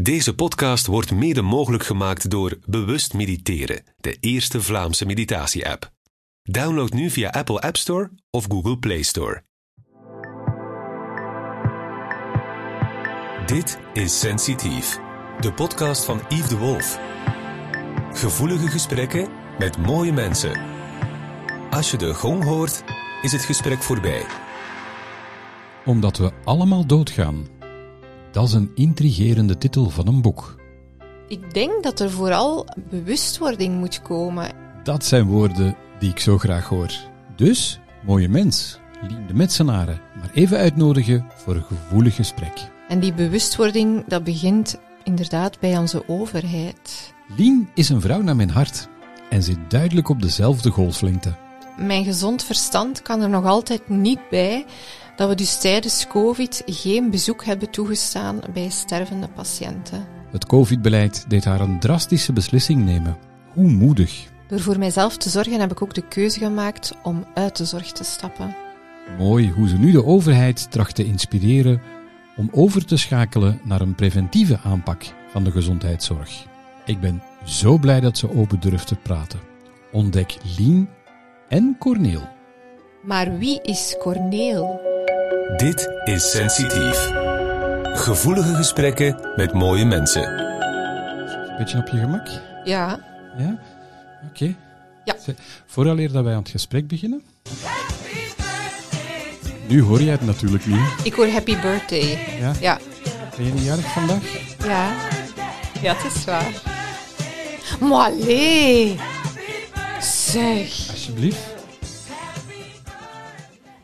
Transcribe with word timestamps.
Deze 0.00 0.34
podcast 0.34 0.86
wordt 0.86 1.12
mede 1.12 1.42
mogelijk 1.42 1.82
gemaakt 1.84 2.30
door 2.30 2.58
Bewust 2.66 3.14
Mediteren, 3.14 3.82
de 3.96 4.16
eerste 4.20 4.62
Vlaamse 4.62 5.06
meditatie-app. 5.06 5.92
Download 6.42 6.92
nu 6.92 7.10
via 7.10 7.30
Apple 7.30 7.60
App 7.60 7.76
Store 7.76 8.10
of 8.30 8.44
Google 8.48 8.78
Play 8.78 9.02
Store. 9.02 9.42
Dit 13.46 13.78
is 13.92 14.18
Sensitief, 14.18 14.98
de 15.40 15.52
podcast 15.52 16.04
van 16.04 16.20
Yves 16.28 16.48
de 16.48 16.56
Wolf. 16.56 16.98
Gevoelige 18.12 18.68
gesprekken 18.68 19.28
met 19.58 19.78
mooie 19.78 20.12
mensen. 20.12 20.60
Als 21.70 21.90
je 21.90 21.96
de 21.96 22.14
gong 22.14 22.44
hoort, 22.44 22.84
is 23.22 23.32
het 23.32 23.42
gesprek 23.42 23.82
voorbij. 23.82 24.26
Omdat 25.84 26.16
we 26.16 26.32
allemaal 26.44 26.86
doodgaan. 26.86 27.57
Dat 28.32 28.46
is 28.46 28.52
een 28.52 28.70
intrigerende 28.74 29.58
titel 29.58 29.90
van 29.90 30.06
een 30.06 30.22
boek. 30.22 30.56
Ik 31.28 31.54
denk 31.54 31.82
dat 31.82 32.00
er 32.00 32.10
vooral 32.10 32.66
bewustwording 32.90 33.78
moet 33.78 34.02
komen. 34.02 34.50
Dat 34.82 35.04
zijn 35.04 35.26
woorden 35.26 35.76
die 35.98 36.10
ik 36.10 36.18
zo 36.18 36.38
graag 36.38 36.68
hoor. 36.68 36.92
Dus, 37.36 37.80
mooie 38.04 38.28
mens, 38.28 38.78
Lien 39.08 39.26
de 39.26 39.34
Metsenaren, 39.34 40.00
maar 40.20 40.30
even 40.34 40.58
uitnodigen 40.58 41.26
voor 41.36 41.54
een 41.54 41.64
gevoelig 41.64 42.14
gesprek. 42.14 42.70
En 42.88 43.00
die 43.00 43.14
bewustwording, 43.14 44.04
dat 44.06 44.24
begint 44.24 44.78
inderdaad 45.04 45.60
bij 45.60 45.78
onze 45.78 46.08
overheid. 46.08 47.14
Lien 47.36 47.68
is 47.74 47.88
een 47.88 48.00
vrouw 48.00 48.20
naar 48.20 48.36
mijn 48.36 48.50
hart 48.50 48.88
en 49.30 49.42
zit 49.42 49.58
duidelijk 49.68 50.08
op 50.08 50.22
dezelfde 50.22 50.70
golflengte. 50.70 51.34
Mijn 51.76 52.04
gezond 52.04 52.44
verstand 52.44 53.02
kan 53.02 53.20
er 53.20 53.28
nog 53.28 53.44
altijd 53.44 53.88
niet 53.88 54.20
bij 54.30 54.64
dat 55.18 55.28
we 55.28 55.34
dus 55.34 55.60
tijdens 55.60 56.06
COVID 56.06 56.62
geen 56.66 57.10
bezoek 57.10 57.44
hebben 57.44 57.70
toegestaan 57.70 58.40
bij 58.52 58.68
stervende 58.68 59.28
patiënten. 59.28 60.06
Het 60.30 60.46
COVID-beleid 60.46 61.24
deed 61.28 61.44
haar 61.44 61.60
een 61.60 61.80
drastische 61.80 62.32
beslissing 62.32 62.84
nemen. 62.84 63.16
Hoe 63.52 63.70
moedig. 63.70 64.26
Door 64.48 64.60
voor 64.60 64.78
mijzelf 64.78 65.16
te 65.16 65.28
zorgen 65.28 65.60
heb 65.60 65.70
ik 65.70 65.82
ook 65.82 65.94
de 65.94 66.08
keuze 66.08 66.38
gemaakt 66.38 66.92
om 67.02 67.24
uit 67.34 67.56
de 67.56 67.64
zorg 67.64 67.92
te 67.92 68.04
stappen. 68.04 68.56
Mooi 69.18 69.50
hoe 69.50 69.68
ze 69.68 69.76
nu 69.76 69.90
de 69.90 70.04
overheid 70.04 70.70
tracht 70.70 70.94
te 70.94 71.04
inspireren 71.04 71.82
om 72.36 72.48
over 72.52 72.84
te 72.84 72.96
schakelen 72.96 73.60
naar 73.64 73.80
een 73.80 73.94
preventieve 73.94 74.58
aanpak 74.64 75.04
van 75.30 75.44
de 75.44 75.50
gezondheidszorg. 75.50 76.44
Ik 76.84 77.00
ben 77.00 77.22
zo 77.44 77.78
blij 77.78 78.00
dat 78.00 78.18
ze 78.18 78.34
open 78.34 78.60
durft 78.60 78.86
te 78.86 78.96
praten. 78.96 79.40
Ontdek 79.92 80.36
Lien 80.58 80.88
en 81.48 81.76
Corneel. 81.78 82.28
Maar 83.02 83.38
wie 83.38 83.62
is 83.62 83.96
Corneel? 83.98 84.96
Dit 85.56 85.88
is 86.04 86.30
Sensitief. 86.30 87.10
Gevoelige 87.82 88.54
gesprekken 88.54 89.20
met 89.36 89.52
mooie 89.52 89.84
mensen. 89.84 90.22
Beetje 91.58 91.78
op 91.78 91.88
je 91.88 91.98
gemak? 91.98 92.28
Ja, 92.64 93.00
Ja? 93.38 93.58
Oké. 94.28 94.54
Ja. 95.04 95.14
Ze- 95.24 95.34
Vooraleer 95.66 96.12
dat 96.12 96.24
wij 96.24 96.32
aan 96.34 96.38
het 96.42 96.48
gesprek 96.50 96.88
beginnen. 96.88 97.22
Nu 99.66 99.82
hoor 99.82 100.00
jij 100.02 100.12
het 100.12 100.26
natuurlijk 100.26 100.66
niet. 100.66 100.80
ik 101.02 101.12
hoor 101.14 101.28
happy 101.28 101.60
birthday. 101.60 102.18
Ja? 102.40 102.52
Ja, 102.60 102.78
Ben 103.36 103.46
je 103.46 103.52
niet 103.52 103.64
jarig 103.64 103.92
vandaag? 103.92 104.22
ja. 104.64 104.90
Ja, 105.82 105.94
het 105.96 106.12
is 106.14 106.24
waar. 106.24 106.52
Maar 107.80 108.10
allee. 108.12 108.96
Zeg. 110.00 110.88
Alsjeblieft. 110.90 111.38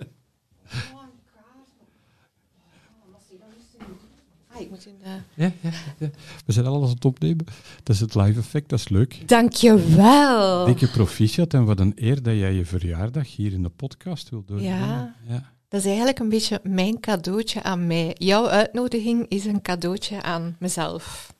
Ah, 4.56 4.62
ik 4.62 4.70
moet 4.70 4.86
in 4.86 4.94
de... 5.02 5.08
Ja, 5.42 5.52
ja, 5.60 5.70
ja. 5.98 6.10
We 6.46 6.52
zijn 6.52 6.66
alles 6.66 6.88
aan 6.88 6.94
het 6.94 7.04
opnemen. 7.04 7.44
Dat 7.82 7.94
is 7.94 8.00
het 8.00 8.14
live 8.14 8.38
effect, 8.38 8.68
dat 8.68 8.78
is 8.78 8.88
leuk. 8.88 9.28
Dankjewel. 9.28 10.64
Dikke 10.66 10.88
proficiat 10.90 11.54
en 11.54 11.64
wat 11.64 11.80
een 11.80 11.92
eer 11.96 12.22
dat 12.22 12.34
jij 12.34 12.52
je 12.52 12.64
verjaardag 12.64 13.36
hier 13.36 13.52
in 13.52 13.62
de 13.62 13.68
podcast 13.68 14.28
wilt 14.30 14.48
doorbrengen. 14.48 14.78
Ja. 14.78 15.14
ja. 15.28 15.52
Dat 15.68 15.80
is 15.80 15.86
eigenlijk 15.86 16.18
een 16.18 16.28
beetje 16.28 16.60
mijn 16.62 17.00
cadeautje 17.00 17.62
aan 17.62 17.86
mij. 17.86 18.14
Jouw 18.18 18.48
uitnodiging 18.48 19.28
is 19.28 19.44
een 19.44 19.62
cadeautje 19.62 20.22
aan 20.22 20.56
mezelf. 20.58 21.34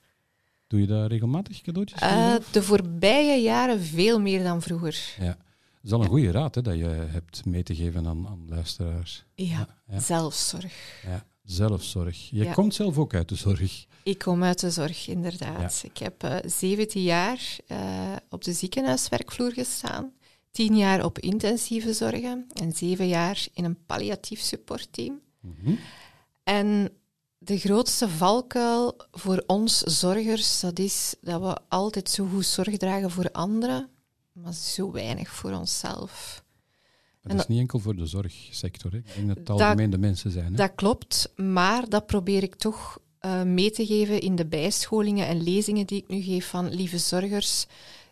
Doe 0.67 0.81
je 0.81 0.87
daar 0.87 1.07
regelmatig 1.07 1.61
cadeautjes 1.61 1.99
voor 1.99 2.09
Eh, 2.09 2.35
de 2.53 2.63
voorbije 2.63 3.43
jaren 3.43 3.81
veel 3.81 4.21
meer 4.21 4.43
dan 4.43 4.63
vroeger. 4.63 5.15
Ja. 5.21 5.27
Dat 5.27 5.37
is 5.83 5.93
al 5.93 6.01
een 6.03 6.09
goede 6.09 6.31
raad 6.31 6.55
hè, 6.55 6.63
dat 6.63 6.75
je 6.77 6.85
hebt 6.89 7.45
mee 7.45 7.63
te 7.63 7.75
geven 7.75 8.07
aan, 8.07 8.27
aan 8.27 8.45
luisteraars. 8.49 9.25
Ja, 9.35 9.69
ja. 9.89 9.99
zelfzorg. 10.01 11.03
Ja. 11.07 11.25
Zelfzorg. 11.47 12.31
Je 12.31 12.45
Ja. 12.45 12.53
komt 12.53 12.75
zelf 12.75 12.99
ook 12.99 13.15
uit 13.15 13.29
de 13.29 13.35
zorg. 13.35 13.87
Ik 14.03 14.19
kom 14.19 14.43
uit 14.45 14.61
de 14.61 14.71
zorg, 14.71 15.09
inderdaad. 15.09 15.83
Ik 15.85 15.99
heb 15.99 16.23
eh 16.23 16.37
17 16.45 17.03
jaar 17.03 17.57
eh, 17.67 18.13
op 18.31 18.45
de 18.45 18.53
ziekenhuiswerkvloer 18.53 19.53
gestaan, 19.53 20.13
10 20.51 20.77
jaar 20.77 21.05
op 21.05 21.19
intensieve 21.19 21.93
zorgen 21.93 22.47
en 22.55 22.73
7 22.73 23.09
jaar 23.09 23.47
in 23.55 23.65
een 23.65 23.85
palliatief 23.87 24.41
supportteam. 24.41 25.21
Mhm. 25.41 25.75
En 26.45 26.91
de 27.39 27.59
grootste 27.59 28.09
valkuil 28.09 28.97
voor 29.11 29.43
ons 29.47 29.79
zorgers, 29.79 30.61
dat 30.61 30.79
is 30.79 31.15
dat 31.21 31.41
we 31.41 31.57
altijd 31.69 32.11
zo 32.11 32.27
goed 32.27 32.47
zorg 32.47 32.77
dragen 32.77 33.11
voor 33.11 33.31
anderen, 33.33 33.89
maar 34.33 34.53
zo 34.53 34.91
weinig 34.93 35.29
voor 35.29 35.53
onszelf. 35.53 36.45
Dat 37.29 37.39
is 37.41 37.47
niet 37.47 37.59
enkel 37.61 37.79
voor 37.79 37.97
de 37.97 38.07
zorgsector. 38.07 38.91
Hè. 38.93 38.97
Ik 38.99 39.15
denk 39.15 39.27
dat 39.29 39.37
het 39.37 39.47
Dat- 39.47 39.61
algemeen 39.61 39.91
de 39.91 39.99
mensen 39.99 40.31
zijn. 40.31 40.45
Hè. 40.51 40.53
Dat 40.57 40.73
klopt, 40.75 41.33
maar 41.37 41.89
dat 41.89 42.07
probeer 42.07 42.43
ik 42.43 42.55
toch 42.55 42.99
eh, 43.19 43.43
mee 43.43 43.71
te 43.71 43.87
geven 43.87 44.21
in 44.21 44.37
de 44.37 44.47
bijscholingen 44.47 45.27
en 45.27 45.43
lezingen 45.43 45.87
die 45.87 45.99
ik 46.03 46.09
nu 46.09 46.21
geef 46.23 46.47
van 46.49 46.75
lieve 46.75 46.99
zorgers. 46.99 47.67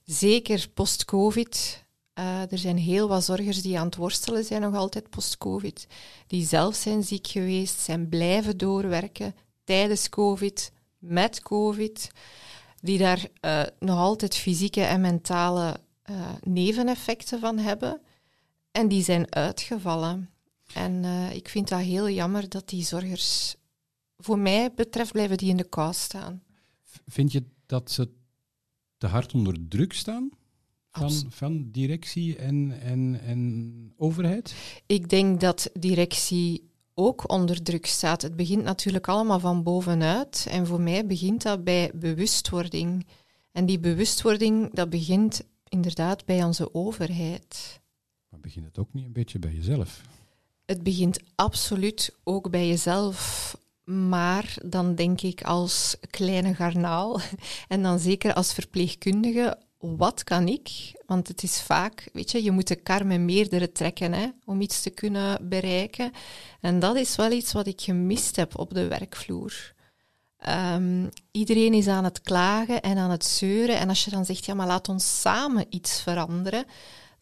Zeker 0.04 0.68
post-COVID. 0.74 1.84
Eh, 2.14 2.52
er 2.52 2.58
zijn 2.58 2.78
heel 2.78 3.08
wat 3.08 3.24
zorgers 3.24 3.62
die 3.62 3.78
aan 3.78 3.86
het 3.86 3.96
worstelen 3.96 4.44
zijn 4.44 4.60
nog 4.60 4.74
altijd 4.74 5.10
post-COVID. 5.10 5.86
Die 6.26 6.46
zelf 6.46 6.74
zijn 6.74 7.02
ziek 7.02 7.26
geweest, 7.26 7.80
zijn 7.80 8.08
blijven 8.08 8.56
doorwerken 8.56 9.34
tijdens 9.64 10.08
COVID, 10.08 10.72
met 10.98 11.42
COVID. 11.42 12.10
Die 12.80 12.98
daar 12.98 13.26
eh, 13.40 13.62
nog 13.78 13.98
altijd 13.98 14.36
fysieke 14.36 14.82
en 14.82 15.00
mentale 15.00 15.76
neveneffecten 16.42 17.40
van 17.40 17.58
hebben. 17.58 18.00
En 18.76 18.88
die 18.88 19.02
zijn 19.02 19.34
uitgevallen. 19.34 20.30
En 20.72 21.04
eh, 21.04 21.34
ik 21.34 21.48
vind 21.48 21.68
dat 21.68 21.80
heel 21.80 22.10
jammer 22.10 22.48
dat 22.48 22.68
die 22.68 22.84
zorgers, 22.84 23.56
voor 24.16 24.38
mij 24.38 24.72
betreft, 24.74 25.12
blijven 25.12 25.36
die 25.36 25.48
in 25.48 25.56
de 25.56 25.68
kou 25.68 25.92
staan. 25.92 26.42
Vind 27.06 27.32
je 27.32 27.44
dat 27.66 27.90
ze 27.90 28.10
te 28.98 29.06
hard 29.06 29.34
onder 29.34 29.68
druk 29.68 29.92
staan 29.92 30.30
van, 30.90 31.12
van 31.28 31.70
directie 31.70 32.36
en, 32.36 32.80
en, 32.80 33.20
en 33.20 33.92
overheid? 33.96 34.54
Ik 34.86 35.08
denk 35.08 35.40
dat 35.40 35.70
directie 35.72 36.70
ook 36.94 37.30
onder 37.30 37.62
druk 37.62 37.86
staat. 37.86 38.22
Het 38.22 38.36
begint 38.36 38.62
natuurlijk 38.62 39.08
allemaal 39.08 39.40
van 39.40 39.62
bovenuit. 39.62 40.46
En 40.50 40.66
voor 40.66 40.80
mij 40.80 41.06
begint 41.06 41.42
dat 41.42 41.64
bij 41.64 41.90
bewustwording. 41.94 43.06
En 43.52 43.66
die 43.66 43.78
bewustwording, 43.78 44.74
dat 44.74 44.90
begint 44.90 45.42
inderdaad 45.68 46.24
bij 46.24 46.44
onze 46.44 46.74
overheid. 46.74 47.82
Maar 48.34 48.42
begint 48.42 48.66
het 48.66 48.78
ook 48.78 48.92
niet 48.92 49.04
een 49.04 49.12
beetje 49.12 49.38
bij 49.38 49.52
jezelf? 49.52 50.00
Het 50.64 50.82
begint 50.82 51.20
absoluut 51.34 52.14
ook 52.24 52.50
bij 52.50 52.68
jezelf. 52.68 53.56
Maar 53.84 54.54
dan 54.64 54.94
denk 54.94 55.20
ik 55.20 55.42
als 55.42 55.96
kleine 56.10 56.54
garnaal 56.54 57.20
en 57.68 57.82
dan 57.82 57.98
zeker 57.98 58.34
als 58.34 58.52
verpleegkundige, 58.52 59.58
wat 59.78 60.24
kan 60.24 60.48
ik? 60.48 60.92
Want 61.06 61.28
het 61.28 61.42
is 61.42 61.60
vaak, 61.60 62.08
weet 62.12 62.30
je, 62.30 62.42
je 62.42 62.50
moet 62.50 62.68
de 62.68 62.76
kar 62.76 63.06
met 63.06 63.20
meerdere 63.20 63.72
trekken 63.72 64.12
hè, 64.12 64.26
om 64.44 64.60
iets 64.60 64.82
te 64.82 64.90
kunnen 64.90 65.48
bereiken. 65.48 66.12
En 66.60 66.78
dat 66.78 66.96
is 66.96 67.16
wel 67.16 67.30
iets 67.30 67.52
wat 67.52 67.66
ik 67.66 67.80
gemist 67.80 68.36
heb 68.36 68.58
op 68.58 68.74
de 68.74 68.88
werkvloer. 68.88 69.74
Ehm, 70.38 71.08
iedereen 71.30 71.74
is 71.74 71.86
aan 71.86 72.04
het 72.04 72.20
klagen 72.20 72.82
en 72.82 72.98
aan 72.98 73.10
het 73.10 73.24
zeuren. 73.24 73.78
En 73.78 73.88
als 73.88 74.04
je 74.04 74.10
dan 74.10 74.24
zegt, 74.24 74.44
ja, 74.44 74.54
maar 74.54 74.66
laat 74.66 74.88
ons 74.88 75.20
samen 75.20 75.66
iets 75.68 76.00
veranderen, 76.00 76.66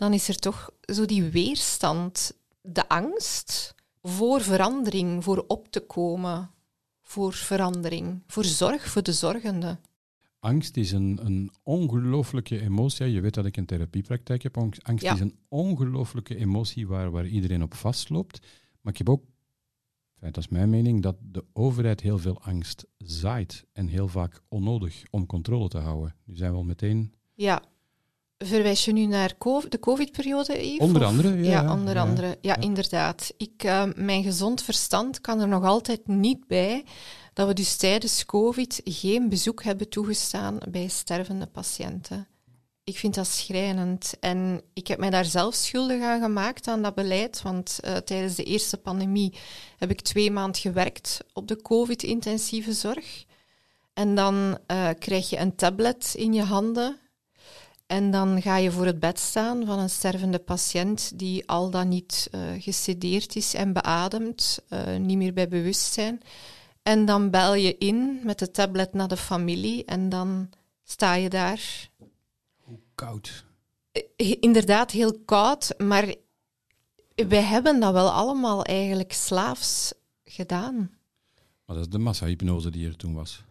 dan 0.02 0.12
is 0.12 0.28
er 0.28 0.36
toch 0.36 0.70
zo 0.80 1.04
die 1.04 1.22
weerstand, 1.22 2.38
de 2.60 2.88
angst 2.88 3.74
voor 4.02 4.40
verandering, 4.40 5.24
voor 5.24 5.44
op 5.46 5.68
te 5.68 5.80
komen, 5.80 6.50
voor 7.02 7.32
verandering, 7.32 8.22
voor 8.26 8.44
zorg 8.44 8.88
voor 8.88 9.02
de 9.02 9.12
zorgende. 9.12 9.78
Angst 10.38 10.76
is 10.76 10.92
een, 10.92 11.18
een 11.22 11.52
ongelooflijke 11.62 12.60
emotie. 12.60 13.06
Je 13.06 13.20
weet 13.20 13.34
dat 13.34 13.44
ik 13.44 13.56
een 13.56 13.66
therapiepraktijk 13.66 14.42
heb. 14.42 14.56
Angst 14.56 15.02
Ja. 15.02 15.14
is 15.14 15.20
een 15.20 15.38
ongelooflijke 15.48 16.36
emotie 16.36 16.86
waar, 16.86 17.10
waar 17.10 17.26
iedereen 17.26 17.62
op 17.62 17.74
vastloopt. 17.74 18.46
Maar 18.80 18.92
ik 18.92 18.98
heb 18.98 19.08
ook, 19.08 19.24
dat 20.20 20.36
is 20.36 20.48
mijn 20.48 20.70
mening, 20.70 21.02
dat 21.02 21.16
de 21.20 21.44
overheid 21.52 22.00
heel 22.00 22.18
veel 22.18 22.40
angst 22.40 22.86
zaait. 22.98 23.66
En 23.72 23.86
heel 23.86 24.08
vaak 24.08 24.42
onnodig 24.48 25.02
om 25.10 25.26
controle 25.26 25.68
te 25.68 25.78
houden. 25.78 26.14
Nu 26.24 26.36
zijn 26.36 26.50
we 26.50 26.56
al 26.56 26.64
meteen... 26.64 27.14
Ja. 27.34 27.62
Verwijs 28.42 28.84
je 28.84 28.92
nu 28.92 29.06
naar 29.06 29.38
co- 29.38 29.68
de 29.68 29.78
COVID-periode? 29.78 30.74
Onder 30.78 31.04
andere, 31.04 31.42
ja, 31.42 31.72
onder 31.72 31.98
andere. 31.98 32.26
Ja, 32.26 32.36
ja. 32.40 32.56
inderdaad. 32.56 33.32
Ik, 33.36 33.64
eh, 33.64 33.84
mijn 33.94 34.22
gezond 34.22 34.62
verstand 34.62 35.20
kan 35.20 35.40
er 35.40 35.48
nog 35.48 35.64
altijd 35.64 36.06
niet 36.06 36.46
bij 36.46 36.84
dat 37.32 37.46
we 37.46 37.54
dus 37.54 37.76
tijdens 37.76 38.24
COVID 38.24 38.80
geen 38.84 39.28
bezoek 39.28 39.62
hebben 39.62 39.88
toegestaan 39.88 40.58
bij 40.70 40.88
stervende 40.88 41.46
patiënten. 41.46 42.26
Ik 42.84 42.98
vind 42.98 43.14
dat 43.14 43.26
schrijnend. 43.26 44.14
En 44.20 44.62
ik 44.72 44.86
heb 44.86 44.98
mij 44.98 45.10
daar 45.10 45.24
zelf 45.24 45.54
schuldig 45.54 46.02
aan 46.02 46.20
gemaakt 46.20 46.68
aan 46.68 46.82
dat 46.82 46.94
beleid. 46.94 47.42
Want 47.42 47.78
uh, 47.84 47.96
tijdens 47.96 48.34
de 48.34 48.44
eerste 48.44 48.76
pandemie 48.76 49.34
heb 49.78 49.90
ik 49.90 50.00
twee 50.00 50.30
maanden 50.30 50.60
gewerkt 50.60 51.20
op 51.32 51.48
de 51.48 51.62
COVID-intensieve 51.62 52.72
zorg. 52.72 53.24
En 53.94 54.14
dan 54.14 54.58
uh, 54.66 54.88
krijg 54.98 55.30
je 55.30 55.38
een 55.38 55.54
tablet 55.54 56.14
in 56.16 56.32
je 56.32 56.42
handen. 56.42 56.96
En 57.86 58.10
dan 58.10 58.42
ga 58.42 58.56
je 58.56 58.70
voor 58.70 58.86
het 58.86 59.00
bed 59.00 59.18
staan 59.18 59.66
van 59.66 59.78
een 59.78 59.90
stervende 59.90 60.38
patiënt 60.38 61.18
die 61.18 61.48
al 61.48 61.70
dan 61.70 61.88
niet 61.88 62.28
uh, 62.34 62.40
gesedeerd 62.58 63.36
is 63.36 63.54
en 63.54 63.72
beademd, 63.72 64.64
niet 64.98 65.16
meer 65.16 65.32
bij 65.32 65.48
bewustzijn. 65.48 66.20
En 66.82 67.04
dan 67.04 67.30
bel 67.30 67.54
je 67.54 67.78
in 67.78 68.20
met 68.24 68.38
de 68.38 68.50
tablet 68.50 68.92
naar 68.92 69.08
de 69.08 69.16
familie 69.16 69.84
en 69.84 70.08
dan 70.08 70.50
sta 70.82 71.14
je 71.14 71.28
daar 71.28 71.90
koud. 72.94 73.44
Eh, 73.92 74.36
inderdaad, 74.40 74.90
heel 74.90 75.18
koud, 75.24 75.74
maar 75.78 76.14
wij 77.14 77.42
hebben 77.42 77.80
dat 77.80 77.92
wel 77.92 78.10
allemaal 78.10 78.64
eigenlijk 78.64 79.12
slaafs 79.12 79.92
gedaan. 80.24 80.76
Maar 81.64 81.76
dat 81.76 81.86
is 81.86 81.88
de 81.92 81.98
massa-hypnose 81.98 82.70
die 82.70 82.86
er 82.88 82.96
toen 82.96 83.14
was. 83.14 83.44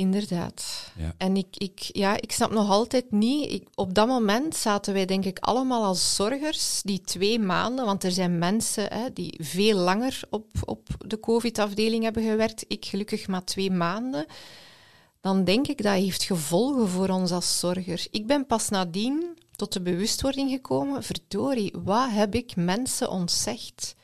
Inderdaad. 0.00 0.92
Ja. 0.96 1.14
En 1.16 1.36
ik, 1.36 1.56
ik, 1.56 1.78
ja, 1.78 2.20
ik 2.20 2.32
snap 2.32 2.50
nog 2.50 2.70
altijd 2.70 3.10
niet. 3.10 3.52
Ik, 3.52 3.68
op 3.74 3.94
dat 3.94 4.06
moment 4.06 4.56
zaten 4.56 4.94
wij, 4.94 5.04
denk 5.04 5.24
ik, 5.24 5.38
allemaal 5.38 5.84
als 5.84 6.14
zorgers 6.14 6.82
die 6.82 7.00
twee 7.00 7.38
maanden, 7.38 7.84
want 7.84 8.04
er 8.04 8.12
zijn 8.12 8.38
mensen 8.38 8.92
hè, 8.92 9.12
die 9.12 9.38
veel 9.42 9.78
langer 9.78 10.20
op, 10.30 10.46
op 10.64 10.88
de 11.06 11.20
COVID-afdeling 11.20 12.02
hebben 12.02 12.22
gewerkt. 12.22 12.64
Ik 12.68 12.84
gelukkig 12.84 13.28
maar 13.28 13.44
twee 13.44 13.70
maanden 13.70 14.26
dan 15.20 15.44
denk 15.44 15.66
ik 15.66 15.82
dat 15.82 15.94
heeft 15.94 16.22
gevolgen 16.22 16.88
voor 16.88 17.08
ons 17.08 17.30
als 17.30 17.58
zorger. 17.58 18.06
Ik 18.10 18.26
ben 18.26 18.46
pas 18.46 18.68
nadien 18.68 19.38
tot 19.56 19.72
de 19.72 19.80
bewustwording 19.80 20.50
gekomen, 20.50 21.02
verdorie, 21.02 21.72
wat 21.82 22.10
heb 22.10 22.34
ik 22.34 22.56
mensen 22.56 23.10
ontzegd? 23.10 23.94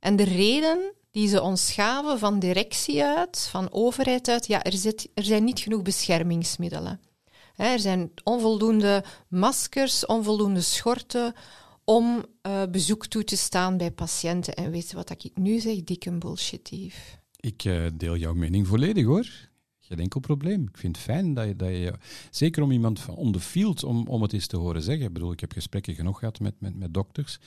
En 0.00 0.16
de 0.16 0.24
reden 0.24 0.92
die 1.16 1.28
ze 1.28 1.42
ons 1.42 1.74
van 2.16 2.38
directie 2.38 3.04
uit, 3.04 3.48
van 3.50 3.72
overheid 3.72 4.28
uit, 4.28 4.46
ja, 4.46 4.62
er, 4.62 4.72
zit, 4.72 5.08
er 5.14 5.24
zijn 5.24 5.44
niet 5.44 5.60
genoeg 5.60 5.82
beschermingsmiddelen. 5.82 7.00
Er 7.54 7.78
zijn 7.78 8.10
onvoldoende 8.24 9.04
maskers, 9.28 10.06
onvoldoende 10.06 10.60
schorten 10.60 11.34
om 11.84 12.24
uh, 12.46 12.62
bezoek 12.70 13.06
toe 13.06 13.24
te 13.24 13.36
staan 13.36 13.76
bij 13.76 13.90
patiënten. 13.90 14.54
En 14.54 14.70
weet 14.70 14.90
je 14.90 14.96
wat 14.96 15.10
ik 15.10 15.30
nu 15.34 15.58
zeg? 15.58 15.84
Dikke 15.84 16.18
bullshitief. 16.18 17.18
Ik 17.40 17.64
uh, 17.64 17.86
deel 17.94 18.16
jouw 18.16 18.34
mening 18.34 18.66
volledig 18.66 19.04
hoor 19.04 19.48
geen 19.78 19.98
enkel 19.98 20.20
probleem. 20.20 20.62
Ik 20.62 20.78
vind 20.78 20.96
het 20.96 21.04
fijn 21.04 21.34
dat 21.34 21.46
je, 21.46 21.56
dat 21.56 21.68
je 21.68 21.92
zeker 22.30 22.62
om 22.62 22.70
iemand 22.70 23.00
van 23.00 23.14
on 23.14 23.32
the 23.32 23.40
field, 23.40 23.84
om, 23.84 24.06
om 24.06 24.22
het 24.22 24.32
eens 24.32 24.46
te 24.46 24.56
horen 24.56 24.82
zeggen. 24.82 25.06
Ik 25.06 25.12
bedoel, 25.12 25.32
ik 25.32 25.40
heb 25.40 25.52
gesprekken 25.52 25.94
genoeg 25.94 26.18
gehad 26.18 26.40
met, 26.40 26.54
met, 26.58 26.76
met 26.76 26.94
dokters. 26.94 27.38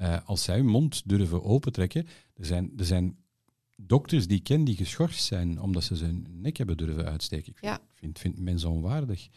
Uh, 0.00 0.16
als 0.24 0.42
zij 0.42 0.56
hun 0.56 0.66
mond 0.66 1.02
durven 1.04 1.44
opentrekken, 1.44 2.06
er 2.34 2.46
zijn, 2.46 2.72
er 2.76 2.84
zijn 2.84 3.16
dokters 3.76 4.26
die 4.26 4.36
ik 4.38 4.44
ken 4.44 4.64
die 4.64 4.76
geschorst 4.76 5.24
zijn 5.24 5.60
omdat 5.60 5.84
ze 5.84 5.96
zijn 5.96 6.26
nek 6.30 6.56
hebben 6.56 6.76
durven 6.76 7.04
uitsteken. 7.04 7.52
Ik 7.52 7.58
vind, 7.58 7.80
vind, 7.92 8.18
vind 8.18 8.38
mensen 8.38 8.70
onwaardig. 8.70 9.28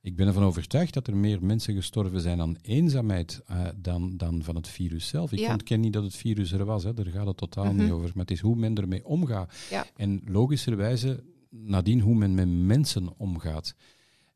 Ik 0.00 0.16
ben 0.16 0.26
ervan 0.26 0.42
overtuigd 0.42 0.94
dat 0.94 1.06
er 1.06 1.16
meer 1.16 1.44
mensen 1.44 1.74
gestorven 1.74 2.20
zijn 2.20 2.40
aan 2.40 2.56
eenzaamheid 2.62 3.42
uh, 3.50 3.66
dan, 3.76 4.16
dan 4.16 4.42
van 4.42 4.54
het 4.54 4.68
virus 4.68 5.08
zelf. 5.08 5.32
Ik 5.32 5.38
ja. 5.38 5.50
ontken 5.50 5.80
niet 5.80 5.92
dat 5.92 6.02
het 6.02 6.16
virus 6.16 6.52
er 6.52 6.64
was, 6.64 6.84
hè. 6.84 6.94
daar 6.94 7.06
gaat 7.06 7.26
het 7.26 7.36
totaal 7.36 7.64
mm 7.64 7.70
-hmm. 7.70 7.78
niet 7.78 7.90
over. 7.90 8.10
Maar 8.14 8.24
het 8.24 8.30
is 8.30 8.40
hoe 8.40 8.56
men 8.56 8.74
ermee 8.74 9.06
omgaat. 9.06 9.54
Ja. 9.70 9.86
En 9.96 10.22
logischerwijze 10.24 11.24
nadien 11.50 12.00
hoe 12.00 12.14
men 12.14 12.34
met 12.34 12.48
mensen 12.48 13.18
omgaat. 13.18 13.74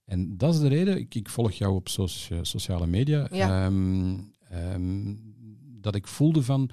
En 0.04 0.36
dat 0.36 0.54
is 0.54 0.60
de 0.60 0.68
reden, 0.68 0.98
ik, 0.98 1.14
ik 1.14 1.28
volg 1.28 1.52
jou 1.52 1.74
op 1.74 1.88
sociale 2.42 2.86
media, 2.86 3.28
ja. 3.32 3.66
um, 3.66 4.32
um, 4.52 5.20
dat 5.80 5.94
ik 5.94 6.06
voelde 6.06 6.42
van, 6.42 6.70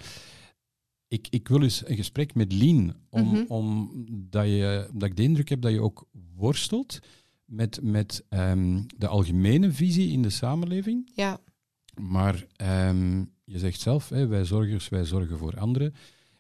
ik, 1.08 1.28
ik 1.30 1.48
wil 1.48 1.62
eens 1.62 1.88
een 1.88 1.96
gesprek 1.96 2.36
met 2.36 2.54
Lien, 2.54 2.96
om, 3.10 3.24
mm 3.24 3.34
-hmm. 3.34 3.46
om, 3.48 3.92
dat, 4.30 4.46
je, 4.46 4.90
dat 4.94 5.10
ik 5.10 5.16
de 5.16 5.24
indruk 5.24 5.50
heb 5.50 5.62
dat 5.62 5.72
je 5.72 5.82
ook 5.82 6.08
worstelt 6.36 7.00
met, 7.46 7.80
met 7.82 8.24
um, 8.30 8.86
de 8.98 9.08
algemene 9.08 9.72
visie 9.72 10.12
in 10.12 10.22
de 10.22 10.30
samenleving. 10.30 11.12
Ja. 11.14 11.40
Maar 11.96 12.46
je 13.44 13.60
zegt 13.60 13.80
zelf, 13.80 14.10
hè, 14.10 14.28
wij 14.28 14.46
zorgers, 14.46 14.90
wij 14.90 15.06
zorgen 15.06 15.38
voor 15.38 15.60
anderen. 15.60 15.94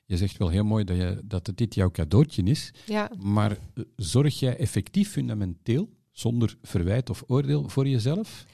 Je 0.05 0.17
zegt 0.17 0.37
wel 0.37 0.49
heel 0.49 0.63
mooi 0.63 0.83
dat, 0.83 0.97
je, 0.97 1.21
dat 1.23 1.51
dit 1.55 1.75
jouw 1.75 1.91
cadeautje 1.91 2.43
is. 2.43 2.73
Ja. 2.85 3.11
Maar 3.17 3.51
eh, 3.51 3.83
zorg 3.95 4.39
jij 4.39 4.57
effectief 4.57 5.11
fundamenteel, 5.11 5.89
zonder 6.11 6.57
verwijt 6.61 7.09
of 7.09 7.23
oordeel, 7.27 7.69
voor 7.69 7.87
jezelf? 7.87 8.45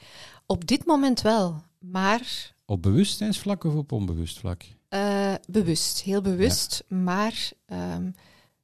Op 0.46 0.66
dit 0.66 0.86
moment 0.86 1.22
wel, 1.22 1.62
maar... 1.78 2.52
Op 2.64 2.82
bewustzijnsvlak 2.82 3.64
of 3.64 3.74
op 3.74 3.92
onbewust 3.92 4.38
vlak? 4.38 4.64
Uh, 4.94 5.34
bewust, 5.48 6.02
heel 6.02 6.20
bewust. 6.20 6.84
Ja. 6.88 6.96
Maar 6.96 7.50
um, 7.66 8.14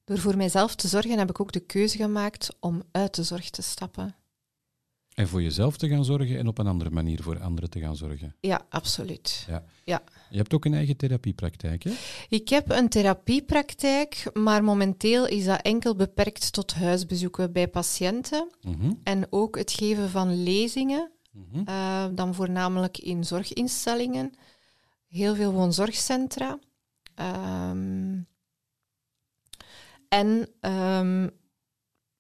door 0.04 0.18
voor 0.18 0.36
mijzelf 0.36 0.74
te 0.74 0.88
zorgen 0.88 1.18
heb 1.18 1.30
ik 1.30 1.40
ook 1.40 1.52
de 1.52 1.60
keuze 1.60 1.96
gemaakt 1.96 2.56
om 2.60 2.82
uit 2.90 3.14
de 3.14 3.22
zorg 3.22 3.50
te 3.50 3.62
stappen. 3.62 4.14
En 5.14 5.28
voor 5.28 5.42
jezelf 5.42 5.76
te 5.76 5.88
gaan 5.88 6.04
zorgen 6.04 6.38
en 6.38 6.48
op 6.48 6.58
een 6.58 6.66
andere 6.66 6.90
manier 6.90 7.22
voor 7.22 7.40
anderen 7.40 7.70
te 7.70 7.80
gaan 7.80 7.96
zorgen. 7.96 8.34
Ja, 8.40 8.66
absoluut. 8.68 9.44
Ja. 9.48 9.64
ja. 9.84 10.02
Je 10.30 10.36
hebt 10.36 10.54
ook 10.54 10.64
een 10.64 10.74
eigen 10.74 10.96
therapiepraktijk, 10.96 11.82
hè? 11.82 11.90
Ik 12.28 12.48
heb 12.48 12.70
een 12.70 12.88
therapiepraktijk, 12.88 14.30
maar 14.32 14.64
momenteel 14.64 15.26
is 15.26 15.44
dat 15.44 15.62
enkel 15.62 15.94
beperkt 15.94 16.52
tot 16.52 16.74
huisbezoeken 16.74 17.52
bij 17.52 17.68
patiënten. 17.68 18.48
-hmm. 18.60 19.00
En 19.02 19.26
ook 19.30 19.58
het 19.58 19.72
geven 19.72 20.10
van 20.10 20.42
lezingen, 20.42 21.10
-hmm. 21.32 21.64
uh, 21.68 22.04
dan 22.12 22.34
voornamelijk 22.34 22.98
in 22.98 23.24
zorginstellingen. 23.24 24.32
Heel 25.10 25.34
veel 25.34 25.52
woonzorgcentra. 25.52 26.58
Um, 27.14 28.26
en 30.08 30.48
um, 30.60 31.30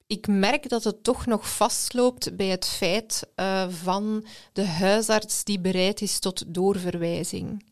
ik 0.06 0.26
merk 0.26 0.68
dat 0.68 0.84
het 0.84 1.02
toch 1.02 1.26
nog 1.26 1.56
vastloopt 1.56 2.36
bij 2.36 2.46
het 2.46 2.66
feit 2.66 3.30
uh, 3.36 3.68
van 3.68 4.26
de 4.52 4.66
huisarts 4.66 5.44
die 5.44 5.60
bereid 5.60 6.00
is 6.00 6.18
tot 6.18 6.54
doorverwijzing. 6.54 7.64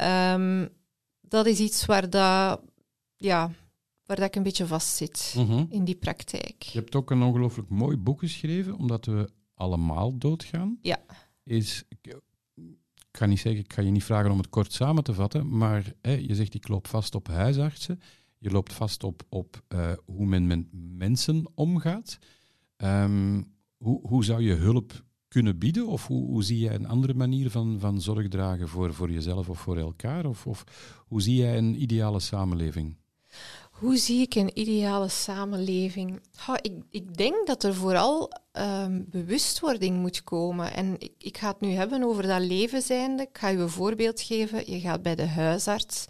Um, 0.00 0.68
dat 1.20 1.46
is 1.46 1.58
iets 1.58 1.86
waar, 1.86 2.10
dat, 2.10 2.60
ja, 3.16 3.50
waar 4.04 4.16
dat 4.16 4.26
ik 4.26 4.36
een 4.36 4.42
beetje 4.42 4.66
vastzit 4.66 5.34
mm 5.36 5.46
-hmm. 5.46 5.66
in 5.70 5.84
die 5.84 5.96
praktijk. 5.96 6.62
Je 6.62 6.78
hebt 6.78 6.94
ook 6.94 7.10
een 7.10 7.22
ongelooflijk 7.22 7.68
mooi 7.68 7.96
boek 7.96 8.18
geschreven, 8.18 8.74
omdat 8.74 9.06
we 9.06 9.30
allemaal 9.54 10.18
doodgaan. 10.18 10.78
Ja. 10.82 11.00
Is, 11.44 11.84
ik 13.12 13.16
ga 13.18 13.26
niet 13.26 13.40
zeggen, 13.40 13.60
ik 13.64 13.72
ga 13.72 13.82
je 13.82 13.90
niet 13.90 14.04
vragen 14.04 14.30
om 14.30 14.38
het 14.38 14.48
kort 14.48 14.72
samen 14.72 15.04
te 15.04 15.14
vatten, 15.14 15.56
maar 15.56 15.92
hè, 16.00 16.12
je 16.12 16.34
zegt 16.34 16.54
ik 16.54 16.68
loop 16.68 16.86
vast 16.86 17.14
op 17.14 17.28
huisartsen. 17.28 18.00
Je 18.38 18.50
loopt 18.50 18.72
vast 18.72 19.04
op, 19.04 19.22
op 19.28 19.62
uh, 19.68 19.92
hoe 20.04 20.26
men 20.26 20.46
met 20.46 20.66
mensen 20.72 21.46
omgaat. 21.54 22.18
Um, 22.76 23.52
hoe, 23.76 24.08
hoe 24.08 24.24
zou 24.24 24.42
je 24.42 24.54
hulp 24.54 25.04
kunnen 25.28 25.58
bieden? 25.58 25.86
Of 25.86 26.06
hoe, 26.06 26.26
hoe 26.26 26.42
zie 26.42 26.58
jij 26.58 26.74
een 26.74 26.88
andere 26.88 27.14
manier 27.14 27.50
van, 27.50 27.80
van 27.80 28.00
zorg 28.00 28.28
dragen 28.28 28.68
voor, 28.68 28.94
voor 28.94 29.10
jezelf 29.10 29.48
of 29.48 29.60
voor 29.60 29.76
elkaar? 29.76 30.26
Of, 30.26 30.46
of 30.46 30.64
hoe 31.06 31.22
zie 31.22 31.36
jij 31.36 31.58
een 31.58 31.82
ideale 31.82 32.20
samenleving? 32.20 32.96
Hoe 33.80 33.96
zie 33.96 34.20
ik 34.20 34.34
een 34.34 34.58
ideale 34.58 35.08
samenleving? 35.08 36.20
Ik, 36.60 36.72
ik, 36.90 37.16
denk 37.16 37.46
dat 37.46 37.62
er 37.62 37.74
vooral 37.74 38.32
um, 38.52 39.06
bewustwording 39.10 39.96
moet 39.96 40.24
komen. 40.24 40.72
En 40.72 40.94
ik, 40.98 41.12
ik, 41.18 41.38
ga 41.38 41.48
het 41.48 41.60
nu 41.60 41.70
hebben 41.70 42.02
over 42.02 42.22
dat 42.22 42.40
leven 42.40 42.82
zijnde. 42.82 43.22
Ik 43.22 43.38
ga 43.38 43.48
je 43.48 43.58
een 43.58 43.68
voorbeeld 43.68 44.20
geven. 44.20 44.72
Je 44.72 44.80
gaat 44.80 45.02
bij 45.02 45.14
de 45.14 45.26
huisarts 45.26 46.04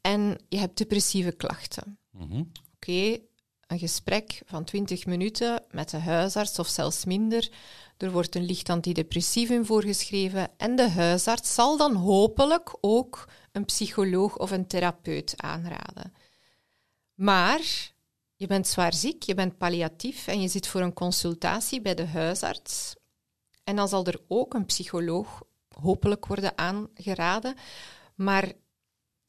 en 0.00 0.38
je 0.48 0.58
hebt 0.58 0.78
depressieve 0.78 1.32
klachten. 1.32 1.98
Mm 2.10 2.28
-hmm. 2.28 2.50
Oké, 2.74 2.90
okay, 2.90 3.22
een 3.66 3.78
gesprek 3.78 4.42
van 4.46 4.64
20 4.64 5.06
minuten 5.06 5.62
met 5.70 5.90
de 5.90 5.98
huisarts 5.98 6.58
of 6.58 6.68
zelfs 6.68 7.04
minder. 7.04 7.48
Er 7.96 8.10
wordt 8.10 8.34
een 8.34 8.46
licht 8.46 8.68
antidepressivum 8.68 9.64
voorgeschreven 9.64 10.48
en 10.56 10.76
de 10.76 10.88
huisarts 10.88 11.54
zal 11.54 11.76
dan 11.76 11.94
hopelijk 11.94 12.76
ook 12.80 13.28
een 13.52 13.64
psycholoog 13.64 14.36
of 14.36 14.50
een 14.50 14.66
therapeut 14.66 15.34
aanraden. 15.36 16.12
Maar 17.14 17.92
je 18.36 18.46
bent 18.46 18.66
zwaar 18.66 18.94
ziek, 18.94 19.22
je 19.22 19.34
bent 19.34 19.58
palliatief 19.58 20.26
en 20.26 20.40
je 20.40 20.48
zit 20.48 20.66
voor 20.66 20.80
een 20.80 20.92
consultatie 20.92 21.80
bij 21.80 21.94
de 21.94 22.06
huisarts. 22.06 22.94
En 23.64 23.76
dan 23.76 23.88
zal 23.88 24.04
er 24.04 24.20
ook 24.28 24.54
een 24.54 24.66
psycholoog 24.66 25.42
hopelijk 25.68 26.26
worden 26.26 26.58
aangeraden. 26.58 27.54
Maar 28.14 28.52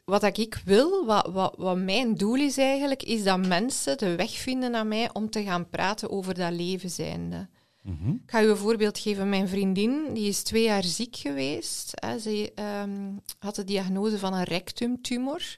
wat 0.05 0.37
ik 0.37 0.61
wil, 0.65 1.05
wat, 1.05 1.27
wat, 1.31 1.55
wat, 1.57 1.77
mijn 1.77 2.15
doel 2.15 2.35
is 2.35 2.57
eigenlijk, 2.57 3.03
is 3.03 3.23
dat 3.23 3.45
mensen 3.45 3.97
de 3.97 4.15
weg 4.15 4.31
vinden 4.31 4.71
naar 4.71 4.87
mij 4.87 5.09
om 5.13 5.29
te 5.29 5.43
gaan 5.43 5.69
praten 5.69 6.09
over 6.09 6.33
dat 6.33 6.51
leven 6.51 6.89
zijnde. 6.89 7.47
Mm 7.81 7.97
-hmm. 8.01 8.21
Ik 8.23 8.31
ga 8.31 8.43
u 8.43 8.49
een 8.49 8.57
voorbeeld 8.57 8.99
geven. 8.99 9.29
Mijn 9.29 9.47
vriendin 9.47 10.13
die 10.13 10.27
is 10.27 10.43
twee 10.43 10.63
jaar 10.63 10.83
ziek 10.83 11.15
geweest. 11.15 11.91
Hè. 11.93 12.19
Ze 12.19 12.51
um, 12.83 13.21
had 13.39 13.55
de 13.55 13.63
diagnose 13.63 14.19
van 14.19 14.33
een 14.33 14.43
rectumtumor. 14.43 15.57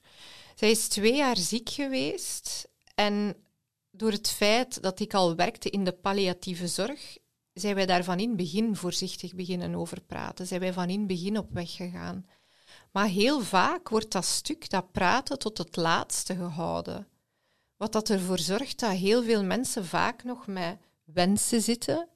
Zij 0.58 0.72
is 0.72 0.88
twee 0.88 1.16
jaar 1.16 1.38
ziek 1.38 1.70
geweest 1.70 2.68
en 2.96 3.36
door 3.92 4.12
het 4.12 4.30
feit 4.30 4.82
dat 4.82 5.00
ik 5.00 5.14
al 5.14 5.36
werkte 5.36 5.70
in 5.70 5.84
de 5.84 5.92
palliatieve 5.92 6.68
zorg, 6.68 7.18
zijn 7.54 7.76
wij 7.76 7.86
daar 7.86 8.04
van 8.04 8.20
in 8.20 8.28
het 8.28 8.38
begin 8.38 8.76
voorzichtig 8.76 9.36
beginnen 9.36 9.76
over 9.76 10.02
praten. 10.02 10.48
Zijn 10.48 10.60
wij 10.60 10.74
van 10.74 10.90
in 10.90 10.98
het 10.98 11.08
begin 11.08 11.38
op 11.38 11.52
weg 11.52 11.76
gegaan. 11.76 12.26
Maar 12.92 13.08
heel 13.08 13.42
vaak 13.42 13.90
wordt 13.90 14.12
dat 14.12 14.26
stuk, 14.26 14.70
dat 14.70 14.92
praten, 14.92 15.40
tot 15.40 15.58
het 15.58 15.76
laatste 15.76 16.36
gehouden. 16.36 17.08
Wat 17.76 17.92
dat 17.92 18.10
ervoor 18.10 18.40
zorgt 18.40 18.80
dat 18.80 18.92
heel 18.92 19.24
veel 19.24 19.44
mensen 19.44 19.86
vaak 19.86 20.24
nog 20.24 20.48
met 20.48 20.78
wensen 21.04 21.62
zitten, 21.62 22.08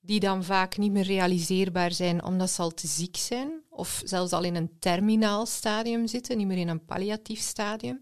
die 0.00 0.20
dan 0.20 0.44
vaak 0.44 0.76
niet 0.76 0.92
meer 0.92 1.04
realiseerbaar 1.04 1.92
zijn 1.92 2.24
omdat 2.24 2.50
ze 2.50 2.62
al 2.62 2.70
te 2.70 2.86
ziek 2.86 3.16
zijn, 3.16 3.62
of 3.76 4.00
zelfs 4.04 4.32
al 4.32 4.42
in 4.42 4.54
een 4.54 4.76
terminaal 4.78 5.46
stadium 5.46 6.06
zitten, 6.06 6.36
niet 6.36 6.46
meer 6.46 6.58
in 6.58 6.68
een 6.68 6.84
palliatief 6.84 7.40
stadium. 7.40 8.00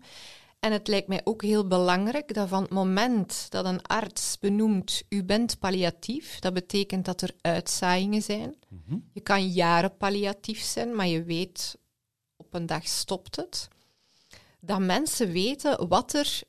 En 0.60 0.72
het 0.72 0.88
lijkt 0.88 1.08
mij 1.08 1.20
ook 1.24 1.42
heel 1.42 1.66
belangrijk 1.66 2.34
dat 2.34 2.48
van 2.48 2.62
het 2.62 2.70
moment 2.70 3.46
dat 3.50 3.64
een 3.64 3.82
arts 3.82 4.38
benoemt, 4.38 5.02
u 5.08 5.24
bent 5.24 5.58
palliatief, 5.58 6.38
dat 6.38 6.54
betekent 6.54 7.04
dat 7.04 7.22
er 7.22 7.34
uitzaaiingen 7.40 8.22
zijn. 8.22 8.54
Mhm. 8.68 8.98
Je 9.12 9.20
kan 9.20 9.48
jaren 9.48 9.96
palliatief 9.96 10.60
zijn, 10.60 10.94
maar 10.94 11.06
je 11.06 11.22
weet 11.22 11.76
op 12.36 12.54
een 12.54 12.66
dag 12.66 12.86
stopt 12.86 13.36
het. 13.36 13.68
Dat 14.60 14.80
mensen 14.80 15.30
weten 15.30 15.88
wat 15.88 16.12
er 16.12 16.42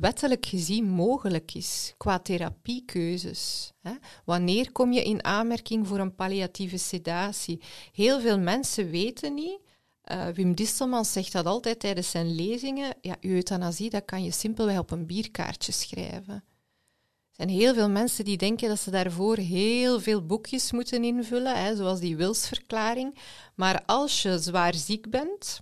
wettelijk 0.00 0.46
gezien 0.46 0.88
mogelijk 0.88 1.54
is 1.54 1.94
qua 1.96 2.18
therapiekeuzes. 2.18 3.72
Hè? 3.80 3.92
Wanneer 4.24 4.72
kom 4.72 4.92
je 4.92 5.02
in 5.02 5.24
aanmerking 5.24 5.86
voor 5.86 5.98
een 5.98 6.14
palliatieve 6.14 6.78
sedatie? 6.78 7.62
Heel 7.92 8.20
veel 8.20 8.38
mensen 8.38 8.90
weten 8.90 9.34
niet. 9.34 9.58
Uh, 10.04 10.28
Wim 10.28 10.54
Distelman 10.54 11.04
zegt 11.04 11.32
dat 11.32 11.46
altijd 11.46 11.80
tijdens 11.80 12.10
zijn 12.10 12.34
lezingen. 12.34 12.94
Ja, 13.00 13.16
euthanasie, 13.20 13.90
dat 13.90 14.04
kan 14.04 14.24
je 14.24 14.30
simpelweg 14.30 14.78
op 14.78 14.90
een 14.90 15.06
bierkaartje 15.06 15.72
schrijven. 15.72 16.34
Er 16.34 17.48
zijn 17.48 17.48
heel 17.48 17.74
veel 17.74 17.90
mensen 17.90 18.24
die 18.24 18.36
denken 18.36 18.68
dat 18.68 18.80
ze 18.80 18.90
daarvoor 18.90 19.36
heel 19.36 20.00
veel 20.00 20.26
boekjes 20.26 20.72
moeten 20.72 21.04
invullen, 21.04 21.64
hè, 21.64 21.76
zoals 21.76 22.00
die 22.00 22.16
wilsverklaring. 22.16 23.18
Maar 23.54 23.82
als 23.86 24.22
je 24.22 24.38
zwaar 24.38 24.74
ziek 24.74 25.10
bent, 25.10 25.60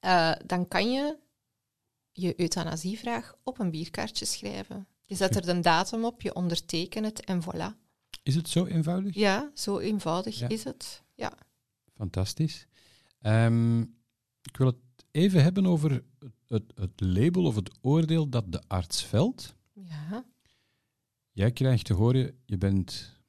uh, 0.00 0.32
dan 0.46 0.68
kan 0.68 0.92
je 0.92 1.16
je 2.16 2.40
euthanasievraag 2.40 3.34
op 3.42 3.58
een 3.58 3.70
bierkaartje 3.70 4.24
schrijven. 4.24 4.86
Je 5.04 5.14
zet 5.14 5.36
er 5.36 5.48
een 5.48 5.62
datum 5.62 6.04
op, 6.04 6.22
je 6.22 6.34
ondertekent 6.34 7.06
het 7.06 7.24
en 7.24 7.42
voilà. 7.42 7.84
Is 8.22 8.34
het 8.34 8.48
zo 8.48 8.64
eenvoudig? 8.64 9.14
Ja, 9.14 9.50
zo 9.54 9.78
eenvoudig 9.78 10.48
is 10.48 10.64
het. 10.64 11.02
Ja. 11.14 11.32
Fantastisch. 11.94 12.66
Um, 13.20 13.80
ik 14.42 14.56
wil 14.56 14.66
het 14.66 14.76
even 15.10 15.42
hebben 15.42 15.66
over 15.66 16.04
het, 16.46 16.72
het, 16.74 17.00
label 17.00 17.44
of 17.44 17.54
het 17.54 17.70
oordeel 17.80 18.28
dat 18.28 18.52
de 18.52 18.62
arts 18.66 19.04
velt. 19.04 19.54
Ja. 19.72 20.24
Jij 21.30 21.52
krijgt 21.52 21.84
te 21.84 21.94
horen, 21.94 22.38
je 22.44 22.58
bent 22.58 23.20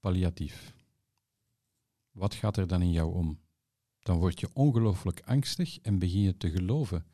palliatief. 0.00 0.74
Wat 2.10 2.34
gaat 2.34 2.56
er 2.56 2.66
dan 2.66 2.82
in 2.82 2.92
jou 2.92 3.14
om? 3.14 3.40
Dan 4.00 4.18
word 4.18 4.40
je 4.40 4.48
ongelooflijk 4.52 5.22
angstig 5.24 5.78
en 5.80 5.98
begin 5.98 6.20
je 6.20 6.36
te 6.36 6.50
geloven 6.50 7.06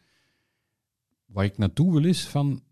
Waar 1.32 1.44
ik 1.44 1.58
naartoe 1.58 1.92
wil 1.92 2.04
is 2.04 2.26
van 2.26 2.62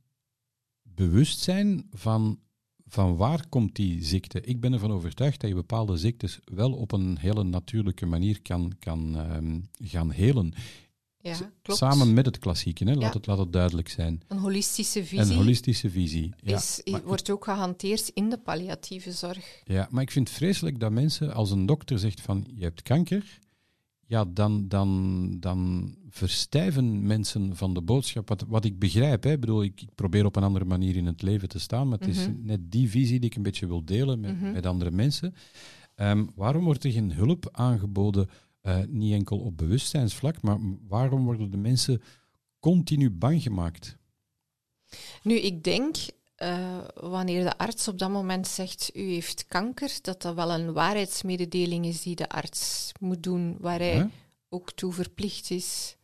bewustzijn 0.82 1.86
van, 1.92 2.38
van 2.86 3.16
waar 3.16 3.48
komt 3.48 3.76
die 3.76 4.04
ziekte. 4.04 4.40
Ik 4.40 4.60
ben 4.60 4.72
ervan 4.72 4.90
overtuigd 4.90 5.40
dat 5.40 5.50
je 5.50 5.56
bepaalde 5.56 5.96
ziektes 5.96 6.38
wel 6.44 6.72
op 6.72 6.92
een 6.92 7.18
hele 7.18 7.44
natuurlijke 7.44 8.06
manier 8.06 8.42
kan, 8.42 8.72
kan 8.78 9.16
um, 9.34 9.68
gaan 9.78 10.10
helen. 10.10 10.54
Ja, 11.20 11.52
klopt. 11.62 11.80
Samen 11.80 12.14
met 12.14 12.26
het 12.26 12.38
klassieke, 12.38 12.84
hè? 12.84 12.94
Laat, 12.94 13.14
het, 13.14 13.26
laat 13.26 13.38
het 13.38 13.52
duidelijk 13.52 13.88
zijn. 13.88 14.22
Een 14.28 14.38
holistische 14.38 15.04
visie. 15.04 15.18
Een 15.18 15.36
holistische 15.36 15.90
visie. 15.90 16.34
Is, 16.42 16.82
wordt 17.04 17.30
ook 17.30 17.44
gehanteerd 17.44 18.08
in 18.08 18.30
de 18.30 18.38
palliatieve 18.38 19.12
zorg. 19.12 19.62
Ja, 19.64 19.88
maar 19.90 20.02
ik 20.02 20.10
vind 20.10 20.28
het 20.28 20.36
vreselijk 20.36 20.80
dat 20.80 20.92
mensen, 20.92 21.34
als 21.34 21.50
een 21.50 21.66
dokter 21.66 21.98
zegt 21.98 22.20
van 22.20 22.46
je 22.54 22.62
hebt 22.62 22.82
kanker, 22.82 23.38
ja, 24.08 24.24
dan, 24.24 24.68
dan, 24.68 25.36
dan 25.40 25.94
verstijven 26.10 27.06
mensen 27.06 27.56
van 27.56 27.74
de 27.74 27.82
boodschap. 27.82 28.28
Wat, 28.28 28.44
wat 28.48 28.64
ik 28.64 28.78
begrijp, 28.78 29.22
hè, 29.22 29.38
bedoel, 29.38 29.62
ik, 29.62 29.80
ik, 29.80 29.94
probeer 29.94 30.24
op 30.24 30.36
een 30.36 30.42
andere 30.42 30.64
manier 30.64 30.96
in 30.96 31.06
het 31.06 31.22
leven 31.22 31.48
te 31.48 31.58
staan, 31.58 31.88
maar 31.88 31.98
het 31.98 32.08
is 32.08 32.28
mhm. 32.28 32.36
net 32.42 32.70
die 32.70 32.90
visie 32.90 33.20
die 33.20 33.30
ik 33.30 33.36
een 33.36 33.42
beetje 33.42 33.66
wil 33.66 33.84
delen 33.84 34.20
met, 34.20 34.40
mhm. 34.40 34.52
met 34.52 34.66
andere 34.66 34.90
mensen. 34.90 35.34
Ehm, 35.94 36.26
waarom 36.34 36.64
wordt 36.64 36.84
er 36.84 36.92
geen 36.92 37.12
hulp 37.12 37.48
aangeboden, 37.52 38.28
uh, 38.62 38.78
niet 38.88 39.12
enkel 39.12 39.38
op 39.38 39.56
bewustzijnsvlak, 39.56 40.42
maar 40.42 40.58
waarom 40.86 41.24
worden 41.24 41.50
de 41.50 41.56
mensen 41.56 42.02
continu 42.60 43.10
bang 43.10 43.42
gemaakt? 43.42 43.96
Nu, 45.22 45.34
ik 45.34 45.64
denk 45.64 45.96
uh, 46.42 46.78
wanneer 46.94 47.44
de 47.44 47.58
arts 47.58 47.88
op 47.88 47.98
dat 47.98 48.10
moment 48.10 48.48
zegt 48.48 48.90
u 48.94 49.02
heeft 49.02 49.46
kanker, 49.46 49.98
dat 50.02 50.22
dat 50.22 50.34
wel 50.34 50.52
een 50.52 50.72
waarheidsmededeling 50.72 51.86
is 51.86 52.02
die 52.02 52.16
de 52.16 52.28
arts 52.28 52.92
moet 53.00 53.22
doen, 53.22 53.56
waar 53.60 53.78
hij 53.78 54.10
ook 54.48 54.72
toe 54.72 54.92
verplicht 54.92 55.50
is. 55.50 55.96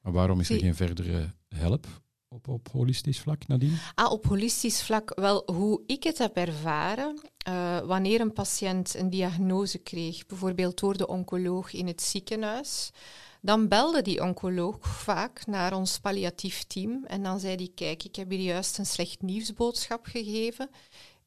Maar 0.00 0.12
waarom 0.12 0.40
is 0.40 0.50
er 0.50 0.58
geen 0.58 0.74
verdere 0.74 1.34
help 1.48 1.86
op, 2.28 2.48
op 2.48 2.68
holistisch 2.72 3.20
vlak, 3.20 3.46
Nadine? 3.46 3.76
Ah, 3.94 4.12
op 4.12 4.26
holistisch 4.26 4.82
vlak, 4.82 5.12
wel, 5.14 5.42
hoe 5.46 5.82
ik 5.86 6.02
het 6.02 6.18
heb 6.18 6.36
ervaren, 6.36 7.20
uh, 7.48 7.78
wanneer 7.78 8.20
een 8.20 8.32
patiënt 8.32 8.94
een 8.94 9.10
diagnose 9.10 9.78
kreeg, 9.78 10.26
bijvoorbeeld 10.26 10.80
door 10.80 10.96
de 10.96 11.06
oncoloog 11.06 11.72
in 11.72 11.86
het 11.86 12.02
ziekenhuis, 12.02 12.90
dan 13.40 13.68
belde 13.68 14.02
die 14.02 14.22
oncoloog 14.22 14.76
vaak 14.80 15.46
naar 15.46 15.74
ons 15.74 15.98
palliatief 15.98 16.62
team 16.62 17.04
en 17.04 17.22
dan 17.22 17.40
zei 17.40 17.54
hij, 17.54 17.70
kijk, 17.74 18.04
ik 18.04 18.16
heb 18.16 18.30
hier 18.30 18.40
juist 18.40 18.78
een 18.78 18.86
slecht 18.86 19.22
nieuwsboodschap 19.22 20.06
gegeven. 20.06 20.70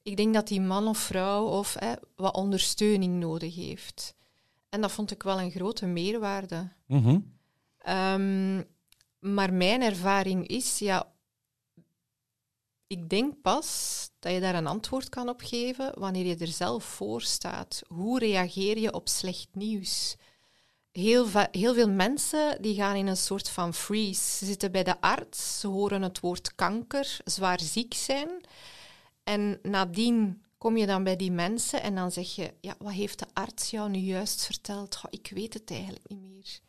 Ik 0.01 0.17
denk 0.17 0.33
dat 0.33 0.47
die 0.47 0.61
man 0.61 0.87
of 0.87 0.97
vrouw 0.97 1.45
of 1.45 1.77
wat 2.15 2.35
ondersteuning 2.35 3.19
nodig 3.19 3.55
heeft. 3.55 4.15
En 4.69 4.81
dat 4.81 4.91
vond 4.91 5.11
ik 5.11 5.23
wel 5.23 5.39
een 5.39 5.51
grote 5.51 5.85
meerwaarde. 5.85 6.71
Mhm. 6.87 7.19
Ehm, 7.77 8.63
maar 9.19 9.53
mijn 9.53 9.81
ervaring 9.81 10.47
is, 10.47 10.79
ja, 10.79 11.13
ik 12.87 13.09
denk 13.09 13.41
pas 13.41 14.09
dat 14.19 14.33
je 14.33 14.39
daar 14.39 14.55
een 14.55 14.67
antwoord 14.67 15.09
kan 15.09 15.29
op 15.29 15.41
geven 15.41 15.99
wanneer 15.99 16.25
je 16.25 16.37
er 16.37 16.47
zelf 16.47 16.83
voor 16.83 17.21
staat. 17.21 17.81
Hoe 17.87 18.19
reageer 18.19 18.77
je 18.77 18.93
op 18.93 19.09
slecht 19.09 19.47
nieuws? 19.51 20.15
Heel, 20.93 21.27
heel 21.51 21.73
veel 21.73 21.89
mensen 21.89 22.61
die 22.61 22.75
gaan 22.75 22.95
in 22.95 23.07
een 23.07 23.17
soort 23.17 23.49
van 23.49 23.73
freeze. 23.73 24.37
Ze 24.37 24.45
zitten 24.45 24.71
bij 24.71 24.83
de 24.83 25.01
arts, 25.01 25.59
ze 25.59 25.67
horen 25.67 26.01
het 26.01 26.19
woord 26.19 26.55
kanker, 26.55 27.17
zwaar 27.25 27.59
ziek 27.59 27.93
zijn. 27.93 28.29
En 29.23 29.59
nadien 29.61 30.43
kom 30.57 30.77
je 30.77 30.85
dan 30.85 31.03
bij 31.03 31.15
die 31.15 31.31
mensen 31.31 31.81
en 31.81 31.95
dan 31.95 32.11
zeg 32.11 32.35
je, 32.35 32.53
ja, 32.61 32.75
wat 32.77 32.91
heeft 32.91 33.19
de 33.19 33.25
arts 33.33 33.69
jou 33.69 33.89
nu 33.89 33.99
juist 33.99 34.45
verteld? 34.45 35.01
ik 35.09 35.31
weet 35.33 35.53
het 35.53 35.71
eigenlijk 35.71 36.09
niet 36.09 36.21
meer. 36.21 36.59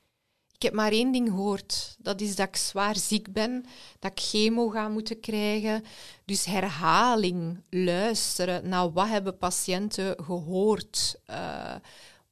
Ik 0.54 0.62
heb 0.62 0.72
maar 0.72 0.92
één 0.92 1.12
ding 1.12 1.28
gehoord. 1.28 1.96
Dat 1.98 2.20
is 2.20 2.36
dat 2.36 2.48
ik 2.48 2.56
zwaar 2.56 2.96
ziek 2.96 3.32
ben, 3.32 3.64
dat 3.98 4.10
ik 4.10 4.20
chemo 4.20 4.68
ga 4.68 4.88
moeten 4.88 5.20
krijgen. 5.20 5.84
Dus 6.24 6.44
herhaling, 6.44 7.62
luisteren 7.70 8.68
naar 8.68 8.92
wat 8.92 9.08
hebben 9.08 9.38
patiënten 9.38 10.24
gehoord. 10.24 11.16
Uh, 11.30 11.74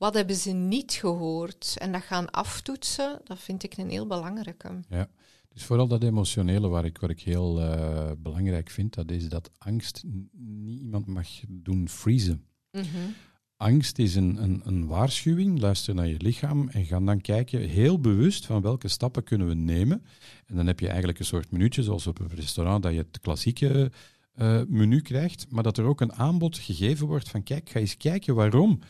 wat 0.02 0.14
hebben 0.14 0.36
ze 0.36 0.50
niet 0.50 0.92
gehoord? 0.92 1.76
En 1.78 1.92
dat 1.92 2.02
gaan 2.02 2.30
aftoetsen, 2.30 3.20
dat 3.24 3.38
vind 3.38 3.62
ik 3.62 3.76
een 3.76 3.90
heel 3.90 4.06
belangrijke. 4.06 4.80
Ja, 4.88 5.08
dus 5.48 5.64
vooral 5.64 5.86
dat 5.86 6.02
emotionele 6.02 6.68
waar 6.68 6.84
ik, 6.84 6.98
wat 6.98 7.10
ik 7.10 7.20
heel 7.20 7.60
uh, 7.60 8.10
belangrijk 8.18 8.70
vind, 8.70 8.94
dat 8.94 9.10
is 9.10 9.28
dat 9.28 9.50
angst 9.58 10.02
niet 10.32 10.80
iemand 10.80 11.06
mag 11.06 11.28
doen 11.48 11.88
freezen. 11.88 12.44
Mm 12.70 13.14
Angst 13.56 13.98
is 13.98 14.14
een, 14.14 14.42
een, 14.42 14.60
een, 14.64 14.86
waarschuwing, 14.86 15.60
luister 15.60 15.94
naar 15.94 16.06
je 16.06 16.22
lichaam 16.22 16.68
en 16.68 16.84
ga 16.84 17.00
dan 17.00 17.20
kijken 17.20 17.60
heel 17.60 18.00
bewust 18.00 18.46
van 18.46 18.62
welke 18.62 18.88
stappen 18.88 19.24
kunnen 19.24 19.48
we 19.48 19.54
nemen. 19.54 20.04
En 20.46 20.56
dan 20.56 20.66
heb 20.66 20.80
je 20.80 20.88
eigenlijk 20.88 21.18
een 21.18 21.24
soort 21.24 21.50
minuutje, 21.50 21.82
zoals 21.82 22.06
op 22.06 22.20
een 22.20 22.34
restaurant, 22.34 22.82
dat 22.82 22.92
je 22.92 22.98
het 22.98 23.20
klassieke 23.20 23.92
uh, 24.34 24.62
menu 24.66 25.00
krijgt, 25.00 25.46
maar 25.48 25.62
dat 25.62 25.78
er 25.78 25.84
ook 25.84 26.00
een 26.00 26.12
aanbod 26.12 26.58
gegeven 26.58 27.06
wordt 27.06 27.28
van 27.28 27.42
kijk, 27.42 27.70
ga 27.70 27.80
eens 27.80 27.96
kijken 27.96 28.34
waarom 28.34 28.80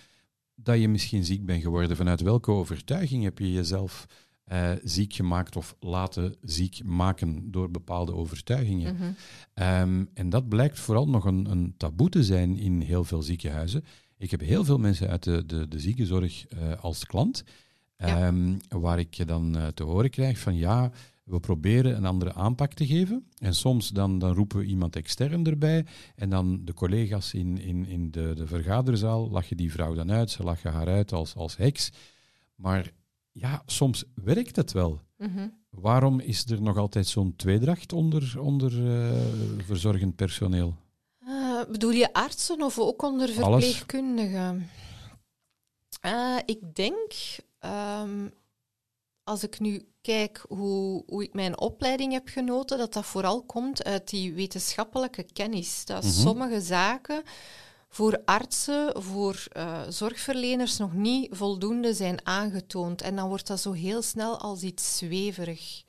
dat 0.54 0.80
je 0.80 0.88
misschien 0.88 1.25
ziek 1.25 1.44
bent 1.44 1.62
geworden. 1.62 1.97
Vanuit 1.97 2.21
welke 2.21 2.50
overtuiging 2.50 3.23
heb 3.23 3.38
je 3.38 3.52
jezelf 3.52 4.06
uh, 4.52 4.71
ziek 4.85 5.12
gemaakt 5.12 5.56
of 5.56 5.76
laten 5.80 6.35
ziek 6.42 6.85
maken 6.85 7.50
door 7.50 7.71
bepaalde 7.71 8.14
overtuigingen? 8.14 8.94
Mhm. 8.94 9.11
Ehm, 9.54 10.04
en 10.14 10.28
dat 10.30 10.49
blijkt 10.49 10.78
vooral 10.78 11.09
nog 11.09 11.25
een, 11.25 11.50
een 11.50 11.75
taboe 11.76 12.09
te 12.09 12.25
zijn 12.25 12.59
in 12.59 12.80
heel 12.80 13.04
veel 13.04 13.23
ziekenhuizen. 13.23 13.85
Ik 14.18 14.30
heb 14.30 14.40
heel 14.40 14.64
veel 14.64 14.78
mensen 14.78 15.09
uit 15.09 15.23
de, 15.23 15.47
de, 15.47 15.68
de 15.68 15.78
ziekenzorg 15.78 16.44
uh, 16.54 16.82
als 16.82 17.06
klant, 17.06 17.44
um, 17.97 18.56
waar 18.68 18.99
ik 18.99 19.26
dan 19.26 19.56
uh, 19.56 19.66
te 19.66 19.82
horen 19.82 20.11
krijg 20.11 20.38
van 20.38 20.56
ja, 20.56 20.90
we 21.32 21.40
proberen 21.40 21.96
een 21.96 22.04
andere 22.04 22.32
aanpak 22.32 22.72
te 22.72 22.86
geven. 22.86 23.26
En 23.38 23.54
soms 23.54 23.88
dan, 23.88 24.18
dan 24.18 24.34
roepen 24.34 24.58
we 24.58 24.64
iemand 24.64 24.96
extern 24.96 25.46
erbij. 25.46 25.86
En 26.14 26.30
dan 26.30 26.64
de 26.64 26.74
collega's 26.74 27.34
in, 27.34 27.58
in, 27.58 27.86
in 27.86 28.10
de, 28.10 28.32
de 28.34 28.46
vergaderzaal 28.46 29.30
lachen 29.30 29.56
die 29.56 29.72
vrouw 29.72 29.94
dan 29.94 30.12
uit. 30.12 30.30
Ze 30.30 30.42
lachen 30.42 30.72
haar 30.72 30.88
uit 30.88 31.12
als, 31.12 31.34
als 31.34 31.56
heks. 31.56 31.90
Maar 32.54 32.90
ja, 33.30 33.62
soms 33.66 34.04
werkt 34.14 34.56
het 34.56 34.72
wel. 34.72 35.00
Mhm. 35.16 35.48
Waarom 35.70 36.20
is 36.20 36.44
er 36.50 36.62
nog 36.62 36.76
altijd 36.76 37.06
zo'n 37.06 37.36
tweedracht 37.36 37.92
onder, 37.92 38.40
onder 38.40 38.86
eh, 38.86 39.20
verzorgend 39.64 40.16
personeel? 40.16 40.74
Uh, 41.26 41.64
bedoel 41.70 41.90
je 41.90 42.12
artsen 42.12 42.62
of 42.62 42.78
ook 42.78 43.02
onder 43.02 43.28
verpleegkundigen? 43.28 44.68
Uh, 46.06 46.38
ik 46.44 46.74
denk, 46.74 47.12
um, 47.60 48.30
als 49.24 49.44
ik 49.44 49.60
nu 49.60 49.91
kijk 50.02 50.44
hoe, 50.49 51.02
hoe 51.06 51.23
ik 51.23 51.35
mijn 51.35 51.59
opleiding 51.59 52.12
heb 52.12 52.28
genoten, 52.28 52.78
dat 52.78 52.92
dat 52.92 53.04
vooral 53.04 53.42
komt 53.42 53.85
uit 53.85 54.11
die 54.11 54.35
wetenschappelijke 54.35 55.26
kennis. 55.32 55.85
Dat 55.85 56.02
mm 56.02 56.11
-hmm. 56.11 56.21
sommige 56.21 56.61
zaken 56.61 57.23
voor 57.88 58.23
artsen, 58.25 59.02
voor 59.02 59.44
uh, 59.56 59.82
zorgverleners 59.88 60.76
nog 60.76 60.92
niet 60.92 61.37
voldoende 61.37 61.94
zijn 61.94 62.26
aangetoond. 62.26 63.02
En 63.02 63.16
dan 63.16 63.28
wordt 63.28 63.47
dat 63.47 63.61
zo 63.61 63.73
heel 63.73 64.02
snel 64.02 64.38
als 64.38 64.62
iets 64.62 64.97
zweverig 64.97 65.82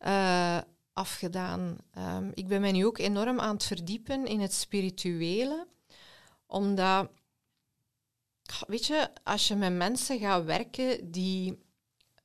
uh, 0.00 0.58
afgedaan. 0.92 1.76
Um, 1.98 2.30
ik 2.34 2.48
ben 2.48 2.60
mij 2.60 2.72
nu 2.72 2.86
ook 2.86 2.98
enorm 2.98 3.40
aan 3.40 3.54
het 3.54 3.64
verdiepen 3.64 4.26
in 4.26 4.40
het 4.40 4.54
spirituele, 4.54 5.66
omdat, 6.46 7.08
weet 8.66 8.86
je, 8.86 9.10
als 9.24 9.48
je 9.48 9.54
met 9.54 9.72
mensen 9.72 10.18
gaat 10.18 10.44
werken 10.44 11.10
die, 11.10 11.58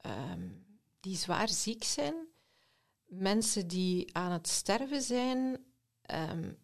um, 0.06 0.66
die 1.08 1.18
zwaar 1.18 1.50
ziek 1.50 1.84
zijn, 1.84 2.16
mensen 3.06 3.68
die 3.68 4.16
aan 4.16 4.32
het 4.32 4.48
sterven 4.48 5.02
zijn, 5.02 5.38
um, 6.32 6.58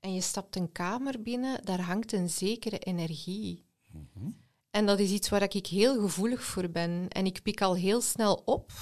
en 0.00 0.14
je 0.14 0.20
stapt 0.20 0.56
een 0.56 0.72
kamer 0.72 1.22
binnen, 1.22 1.64
daar 1.64 1.80
hangt 1.80 2.12
een 2.12 2.30
zekere 2.30 2.78
energie. 2.78 3.64
Mm 3.90 4.08
-hmm. 4.12 4.36
En 4.70 4.86
dat 4.86 4.98
is 4.98 5.10
iets 5.10 5.28
waar 5.28 5.42
ik 5.42 5.66
heel 5.66 6.00
gevoelig 6.00 6.42
voor 6.42 6.70
ben. 6.70 7.08
En 7.08 7.26
ik 7.26 7.42
pik 7.42 7.60
al 7.60 7.74
heel 7.74 8.00
snel 8.00 8.42
op 8.44 8.72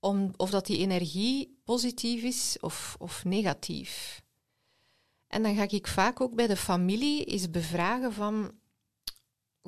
om, 0.00 0.32
of 0.36 0.50
dat 0.50 0.66
die 0.66 0.78
energie 0.78 1.60
positief 1.64 2.22
is 2.22 2.56
of, 2.60 2.96
of 2.98 3.24
negatief. 3.24 4.22
En 5.26 5.42
dan 5.42 5.54
ga 5.54 5.68
ik 5.68 5.86
vaak 5.86 6.20
ook 6.20 6.34
bij 6.34 6.46
de 6.46 6.56
familie 6.56 7.24
eens 7.24 7.50
bevragen 7.50 8.12
van 8.12 8.52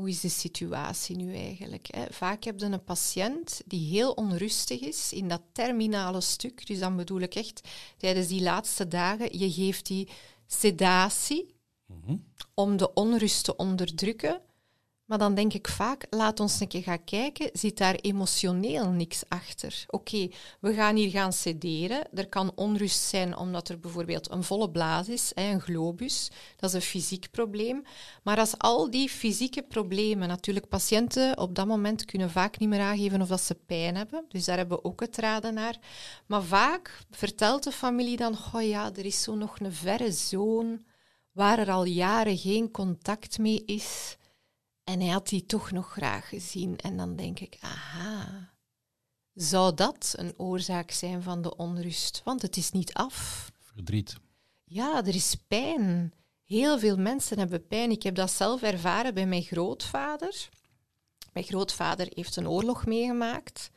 hoe 0.00 0.08
is 0.08 0.20
de 0.20 0.28
situatie 0.28 1.16
nu 1.16 1.34
eigenlijk? 1.34 1.86
Hè? 1.90 2.04
Vaak 2.10 2.44
heb 2.44 2.60
je 2.60 2.64
een 2.64 2.84
patiënt 2.84 3.60
die 3.66 3.90
heel 3.90 4.12
onrustig 4.12 4.80
is 4.80 5.12
in 5.12 5.28
dat 5.28 5.42
terminale 5.52 6.20
stuk. 6.20 6.66
Dus 6.66 6.78
dan 6.78 6.96
bedoel 6.96 7.20
ik 7.20 7.34
echt 7.34 7.68
tijdens 7.96 8.26
die 8.26 8.42
laatste 8.42 8.88
dagen, 8.88 9.38
je 9.38 9.52
geeft 9.52 9.86
die 9.86 10.08
sedatie 10.46 11.54
mm 11.86 12.02
-hmm. 12.06 12.24
om 12.54 12.76
de 12.76 12.92
onrust 12.92 13.44
te 13.44 13.56
onderdrukken. 13.56 14.40
Maar 15.10 15.18
dan 15.18 15.34
denk 15.34 15.52
ik 15.52 15.68
vaak, 15.68 16.06
laat 16.10 16.40
ons 16.40 16.60
een 16.60 16.68
keer 16.68 16.82
gaan 16.82 17.04
kijken, 17.04 17.50
zit 17.52 17.78
daar 17.78 17.94
emotioneel 17.94 18.90
niks 18.90 19.22
achter? 19.28 19.84
Oké, 19.86 20.28
we 20.60 20.74
gaan 20.74 20.96
hier 20.96 21.10
gaan 21.10 21.32
sederen. 21.32 22.08
Er 22.14 22.28
kan 22.28 22.52
onrust 22.54 23.00
zijn 23.00 23.36
omdat 23.36 23.68
er 23.68 23.80
bijvoorbeeld 23.80 24.30
een 24.30 24.44
volle 24.44 24.70
blaas 24.70 25.08
is, 25.08 25.32
een 25.34 25.60
globus. 25.60 26.30
Dat 26.56 26.70
is 26.70 26.76
een 26.76 26.82
fysiek 26.82 27.30
probleem. 27.30 27.82
Maar 28.22 28.38
als 28.38 28.58
al 28.58 28.90
die 28.90 29.08
fysieke 29.08 29.62
problemen, 29.62 30.28
natuurlijk 30.28 30.68
patiënten 30.68 31.38
op 31.38 31.54
dat 31.54 31.66
moment 31.66 32.04
kunnen 32.04 32.30
vaak 32.30 32.58
niet 32.58 32.68
meer 32.68 32.80
aangeven 32.80 33.22
of 33.22 33.28
dat 33.28 33.40
ze 33.40 33.54
pijn 33.54 33.96
hebben. 33.96 34.24
Dus 34.28 34.44
daar 34.44 34.56
hebben 34.56 34.76
we 34.76 34.84
ook 34.84 35.00
het 35.00 35.16
raden 35.16 35.54
naar. 35.54 35.78
Maar 36.26 36.42
vaak 36.42 36.98
vertelt 37.10 37.62
de 37.62 37.72
familie 37.72 38.16
dan, 38.16 38.36
oh 38.52 38.62
ja, 38.62 38.90
er 38.94 39.04
is 39.04 39.22
zo 39.22 39.34
nog 39.34 39.60
een 39.60 39.72
verre 39.72 40.12
zoon 40.12 40.84
waar 41.32 41.58
er 41.58 41.70
al 41.70 41.84
jaren 41.84 42.38
geen 42.38 42.70
contact 42.70 43.38
mee 43.38 43.62
is. 43.66 44.18
En 44.90 45.00
hij 45.00 45.08
had 45.08 45.28
die 45.28 45.46
toch 45.46 45.70
nog 45.70 45.92
graag 45.92 46.28
gezien. 46.28 46.76
En 46.76 46.96
dan 46.96 47.16
denk 47.16 47.40
ik, 47.40 47.56
aha, 47.60 48.52
zou 49.34 49.74
dat 49.74 50.14
een 50.16 50.34
oorzaak 50.36 50.90
zijn 50.90 51.22
van 51.22 51.42
de 51.42 51.56
onrust? 51.56 52.20
Want 52.24 52.42
het 52.42 52.56
is 52.56 52.70
niet 52.70 52.92
af. 52.92 53.50
Verdriet. 53.58 54.16
Ja, 54.64 55.04
er 55.04 55.14
is 55.14 55.34
pijn. 55.48 56.12
Heel 56.44 56.78
veel 56.78 56.96
mensen 56.96 57.38
hebben 57.38 57.66
pijn. 57.66 57.90
Ik 57.90 58.02
heb 58.02 58.14
dat 58.14 58.30
zelf 58.30 58.62
ervaren 58.62 59.14
bij 59.14 59.26
mijn 59.26 59.42
grootvader. 59.42 60.48
Mijn 61.32 61.46
grootvader 61.46 62.06
heeft 62.10 62.36
een 62.36 62.48
oorlog 62.48 62.86
meegemaakt, 62.86 63.70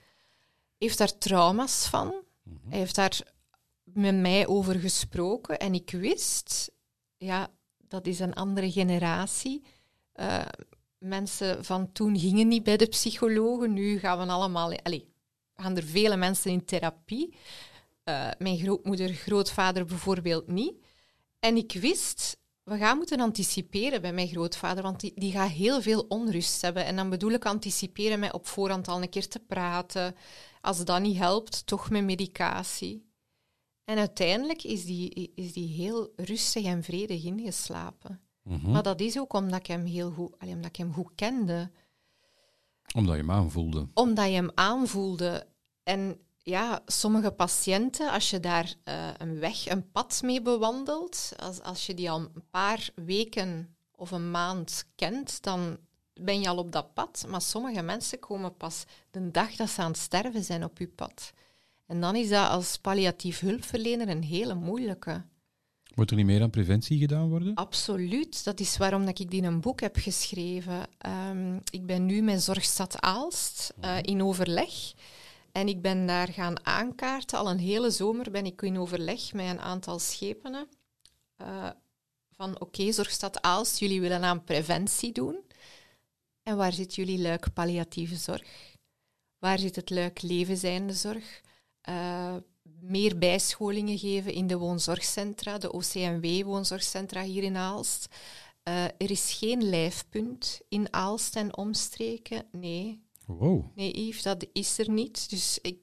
heeft 0.78 0.97
daar 0.97 1.17
trauma's 1.17 1.88
van. 1.88 2.08
Mm 2.08 2.23
-hmm. 2.43 2.69
Hij 2.69 2.80
heeft 2.80 2.95
daar 2.95 3.21
met 3.84 4.15
mij 4.15 4.47
over 4.47 4.80
gesproken 4.80 5.60
en 5.60 5.73
ik 5.73 5.91
wist, 5.91 6.71
ja, 7.17 7.49
dat 7.78 8.08
is 8.08 8.19
een 8.19 8.34
andere 8.34 8.71
generatie. 8.71 9.63
Uh, 10.15 10.45
mensen 11.03 11.65
van 11.65 11.91
toen 11.91 12.19
gingen 12.19 12.47
niet 12.47 12.63
bij 12.63 12.77
de 12.77 12.87
psychologen. 12.87 13.73
Nu 13.73 13.99
gaan 13.99 14.17
we 14.17 14.33
allemaal... 14.33 14.73
Allez, 14.83 15.03
gaan 15.55 15.77
er 15.77 15.83
vele 15.83 16.15
mensen 16.15 16.51
in 16.51 16.65
therapie. 16.65 17.35
Uh, 18.09 18.29
mijn 18.37 18.57
grootmoeder, 18.57 19.13
grootvader 19.13 19.85
bijvoorbeeld 19.85 20.47
niet. 20.47 20.73
En 21.39 21.57
ik 21.57 21.71
wist, 21.71 22.37
we 22.63 22.77
gaan 22.77 22.97
moeten 22.97 23.19
anticiperen 23.19 24.01
bij 24.01 24.13
mijn 24.13 24.27
grootvader, 24.27 24.83
want 24.83 24.99
die, 24.99 25.11
die 25.15 25.31
gaat 25.31 25.49
heel 25.49 25.81
veel 25.81 26.05
onrust 26.07 26.61
hebben. 26.61 26.85
En 26.85 26.95
dan 26.95 27.09
bedoel 27.09 27.31
ik 27.31 27.45
anticiperen 27.45 28.19
met 28.19 28.33
op 28.33 28.47
voorhand 28.47 28.87
al 28.87 29.01
een 29.01 29.09
keer 29.09 29.27
te 29.27 29.39
praten. 29.39 30.15
Als 30.61 30.85
dat 30.85 31.01
niet 31.01 31.17
helpt, 31.17 31.65
toch 31.65 31.89
met 31.89 32.03
medicatie. 32.03 33.11
En 33.83 33.97
uiteindelijk 33.97 34.63
is 34.63 34.85
die, 34.85 35.31
is 35.35 35.53
die 35.53 35.67
heel 35.67 36.13
rustig 36.15 36.65
en 36.65 36.83
vredig 36.83 37.23
ingeslapen. 37.23 38.21
Mm 38.43 38.60
-hmm. 38.60 38.71
Maar 38.71 38.84
dat 38.84 39.01
is 39.01 39.19
ook 39.19 39.34
omdat 39.34 39.60
ik 39.60 39.67
hem 39.67 39.86
heel 39.86 40.12
goed, 40.12 40.39
allee, 40.39 40.53
omdat 40.53 40.69
ik 40.69 40.75
hem 40.75 40.93
goed 40.93 41.12
kende. 41.15 41.71
Omdat 42.95 43.15
je 43.15 43.21
hem 43.21 43.32
aanvoelde. 43.32 43.88
Omdat 43.93 44.25
je 44.25 44.32
hem 44.32 44.51
aanvoelde. 44.53 45.47
En 45.84 46.17
ja, 46.38 46.82
sommige 46.86 47.32
patiënten, 47.32 48.12
als 48.12 48.29
je 48.29 48.39
daar 48.39 48.73
uh, 48.86 49.08
een 49.17 49.39
weg, 49.39 49.69
een 49.69 49.91
pad 49.91 50.21
mee 50.23 50.41
bewandelt, 50.41 51.32
als, 51.38 51.62
als 51.62 51.86
je 51.86 51.93
die 51.93 52.12
al 52.12 52.19
een 52.19 52.43
paar 52.49 52.89
weken 52.95 53.75
of 53.95 54.12
een 54.12 54.32
maand 54.32 54.86
kent, 54.95 55.43
dan 55.43 55.77
ben 56.13 56.41
je 56.41 56.49
al 56.49 56.58
op 56.58 56.71
dat 56.71 56.93
pad. 56.93 57.25
Maar 57.29 57.41
sommige 57.41 57.82
mensen 57.82 58.19
komen 58.19 58.58
pas 58.58 58.84
de 59.12 59.32
dag 59.32 59.56
dat 59.56 59.69
ze 59.69 59.82
aan 59.82 59.91
het 59.91 59.99
sterven 59.99 60.43
zijn 60.43 60.63
op 60.63 60.77
je 60.77 60.88
pad. 60.88 61.34
En 61.86 62.01
dan 62.01 62.15
is 62.15 62.29
dat 62.29 62.49
als 62.49 62.77
palliatief 62.77 63.39
hulpverlener 63.39 64.10
een 64.10 64.23
hele 64.23 64.53
moeilijke. 64.53 65.23
Moet 65.95 66.10
er 66.10 66.15
niet 66.15 66.25
meer 66.25 66.41
aan 66.41 66.49
preventie 66.49 66.99
gedaan 66.99 67.29
worden? 67.29 67.56
Absoluut. 67.56 68.43
Dat 68.43 68.60
is 68.60 68.77
waarom 68.77 69.06
dat 69.06 69.19
ik 69.19 69.32
die 69.32 69.43
een 69.43 69.62
boek 69.62 69.82
heb 69.82 69.95
geschreven. 69.95 70.88
Um, 71.29 71.60
ik 71.71 71.86
ben 71.86 72.06
nu 72.06 72.21
met 72.21 72.43
Zorgstad 72.43 73.01
Aalst 73.01 73.73
uh, 73.84 73.97
in 74.01 74.23
overleg. 74.23 74.93
En 75.51 75.67
ik 75.67 75.82
ben 75.82 76.06
daar 76.06 76.27
gaan 76.27 76.65
aankaarten. 76.65 77.38
Al 77.38 77.49
een 77.49 77.60
hele 77.60 77.89
zomer 77.89 78.32
ben 78.32 78.45
ik 78.45 78.62
in 78.62 78.77
overleg 78.77 79.34
met 79.34 79.45
een 79.45 79.60
aantal 79.60 79.99
schepenen. 79.99 80.67
Uh, 81.41 81.69
van 82.32 82.49
oké, 82.53 82.63
okay, 82.63 82.91
Zorgstad 82.91 83.41
Aalst, 83.41 83.79
jullie 83.79 84.01
willen 84.01 84.23
aan 84.23 84.43
preventie 84.43 85.12
doen. 85.12 85.39
En 86.43 86.58
waar 86.58 86.73
zit 86.73 86.95
jullie 86.95 87.21
luik 87.21 87.53
palliatieve 87.53 88.15
zorg? 88.15 88.75
Waar 89.39 89.60
zit 89.60 89.75
het 89.75 89.89
luik 89.89 90.21
levenzijnde 90.21 90.93
zorg? 90.93 91.41
Uh, 91.89 92.36
meer 92.84 93.17
bijscholingen 93.17 93.98
geven 93.98 94.34
in 94.34 94.48
de 94.48 94.58
woonzorgcentra, 94.58 95.58
de 95.58 95.72
OCMW-woonzorgcentra 95.72 97.22
hier 97.22 97.43
in 97.43 97.58
Aalst. 97.58 98.08
Uh, 98.67 98.84
er 98.84 99.12
is 99.12 99.34
geen 99.39 99.69
lijfpunt 99.69 100.62
in 100.69 100.93
Aalst 100.93 101.36
en 101.36 101.58
omstreken, 101.58 102.46
nee. 102.52 103.02
Wow. 103.26 103.65
Nee, 103.76 104.08
Yves, 104.08 104.24
dat 104.24 104.46
is 104.54 104.78
er 104.78 104.89
niet. 104.89 105.30
Dus 105.30 105.60
ik, 105.62 105.78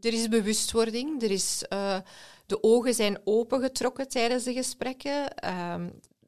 er 0.00 0.12
is 0.12 0.28
bewustwording, 0.28 1.22
er 1.22 1.30
is, 1.30 1.64
uh, 1.72 1.98
de 2.46 2.62
ogen 2.62 2.94
zijn 2.94 3.20
opengetrokken 3.24 4.08
tijdens 4.08 4.44
de 4.44 4.52
gesprekken. 4.52 5.32
Uh, 5.44 5.84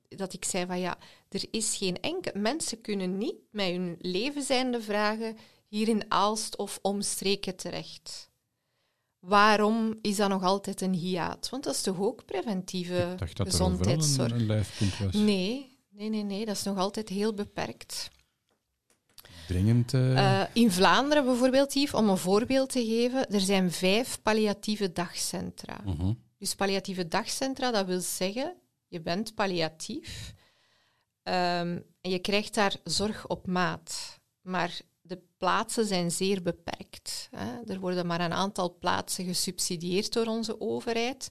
dat 0.08 0.32
ik 0.32 0.44
zei 0.44 0.66
van 0.66 0.80
ja, 0.80 0.98
er 1.28 1.44
is 1.50 1.76
geen 1.76 2.00
enkel... 2.00 2.32
Mensen 2.40 2.80
kunnen 2.80 3.18
niet 3.18 3.36
met 3.50 3.66
hun 3.66 3.96
levenzijnde 3.98 4.80
vragen 4.80 5.36
hier 5.68 5.88
in 5.88 6.04
Aalst 6.08 6.56
of 6.56 6.78
omstreken 6.82 7.56
terecht. 7.56 8.30
Waarom 9.26 9.98
is 10.02 10.16
dat 10.16 10.28
nog 10.28 10.42
altijd 10.42 10.80
een 10.80 10.92
hiaat? 10.92 11.48
Want 11.48 11.64
dat 11.64 11.74
is 11.74 11.82
toch 11.82 12.00
ook 12.00 12.24
preventieve 12.24 13.08
Ik 13.12 13.18
dacht 13.18 13.36
dat 13.36 13.46
gezondheidszorg? 13.46 14.32
Een. 14.32 15.24
Nee, 15.24 15.78
nee, 15.90 16.08
nee, 16.08 16.22
nee, 16.22 16.44
dat 16.44 16.56
is 16.56 16.62
nog 16.62 16.78
altijd 16.78 17.08
heel 17.08 17.34
beperkt. 17.34 18.10
Dringend. 19.46 19.92
Uh... 19.92 20.12
Uh, 20.12 20.42
in 20.52 20.70
Vlaanderen 20.70 21.24
bijvoorbeeld, 21.24 21.74
Yves, 21.74 21.94
om 21.94 22.08
een 22.08 22.18
voorbeeld 22.18 22.70
te 22.70 22.84
geven, 22.84 23.30
er 23.30 23.40
zijn 23.40 23.72
vijf 23.72 24.22
palliatieve 24.22 24.92
dagcentra. 24.92 25.80
Uh 25.86 25.98
-huh. 25.98 26.14
Dus 26.38 26.54
palliatieve 26.54 27.08
dagcentra, 27.08 27.70
dat 27.70 27.86
wil 27.86 28.00
zeggen, 28.00 28.54
je 28.88 29.00
bent 29.00 29.34
palliatief 29.34 30.34
um, 31.22 31.84
en 32.00 32.10
je 32.10 32.18
krijgt 32.18 32.54
daar 32.54 32.76
zorg 32.84 33.26
op 33.26 33.46
maat. 33.46 34.20
Maar 34.40 34.80
de 35.06 35.22
plaatsen 35.36 35.86
zijn 35.86 36.10
zeer 36.10 36.42
beperkt. 36.42 37.28
Hè. 37.30 37.60
Er 37.72 37.80
worden 37.80 38.06
maar 38.06 38.20
een 38.20 38.32
aantal 38.32 38.76
plaatsen 38.78 39.24
gesubsidieerd 39.24 40.12
door 40.12 40.26
onze 40.26 40.60
overheid. 40.60 41.30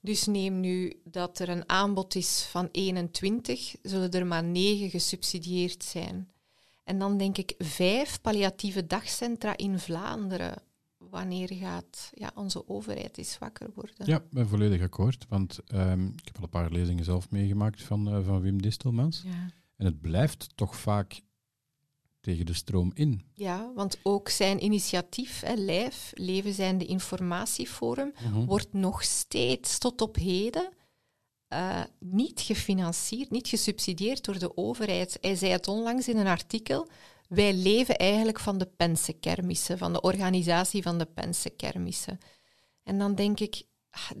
Dus 0.00 0.26
neem 0.26 0.60
nu 0.60 1.00
dat 1.04 1.38
er 1.38 1.48
een 1.48 1.68
aanbod 1.68 2.14
is 2.14 2.46
van 2.50 2.68
21, 2.72 3.74
zullen 3.82 4.10
er 4.10 4.26
maar 4.26 4.44
9 4.44 4.90
gesubsidieerd 4.90 5.84
zijn. 5.84 6.30
En 6.84 6.98
dan 6.98 7.18
denk 7.18 7.38
ik 7.38 7.54
vijf 7.58 8.20
palliatieve 8.20 8.86
dagcentra 8.86 9.56
in 9.56 9.78
Vlaanderen. 9.78 10.62
wanneer 10.98 11.52
gaat 11.52 12.10
ja, 12.14 12.30
onze 12.34 12.68
overheid 12.68 13.18
eens 13.18 13.38
wakker 13.38 13.70
worden? 13.74 14.06
Ja, 14.06 14.16
ik 14.16 14.30
ben 14.30 14.48
volledig 14.48 14.82
akkoord. 14.82 15.26
Want 15.28 15.58
ehm, 15.66 16.06
ik 16.06 16.24
heb 16.24 16.36
al 16.36 16.42
een 16.42 16.48
paar 16.48 16.70
lezingen 16.70 17.04
zelf 17.04 17.30
meegemaakt 17.30 17.82
van, 17.82 18.08
eh, 18.08 18.24
van 18.24 18.40
Wim 18.40 18.62
Distelmans. 18.62 19.22
Ja. 19.24 19.50
En 19.76 19.86
het 19.86 20.00
blijft 20.00 20.48
toch 20.54 20.76
vaak 20.76 21.20
tegen 22.22 22.46
de 22.46 22.54
stroom 22.54 22.90
in. 22.94 23.24
Ja, 23.34 23.72
want 23.74 23.98
ook 24.02 24.28
zijn 24.28 24.64
initiatief, 24.64 25.40
hè, 25.40 25.54
LIFE, 25.54 26.22
Leven 26.22 26.52
Zijnde 26.52 26.84
Informatieforum, 26.86 28.12
Mhm. 28.24 28.44
wordt 28.44 28.72
nog 28.72 29.02
steeds 29.02 29.78
tot 29.78 30.00
op 30.00 30.16
heden 30.16 30.68
eh, 31.48 31.80
niet 31.98 32.40
gefinancierd, 32.40 33.30
niet 33.30 33.48
gesubsidieerd 33.48 34.24
door 34.24 34.38
de 34.38 34.56
overheid. 34.56 35.18
Hij 35.20 35.34
zei 35.34 35.52
het 35.52 35.68
onlangs 35.68 36.08
in 36.08 36.16
een 36.16 36.26
artikel. 36.26 36.88
Wij 37.28 37.54
leven 37.54 37.96
eigenlijk 37.96 38.40
van 38.40 38.58
de 38.58 38.66
pensenkermissen, 38.76 39.78
van 39.78 39.92
de 39.92 40.00
organisatie 40.00 40.82
van 40.82 40.98
de 40.98 41.04
pensenkermissen. 41.06 42.18
En 42.82 42.98
dan 42.98 43.14
denk 43.14 43.40
ik, 43.40 43.62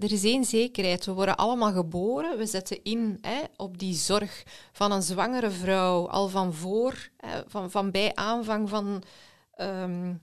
er 0.00 0.12
is 0.12 0.24
één 0.24 0.44
zekerheid. 0.44 1.04
We 1.04 1.12
worden 1.12 1.36
allemaal 1.36 1.72
geboren, 1.72 2.38
we 2.38 2.46
zetten 2.46 2.82
in 2.82 3.18
hè, 3.20 3.40
op 3.56 3.78
die 3.78 3.94
zorg 3.94 4.42
van 4.72 4.92
een 4.92 5.02
zwangere 5.02 5.50
vrouw, 5.50 6.08
al 6.08 6.28
van 6.28 6.54
voor, 6.54 7.08
hè, 7.16 7.42
van, 7.46 7.70
van 7.70 7.90
bij 7.90 8.14
aanvang 8.14 8.68
van, 8.68 9.02
ehm, 9.52 10.14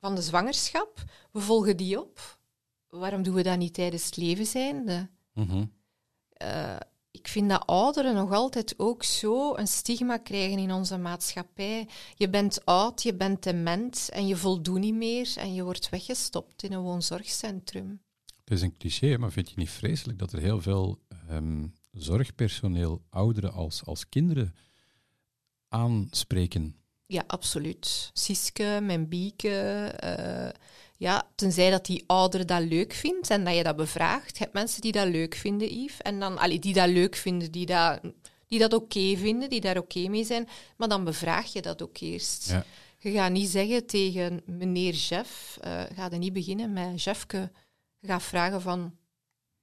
van 0.00 0.14
de 0.14 0.22
zwangerschap. 0.22 1.02
We 1.32 1.40
volgen 1.40 1.76
die 1.76 2.00
op. 2.00 2.38
Waarom 2.88 3.22
doen 3.22 3.34
we 3.34 3.42
dat 3.42 3.58
niet 3.58 3.74
tijdens 3.74 4.04
het 4.04 4.16
leven 4.16 4.46
zijnde? 4.46 5.08
Mhm. 5.32 5.64
Eh, 6.32 6.76
ik 7.10 7.28
vind 7.28 7.50
dat 7.50 7.66
ouderen 7.66 8.14
nog 8.14 8.32
altijd 8.32 8.74
ook 8.76 9.02
zo 9.02 9.56
een 9.56 9.66
stigma 9.66 10.16
krijgen 10.16 10.58
in 10.58 10.72
onze 10.72 10.98
maatschappij. 10.98 11.88
Je 12.14 12.28
bent 12.28 12.64
oud, 12.64 13.02
je 13.02 13.14
bent 13.14 13.42
dement 13.42 14.08
en 14.12 14.26
je 14.26 14.36
voldoet 14.36 14.78
niet 14.78 14.94
meer 14.94 15.32
en 15.36 15.54
je 15.54 15.64
wordt 15.64 15.88
weggestopt 15.88 16.62
in 16.62 16.72
een 16.72 16.80
woonzorgcentrum. 16.80 18.00
Het 18.50 18.58
is 18.58 18.64
een 18.64 18.76
cliché, 18.76 19.16
maar 19.16 19.32
vind 19.32 19.48
je 19.48 19.54
niet 19.56 19.70
vreselijk 19.70 20.18
dat 20.18 20.32
er 20.32 20.40
heel 20.40 20.60
veel 20.60 20.98
ehm, 21.28 21.66
zorgpersoneel 21.92 23.02
ouderen 23.10 23.52
als, 23.52 23.84
als 23.84 24.08
kinderen 24.08 24.54
aanspreken? 25.68 26.76
Ja, 27.06 27.24
absoluut. 27.26 28.10
Siske, 28.12 28.78
mijn 28.82 29.08
bieke. 29.08 29.48
eh, 29.96 30.48
ja, 30.96 31.28
tenzij 31.34 31.70
dat 31.70 31.86
die 31.86 32.04
ouder 32.06 32.46
dat 32.46 32.62
leuk 32.62 32.92
vindt 32.92 33.30
en 33.30 33.44
dat 33.44 33.56
je 33.56 33.62
dat 33.62 33.76
bevraagt. 33.76 34.36
Je 34.36 34.42
hebt 34.42 34.54
mensen 34.54 34.80
die 34.80 34.92
dat 34.92 35.08
leuk 35.08 35.34
vinden, 35.34 35.82
Yves. 35.82 36.00
En 36.00 36.20
dan, 36.20 36.38
allee, 36.38 36.58
die 36.58 36.74
dat 36.74 36.88
leuk 36.88 37.16
vinden, 37.16 37.52
die 37.52 37.66
dat, 37.66 38.00
die 38.46 38.58
dat 38.58 38.72
oké 38.72 39.16
vinden, 39.16 39.50
die 39.50 39.60
daar 39.60 39.78
oké 39.78 40.08
mee 40.08 40.24
zijn. 40.24 40.48
Maar 40.76 40.88
dan 40.88 41.04
bevraag 41.04 41.52
je 41.52 41.62
dat 41.62 41.82
ook 41.82 41.98
eerst. 41.98 42.48
Ja. 42.50 42.64
Je 42.98 43.10
gaat 43.10 43.32
niet 43.32 43.48
zeggen 43.48 43.86
tegen 43.86 44.42
meneer 44.46 44.94
Jeff, 44.94 45.58
eh 45.60 45.82
ga 45.94 46.10
er 46.10 46.18
niet 46.18 46.32
beginnen 46.32 46.72
met 46.72 47.02
Jeffke. 47.02 47.50
Gaat 48.02 48.22
vragen 48.22 48.60
van, 48.60 48.96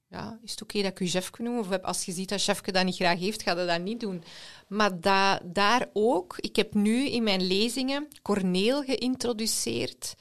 ja, 0.08 0.40
is 0.44 0.52
het 0.52 0.62
oké 0.62 0.82
dat 0.82 0.92
ik 0.92 1.00
u 1.00 1.06
Jeffke 1.06 1.42
noem? 1.42 1.58
Of 1.58 1.82
als 1.82 2.06
je 2.06 2.12
ziet 2.12 2.30
dat 2.30 2.44
Jeffke 2.44 2.72
dat 2.72 2.86
niet 2.86 2.96
graag 2.96 3.20
heeft, 3.20 3.42
ga 3.42 3.60
je 3.60 3.66
dat 3.66 3.82
niet 3.82 4.00
doen. 4.00 4.24
Maar 4.68 5.00
da, 5.00 5.40
daar 5.44 5.90
ook, 5.94 6.38
ik 6.38 6.56
heb 6.56 6.74
nu 6.74 7.10
in 7.10 7.24
mijn 7.24 7.48
lezingen 7.48 8.08
Corneel 8.22 8.84
geïntroduceerd. 8.84 10.16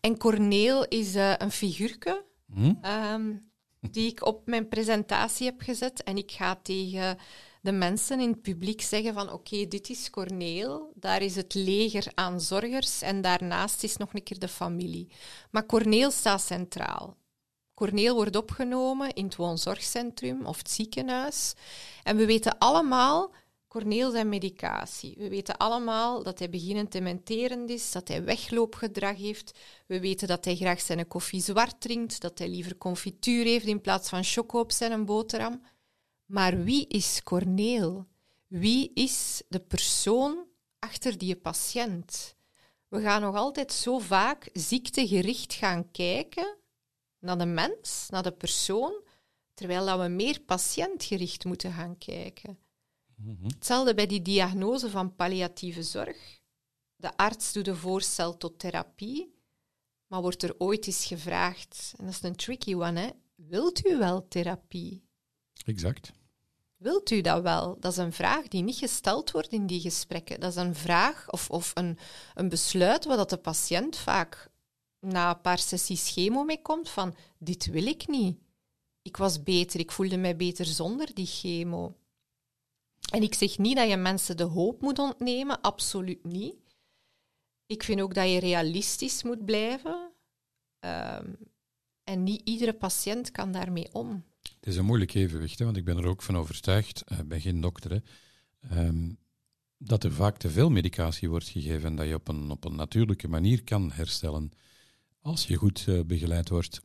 En 0.00 0.18
Corneel 0.18 0.88
is 0.88 1.14
eh, 1.14 1.34
een 1.38 1.50
figuurke 1.50 2.24
Hm? 2.54 2.74
ehm, 2.80 3.34
die 3.80 4.10
ik 4.10 4.26
op 4.26 4.46
mijn 4.46 4.68
presentatie 4.68 5.46
heb 5.46 5.60
gezet. 5.60 6.02
En 6.02 6.16
ik 6.16 6.30
ga 6.30 6.56
tegen 6.62 7.18
de 7.60 7.72
mensen 7.72 8.20
in 8.20 8.30
het 8.30 8.42
publiek 8.42 8.80
zeggen 8.80 9.14
van 9.14 9.32
oké, 9.32 9.66
dit 9.66 9.90
is 9.90 10.10
Corneel, 10.10 10.92
daar 10.94 11.22
is 11.22 11.36
het 11.36 11.54
leger 11.54 12.06
aan 12.14 12.40
zorgers 12.40 13.02
en 13.02 13.20
daarnaast 13.20 13.82
is 13.82 13.96
nog 13.96 14.14
een 14.14 14.22
keer 14.22 14.38
de 14.38 14.48
familie. 14.48 15.08
Maar 15.50 15.66
Corneel 15.66 16.10
staat 16.10 16.42
centraal. 16.42 17.16
Corneel 17.74 18.14
wordt 18.14 18.36
opgenomen 18.36 19.12
in 19.12 19.24
het 19.24 19.36
woonzorgcentrum 19.36 20.46
of 20.46 20.58
het 20.58 20.70
ziekenhuis. 20.70 21.54
En 22.02 22.16
we 22.16 22.26
weten 22.26 22.58
allemaal, 22.58 23.32
Corneel 23.68 24.10
zijn 24.10 24.28
medicatie. 24.28 25.14
We 25.18 25.28
weten 25.28 25.56
allemaal 25.56 26.22
dat 26.22 26.38
hij 26.38 26.50
beginnend 26.50 26.92
dementerend 26.92 27.70
is, 27.70 27.92
dat 27.92 28.08
hij 28.08 28.24
wegloopgedrag 28.24 29.16
heeft. 29.16 29.58
We 29.86 30.00
weten 30.00 30.28
dat 30.28 30.44
hij 30.44 30.56
graag 30.56 30.80
zijn 30.80 31.08
koffie 31.08 31.42
zwart 31.42 31.80
drinkt, 31.80 32.20
dat 32.20 32.38
hij 32.38 32.48
liever 32.48 32.76
confituur 32.76 33.44
heeft 33.44 33.66
in 33.66 33.80
plaats 33.80 34.08
van 34.08 34.24
choco 34.24 34.58
op 34.58 34.72
zijn 34.72 35.04
boterham. 35.04 35.62
Maar 36.24 36.62
wie 36.62 36.86
is 36.86 37.22
Corneel? 37.22 38.06
Wie 38.46 38.90
is 38.94 39.42
de 39.48 39.60
persoon 39.60 40.46
achter 40.78 41.18
die 41.18 41.36
patiënt? 41.36 42.34
We 42.88 43.00
gaan 43.00 43.20
nog 43.20 43.36
altijd 43.36 43.72
zo 43.72 43.98
vaak 43.98 44.48
ziektegericht 44.52 45.54
gaan 45.54 45.90
kijken 45.90 46.56
naar 47.24 47.38
de 47.38 47.46
mens, 47.46 48.06
naar 48.10 48.22
de 48.22 48.32
persoon, 48.32 49.02
terwijl 49.54 49.86
dat 49.86 50.00
we 50.00 50.08
meer 50.08 50.40
patiëntgericht 50.40 51.44
moeten 51.44 51.72
gaan 51.72 51.98
kijken. 51.98 52.58
Hetzelfde 53.42 53.94
bij 53.94 54.06
die 54.06 54.22
diagnose 54.22 54.90
van 54.90 55.14
palliatieve 55.14 55.82
zorg. 55.82 56.40
De 56.96 57.16
arts 57.16 57.52
doet 57.52 57.68
een 57.68 57.76
voorstel 57.76 58.36
tot 58.36 58.58
therapie, 58.58 59.34
maar 60.06 60.20
wordt 60.20 60.42
er 60.42 60.54
ooit 60.58 60.86
eens 60.86 61.06
gevraagd, 61.06 61.92
en 61.96 62.04
dat 62.04 62.14
is 62.14 62.22
een 62.22 62.36
tricky 62.36 62.74
one, 62.74 63.00
hè? 63.00 63.08
wilt 63.34 63.86
u 63.86 63.98
wel 63.98 64.28
therapie? 64.28 65.04
Exact. 65.64 66.12
Wilt 66.76 67.10
u 67.10 67.20
dat 67.20 67.42
wel? 67.42 67.76
Dat 67.80 67.92
is 67.92 67.98
een 67.98 68.12
vraag 68.12 68.48
die 68.48 68.62
niet 68.62 68.76
gesteld 68.76 69.30
wordt 69.30 69.52
in 69.52 69.66
die 69.66 69.80
gesprekken. 69.80 70.40
Dat 70.40 70.50
is 70.50 70.56
een 70.56 70.74
vraag 70.74 71.30
of, 71.30 71.50
of 71.50 71.70
een, 71.74 71.98
een 72.34 72.48
besluit 72.48 73.02
dat 73.02 73.30
de 73.30 73.36
patiënt 73.36 73.96
vaak 73.96 74.50
na 75.04 75.30
een 75.30 75.40
paar 75.40 75.58
sessies 75.58 76.10
chemo 76.12 76.44
mee 76.44 76.62
komt 76.62 76.88
van 76.88 77.14
dit 77.38 77.66
wil 77.66 77.86
ik 77.86 78.08
niet. 78.08 78.38
Ik 79.02 79.16
was 79.16 79.42
beter, 79.42 79.80
ik 79.80 79.92
voelde 79.92 80.16
mij 80.16 80.36
beter 80.36 80.66
zonder 80.66 81.14
die 81.14 81.26
chemo. 81.26 81.96
En 83.10 83.22
ik 83.22 83.34
zeg 83.34 83.58
niet 83.58 83.76
dat 83.76 83.88
je 83.88 83.96
mensen 83.96 84.36
de 84.36 84.42
hoop 84.42 84.80
moet 84.80 84.98
ontnemen, 84.98 85.60
absoluut 85.60 86.24
niet. 86.24 86.54
Ik 87.66 87.82
vind 87.82 88.00
ook 88.00 88.14
dat 88.14 88.30
je 88.30 88.38
realistisch 88.38 89.22
moet 89.22 89.44
blijven. 89.44 90.12
Ehm, 90.78 91.32
en 92.04 92.22
niet 92.22 92.40
iedere 92.44 92.72
patiënt 92.72 93.30
kan 93.30 93.52
daarmee 93.52 93.88
om. 93.92 94.24
Het 94.42 94.66
is 94.66 94.76
een 94.76 94.84
moeilijk 94.84 95.14
evenwicht, 95.14 95.58
hè, 95.58 95.64
want 95.64 95.76
ik 95.76 95.84
ben 95.84 95.96
er 95.96 96.06
ook 96.06 96.22
van 96.22 96.36
overtuigd, 96.36 97.02
eh, 97.02 97.18
ik 97.18 97.28
ben 97.28 97.40
geen 97.40 97.60
dokter, 97.60 97.90
hè, 97.90 97.98
ehm, 98.68 99.12
dat 99.78 100.04
er 100.04 100.12
vaak 100.12 100.36
te 100.36 100.50
veel 100.50 100.70
medicatie 100.70 101.30
wordt 101.30 101.48
gegeven 101.48 101.88
en 101.88 101.96
dat 101.96 102.06
je 102.06 102.14
op 102.14 102.28
een, 102.28 102.50
op 102.50 102.64
een 102.64 102.76
natuurlijke 102.76 103.28
manier 103.28 103.64
kan 103.64 103.92
herstellen 103.92 104.50
als 105.24 105.46
je 105.46 105.56
goed 105.56 105.84
eh, 105.88 106.00
begeleid 106.00 106.48
wordt. 106.48 106.80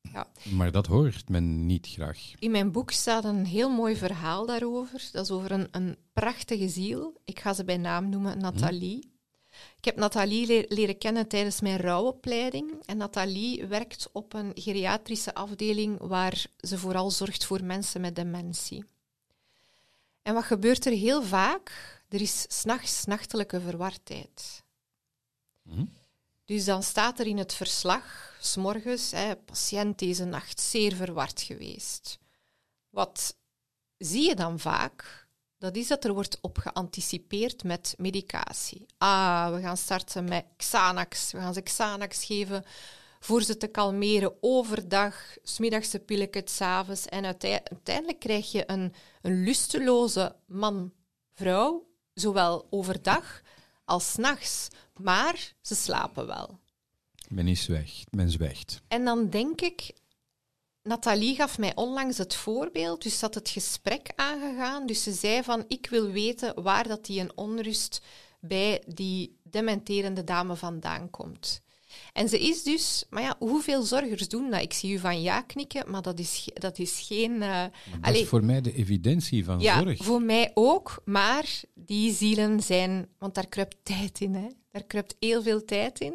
Ja. 0.00 0.26
Maar 0.50 0.72
dat 0.72 0.86
hoort 0.86 1.28
men 1.28 1.66
niet 1.66 1.86
graag. 1.86 2.32
In 2.38 2.50
mijn 2.50 2.72
boek 2.72 2.90
staat 2.90 3.24
een 3.24 3.44
heel 3.46 3.70
mooi 3.70 3.96
verhaal 3.96 4.46
daarover. 4.46 5.08
Dat 5.12 5.24
is 5.24 5.30
over 5.30 5.52
een, 5.52 5.68
een 5.70 5.96
prachtige 6.12 6.68
ziel. 6.68 7.20
Ik 7.24 7.40
ga 7.40 7.52
ze 7.52 7.64
bij 7.64 7.76
naam 7.76 8.08
noemen, 8.08 8.38
Nathalie. 8.38 9.10
Ik 9.76 9.84
heb 9.84 9.96
Nathalie 9.96 10.46
le- 10.46 10.64
leren 10.68 10.98
kennen 10.98 11.28
tijdens 11.28 11.60
mijn 11.60 11.78
rouwopleiding. 11.80 12.72
En 12.84 12.96
Nathalie 12.96 13.66
werkt 13.66 14.08
op 14.12 14.32
een 14.34 14.50
geriatrische 14.54 15.34
afdeling 15.34 15.98
waar 15.98 16.46
ze 16.58 16.78
vooral 16.78 17.10
zorgt 17.10 17.44
voor 17.44 17.64
mensen 17.64 18.00
met 18.00 18.16
dementie. 18.16 18.84
En 20.22 20.34
wat 20.34 20.44
gebeurt 20.44 20.86
er 20.86 20.92
heel 20.92 21.22
vaak? 21.22 22.00
Er 22.08 22.20
is 22.20 22.44
s'nachts 22.48 23.04
nachtelijke 23.04 23.60
verwardheid. 23.60 24.62
Hm? 25.62 25.84
Dus 26.44 26.64
dan 26.64 26.82
staat 26.82 27.18
er 27.18 27.26
in 27.26 27.38
het 27.38 27.54
verslag, 27.54 28.36
s'morgens, 28.40 29.10
hè, 29.10 29.36
patiënt 29.36 29.98
deze 29.98 30.24
nacht 30.24 30.60
zeer 30.60 30.94
verward 30.94 31.40
geweest. 31.40 32.18
Wat 32.90 33.36
zie 33.96 34.28
je 34.28 34.34
dan 34.34 34.58
vaak? 34.58 35.26
Dat 35.58 35.76
is 35.76 35.86
dat 35.86 36.04
er 36.04 36.12
wordt 36.12 36.38
op 36.40 36.58
geanticipeerd 36.58 37.64
met 37.64 37.94
medicatie. 37.98 38.86
Ah, 38.98 39.54
we 39.54 39.60
gaan 39.60 39.76
starten 39.76 40.24
met 40.24 40.44
Xanax. 40.56 41.32
We 41.32 41.38
gaan 41.38 41.54
ze 41.54 41.60
Xanax 41.60 42.24
geven 42.24 42.64
voor 43.20 43.42
ze 43.42 43.56
te 43.56 43.66
kalmeren 43.66 44.36
overdag, 44.40 45.36
smiddags 45.42 45.94
pilletje, 46.06 46.42
s'avonds. 46.44 47.06
En 47.06 47.24
uitei- 47.24 47.60
uiteindelijk 47.64 48.20
krijg 48.20 48.52
je 48.52 48.64
een, 48.66 48.94
een 49.20 49.42
lusteloze 49.44 50.36
man-vrouw, 50.46 51.88
zowel 52.14 52.66
overdag 52.70 53.42
als 53.84 54.16
nachts. 54.16 54.68
Maar 54.96 55.54
ze 55.60 55.74
slapen 55.74 56.26
wel. 56.26 56.58
Men 57.28 57.48
is 57.48 57.62
zwijgt, 57.62 58.12
men 58.12 58.30
zwijgt. 58.30 58.80
En 58.88 59.04
dan 59.04 59.30
denk 59.30 59.60
ik, 59.60 59.92
Nathalie 60.82 61.34
gaf 61.34 61.58
mij 61.58 61.74
onlangs 61.74 62.18
het 62.18 62.34
voorbeeld, 62.34 63.02
dus 63.02 63.20
had 63.20 63.34
het 63.34 63.48
gesprek 63.48 64.12
aangegaan. 64.16 64.86
Dus 64.86 65.02
ze 65.02 65.12
zei 65.12 65.42
van, 65.42 65.64
ik 65.68 65.86
wil 65.90 66.10
weten 66.10 66.62
waar 66.62 66.88
dat 66.88 67.04
die 67.04 67.20
een 67.20 67.36
onrust 67.36 68.02
bij 68.40 68.82
die 68.86 69.38
dementerende 69.42 70.24
dame 70.24 70.56
vandaan 70.56 71.10
komt. 71.10 71.62
En 72.12 72.28
ze 72.28 72.40
is 72.40 72.62
dus, 72.62 73.04
maar 73.10 73.22
ja, 73.22 73.36
hoeveel 73.38 73.82
zorgers 73.82 74.28
doen 74.28 74.50
dat? 74.50 74.62
Ik 74.62 74.72
zie 74.72 74.92
u 74.94 74.98
van 74.98 75.22
ja 75.22 75.40
knikken, 75.40 75.90
maar 75.90 76.02
dat 76.02 76.18
is, 76.18 76.48
dat 76.54 76.78
is 76.78 77.04
geen... 77.06 77.42
eh, 77.42 77.62
Dat 77.62 77.70
allee, 78.00 78.22
is 78.22 78.28
voor 78.28 78.44
mij 78.44 78.60
de 78.60 78.74
evidentie 78.74 79.44
van 79.44 79.60
ja, 79.60 79.80
zorg. 79.82 80.04
voor 80.04 80.22
mij 80.22 80.50
ook, 80.54 81.02
maar 81.04 81.60
die 81.74 82.12
zielen 82.12 82.60
zijn, 82.62 83.08
want 83.18 83.34
daar 83.34 83.46
kruipt 83.48 83.76
tijd 83.82 84.20
in, 84.20 84.34
hè. 84.34 84.46
Daar 84.70 84.84
kruipt 84.84 85.16
heel 85.18 85.42
veel 85.42 85.64
tijd 85.64 86.00
in. 86.00 86.14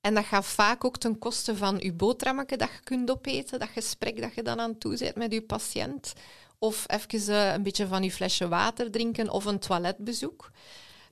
En 0.00 0.14
dat 0.14 0.24
gaat 0.24 0.46
vaak 0.46 0.84
ook 0.84 0.98
ten 0.98 1.18
koste 1.18 1.56
van 1.56 1.78
je 1.80 1.92
boterhammetje 1.92 2.56
dat 2.56 2.68
je 2.68 2.80
kunt 2.84 3.10
opeten, 3.10 3.58
dat 3.58 3.68
gesprek 3.68 4.20
dat 4.20 4.34
je 4.34 4.42
dan 4.42 4.60
aan 4.60 4.78
toe 4.78 4.98
bent 4.98 5.16
met 5.16 5.32
je 5.32 5.42
patiënt. 5.42 6.12
Of 6.58 6.84
even 6.86 7.30
uh, 7.34 7.52
een 7.52 7.62
beetje 7.62 7.86
van 7.86 8.02
je 8.02 8.10
flesje 8.12 8.48
water 8.48 8.90
drinken 8.90 9.30
of 9.30 9.44
een 9.44 9.58
toiletbezoek. 9.58 10.50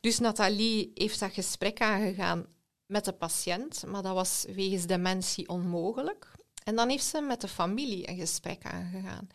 Dus 0.01 0.19
Nathalie 0.19 0.91
heeft 0.95 1.21
dat 1.21 1.33
gesprek 1.33 1.81
aangegaan 1.81 2.47
met 2.91 3.05
de 3.05 3.13
patiënt, 3.13 3.85
maar 3.87 4.03
dat 4.03 4.15
was 4.15 4.45
wegens 4.55 4.87
dementie 4.87 5.49
onmogelijk. 5.49 6.31
En 6.65 6.77
dan 6.77 6.89
heeft 6.89 7.05
ze 7.05 7.21
met 7.21 7.41
de 7.41 7.49
familie 7.49 8.09
een 8.09 8.17
gesprek 8.17 8.65
aangegaan. 8.65 9.29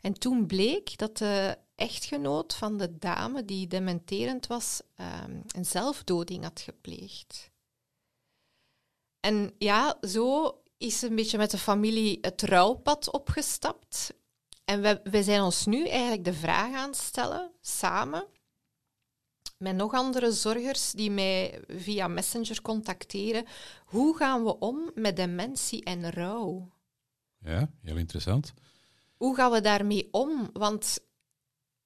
En 0.00 0.12
toen 0.12 0.46
bleek 0.46 0.98
dat 0.98 1.16
de 1.16 1.58
echtgenoot 1.74 2.54
van 2.54 2.76
de 2.76 2.98
dame 2.98 3.44
die 3.44 3.66
dementerend 3.66 4.46
was, 4.46 4.80
um, 4.96 5.42
een 5.46 5.64
zelfdoding 5.64 6.42
had 6.42 6.60
gepleegd. 6.60 7.50
En 9.20 9.54
ja, 9.58 9.98
zo 10.00 10.58
is 10.76 11.02
een 11.02 11.16
beetje 11.16 11.38
met 11.38 11.50
de 11.50 11.58
familie 11.58 12.18
het 12.20 12.42
rouwpad 12.42 13.10
opgestapt. 13.12 14.14
En 14.64 14.80
we, 14.80 15.00
we 15.04 15.22
zijn 15.22 15.40
ons 15.40 15.66
nu 15.66 15.88
eigenlijk 15.88 16.24
de 16.24 16.34
vraag 16.34 16.74
aan 16.74 16.88
het 16.88 16.98
stellen, 16.98 17.50
samen, 17.60 18.26
met 19.58 19.76
nog 19.76 19.92
andere 19.92 20.32
zorgers 20.32 20.92
die 20.92 21.10
mij 21.10 21.60
via 21.68 22.08
Messenger 22.08 22.62
contacteren. 22.62 23.46
Hoe 23.84 24.16
gaan 24.16 24.44
we 24.44 24.58
om 24.58 24.90
met 24.94 25.16
dementie 25.16 25.84
en 25.84 26.10
rouw? 26.10 26.70
Ja, 27.38 27.70
heel 27.82 27.96
interessant. 27.96 28.54
Hoe 29.16 29.34
gaan 29.34 29.50
we 29.50 29.60
daarmee 29.60 30.08
om? 30.10 30.50
Want 30.52 30.98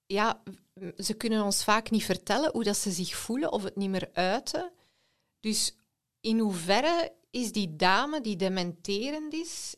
ja, 0.06 0.42
ze 0.96 1.14
kunnen 1.14 1.44
ons 1.44 1.64
vaak 1.64 1.90
niet 1.90 2.04
vertellen 2.04 2.50
hoe 2.52 2.64
dat 2.64 2.76
ze 2.76 2.90
zich 2.90 3.16
voelen 3.16 3.52
of 3.52 3.62
het 3.62 3.76
niet 3.76 3.90
meer 3.90 4.10
uiten. 4.12 4.72
Dus 5.40 5.76
in 6.20 6.38
hoeverre 6.38 7.12
is 7.30 7.52
die 7.52 7.76
dame 7.76 8.20
die 8.20 8.36
dementerend 8.36 9.32
is, 9.32 9.74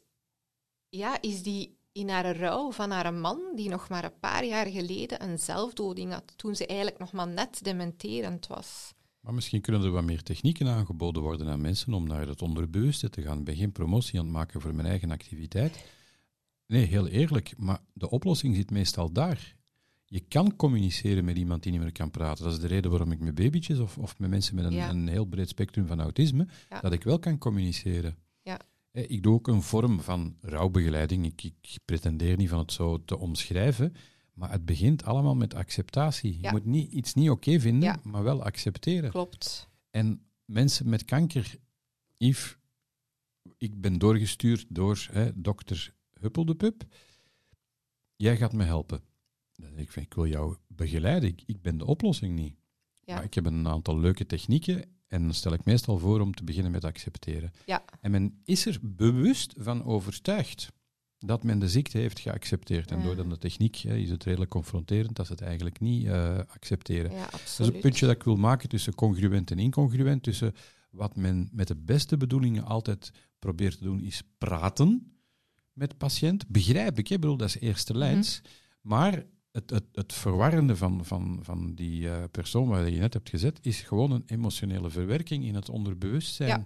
ja, 0.88 1.20
is 1.20 1.42
die 1.42 1.78
in 1.92 2.08
haar 2.08 2.36
rouw 2.36 2.72
van 2.72 2.90
haar 2.90 3.14
man, 3.14 3.40
die 3.54 3.68
nog 3.68 3.88
maar 3.88 4.04
een 4.04 4.18
paar 4.20 4.44
jaar 4.44 4.66
geleden 4.66 5.22
een 5.22 5.38
zelfdoding 5.38 6.12
had, 6.12 6.32
toen 6.36 6.54
ze 6.54 6.66
eigenlijk 6.66 6.98
nog 6.98 7.12
maar 7.12 7.28
net 7.28 7.58
dementerend 7.62 8.46
was. 8.46 8.92
Maar 9.20 9.34
misschien 9.34 9.60
kunnen 9.60 9.82
er 9.82 9.90
wat 9.90 10.04
meer 10.04 10.22
technieken 10.22 10.68
aangeboden 10.68 11.22
worden 11.22 11.48
aan 11.48 11.60
mensen 11.60 11.92
om 11.92 12.06
naar 12.06 12.26
het 12.26 12.42
onderbewuste 12.42 13.10
te 13.10 13.22
gaan. 13.22 13.38
Ik 13.38 13.44
ben 13.44 13.56
geen 13.56 13.72
promotie 13.72 14.18
aan 14.18 14.24
het 14.24 14.34
maken 14.34 14.60
voor 14.60 14.74
mijn 14.74 14.88
eigen 14.88 15.10
activiteit. 15.10 15.84
Nee, 16.66 16.86
heel 16.86 17.06
eerlijk, 17.08 17.54
maar 17.56 17.80
de 17.92 18.10
oplossing 18.10 18.56
zit 18.56 18.70
meestal 18.70 19.12
daar. 19.12 19.56
Je 20.04 20.20
kan 20.20 20.56
communiceren 20.56 21.24
met 21.24 21.36
iemand 21.36 21.62
die 21.62 21.72
niet 21.72 21.80
meer 21.80 21.92
kan 21.92 22.10
praten. 22.10 22.44
Dat 22.44 22.52
is 22.52 22.58
de 22.58 22.66
reden 22.66 22.90
waarom 22.90 23.12
ik 23.12 23.20
met 23.20 23.34
babytjes 23.34 23.78
of, 23.78 23.98
of 23.98 24.18
met 24.18 24.30
mensen 24.30 24.54
met 24.54 24.64
een, 24.64 24.88
een 24.88 25.08
heel 25.08 25.24
breed 25.24 25.48
spectrum 25.48 25.86
van 25.86 26.00
autisme, 26.00 26.46
dat 26.80 26.92
ik 26.92 27.04
wel 27.04 27.18
kan 27.18 27.38
communiceren. 27.38 28.16
Ja. 28.92 29.02
Ik 29.06 29.22
doe 29.22 29.34
ook 29.34 29.48
een 29.48 29.62
vorm 29.62 30.00
van 30.00 30.36
rouwbegeleiding. 30.40 31.26
Ik, 31.26 31.42
ik, 31.42 31.78
pretendeer 31.84 32.36
niet 32.36 32.48
van 32.48 32.58
het 32.58 32.72
zo 32.72 33.04
te 33.04 33.18
omschrijven, 33.18 33.94
maar 34.34 34.50
het 34.50 34.64
begint 34.64 35.04
allemaal 35.04 35.34
met 35.34 35.54
acceptatie. 35.54 36.38
Je 36.40 36.50
moet 36.50 36.64
niet, 36.64 36.92
iets 36.92 37.14
niet 37.14 37.30
oké 37.30 37.60
vinden, 37.60 38.00
maar 38.02 38.22
wel 38.22 38.42
accepteren. 38.42 39.10
Klopt. 39.10 39.68
En 39.90 40.26
mensen 40.44 40.88
met 40.88 41.04
kanker, 41.04 41.56
Yves, 42.16 42.56
ik 43.58 43.80
ben 43.80 43.98
doorgestuurd 43.98 44.66
door 44.68 45.08
hè, 45.10 45.40
dokter 45.40 45.94
Huppel 46.20 46.44
de 46.44 46.54
Pup. 46.54 46.84
Jij 48.16 48.36
gaat 48.36 48.52
me 48.52 48.64
helpen. 48.64 49.00
Ik, 49.76 49.90
vind, 49.90 50.06
ik 50.06 50.14
wil 50.14 50.26
jou 50.26 50.56
begeleiden. 50.66 51.28
Ik, 51.28 51.42
ik 51.46 51.62
ben 51.62 51.78
de 51.78 51.86
oplossing 51.86 52.34
niet. 52.34 52.54
Ja. 53.00 53.14
Maar 53.14 53.24
ik 53.24 53.34
heb 53.34 53.46
een 53.46 53.68
aantal 53.68 53.98
leuke 53.98 54.26
technieken 54.26 54.84
en 55.12 55.22
dan 55.22 55.34
stel 55.34 55.52
ik 55.52 55.64
meestal 55.64 55.98
voor 55.98 56.20
om 56.20 56.34
te 56.34 56.44
beginnen 56.44 56.72
met 56.72 56.84
accepteren. 56.84 57.52
Ja. 57.66 57.84
En 58.00 58.10
men 58.10 58.40
is 58.44 58.66
er 58.66 58.78
bewust 58.82 59.54
van 59.56 59.84
overtuigd 59.84 60.72
dat 61.18 61.42
men 61.42 61.58
de 61.58 61.68
ziekte 61.68 61.98
heeft 61.98 62.18
geaccepteerd. 62.18 62.90
En 62.90 63.02
door 63.02 63.16
dan 63.16 63.28
de 63.28 63.38
techniek 63.38 63.76
hè, 63.76 63.96
is 63.96 64.10
het 64.10 64.24
redelijk 64.24 64.50
confronterend 64.50 65.16
dat 65.16 65.26
ze 65.26 65.32
het 65.32 65.40
eigenlijk 65.40 65.80
niet 65.80 66.04
uh, 66.04 66.38
accepteren. 66.38 67.12
Ja, 67.12 67.28
dat 67.30 67.40
is 67.40 67.58
een 67.58 67.80
puntje 67.80 68.06
dat 68.06 68.14
ik 68.14 68.22
wil 68.22 68.36
maken 68.36 68.68
tussen 68.68 68.94
congruent 68.94 69.50
en 69.50 69.58
incongruent. 69.58 70.22
Tussen 70.22 70.54
wat 70.90 71.16
men 71.16 71.48
met 71.52 71.68
de 71.68 71.76
beste 71.76 72.16
bedoelingen 72.16 72.64
altijd 72.64 73.10
probeert 73.38 73.78
te 73.78 73.84
doen, 73.84 74.00
is 74.00 74.22
praten 74.38 75.16
met 75.72 75.98
patiënt. 75.98 76.48
Begrijp 76.48 76.98
ik, 76.98 77.08
hè? 77.08 77.18
bedoel, 77.18 77.36
dat 77.36 77.48
is 77.48 77.58
eerste 77.58 77.96
lijns. 77.96 78.40
Mhm. 78.42 78.50
Maar 78.80 79.24
het, 79.52 79.70
het, 79.70 79.84
het 79.92 80.12
verwarrende 80.12 80.76
van, 80.76 81.04
van, 81.04 81.38
van 81.42 81.74
die 81.74 82.02
uh, 82.02 82.24
persoon 82.30 82.68
waar 82.68 82.90
je 82.90 82.98
net 82.98 83.12
hebt 83.12 83.28
gezet, 83.28 83.58
is 83.62 83.80
gewoon 83.80 84.10
een 84.10 84.22
emotionele 84.26 84.90
verwerking 84.90 85.44
in 85.44 85.54
het 85.54 85.68
onderbewustzijn. 85.68 86.48
Ja. 86.48 86.64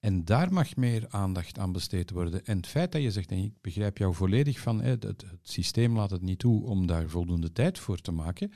En 0.00 0.24
daar 0.24 0.52
mag 0.52 0.76
meer 0.76 1.06
aandacht 1.08 1.58
aan 1.58 1.72
besteed 1.72 2.10
worden. 2.10 2.44
En 2.44 2.56
het 2.56 2.66
feit 2.66 2.92
dat 2.92 3.02
je 3.02 3.10
zegt, 3.10 3.30
en 3.30 3.38
ik 3.38 3.52
begrijp 3.60 3.98
jou 3.98 4.14
volledig 4.14 4.60
van, 4.60 4.80
het, 4.80 5.02
het, 5.02 5.24
systeem 5.42 5.96
laat 5.96 6.10
het 6.10 6.22
niet 6.22 6.38
toe 6.38 6.64
om 6.64 6.86
daar 6.86 7.08
voldoende 7.08 7.52
tijd 7.52 7.78
voor 7.78 7.98
te 7.98 8.12
maken. 8.12 8.52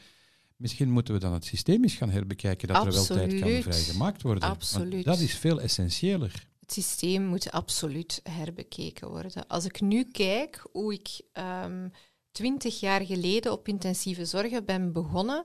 Misschien 0.56 0.90
moeten 0.90 1.14
we 1.14 1.20
dan 1.20 1.32
het 1.32 1.44
systeem 1.44 1.82
eens 1.82 1.94
gaan 1.94 2.10
herbekijken, 2.10 2.68
dat 2.68 2.86
er 2.86 2.92
wel 2.92 3.04
tijd 3.04 3.40
kan 3.40 3.62
vrijgemaakt 3.62 4.22
worden. 4.22 4.48
Absoluut. 4.48 5.04
dat 5.04 5.18
is 5.18 5.34
veel 5.34 5.60
essentiëler. 5.60 6.46
Het 6.60 6.72
systeem 6.72 7.22
moet 7.22 7.50
absoluut 7.50 8.20
herbekeken 8.22 9.08
worden. 9.08 9.46
Als 9.46 9.64
ik 9.64 9.80
nu 9.80 10.04
kijk 10.04 10.66
hoe 10.72 10.92
ik 10.92 11.20
um, 11.64 11.90
twintig 12.32 12.80
jaar 12.80 13.06
geleden 13.06 13.52
op 13.52 13.68
intensieve 13.68 14.24
zorgen 14.24 14.64
ben 14.64 14.92
begonnen, 14.92 15.44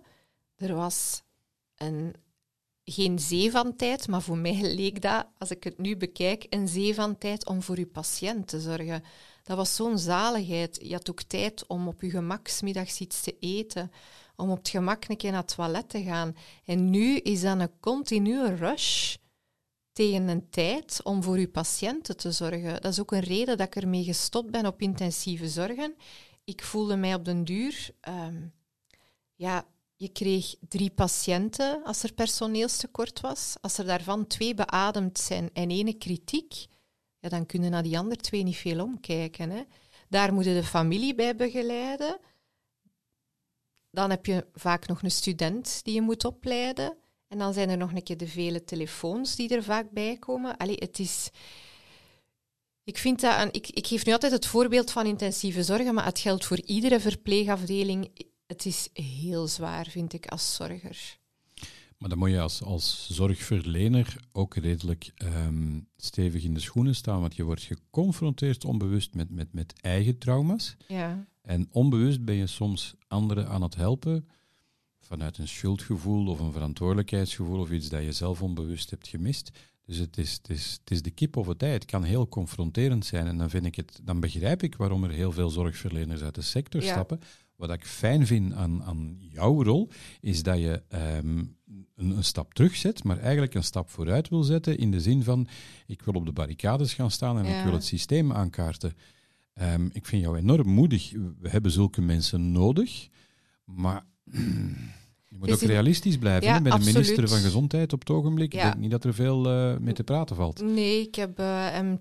er 0.55 0.75
was 0.75 1.21
een 1.75 2.15
geen 2.91 3.19
zee 3.19 3.51
van 3.51 3.75
tijd, 3.75 4.07
maar 4.07 4.21
voor 4.21 4.37
mij 4.37 4.61
leek 4.61 5.01
dat, 5.01 5.27
als 5.37 5.51
ik 5.51 5.63
het 5.63 5.77
nu 5.77 5.97
bekijk, 5.97 6.45
een 6.49 6.67
zee 6.67 6.93
van 6.93 7.17
tijd 7.17 7.47
om 7.47 7.61
voor 7.61 7.77
uw 7.77 7.87
patiënt 7.87 8.47
te 8.47 8.59
zorgen. 8.59 9.03
Dat 9.43 9.57
was 9.57 9.75
zo'n 9.75 9.97
zaligheid. 9.97 10.79
Je 10.81 10.93
had 10.93 11.09
ook 11.09 11.21
tijd 11.21 11.67
om 11.67 11.87
op 11.87 12.01
je 12.01 12.09
gemak 12.09 12.61
middags 12.61 12.99
iets 12.99 13.21
te 13.21 13.35
eten, 13.39 13.91
om 14.35 14.49
op 14.49 14.57
het 14.57 14.69
gemak 14.69 15.07
een 15.07 15.17
keer 15.17 15.31
naar 15.31 15.41
het 15.41 15.55
toilet 15.55 15.89
te 15.89 16.03
gaan. 16.03 16.35
En 16.65 16.89
nu 16.89 17.17
is 17.17 17.41
dat 17.41 17.59
een 17.59 17.79
continue 17.79 18.55
rush 18.55 19.15
tegen 19.91 20.27
een 20.27 20.49
tijd 20.49 20.99
om 21.03 21.23
voor 21.23 21.35
uw 21.35 21.49
patiënten 21.49 22.17
te 22.17 22.31
zorgen. 22.31 22.81
Dat 22.81 22.91
is 22.91 22.99
ook 22.99 23.11
een 23.11 23.19
reden 23.19 23.57
dat 23.57 23.67
ik 23.67 23.75
ermee 23.75 24.03
gestopt 24.03 24.51
ben 24.51 24.65
op 24.65 24.81
intensieve 24.81 25.49
zorgen. 25.49 25.95
Ik 26.47 26.63
voelde 26.63 26.95
mij 26.95 27.13
op 27.13 27.25
den 27.25 27.43
duur... 27.43 27.89
Um, 28.09 28.53
ja, 29.35 29.67
je 29.95 30.09
kreeg 30.09 30.55
drie 30.67 30.89
patiënten 30.89 31.83
als 31.83 32.03
er 32.03 32.13
personeelstekort 32.13 33.19
was. 33.19 33.55
Als 33.61 33.77
er 33.77 33.85
daarvan 33.85 34.27
twee 34.27 34.53
beademd 34.53 35.19
zijn 35.19 35.49
en 35.53 35.69
ene 35.69 35.93
kritiek, 35.93 36.67
ja, 37.19 37.29
dan 37.29 37.45
kunnen 37.45 37.71
naar 37.71 37.83
die 37.83 37.97
andere 37.97 38.21
twee 38.21 38.43
niet 38.43 38.55
veel 38.55 38.83
omkijken. 38.83 39.49
Hè. 39.49 39.63
Daar 40.09 40.33
moet 40.33 40.45
je 40.45 40.53
de 40.53 40.63
familie 40.63 41.15
bij 41.15 41.35
begeleiden. 41.35 42.19
Dan 43.91 44.09
heb 44.09 44.25
je 44.25 44.47
vaak 44.53 44.87
nog 44.87 45.03
een 45.03 45.11
student 45.11 45.83
die 45.83 45.93
je 45.93 46.01
moet 46.01 46.25
opleiden. 46.25 46.97
En 47.27 47.37
dan 47.37 47.53
zijn 47.53 47.69
er 47.69 47.77
nog 47.77 47.93
een 47.93 48.03
keer 48.03 48.17
de 48.17 48.27
vele 48.27 48.63
telefoons 48.63 49.35
die 49.35 49.55
er 49.55 49.63
vaak 49.63 49.91
bij 49.91 50.17
komen. 50.17 50.57
Allee, 50.57 50.77
het 50.79 50.99
is... 50.99 51.29
Ik, 52.87 52.97
vind 52.97 53.21
dat 53.21 53.41
een, 53.41 53.53
ik, 53.53 53.69
ik 53.69 53.87
geef 53.87 54.05
nu 54.05 54.11
altijd 54.11 54.31
het 54.31 54.45
voorbeeld 54.45 54.91
van 54.91 55.05
intensieve 55.05 55.63
zorgen, 55.63 55.93
maar 55.93 56.05
het 56.05 56.19
geldt 56.19 56.45
voor 56.45 56.59
iedere 56.59 56.99
verpleegafdeling 56.99 58.09
het 58.45 58.65
is 58.65 58.89
heel 58.93 59.47
zwaar, 59.47 59.85
vind 59.85 60.13
ik, 60.13 60.27
als 60.27 60.55
zorger. 60.55 61.17
Maar 61.97 62.09
dan 62.09 62.17
moet 62.17 62.29
je 62.29 62.39
als, 62.39 62.61
als 62.61 63.07
zorgverlener 63.11 64.17
ook 64.31 64.55
redelijk 64.55 65.11
um, 65.23 65.87
stevig 65.97 66.43
in 66.43 66.53
de 66.53 66.59
schoenen 66.59 66.95
staan, 66.95 67.21
want 67.21 67.35
je 67.35 67.43
wordt 67.43 67.61
geconfronteerd 67.61 68.65
onbewust 68.65 69.13
met, 69.13 69.29
met, 69.29 69.53
met 69.53 69.73
eigen 69.81 70.17
trauma's. 70.17 70.75
Ja. 70.87 71.27
En 71.41 71.67
onbewust 71.71 72.25
ben 72.25 72.35
je 72.35 72.47
soms 72.47 72.95
anderen 73.07 73.47
aan 73.47 73.61
het 73.61 73.75
helpen 73.75 74.27
vanuit 74.99 75.37
een 75.37 75.47
schuldgevoel 75.47 76.27
of 76.27 76.39
een 76.39 76.51
verantwoordelijkheidsgevoel 76.51 77.59
of 77.59 77.71
iets 77.71 77.89
dat 77.89 78.03
je 78.03 78.11
zelf 78.11 78.41
onbewust 78.41 78.89
hebt 78.89 79.07
gemist. 79.07 79.51
Dus 79.87 79.97
het 79.97 80.17
is, 80.17 80.33
het, 80.33 80.49
is, 80.49 80.77
het 80.79 80.91
is 80.91 81.01
de 81.01 81.11
kip 81.11 81.37
of 81.37 81.47
het 81.47 81.63
ei. 81.63 81.71
Het 81.71 81.85
kan 81.85 82.03
heel 82.03 82.27
confronterend 82.27 83.05
zijn. 83.05 83.27
En 83.27 83.37
dan, 83.37 83.49
vind 83.49 83.65
ik 83.65 83.75
het, 83.75 83.99
dan 84.03 84.19
begrijp 84.19 84.63
ik 84.63 84.75
waarom 84.75 85.03
er 85.03 85.11
heel 85.11 85.31
veel 85.31 85.49
zorgverleners 85.49 86.21
uit 86.21 86.35
de 86.35 86.41
sector 86.41 86.81
stappen. 86.81 87.19
Wat 87.55 87.71
ik 87.71 87.85
fijn 87.85 88.27
vind 88.27 88.53
aan, 88.53 88.83
aan 88.83 89.17
jouw 89.19 89.63
rol, 89.63 89.89
is 90.21 90.43
dat 90.43 90.57
je 90.57 90.83
um, 90.93 91.55
een, 91.95 92.09
een, 92.09 92.23
stap 92.23 92.53
terugzet, 92.53 93.03
maar 93.03 93.19
eigenlijk 93.19 93.53
een 93.53 93.63
stap 93.63 93.89
vooruit 93.89 94.29
wil 94.29 94.43
zetten. 94.43 94.77
In 94.77 94.91
de 94.91 95.01
zin 95.01 95.23
van: 95.23 95.47
ik 95.85 96.01
wil 96.01 96.13
op 96.13 96.25
de 96.25 96.31
barricades 96.31 96.93
gaan 96.93 97.11
staan 97.11 97.37
en 97.37 97.57
ik 97.57 97.63
wil 97.63 97.73
het 97.73 97.85
systeem 97.85 98.33
aankaarten. 98.33 98.93
Um, 99.61 99.89
ik 99.93 100.05
vind 100.05 100.23
jou 100.23 100.37
enorm 100.37 100.69
moedig. 100.69 101.11
We 101.39 101.49
hebben 101.49 101.71
zulke 101.71 102.01
mensen 102.01 102.51
nodig. 102.51 103.07
Maar. 103.65 104.05
Je 105.29 105.37
moet 105.37 105.51
ook 105.51 105.59
realistisch 105.59 106.17
blijven 106.17 106.47
ja, 106.47 106.59
met 106.59 106.71
de 106.71 106.79
minister 106.79 107.27
van 107.27 107.37
Gezondheid 107.37 107.93
op 107.93 107.99
het 107.99 108.09
ogenblik. 108.09 108.53
Ik 108.53 108.61
denk 108.61 108.75
niet 108.75 108.91
dat 108.91 109.03
er 109.03 109.13
veel 109.13 109.71
uh, 109.71 109.77
mee 109.77 109.93
te 109.93 110.03
praten 110.03 110.35
valt. 110.35 110.61
Nee, 110.61 111.01
ik 111.01 111.15
heb 111.15 111.39
uh, 111.39 111.75
een 111.75 111.99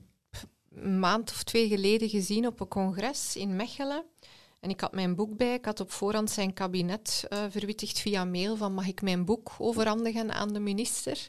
maand 1.01 1.31
of 1.31 1.43
twee 1.43 1.69
geleden 1.69 2.09
gezien 2.09 2.47
op 2.47 2.61
een 2.61 2.69
congres 2.69 3.37
in 3.37 3.57
Mechelen. 3.57 4.05
En 4.61 4.71
ik 4.71 4.81
had 4.81 4.95
mijn 4.95 5.15
boek 5.15 5.37
bij. 5.37 5.55
Ik 5.55 5.65
had 5.65 5.81
op 5.81 5.93
voorhand 5.93 6.31
zijn 6.31 6.53
kabinet 6.53 7.27
uh, 7.29 7.39
verwittigd 7.51 7.99
via 7.99 8.25
mail 8.25 8.57
van 8.57 8.75
mag 8.75 8.87
ik 8.87 9.03
mijn 9.03 9.25
boek 9.25 9.55
overhandigen 9.59 10.33
aan 10.33 10.53
de 10.53 10.61
minister. 10.61 11.27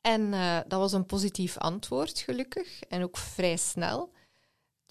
En 0.00 0.30
dat 0.68 0.80
was 0.80 0.92
een 0.92 1.06
positief 1.06 1.58
antwoord, 1.58 2.18
gelukkig. 2.18 2.80
En 2.88 3.02
ook 3.02 3.16
vrij 3.16 3.56
snel. 3.56 4.12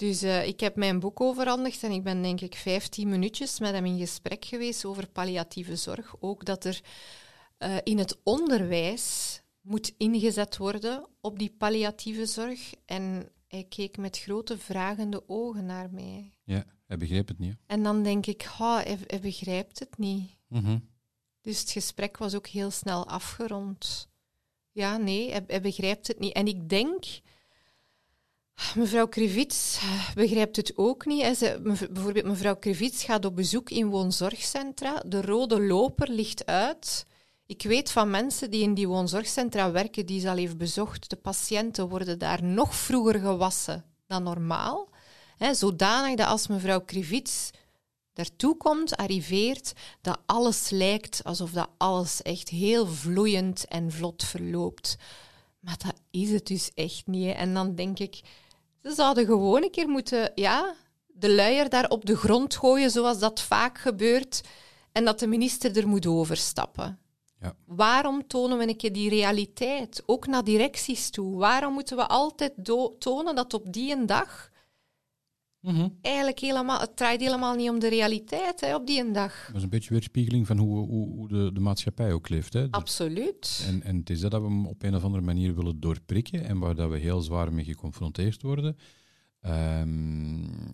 Dus 0.03 0.23
uh, 0.23 0.47
ik 0.47 0.59
heb 0.59 0.75
mijn 0.75 0.99
boek 0.99 1.21
overhandigd 1.21 1.83
en 1.83 1.91
ik 1.91 2.03
ben 2.03 2.21
denk 2.21 2.41
ik 2.41 2.55
15 2.55 3.09
minuutjes 3.09 3.59
met 3.59 3.71
hem 3.71 3.85
in 3.85 3.97
gesprek 3.97 4.45
geweest 4.45 4.85
over 4.85 5.07
palliatieve 5.07 5.75
zorg. 5.75 6.15
Ook 6.19 6.45
dat 6.45 6.65
er 6.65 6.81
uh, 7.59 7.77
in 7.83 7.97
het 7.97 8.19
onderwijs 8.23 9.41
moet 9.61 9.93
ingezet 9.97 10.57
worden 10.57 11.07
op 11.21 11.39
die 11.39 11.55
palliatieve 11.57 12.25
zorg. 12.25 12.73
En 12.85 13.29
hij 13.47 13.63
keek 13.63 13.97
met 13.97 14.19
grote 14.19 14.57
vragende 14.57 15.23
ogen 15.27 15.65
naar 15.65 15.89
mij. 15.91 16.37
Ja, 16.43 16.65
hij 16.85 16.97
begreep 16.97 17.27
het 17.27 17.39
niet. 17.39 17.55
En 17.65 17.83
dan 17.83 18.03
denk 18.03 18.25
ik, 18.25 18.41
oh, 18.59 18.75
hij, 18.75 18.97
hij 19.07 19.19
begrijpt 19.19 19.79
het 19.79 19.97
niet. 19.97 20.37
Mm 20.47 20.89
Dus 21.41 21.59
het 21.59 21.71
gesprek 21.71 22.17
was 22.17 22.35
ook 22.35 22.47
heel 22.47 22.71
snel 22.71 23.07
afgerond. 23.07 24.09
Ja, 24.71 24.97
nee, 24.97 25.31
hij, 25.31 25.43
hij 25.47 25.61
begrijpt 25.61 26.07
het 26.07 26.19
niet. 26.19 26.33
En 26.33 26.47
ik 26.47 26.69
denk, 26.69 27.05
mevrouw 28.75 29.07
Krivits 29.07 29.79
begrijpt 30.15 30.55
het 30.55 30.77
ook 30.77 31.05
niet. 31.05 31.21
Hè. 31.21 31.33
Ze, 31.33 31.59
bijvoorbeeld 31.91 32.25
mevrouw 32.25 32.55
Krivits 32.55 33.03
gaat 33.03 33.25
op 33.25 33.35
bezoek 33.35 33.69
in 33.69 33.89
woonzorgcentra. 33.89 35.03
De 35.05 35.21
rode 35.21 35.61
loper 35.61 36.09
ligt 36.09 36.45
uit. 36.45 37.05
Ik 37.45 37.61
weet 37.63 37.91
van 37.91 38.09
mensen 38.09 38.51
die 38.51 38.61
in 38.61 38.73
die 38.73 38.87
woonzorgcentra 38.87 39.71
werken, 39.71 40.05
die 40.05 40.19
ze 40.19 40.29
al 40.29 40.35
heeft 40.35 40.57
bezocht. 40.57 41.09
De 41.09 41.15
patiënten 41.15 41.89
worden 41.89 42.19
daar 42.19 42.43
nog 42.43 42.75
vroeger 42.75 43.19
gewassen 43.19 43.85
dan 44.07 44.23
normaal. 44.23 44.89
Hè, 45.37 45.53
zodanig 45.53 46.15
dat 46.15 46.27
als 46.27 46.47
mevrouw 46.47 46.81
Krivits 46.81 47.49
daartoe 48.13 48.57
komt, 48.57 48.95
arriveert, 48.95 49.73
dat 50.01 50.19
alles 50.25 50.69
lijkt 50.69 51.23
alsof 51.23 51.51
dat 51.51 51.69
alles 51.77 52.21
echt 52.21 52.49
heel 52.49 52.87
vloeiend 52.87 53.65
en 53.67 53.91
vlot 53.91 54.23
verloopt. 54.23 54.97
Maar 55.59 55.77
dat 55.77 55.95
is 56.11 56.29
het 56.29 56.47
dus 56.47 56.71
echt 56.73 57.07
niet. 57.07 57.35
En 57.35 57.53
dan 57.53 57.75
denk 57.75 57.99
ik, 57.99 58.21
ze 58.83 58.91
zouden 58.93 59.25
gewoon 59.25 59.63
een 59.63 59.71
keer 59.71 59.87
moeten, 59.87 60.31
ja, 60.35 60.75
de 61.07 61.31
luier 61.31 61.69
daar 61.69 61.89
op 61.89 62.05
de 62.05 62.15
grond 62.15 62.55
gooien, 62.55 62.91
zoals 62.91 63.19
dat 63.19 63.41
vaak 63.41 63.77
gebeurt, 63.77 64.41
en 64.91 65.05
dat 65.05 65.19
de 65.19 65.27
minister 65.27 65.77
er 65.77 65.87
moet 65.87 66.07
overstappen. 66.07 66.99
Ja. 67.41 67.55
Waarom 67.65 68.27
tonen 68.27 68.57
we 68.57 68.67
een 68.67 68.77
keer 68.77 68.93
die 68.93 69.09
realiteit, 69.09 70.03
ook 70.05 70.27
naar 70.27 70.43
directies 70.43 71.09
toe? 71.09 71.37
Waarom 71.37 71.73
moeten 71.73 71.97
we 71.97 72.07
altijd 72.07 72.53
tonen 72.99 73.35
dat 73.35 73.53
op 73.53 73.73
die 73.73 73.91
een 73.95 74.05
dag 74.05 74.51
Mm 75.63 75.97
Eigenlijk 76.01 76.39
helemaal, 76.39 76.79
het 76.79 76.97
draait 76.97 77.21
helemaal 77.21 77.55
niet 77.55 77.69
om 77.69 77.79
de 77.79 77.89
realiteit 77.89 78.61
hè, 78.61 78.75
op 78.75 78.87
die 78.87 78.99
een 78.99 79.13
dag. 79.13 79.45
Dat 79.47 79.55
is 79.55 79.63
een 79.63 79.69
beetje 79.69 79.89
weerspiegeling 79.89 80.47
van 80.47 80.57
hoe, 80.57 80.87
hoe, 80.87 81.07
hoe 81.09 81.27
de, 81.27 81.49
de, 81.53 81.59
maatschappij 81.59 82.13
ook 82.13 82.29
leeft. 82.29 82.53
Hè. 82.53 82.67
Absoluut. 82.71 83.65
En, 83.67 83.83
en 83.83 83.97
het 83.97 84.09
is 84.09 84.19
dat, 84.19 84.31
dat 84.31 84.41
we 84.41 84.47
hem 84.47 84.67
op 84.67 84.83
een 84.83 84.95
of 84.95 85.03
andere 85.03 85.23
manier 85.23 85.55
willen 85.55 85.79
doorprikken 85.79 86.45
en 86.45 86.59
waar 86.59 86.75
dat 86.75 86.89
we 86.89 86.97
heel 86.97 87.21
zwaar 87.21 87.53
mee 87.53 87.65
geconfronteerd 87.65 88.41
worden. 88.41 88.77
Um, 89.41 90.71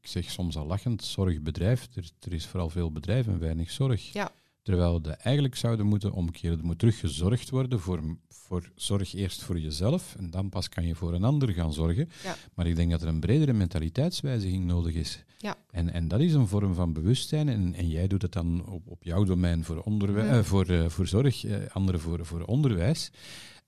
ik 0.00 0.08
zeg 0.08 0.30
soms 0.30 0.56
al 0.56 0.66
lachend, 0.66 1.04
zorgbedrijf. 1.04 1.88
Er, 1.94 2.10
er 2.20 2.32
is 2.32 2.46
vooral 2.46 2.68
veel 2.68 2.92
bedrijf 2.92 3.26
en 3.26 3.38
weinig 3.38 3.70
zorg. 3.70 4.12
Ja. 4.12 4.32
Terwijl 4.62 5.00
we 5.02 5.10
eigenlijk 5.10 5.56
zouden 5.56 5.86
moeten 5.86 6.12
omkeren. 6.12 6.58
Er 6.58 6.64
moet 6.64 6.78
terug 6.78 6.98
gezorgd 6.98 7.50
worden 7.50 7.80
voor, 7.80 8.00
voor 8.28 8.70
zorg 8.74 9.14
eerst 9.14 9.42
voor 9.42 9.58
jezelf 9.58 10.14
en 10.18 10.30
dan 10.30 10.48
pas 10.48 10.68
kan 10.68 10.86
je 10.86 10.94
voor 10.94 11.14
een 11.14 11.24
ander 11.24 11.52
gaan 11.52 11.72
zorgen. 11.72 12.08
Ja. 12.22 12.34
Maar 12.54 12.66
ik 12.66 12.76
denk 12.76 12.90
dat 12.90 13.02
er 13.02 13.08
een 13.08 13.20
bredere 13.20 13.52
mentaliteitswijziging 13.52 14.64
nodig 14.64 14.94
is. 14.94 15.24
Ja. 15.38 15.56
En, 15.70 15.92
en 15.92 16.08
dat 16.08 16.20
is 16.20 16.34
een 16.34 16.46
vorm 16.46 16.74
van 16.74 16.92
bewustzijn. 16.92 17.48
En, 17.48 17.74
en 17.74 17.88
jij 17.88 18.06
doet 18.06 18.22
het 18.22 18.32
dan 18.32 18.66
op, 18.66 18.88
op 18.88 19.02
jouw 19.04 19.24
domein 19.24 19.64
voor, 19.64 19.80
onderwijs, 19.80 20.28
Ja. 20.28 20.36
eh, 20.38 20.44
voor, 20.44 20.66
eh, 20.66 20.88
voor 20.88 21.06
zorg, 21.06 21.44
eh, 21.44 21.56
anderen 21.72 22.00
voor, 22.00 22.26
voor 22.26 22.42
onderwijs. 22.44 23.10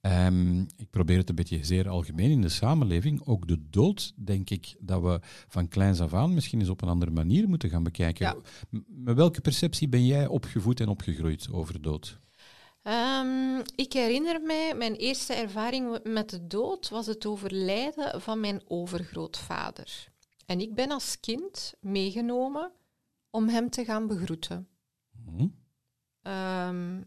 Ehm, 0.04 0.60
ik 0.60 0.90
probeer 0.90 1.18
het 1.18 1.28
een 1.28 1.34
beetje 1.34 1.64
zeer 1.64 1.88
algemeen 1.88 2.30
in 2.30 2.40
de 2.40 2.48
samenleving. 2.48 3.26
Ook 3.26 3.48
de 3.48 3.68
dood, 3.70 4.12
denk 4.16 4.50
ik, 4.50 4.76
dat 4.80 5.02
we 5.02 5.20
van 5.48 5.68
kleins 5.68 6.00
af 6.00 6.14
aan 6.14 6.34
misschien 6.34 6.60
eens 6.60 6.68
op 6.68 6.82
een 6.82 6.88
andere 6.88 7.10
manier 7.10 7.48
moeten 7.48 7.70
gaan 7.70 7.82
bekijken. 7.82 8.26
Ja. 8.26 8.36
Met 8.86 9.16
welke 9.16 9.40
perceptie 9.40 9.88
ben 9.88 10.06
jij 10.06 10.26
opgevoed 10.26 10.80
en 10.80 10.88
opgegroeid 10.88 11.48
over 11.52 11.82
dood? 11.82 12.18
Ehm, 12.82 13.58
ik 13.74 13.92
herinner 13.92 14.40
mij, 14.40 14.74
mijn 14.74 14.94
eerste 14.94 15.32
ervaring 15.32 15.98
met 16.02 16.30
de 16.30 16.46
dood 16.46 16.88
was 16.88 17.06
het 17.06 17.26
overlijden 17.26 18.20
van 18.20 18.40
mijn 18.40 18.62
overgrootvader. 18.66 20.08
En 20.46 20.60
ik 20.60 20.74
ben 20.74 20.90
als 20.90 21.20
kind 21.20 21.74
meegenomen 21.80 22.72
om 23.30 23.48
hem 23.48 23.70
te 23.70 23.84
gaan 23.84 24.06
begroeten. 24.06 24.68
Hm? 25.24 25.46
Ehm, 26.22 27.00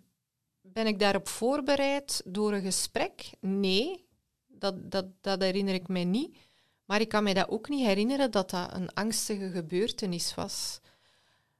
ben 0.78 0.88
ik 0.88 1.00
daarop 1.00 1.28
voorbereid 1.28 2.22
door 2.26 2.54
een 2.54 2.62
gesprek? 2.62 3.30
Nee, 3.40 4.06
dat, 4.48 4.92
dat, 4.92 5.06
dat 5.22 5.42
herinner 5.42 5.74
ik 5.74 5.88
mij 5.88 6.06
niet. 6.06 6.38
Maar 6.86 7.02
ik 7.02 7.10
kan 7.10 7.24
mij 7.24 7.34
dat 7.34 7.50
ook 7.50 7.70
niet 7.70 7.86
herinneren 7.86 8.32
dat 8.32 8.50
dat 8.50 8.74
een 8.74 8.94
angstige 8.94 9.50
gebeurtenis 9.50 10.36
was. 10.36 10.80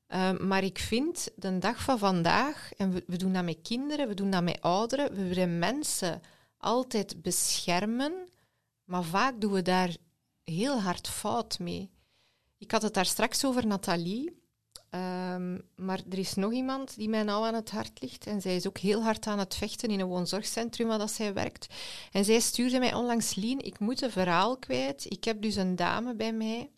Ehm, 0.08 0.48
maar 0.48 0.64
ik 0.64 0.78
vind 0.80 1.30
de 1.36 1.58
dag 1.58 1.82
van 1.82 2.00
vandaag, 2.00 2.74
en 2.74 2.92
we, 2.92 3.04
we 3.08 3.18
doen 3.18 3.34
dat 3.34 3.44
met 3.44 3.62
kinderen, 3.62 4.08
we 4.08 4.14
doen 4.14 4.30
dat 4.30 4.44
met 4.44 4.62
ouderen, 4.62 5.14
we 5.14 5.28
willen 5.28 5.60
mensen 5.60 6.22
altijd 6.58 7.22
beschermen, 7.22 8.30
maar 8.84 9.04
vaak 9.04 9.42
doen 9.42 9.52
we 9.52 9.62
daar 9.62 9.96
heel 10.44 10.82
hard 10.82 11.08
fout 11.08 11.60
mee. 11.60 11.90
Ik 12.58 12.72
had 12.72 12.82
het 12.82 12.94
daar 12.94 13.06
straks 13.06 13.46
over 13.46 13.68
Nathalie. 13.68 14.42
Ehm, 14.90 15.60
maar 15.76 16.02
er 16.10 16.18
is 16.18 16.34
nog 16.34 16.52
iemand 16.52 16.96
die 16.96 17.10
mij 17.10 17.24
nauw 17.24 17.44
aan 17.44 17.54
het 17.54 17.72
hart 17.72 18.02
ligt. 18.02 18.28
En 18.28 18.42
zij 18.42 18.56
is 18.56 18.68
ook 18.68 18.78
heel 18.78 19.04
hard 19.04 19.28
aan 19.28 19.40
het 19.40 19.56
vechten 19.56 19.90
in 19.90 20.00
een 20.00 20.08
woonzorgcentrum 20.08 20.88
waar 20.88 20.98
dat 20.98 21.12
zij 21.12 21.34
werkt. 21.34 21.68
En 22.12 22.26
zij 22.26 22.40
stuurde 22.40 22.80
mij 22.80 22.94
onlangs, 22.94 23.36
Lien, 23.36 23.60
ik 23.60 23.80
moet 23.80 24.02
een 24.02 24.12
verhaal 24.12 24.58
kwijt. 24.58 25.06
Ik 25.12 25.24
heb 25.24 25.42
dus 25.42 25.56
een 25.56 25.76
dame 25.76 26.16
bij 26.16 26.34
mij 26.34 26.70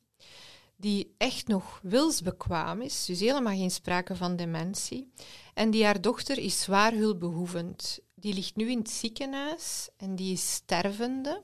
die 0.80 1.15
echt 1.17 1.48
nog 1.48 1.80
wilsbekwaam 1.84 2.82
is, 2.82 3.06
dus 3.06 3.19
helemaal 3.19 3.56
geen 3.56 3.72
sprake 3.72 4.15
van 4.15 4.36
dementie. 4.36 5.12
En 5.54 5.72
die 5.72 5.86
haar 5.86 6.02
dochter 6.02 6.38
is 6.38 6.62
zwaar 6.62 6.93
hulpbehoevend. 6.93 8.00
Die 8.15 8.34
ligt 8.34 8.56
nu 8.56 8.72
in 8.72 8.78
het 8.78 8.89
ziekenhuis 8.89 9.89
en 9.98 10.15
die 10.15 10.32
is 10.32 10.54
stervende. 10.54 11.43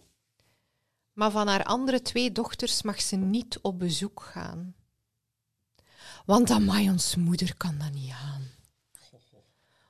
Maar 1.13 1.31
van 1.31 1.47
haar 1.47 1.63
andere 1.63 2.01
twee 2.01 2.31
dochters 2.31 2.81
mag 2.81 3.01
ze 3.01 3.15
niet 3.15 3.59
op 3.61 3.79
bezoek 3.79 4.21
gaan. 4.21 4.75
Want 6.25 6.49
amai, 6.49 6.89
ons 6.89 7.15
moeder 7.15 7.57
kan 7.57 7.77
dat 7.77 7.93
niet 7.93 8.11
aan. 8.11 8.41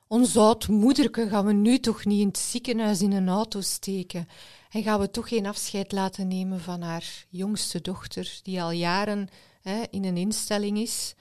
Ons 0.08 0.36
oud 0.36 0.68
moederke 0.68 1.28
gaan 1.28 1.46
we 1.46 1.52
nu 1.52 1.78
toch 1.78 2.04
niet 2.04 2.20
in 2.20 2.26
het 2.26 2.38
ziekenhuis 2.38 3.02
in 3.02 3.12
een 3.12 3.28
auto 3.28 3.60
steken. 3.60 4.28
En 4.70 4.82
gaan 4.82 5.00
we 5.00 5.10
toch 5.10 5.28
geen 5.28 5.46
afscheid 5.46 5.92
laten 5.92 6.28
nemen 6.28 6.60
van 6.60 6.82
haar 6.82 7.26
jongste 7.28 7.80
dochter, 7.80 8.40
die 8.42 8.62
al 8.62 8.70
jaren 8.70 9.28
hè, 9.60 9.82
in 9.90 10.04
een 10.04 10.16
instelling 10.16 10.78
is, 10.78 11.14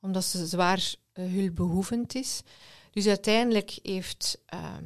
omdat 0.00 0.24
ze 0.24 0.46
zwaar 0.46 0.94
uh, 1.14 1.32
hulpbehoevend 1.32 2.14
is. 2.14 2.40
Dus 2.90 3.06
uiteindelijk 3.06 3.78
heeft 3.82 4.38
ehm, 4.46 4.84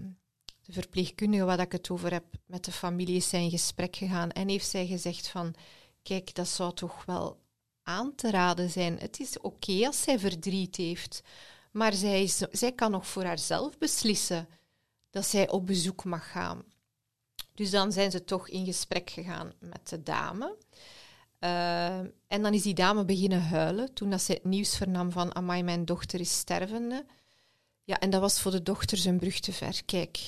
de 0.61 0.73
verpleegkundige, 0.73 1.45
waar 1.45 1.61
ik 1.61 1.73
het 1.73 1.91
over 1.91 2.13
heb, 2.13 2.25
met 2.47 2.65
de 2.65 2.73
familie 2.73 3.17
is 3.17 3.29
zij 3.29 3.43
in 3.43 3.51
gesprek 3.51 3.97
gegaan 3.97 4.31
en 4.31 4.49
heeft 4.49 4.69
zij 4.69 4.87
gezegd 4.87 5.29
van, 5.29 5.55
kijk, 6.03 6.35
dat 6.35 6.49
zou 6.49 6.75
toch 6.75 7.05
wel 7.05 7.45
aan 7.87 8.15
te 8.15 8.31
raden 8.31 8.71
zijn. 8.71 8.99
Het 8.99 9.21
is 9.21 9.39
oké 9.41 9.87
als 9.87 10.03
zij 10.03 10.19
verdriet 10.19 10.77
heeft, 10.77 11.23
maar 11.71 11.93
zij, 11.93 12.31
zij 12.51 12.73
kan 12.73 12.91
nog 12.91 13.07
voor 13.07 13.25
haarzelf 13.25 13.79
beslissen 13.79 14.49
dat 15.11 15.27
zij 15.27 15.51
op 15.51 15.67
bezoek 15.67 16.05
mag 16.05 16.31
gaan. 16.31 16.65
Dus 17.55 17.71
dan 17.71 17.93
zijn 17.93 18.11
ze 18.11 18.25
toch 18.25 18.49
in 18.49 18.65
gesprek 18.65 19.11
gegaan 19.11 19.53
met 19.59 19.89
de 19.89 20.03
dame. 20.03 20.57
Uh, 21.41 21.99
en 22.27 22.43
dan 22.43 22.55
is 22.55 22.63
die 22.63 22.75
dame 22.75 23.05
beginnen 23.05 23.43
huilen 23.43 23.95
toen 23.95 24.11
dat 24.11 24.23
zij 24.23 24.35
het 24.35 24.45
nieuws 24.45 24.77
vernam 24.77 25.11
van 25.13 25.35
amai, 25.35 25.63
mijn 25.63 25.85
dochter 25.85 26.21
is 26.21 26.39
stervende. 26.39 27.07
Ja, 27.85 27.99
en 27.99 28.11
dat 28.11 28.21
was 28.21 28.41
voor 28.41 28.51
de 28.51 28.63
dochter 28.63 28.99
zijn 28.99 29.19
brug 29.19 29.41
te 29.41 29.53
ver. 29.53 29.85
Kijk, 29.85 30.19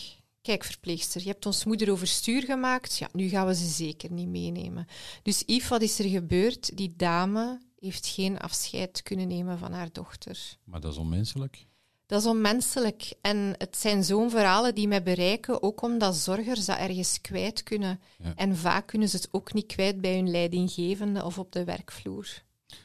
kijk 0.48 0.64
verpleegster, 0.64 1.20
je 1.20 1.28
hebt 1.28 1.46
ons 1.46 1.64
moeder 1.64 1.90
overstuur 1.90 2.42
gemaakt. 2.42 2.98
Ja, 2.98 3.08
nu 3.12 3.28
gaan 3.28 3.46
we 3.46 3.54
ze 3.54 3.66
zeker 3.66 4.12
niet 4.12 4.28
meenemen. 4.28 4.86
Dus 5.22 5.42
Yves, 5.46 5.68
wat 5.68 5.82
is 5.82 5.98
er 5.98 6.08
gebeurd? 6.08 6.76
Die 6.76 6.94
dame 6.96 7.60
heeft 7.78 8.06
geen 8.06 8.38
afscheid 8.38 9.02
kunnen 9.02 9.28
nemen 9.28 9.58
van 9.58 9.72
haar 9.72 9.92
dochter. 9.92 10.56
Maar 10.64 10.80
dat 10.80 10.92
is 10.92 10.98
onmenselijk. 10.98 11.66
Dat 12.06 12.20
is 12.20 12.26
onmenselijk. 12.26 13.12
En 13.20 13.54
het 13.58 13.76
zijn 13.76 14.04
zo'n 14.04 14.30
verhalen 14.30 14.74
die 14.74 14.88
mij 14.88 15.02
bereiken, 15.02 15.62
ook 15.62 15.82
omdat 15.82 16.16
zorgers 16.16 16.64
dat 16.64 16.78
ergens 16.78 17.20
kwijt 17.20 17.62
kunnen. 17.62 18.00
Ja. 18.22 18.34
En 18.34 18.56
vaak 18.56 18.86
kunnen 18.86 19.08
ze 19.08 19.16
het 19.16 19.28
ook 19.30 19.52
niet 19.52 19.66
kwijt 19.66 20.00
bij 20.00 20.16
hun 20.16 20.30
leidinggevende 20.30 21.24
of 21.24 21.38
op 21.38 21.52
de 21.52 21.64
werkvloer. 21.64 22.42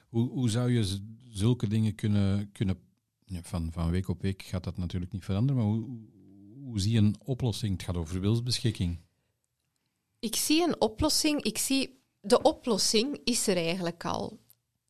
Hoe, 0.10 0.30
hoe 0.30 0.50
zou 0.50 0.72
je 0.72 1.00
zulke 1.30 1.68
dingen 1.68 1.96
kunnen... 1.96 2.52
kunnen 2.52 2.78
van, 3.42 3.72
van 3.72 3.92
week 3.92 4.08
op 4.08 4.22
week 4.22 4.42
gaat 4.42 4.64
dat 4.64 4.78
natuurlijk 4.78 5.12
niet 5.12 5.24
veranderen, 5.24 5.62
maar 5.62 5.72
hoe, 5.72 6.12
hoe 6.66 6.80
zie 6.80 6.92
je 6.92 6.98
een 6.98 7.16
oplossing? 7.24 7.72
Het 7.74 7.84
gaat 7.84 7.98
over 7.98 8.20
wilsbeschikking. 8.20 9.00
Ik 10.20 10.36
zie 10.36 10.64
een 10.64 10.82
oplossing. 10.82 11.42
Ik 11.42 11.58
zie... 11.58 12.02
De 12.22 12.42
oplossing 12.42 13.20
is 13.24 13.48
er 13.48 13.58
eigenlijk 13.58 14.06
al. 14.06 14.40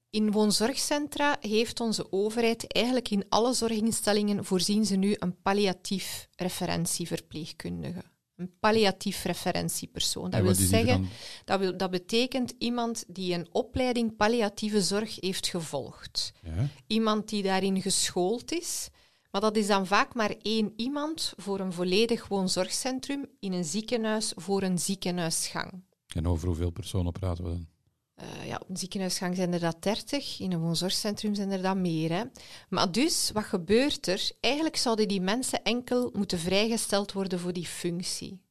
In 0.10 0.32
woonzorgcentra 0.32 1.38
heeft 1.40 1.80
onze 1.80 2.12
overheid 2.12 2.74
eigenlijk 2.74 3.10
in 3.10 3.26
alle 3.30 3.54
zorginstellingen 3.54 4.46
voorzien 4.46 4.86
ze 4.86 4.96
nu 4.96 5.16
een 5.20 5.42
palliatief 5.42 6.28
referentieverpleegkundige. 6.36 8.04
Een 8.36 8.54
palliatief 8.60 9.24
referentiepersoon. 9.24 10.30
Dat 10.30 10.42
wil 10.42 10.54
zeggen, 10.54 11.08
dat, 11.46 11.60
wil, 11.60 11.78
dat 11.78 11.92
betekent 11.92 12.54
iemand 12.58 13.04
die 13.08 13.34
een 13.34 13.48
opleiding 13.52 14.16
palliatieve 14.16 14.82
zorg 14.82 15.18
heeft 15.20 15.48
gevolgd. 15.48 16.34
Ja. 16.44 16.68
Iemand 16.88 17.30
die 17.30 17.44
daarin 17.44 17.82
geschoold 17.82 18.52
is. 18.52 18.90
Maar 19.34 19.42
dat 19.42 19.56
is 19.56 19.68
dan 19.68 19.88
vaak 19.88 20.14
maar 20.14 20.36
één 20.42 20.74
iemand 20.76 21.34
voor 21.38 21.60
een 21.60 21.74
volledig 21.74 22.28
woonzorgcentrum 22.28 23.26
in 23.40 23.54
een 23.54 23.64
ziekenhuis 23.66 24.34
voor 24.36 24.62
een 24.62 24.80
ziekenhuisgang. 24.80 25.84
En 26.16 26.28
over 26.28 26.48
hoeveel 26.48 26.70
personen 26.70 27.12
praten 27.12 27.44
we 27.44 27.50
dan? 27.50 27.68
Eh, 28.14 28.48
ja, 28.48 28.58
op 28.62 28.70
een 28.70 28.78
ziekenhuisgang 28.78 29.36
zijn 29.36 29.54
er 29.54 29.60
dat 29.60 29.82
30, 29.82 30.40
in 30.40 30.52
een 30.52 30.60
woonzorgcentrum 30.60 31.36
zijn 31.36 31.52
er 31.52 31.62
dat 31.62 31.76
meer. 31.76 32.12
Hè. 32.12 32.24
Maar 32.70 32.92
dus, 32.92 33.32
wat 33.32 33.44
gebeurt 33.44 34.08
er? 34.08 34.32
Eigenlijk 34.40 34.78
zouden 34.78 35.08
die 35.08 35.22
mensen 35.22 35.64
enkel 35.64 36.10
moeten 36.14 36.40
vrijgesteld 36.40 37.12
worden 37.12 37.40
voor 37.40 37.54
die 37.54 37.68
functie. 37.68 38.42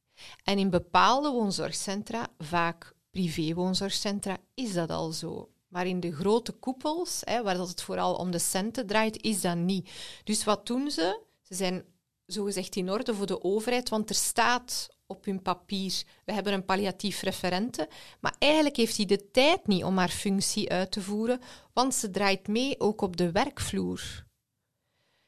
En 0.43 0.57
in 0.57 0.69
bepaalde 0.69 1.29
woonzorgcentra, 1.31 2.27
vaak 2.37 2.93
privé-woonzorgcentra, 3.11 4.37
is 4.53 4.73
dat 4.73 4.89
al 4.89 5.11
zo. 5.11 5.52
Maar 5.73 5.87
in 5.87 5.99
de 5.99 6.13
grote 6.13 6.51
koepels, 6.51 7.21
hè, 7.23 7.43
waar 7.43 7.57
het 7.57 7.81
vooral 7.81 8.15
om 8.15 8.31
de 8.31 8.39
centen 8.39 8.87
draait, 8.87 9.21
is 9.21 9.41
dat 9.41 9.57
niet. 9.57 9.89
Dus 10.23 10.43
wat 10.43 10.65
doen 10.65 10.91
ze? 10.91 11.19
Ze 11.41 11.55
zijn 11.55 11.85
zogezegd 12.25 12.75
in 12.75 12.91
orde 12.91 13.15
voor 13.15 13.25
de 13.25 13.43
overheid, 13.43 13.89
want 13.89 14.09
er 14.09 14.15
staat 14.15 14.89
op 15.05 15.25
hun 15.25 15.41
papier, 15.41 16.03
we 16.25 16.33
hebben 16.33 16.53
een 16.53 16.65
palliatief 16.65 17.21
referente, 17.21 17.89
maar 18.19 18.35
eigenlijk 18.39 18.75
heeft 18.75 18.97
hij 18.97 19.05
de 19.05 19.31
tijd 19.31 19.67
niet 19.67 19.83
om 19.83 19.97
haar 19.97 20.09
functie 20.09 20.69
uit 20.69 20.91
te 20.91 21.01
voeren, 21.01 21.41
want 21.73 21.93
ze 21.93 22.09
draait 22.09 22.47
mee 22.47 22.79
ook 22.79 23.01
op 23.01 23.17
de 23.17 23.31
werkvloer. 23.31 24.25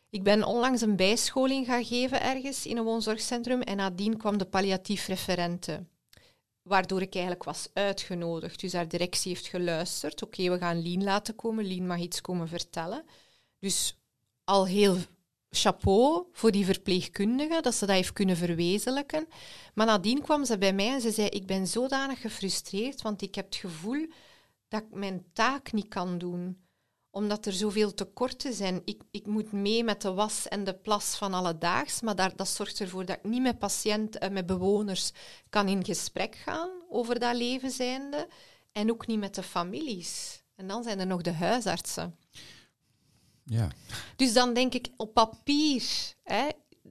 Ik 0.09 0.23
ben 0.23 0.43
onlangs 0.43 0.81
een 0.81 0.95
bijscholing 0.95 1.65
gaan 1.65 1.85
geven 1.85 2.21
ergens 2.21 2.65
in 2.65 2.77
een 2.77 2.83
woonzorgcentrum 2.83 3.61
en 3.61 3.77
nadien 3.77 4.17
kwam 4.17 4.37
de 4.37 4.45
palliatief 4.45 5.07
referente, 5.07 5.85
waardoor 6.67 7.01
ik 7.01 7.13
eigenlijk 7.13 7.43
was 7.43 7.67
uitgenodigd. 7.73 8.59
Dus 8.59 8.73
haar 8.73 8.87
directie 8.87 9.31
heeft 9.31 9.47
geluisterd, 9.47 10.23
oké, 10.23 10.49
we 10.49 10.57
gaan 10.57 10.81
Lien 10.81 11.03
laten 11.03 11.35
komen, 11.35 11.65
Lien 11.65 11.87
mag 11.87 11.99
iets 11.99 12.21
komen 12.21 12.47
vertellen. 12.47 13.05
Dus 13.59 13.97
al 14.43 14.67
heel 14.67 14.97
chapeau 15.49 16.27
voor 16.31 16.51
die 16.51 16.65
verpleegkundige, 16.65 17.61
dat 17.61 17.75
ze 17.75 17.85
dat 17.85 17.95
heeft 17.95 18.13
kunnen 18.13 18.37
verwezenlijken. 18.37 19.27
Maar 19.73 19.85
nadien 19.85 20.21
kwam 20.21 20.45
ze 20.45 20.57
bij 20.57 20.73
mij 20.73 20.93
en 20.93 21.01
ze 21.01 21.11
zei, 21.11 21.27
ik 21.27 21.45
ben 21.45 21.67
zodanig 21.67 22.21
gefrustreerd, 22.21 23.01
want 23.01 23.21
ik 23.21 23.35
heb 23.35 23.45
het 23.45 23.55
gevoel 23.55 24.07
dat 24.67 24.81
ik 24.81 24.93
mijn 24.93 25.25
taak 25.33 25.71
niet 25.71 25.87
kan 25.87 26.17
doen 26.17 26.64
omdat 27.15 27.45
er 27.45 27.53
zoveel 27.53 27.93
tekorten 27.93 28.53
zijn. 28.53 28.81
Ik, 28.85 29.01
ik 29.11 29.25
moet 29.25 29.51
mee 29.51 29.83
met 29.83 30.01
de 30.01 30.13
was 30.13 30.47
en 30.47 30.63
de 30.63 30.73
plas 30.73 31.15
van 31.15 31.33
alledaags, 31.33 32.01
maar 32.01 32.15
daar, 32.15 32.35
dat 32.35 32.47
zorgt 32.47 32.79
ervoor 32.79 33.05
dat 33.05 33.17
ik 33.17 33.23
niet 33.23 33.41
met 33.41 33.59
patiënten 33.59 34.21
en 34.21 34.33
met 34.33 34.45
bewoners 34.45 35.11
kan 35.49 35.67
in 35.67 35.85
gesprek 35.85 36.35
gaan 36.35 36.69
over 36.89 37.19
dat 37.19 37.35
leven 37.35 37.71
zijnde 37.71 38.27
en 38.71 38.91
ook 38.91 39.07
niet 39.07 39.19
met 39.19 39.35
de 39.35 39.43
families. 39.43 40.43
En 40.55 40.67
dan 40.67 40.83
zijn 40.83 40.99
er 40.99 41.07
nog 41.07 41.21
de 41.21 41.33
huisartsen. 41.33 42.17
Ja. 43.43 43.67
Dus 44.15 44.33
dan 44.33 44.53
denk 44.53 44.73
ik 44.73 44.87
op 44.97 45.13
papier, 45.13 45.83
hè, 46.23 46.47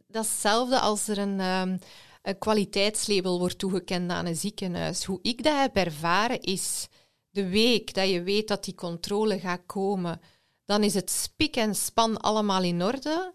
dat 0.07 0.25
is 0.25 0.31
hetzelfde 0.31 0.79
als 0.79 1.09
er 1.09 1.19
een, 1.19 1.41
ehm, 1.41 1.79
een 2.23 2.39
kwaliteitslabel 2.39 3.39
wordt 3.39 3.59
toegekend 3.59 4.11
aan 4.11 4.27
een 4.27 4.37
ziekenhuis. 4.37 5.05
Hoe 5.05 5.19
ik 5.23 5.43
dat 5.43 5.59
heb 5.59 5.77
ervaren 5.77 6.41
is, 6.41 6.89
de 7.35 7.49
week 7.49 7.95
dat 7.95 8.09
je 8.11 8.23
weet 8.23 8.49
dat 8.49 8.65
die 8.65 8.75
controle 8.75 9.39
gaat 9.39 9.63
komen, 9.67 10.21
dan 10.65 10.83
is 10.83 10.95
het 10.95 11.11
spik 11.11 11.57
en 11.57 11.75
span 11.75 12.17
allemaal 12.17 12.63
in 12.63 12.83
orde. 12.83 13.35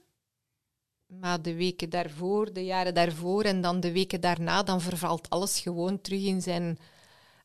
Maar 1.07 1.41
de 1.41 1.55
weken 1.55 1.89
daarvoor, 1.89 2.53
de 2.53 2.65
jaren 2.65 2.93
daarvoor 2.93 3.43
en 3.43 3.61
dan 3.61 3.79
de 3.79 3.91
weken 3.91 4.21
daarna, 4.21 4.63
dan 4.63 4.81
vervalt 4.81 5.29
alles 5.29 5.59
gewoon 5.59 6.01
terug 6.01 6.23
in 6.23 6.41
zijn... 6.41 6.77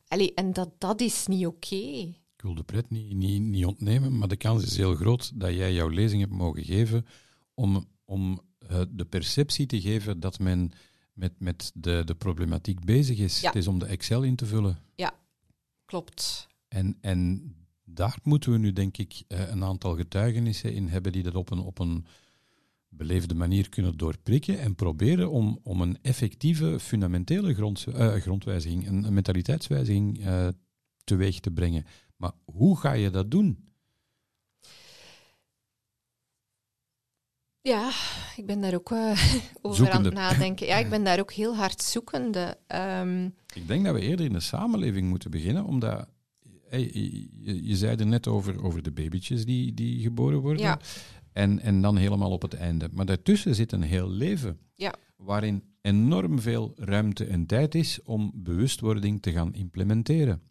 Allee, 0.07 0.33
en 0.33 0.53
dat, 0.53 0.69
dat 0.77 1.01
is 1.01 1.27
niet 1.27 1.45
oké. 1.45 1.75
Ik 2.35 2.41
wil 2.41 2.55
de 2.55 2.63
pret 2.63 2.89
niet, 2.89 3.13
niet, 3.13 3.41
niet 3.41 3.65
ontnemen, 3.65 4.17
maar 4.17 4.27
de 4.27 4.35
kans 4.35 4.63
is 4.63 4.77
heel 4.77 4.95
groot 4.95 5.39
dat 5.39 5.53
jij 5.53 5.73
jouw 5.73 5.89
lezing 5.89 6.21
hebt 6.21 6.33
mogen 6.33 6.63
geven 6.63 7.05
om, 7.53 7.85
om 8.05 8.41
eh, 8.57 8.81
de 8.89 9.05
perceptie 9.05 9.65
te 9.65 9.81
geven 9.81 10.19
dat 10.19 10.39
men 10.39 10.71
met, 11.13 11.33
met 11.39 11.71
de, 11.73 12.01
de 12.05 12.15
problematiek 12.15 12.85
bezig 12.85 13.17
is. 13.17 13.41
Ja. 13.41 13.47
Het 13.47 13.55
is 13.55 13.67
om 13.67 13.79
de 13.79 13.85
Excel 13.85 14.23
in 14.23 14.35
te 14.35 14.45
vullen. 14.45 14.79
Ja, 14.95 15.13
klopt. 15.85 16.47
En, 16.67 16.97
en 17.01 17.51
daar 17.83 18.17
moeten 18.23 18.51
we 18.51 18.57
nu, 18.57 18.73
denk 18.73 18.97
ik, 18.97 19.23
eh, 19.27 19.49
een 19.49 19.63
aantal 19.63 19.95
getuigenissen 19.95 20.73
in 20.73 20.87
hebben 20.87 21.11
die 21.11 21.23
dat 21.23 21.35
op 21.35 21.51
een, 21.51 21.59
op 21.59 21.79
een 21.79 22.05
beleefde 22.89 23.35
manier 23.35 23.69
kunnen 23.69 23.97
doorprikken 23.97 24.59
en 24.59 24.75
proberen 24.75 25.31
om, 25.31 25.59
om 25.63 25.81
een 25.81 25.97
effectieve, 26.01 26.79
fundamentele 26.79 27.53
grond, 27.53 27.85
eh, 27.87 28.13
grondwijziging, 28.13 28.87
een, 28.87 29.13
mentaliteitswijziging 29.13 30.25
eh, 30.25 30.47
teweeg 31.03 31.39
te 31.39 31.51
brengen. 31.51 31.85
Maar 32.15 32.31
hoe 32.45 32.77
ga 32.77 32.91
je 32.91 33.09
dat 33.09 33.31
doen? 33.31 33.63
Ja, 37.65 37.91
ik 38.35 38.45
ben 38.45 38.61
daar 38.61 38.73
ook 38.73 38.91
eh, 38.91 38.97
over 39.61 39.77
Zoekende. 39.77 39.91
aan 39.91 40.03
het 40.05 40.13
nadenken. 40.13 40.67
Ja, 40.67 40.77
ik 40.77 40.89
ben 40.89 41.03
daar 41.03 41.19
ook 41.19 41.31
heel 41.33 41.55
hard 41.55 41.81
zoekende. 41.81 42.57
Ehm, 42.67 43.25
Ik 43.53 43.67
denk 43.67 43.85
dat 43.85 43.93
we 43.93 44.01
eerder 44.01 44.25
in 44.25 44.33
de 44.33 44.39
samenleving 44.39 45.07
moeten 45.09 45.31
beginnen, 45.31 45.65
omdat 45.65 46.07
hey, 46.69 46.89
je, 46.93 47.63
je 47.67 47.75
zei 47.75 47.95
er 47.95 48.05
net 48.07 48.27
over, 48.27 48.63
over 48.63 48.81
de 48.83 48.91
babytjes 48.91 49.45
die, 49.45 49.73
die 49.73 50.01
geboren 50.01 50.39
worden. 50.39 50.63
Ja. 50.63 50.79
En, 51.33 51.59
en 51.59 51.81
dan 51.81 51.97
helemaal 51.97 52.31
op 52.31 52.41
het 52.41 52.53
einde. 52.53 52.89
Maar 52.93 53.05
daartussen 53.05 53.55
zit 53.55 53.71
een 53.71 53.81
heel 53.81 54.09
leven. 54.09 54.59
ja, 54.73 54.93
waarin 55.17 55.63
enorm 55.81 56.39
veel 56.39 56.73
ruimte 56.75 57.25
en 57.25 57.45
tijd 57.45 57.75
is 57.75 57.99
om 58.03 58.31
bewustwording 58.35 59.21
te 59.21 59.31
gaan 59.31 59.53
implementeren. 59.53 60.41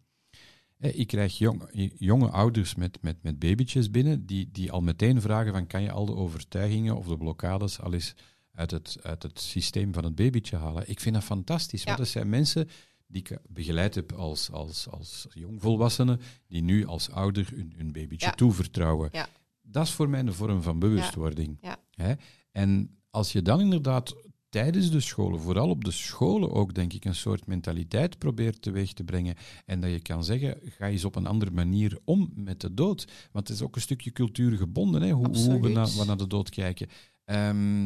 Ik 0.79 1.07
krijg 1.07 1.37
jong, 1.37 1.69
jonge 1.97 2.29
ouders 2.29 2.75
met, 2.75 2.97
met, 3.01 3.23
met 3.23 3.39
babytjes 3.39 3.91
binnen 3.91 4.25
die, 4.25 4.49
die 4.51 4.71
al 4.71 4.81
meteen 4.81 5.21
vragen 5.21 5.51
van 5.53 5.67
kan 5.67 5.81
je 5.81 5.91
al 5.91 6.05
de 6.05 6.15
overtuigingen 6.15 6.95
of 6.97 7.07
de 7.07 7.17
blokkades 7.17 7.79
al 7.79 7.93
eens 7.93 8.13
uit 8.53 8.71
het, 8.71 8.97
uit 9.01 9.23
het 9.23 9.39
systeem 9.39 9.93
van 9.93 10.03
het 10.03 10.15
babytje 10.15 10.57
halen. 10.57 10.89
Ik 10.89 10.99
vind 10.99 11.15
dat 11.15 11.23
fantastisch, 11.23 11.83
want 11.83 11.97
Ja. 11.97 12.03
dat 12.03 12.11
zijn 12.11 12.29
mensen 12.29 12.69
die 13.07 13.21
ik 13.21 13.37
begeleid 13.49 13.95
heb 13.95 14.11
als, 14.11 14.51
als, 14.51 14.87
als 14.89 15.27
jongvolwassenen, 15.33 16.19
die 16.47 16.61
nu 16.61 16.85
als 16.85 17.09
ouder 17.09 17.49
hun, 17.55 17.73
hun 17.77 17.91
babytje 17.91 18.27
Ja. 18.27 18.33
toevertrouwen. 18.33 19.09
ja, 19.11 19.27
Dat 19.61 19.85
is 19.85 19.91
voor 19.91 20.09
mij 20.09 20.19
een 20.19 20.33
vorm 20.33 20.61
van 20.61 20.79
bewustwording. 20.79 21.59
Hè? 21.91 22.13
En 22.51 22.97
als 23.09 23.31
je 23.31 23.41
dan 23.41 23.59
inderdaad 23.61 24.15
tijdens 24.55 24.91
de 24.91 24.99
scholen, 24.99 25.39
vooral 25.39 25.69
op 25.69 25.83
de 25.83 25.91
scholen 25.91 26.51
ook, 26.51 26.73
denk 26.73 26.93
ik, 26.93 27.05
een 27.05 27.15
soort 27.15 27.47
mentaliteit 27.47 28.17
probeert 28.17 28.61
teweeg 28.61 28.93
te 28.93 29.03
brengen 29.03 29.35
en 29.65 29.81
dat 29.81 29.91
je 29.91 29.99
kan 29.99 30.23
zeggen, 30.23 30.57
ga 30.63 30.87
eens 30.87 31.05
op 31.05 31.15
een 31.15 31.25
andere 31.25 31.51
manier 31.51 31.99
om 32.03 32.31
met 32.35 32.61
de 32.61 32.73
dood. 32.73 33.05
Want 33.31 33.47
het 33.47 33.57
is 33.57 33.63
ook 33.63 33.75
een 33.75 33.81
stukje 33.81 34.11
cultuurgebonden, 34.11 35.01
hè? 35.01 35.11
Hoe, 35.11 35.25
hoe 35.25 35.33
we, 35.33 35.39
Absoluut. 35.39 35.73
naar, 35.73 35.87
we 35.87 36.05
naar 36.05 36.17
de 36.17 36.27
dood 36.27 36.49
kijken. 36.49 36.87
Ehm, 37.25 37.85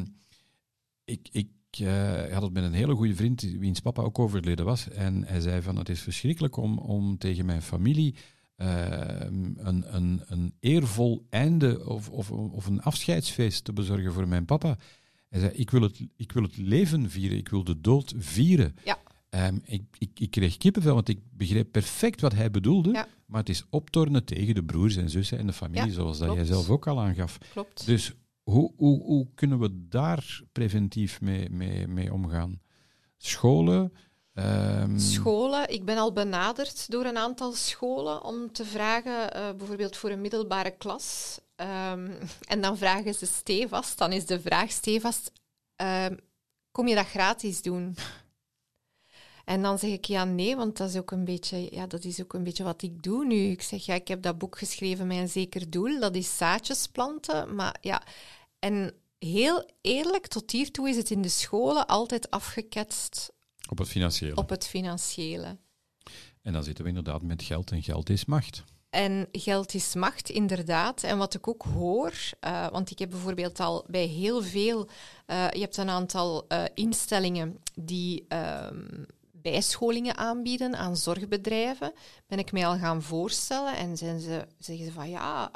ik, 1.03 1.30
ik 1.32 1.49
eh, 1.70 2.34
had 2.34 2.41
het 2.41 2.53
met 2.53 2.63
een 2.63 2.74
hele 2.74 2.95
goede 2.95 3.15
vriend, 3.15 3.41
wiens 3.41 3.80
papa 3.80 4.01
ook 4.01 4.20
overleden 4.20 4.65
was, 4.65 4.89
en 4.89 5.24
hij 5.26 5.39
zei 5.39 5.61
van, 5.61 5.78
het 5.78 5.89
is 5.89 6.01
verschrikkelijk 6.01 6.57
om, 6.57 6.78
om 6.78 7.17
tegen 7.17 7.45
mijn 7.45 7.61
familie 7.61 8.15
ehm, 8.55 9.51
een, 9.57 9.95
een, 9.95 10.22
een 10.26 10.53
eervol 10.59 11.26
einde 11.30 11.86
of, 11.86 12.09
of, 12.09 12.32
of 12.32 12.65
een 12.65 12.82
afscheidsfeest 12.82 13.63
te 13.63 13.74
bezorgen 13.74 14.13
voor 14.13 14.28
mijn 14.28 14.45
papa. 14.45 14.78
Hij 15.30 15.39
zei, 15.39 15.51
ik 15.51 15.69
wil 15.71 15.82
het, 15.82 15.99
ik 16.15 16.32
wil 16.32 16.43
het 16.43 16.57
leven 16.57 17.09
vieren, 17.09 17.38
ik 17.38 17.49
wil 17.49 17.63
de 17.63 17.82
dood 17.82 18.13
vieren. 18.17 18.75
ja, 18.84 18.97
Ehm, 19.30 19.57
ik, 19.63 19.84
ik, 19.97 20.19
ik 20.19 20.32
kreeg 20.32 20.57
kippenvel, 20.57 20.93
want 20.93 21.09
ik 21.09 21.19
begreep 21.32 21.71
perfect 21.71 22.21
wat 22.21 22.34
hij 22.34 22.51
bedoelde, 22.51 22.91
Ja. 22.91 23.07
maar 23.25 23.39
het 23.39 23.49
is 23.49 23.63
optornen 23.69 24.23
tegen 24.25 24.55
de 24.55 24.63
broers 24.63 24.95
en 24.95 25.09
zussen 25.09 25.38
en 25.38 25.45
de 25.47 25.53
familie, 25.53 25.88
Ja, 25.88 25.93
zoals 25.93 26.17
dat 26.17 26.34
jij 26.34 26.45
zelf 26.45 26.69
ook 26.69 26.88
al 26.88 26.99
aangaf. 27.01 27.38
klopt. 27.51 27.86
Dus 27.86 28.13
hoe, 28.43 28.73
hoe, 28.77 29.01
hoe 29.03 29.27
kunnen 29.36 29.59
we 29.59 29.88
daar 29.88 30.41
preventief 30.51 31.21
mee, 31.21 31.49
mee, 31.49 31.88
mee 31.88 32.13
omgaan? 32.13 32.61
Scholen? 33.17 33.93
ehm, 34.34 34.97
Scholen. 34.99 35.69
Ik 35.73 35.86
ben 35.86 35.97
al 35.97 36.13
benaderd 36.13 36.91
door 36.91 37.05
een 37.05 37.17
aantal 37.17 37.51
scholen 37.51 38.23
om 38.23 38.51
te 38.51 38.65
vragen, 38.65 39.34
eh, 39.34 39.49
bijvoorbeeld 39.57 39.97
voor 39.97 40.09
een 40.09 40.21
middelbare 40.21 40.71
klas. 40.77 41.39
Ehm, 41.60 42.12
en 42.53 42.62
dan 42.62 42.78
vragen 42.78 43.14
ze 43.14 43.26
stevast, 43.26 43.97
dan 43.97 44.12
is 44.12 44.26
de 44.26 44.41
vraag 44.41 44.72
stevast, 44.72 45.32
ehm, 45.76 46.16
kom 46.72 46.88
je 46.88 46.95
dat 46.95 47.07
gratis 47.07 47.62
doen? 47.62 47.95
En 49.45 49.62
dan 49.62 49.80
zeg 49.80 49.89
ik 49.89 50.05
ja, 50.05 50.24
nee, 50.24 50.55
want 50.55 50.78
dat 50.78 50.89
is 50.89 50.95
ook 50.95 51.12
een 51.12 51.26
beetje, 51.26 51.68
ja, 51.72 51.88
dat 51.88 52.03
is 52.03 52.22
ook 52.22 52.34
een 52.34 52.43
beetje 52.43 52.64
wat 52.64 52.82
ik 52.82 53.03
doe 53.03 53.26
nu. 53.26 53.36
Ik 53.36 53.62
zeg 53.62 53.86
ja, 53.86 53.93
ik 53.93 54.07
heb 54.07 54.22
dat 54.22 54.38
boek 54.38 54.57
geschreven 54.57 55.07
met 55.07 55.18
een 55.18 55.30
zeker 55.30 55.70
doel, 55.70 55.99
dat 55.99 56.16
is 56.16 56.38
zaadjes 56.38 56.88
planten. 56.88 57.55
Maar 57.55 57.78
ja, 57.82 58.03
en 58.60 58.93
heel 59.20 59.70
eerlijk, 59.82 60.28
tot 60.28 60.51
hiertoe 60.51 60.89
is 60.89 60.95
het 60.95 61.12
in 61.12 61.22
de 61.22 61.30
scholen 61.30 61.88
altijd 61.88 62.32
afgeketst 62.32 63.32
op 63.70 63.78
het 63.78 63.88
financiële. 63.88 64.36
op 64.36 64.49
het 64.49 64.68
financiële. 64.68 65.57
En 66.41 66.53
dan 66.53 66.64
zitten 66.64 66.84
we 66.84 66.89
inderdaad 66.89 67.22
met 67.22 67.43
geld 67.43 67.72
en 67.72 67.84
geld 67.84 68.10
is 68.10 68.26
macht. 68.26 68.64
En 68.89 69.27
geld 69.31 69.73
is 69.73 69.95
macht, 69.95 70.29
inderdaad. 70.29 71.03
En 71.03 71.17
wat 71.17 71.33
ik 71.33 71.47
ook 71.47 71.63
hoor, 71.63 72.13
uh, 72.45 72.67
want 72.69 72.91
ik 72.91 72.99
heb 72.99 73.09
bijvoorbeeld 73.09 73.59
al 73.59 73.85
bij 73.87 74.05
heel 74.05 74.41
veel, 74.41 74.87
uh, 75.27 75.51
je 75.51 75.59
hebt 75.59 75.77
een 75.77 75.89
aantal 75.89 76.45
uh, 76.47 76.63
instellingen 76.73 77.59
die 77.75 78.25
um, 78.29 79.05
bijscholingen 79.31 80.17
aanbieden 80.17 80.75
aan 80.75 80.97
zorgbedrijven, 80.97 81.93
ben 82.27 82.39
ik 82.39 82.51
mij 82.51 82.67
al 82.67 82.77
gaan 82.77 83.01
voorstellen 83.01 83.75
en 83.75 83.97
zijn 83.97 84.19
ze, 84.19 84.47
zeggen 84.57 84.85
ze 84.85 84.91
van 84.91 85.09
ja, 85.09 85.51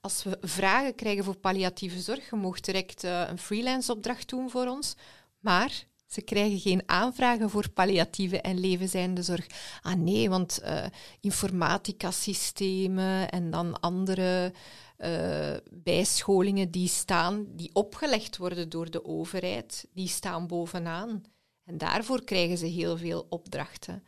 als 0.00 0.22
we 0.22 0.38
vragen 0.40 0.94
krijgen 0.94 1.24
voor 1.24 1.36
palliatieve 1.36 2.00
zorg, 2.00 2.30
je 2.30 2.36
mag 2.36 2.60
direct 2.60 3.02
een 3.02 3.38
freelance 3.38 3.92
opdracht 3.92 4.28
doen 4.28 4.50
voor 4.50 4.66
ons, 4.66 4.94
maar 5.38 5.84
ze 6.12 6.22
krijgen 6.22 6.58
geen 6.58 6.82
aanvragen 6.86 7.50
voor 7.50 7.70
palliatieve 7.70 8.40
en 8.40 8.60
levenzijnde 8.60 9.22
zorg. 9.22 9.46
Ah 9.82 9.94
nee, 9.94 10.30
want 10.30 10.60
uh, 10.64 10.84
informatica-systemen 11.20 13.30
en 13.30 13.50
dan 13.50 13.80
andere 13.80 14.52
uh, 14.98 15.56
bijscholingen 15.70 16.70
die 16.70 16.88
staan, 16.88 17.46
die 17.48 17.70
opgelegd 17.72 18.36
worden 18.36 18.68
door 18.68 18.90
de 18.90 19.04
overheid, 19.04 19.88
die 19.92 20.08
staan 20.08 20.46
bovenaan. 20.46 21.22
En 21.64 21.78
daarvoor 21.78 22.24
krijgen 22.24 22.58
ze 22.58 22.66
heel 22.66 22.96
veel 22.96 23.26
opdrachten. 23.28 24.04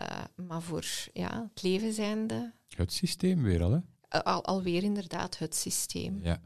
Uh, 0.00 0.24
maar 0.46 0.62
voor 0.62 0.86
ja, 1.12 1.50
het 1.54 1.62
levenzijnde... 1.62 2.52
Het 2.76 2.92
systeem 2.92 3.42
weer 3.42 3.62
al, 3.62 3.72
hè? 3.72 3.78
Al, 4.22 4.44
alweer 4.44 4.82
inderdaad 4.82 5.38
het 5.38 5.54
systeem. 5.54 6.20
Ja. 6.22 6.40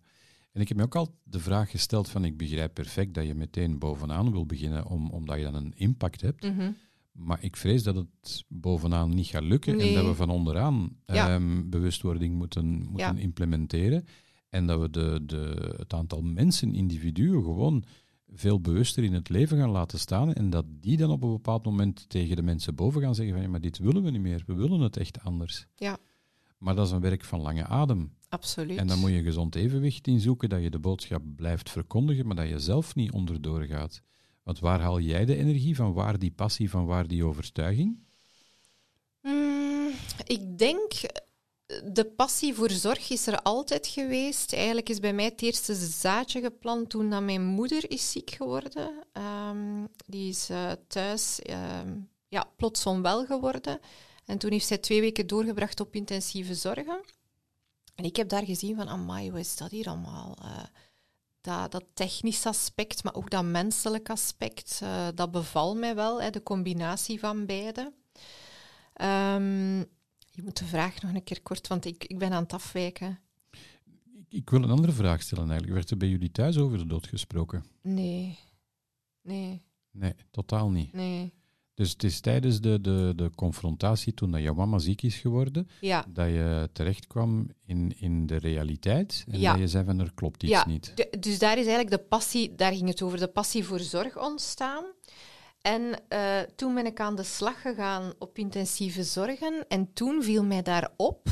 En 0.57 0.63
ik 0.63 0.69
heb 0.69 0.77
me 0.77 0.83
ook 0.83 0.95
al 0.97 1.15
de 1.23 1.39
vraag 1.41 1.71
gesteld 1.71 2.09
van 2.09 2.25
ik 2.25 2.37
begrijp 2.37 2.75
perfect 2.75 3.15
dat 3.15 3.27
je 3.27 3.35
meteen 3.35 3.79
bovenaan 3.79 4.31
wil 4.31 4.47
beginnen 4.47 4.87
om, 4.87 5.11
omdat 5.11 5.37
je 5.39 5.43
dan 5.43 5.55
een 5.55 5.73
impact 5.77 6.21
hebt. 6.21 6.43
Mhm. 6.55 6.71
Maar 7.13 7.39
ik 7.43 7.57
vrees 7.57 7.83
dat 7.83 7.95
het 7.95 8.45
bovenaan 8.49 9.15
niet 9.15 9.27
gaat 9.27 9.43
lukken 9.43 9.81
en 9.81 9.95
dat 9.95 10.05
we 10.07 10.15
van 10.15 10.31
onderaan 10.31 10.97
Ja. 11.07 11.29
ehm, 11.35 11.69
bewustwording 11.69 12.35
moeten, 12.35 12.67
moeten 12.67 13.17
Ja. 13.17 13.23
implementeren. 13.23 14.05
En 14.49 14.67
dat 14.67 14.81
we 14.81 14.91
de, 14.91 15.21
de, 15.27 15.75
het 15.77 15.93
aantal 15.93 16.23
mensen, 16.23 16.75
individuen, 16.75 17.43
gewoon 17.43 17.85
veel 18.33 18.61
bewuster 18.61 19.05
in 19.05 19.13
het 19.13 19.29
leven 19.29 19.59
gaan 19.59 19.71
laten 19.71 19.99
staan. 19.99 20.33
En 20.33 20.51
dat 20.51 20.65
die 20.81 20.97
dan 20.97 21.11
op 21.11 21.23
een 21.23 21.31
bepaald 21.33 21.65
moment 21.65 22.09
tegen 22.09 22.37
de 22.37 22.43
mensen 22.43 22.75
boven 22.75 23.03
gaan 23.03 23.15
zeggen 23.15 23.35
van 23.35 23.43
ja, 23.43 23.49
maar 23.51 23.61
dit 23.61 23.79
willen 23.79 24.03
we 24.03 24.11
niet 24.11 24.21
meer. 24.21 24.43
We 24.47 24.55
willen 24.55 24.81
het 24.81 24.97
echt 24.97 25.21
anders. 25.21 25.67
Ja, 25.75 25.99
Maar 26.59 26.75
dat 26.75 26.87
is 26.87 26.93
een 26.93 27.01
werk 27.01 27.25
van 27.25 27.41
lange 27.41 27.65
adem. 27.67 28.13
Absoluut. 28.29 28.79
En 28.79 28.87
dan 28.87 28.99
moet 28.99 29.11
je 29.11 29.17
een 29.17 29.25
gezond 29.25 29.55
evenwicht 29.55 30.07
in 30.07 30.21
zoeken, 30.21 30.49
dat 30.49 30.63
je 30.63 30.71
de 30.71 30.79
boodschap 30.79 31.23
blijft 31.37 31.71
verkondigen, 31.71 32.27
maar 32.27 32.37
dat 32.37 32.49
je 32.49 32.59
zelf 32.59 32.95
niet 32.95 33.13
onderdoor 33.13 33.63
gaat. 33.63 34.03
Want 34.43 34.59
waar 34.59 34.81
haal 34.81 35.01
jij 35.01 35.25
de 35.25 35.37
energie 35.37 35.77
van? 35.77 35.93
Waar 35.93 36.19
die 36.19 36.31
passie 36.31 36.71
van? 36.71 36.87
Waar 36.87 37.07
die 37.07 37.25
overtuiging? 37.25 37.99
Mm, 39.23 39.91
ik 40.25 40.59
denk, 40.59 40.93
de 41.85 42.05
passie 42.17 42.55
voor 42.55 42.71
zorg 42.71 43.11
is 43.11 43.27
er 43.27 43.43
altijd 43.43 43.87
geweest. 43.87 44.53
Eigenlijk 44.53 44.89
is 44.89 45.01
bij 45.01 45.13
mij 45.13 45.25
het 45.25 45.43
eerste 45.43 45.75
zaadje 45.75 46.41
geplant 46.41 46.91
toen 46.91 47.11
dat 47.11 47.23
mijn 47.23 47.45
moeder 47.45 47.91
is 47.91 48.11
ziek 48.11 48.31
geworden. 48.31 49.05
Ehm, 49.13 49.85
die 50.07 50.29
is 50.29 50.51
eh, 50.51 50.73
thuis 50.87 51.41
ehm, 51.41 51.99
ja, 52.29 52.53
plots 52.57 52.87
onwel 52.87 53.27
geworden. 53.27 53.81
En 54.25 54.39
toen 54.39 54.51
heeft 54.53 54.67
zij 54.67 54.79
twee 54.79 55.01
weken 55.01 55.27
doorgebracht 55.27 55.81
op 55.81 55.95
intensieve 55.95 56.55
zorgen. 56.55 57.01
En 57.97 58.05
ik 58.05 58.17
heb 58.17 58.29
daar 58.29 58.45
gezien 58.45 58.77
van, 58.77 58.89
amai, 58.89 59.31
wat 59.31 59.41
is 59.41 59.57
dat 59.57 59.71
hier 59.71 59.87
allemaal? 59.89 60.37
Eh, 60.43 60.65
dat, 61.41 61.71
dat 61.73 61.85
technisch 61.95 62.47
aspect, 62.47 63.05
maar 63.05 63.15
ook 63.15 63.31
dat 63.31 63.45
menselijk 63.45 64.11
aspect, 64.11 64.81
eh, 64.83 65.09
dat 65.15 65.31
bevalt 65.31 65.79
mij 65.79 65.95
wel, 65.95 66.23
hè, 66.23 66.31
de 66.31 66.43
combinatie 66.43 67.19
van 67.19 67.47
beide. 67.47 67.93
Ehm, 68.93 69.79
je 70.31 70.43
moet 70.43 70.59
de 70.59 70.65
vraag 70.65 71.03
nog 71.03 71.15
een 71.15 71.25
keer 71.25 71.43
kort, 71.43 71.67
want 71.67 71.85
ik, 71.85 72.05
ik 72.05 72.19
ben 72.19 72.33
aan 72.33 72.43
het 72.43 72.53
afwijken. 72.53 73.19
Ik, 74.15 74.27
ik 74.29 74.51
wil 74.51 74.63
een 74.63 74.71
andere 74.71 74.93
vraag 74.93 75.23
stellen 75.23 75.45
eigenlijk. 75.45 75.75
Werd 75.75 75.91
er 75.91 75.97
bij 75.97 76.09
jullie 76.09 76.31
thuis 76.33 76.59
over 76.59 76.79
de 76.79 76.87
dood 76.87 77.07
gesproken? 77.07 77.65
Nee, 77.83 78.39
nee, 79.23 79.63
Nee, 79.91 80.15
totaal 80.31 80.71
niet. 80.71 80.93
nee. 80.93 81.33
Dus 81.77 81.91
het 81.91 82.05
is 82.05 82.21
tijdens 82.21 82.61
de, 82.61 82.81
de, 82.81 83.13
de 83.17 83.31
confrontatie, 83.35 84.15
toen 84.15 84.31
dat 84.31 84.41
jouw 84.41 84.55
mama 84.55 84.79
ziek 84.79 85.03
is 85.03 85.15
geworden, 85.17 85.69
Ja, 85.81 86.05
dat 86.09 86.27
je 86.27 86.69
terecht 86.73 87.07
kwam 87.07 87.49
in, 87.65 87.95
in 87.99 88.27
de 88.27 88.37
realiteit 88.37 89.25
en 89.29 89.41
Ja. 89.41 89.51
dat 89.51 89.61
je 89.61 89.69
zei 89.69 89.85
van 89.85 89.99
er 90.01 90.13
klopt 90.15 90.43
iets 90.43 90.53
ja 90.53 90.67
niet. 90.67 90.93
de- 90.95 91.17
dus 91.21 91.39
daar 91.39 91.59
is 91.59 91.67
eigenlijk 91.67 91.91
de 91.91 92.09
passie, 92.09 92.55
daar 92.55 92.73
ging 92.73 92.89
het 92.89 93.03
over, 93.03 93.19
de 93.19 93.29
passie 93.29 93.65
voor 93.65 93.81
zorg 93.81 94.19
ontstaan. 94.19 94.85
En 95.61 96.09
eh, 96.09 96.41
toen 96.41 96.75
ben 96.75 96.87
ik 96.87 97.01
aan 97.01 97.17
de 97.17 97.23
slag 97.23 97.61
gegaan 97.61 98.13
op 98.19 98.39
intensieve 98.39 99.03
zorgen. 99.05 99.65
En 99.69 99.93
toen 99.93 100.23
viel 100.23 100.45
mij 100.45 100.63
daar 100.63 100.91
op 100.97 101.29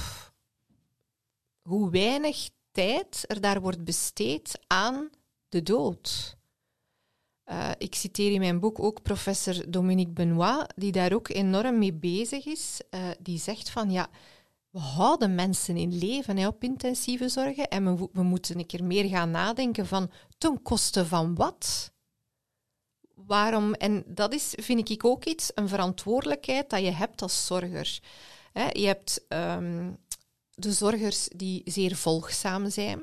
hoe 1.63 1.91
weinig 1.91 2.49
tijd 2.73 3.25
er 3.27 3.41
daar 3.41 3.61
wordt 3.61 3.85
besteed 3.85 4.59
aan 4.67 5.11
de 5.49 5.63
dood. 5.63 6.37
Eh, 7.45 7.71
ik 7.79 7.95
citeer 7.95 8.33
in 8.33 8.41
mijn 8.41 8.61
boek 8.61 8.79
ook 8.79 9.03
professor 9.03 9.71
Dominique 9.71 10.13
Benoit, 10.13 10.73
die 10.77 10.93
daar 10.93 11.13
ook 11.13 11.29
enorm 11.29 11.79
mee 11.79 11.93
bezig 11.93 12.47
is. 12.47 12.81
Eh, 12.91 13.01
die 13.21 13.39
zegt 13.39 13.71
van 13.71 13.91
ja, 13.91 14.09
we 14.71 14.79
houden 14.79 15.35
mensen 15.35 15.77
in 15.77 15.99
leven 15.99 16.37
hè, 16.37 16.47
op 16.47 16.63
intensieve 16.63 17.29
zorgen 17.29 17.69
en 17.69 18.11
we, 18.13 18.23
moeten 18.23 18.59
een 18.59 18.67
keer 18.67 18.85
meer 18.85 19.09
gaan 19.09 19.31
nadenken 19.31 19.87
van 19.87 20.11
ten 20.39 20.63
koste 20.63 21.07
van 21.07 21.35
wat? 21.35 21.93
Waarom? 23.15 23.75
En 23.75 24.05
dat 24.07 24.35
is, 24.35 24.55
vind 24.57 24.91
ik 24.91 25.05
ook 25.05 25.25
iets, 25.25 25.51
een 25.55 25.69
verantwoordelijkheid 25.69 26.71
dat 26.71 26.81
je 26.81 26.91
hebt 26.91 27.23
als 27.23 27.47
zorger. 27.47 28.01
Hè, 28.53 28.69
je 28.73 28.87
hebt 28.87 29.25
ehm, 29.29 29.93
de 30.55 30.73
zorgers 30.73 31.29
die 31.37 31.63
zeer 31.65 31.97
volgzaam 31.97 32.71
zijn. 32.71 33.03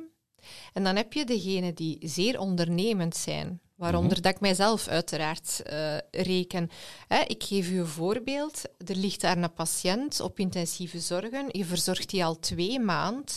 En 0.73 0.83
dan 0.83 0.95
heb 0.95 1.13
je 1.13 1.25
degenen 1.25 1.75
die 1.75 1.97
zeer 2.01 2.39
ondernemend 2.39 3.15
zijn, 3.15 3.61
waaronder 3.81 4.21
dat 4.21 4.33
ik 4.33 4.39
mijzelf 4.39 4.87
uiteraard 4.87 5.61
eh, 5.61 5.97
reken. 6.11 6.69
Hè, 7.07 7.21
ik 7.21 7.43
geef 7.43 7.69
u 7.69 7.79
een 7.79 7.87
voorbeeld. 7.87 8.61
Er 8.77 8.95
ligt 8.95 9.21
daar 9.21 9.37
een 9.37 9.53
patiënt 9.53 10.19
op 10.19 10.39
intensieve 10.39 10.99
zorgen. 10.99 11.47
Je 11.51 11.65
verzorgt 11.65 12.09
die 12.09 12.25
al 12.25 12.39
twee 12.39 12.79
maanden. 12.79 13.35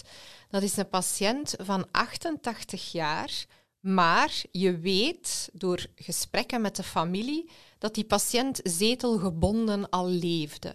Dat 0.48 0.62
is 0.62 0.76
een 0.76 0.88
patiënt 0.88 1.54
van 1.58 1.86
88 1.90 2.92
jaar. 2.92 3.46
Maar 3.80 4.42
je 4.50 4.78
weet 4.78 5.48
door 5.52 5.86
gesprekken 5.94 6.60
met 6.60 6.76
de 6.76 6.82
familie 6.82 7.50
dat 7.78 7.94
die 7.94 8.04
patiënt 8.04 8.60
zetelgebonden 8.62 9.88
al 9.90 10.08
leefde. 10.08 10.74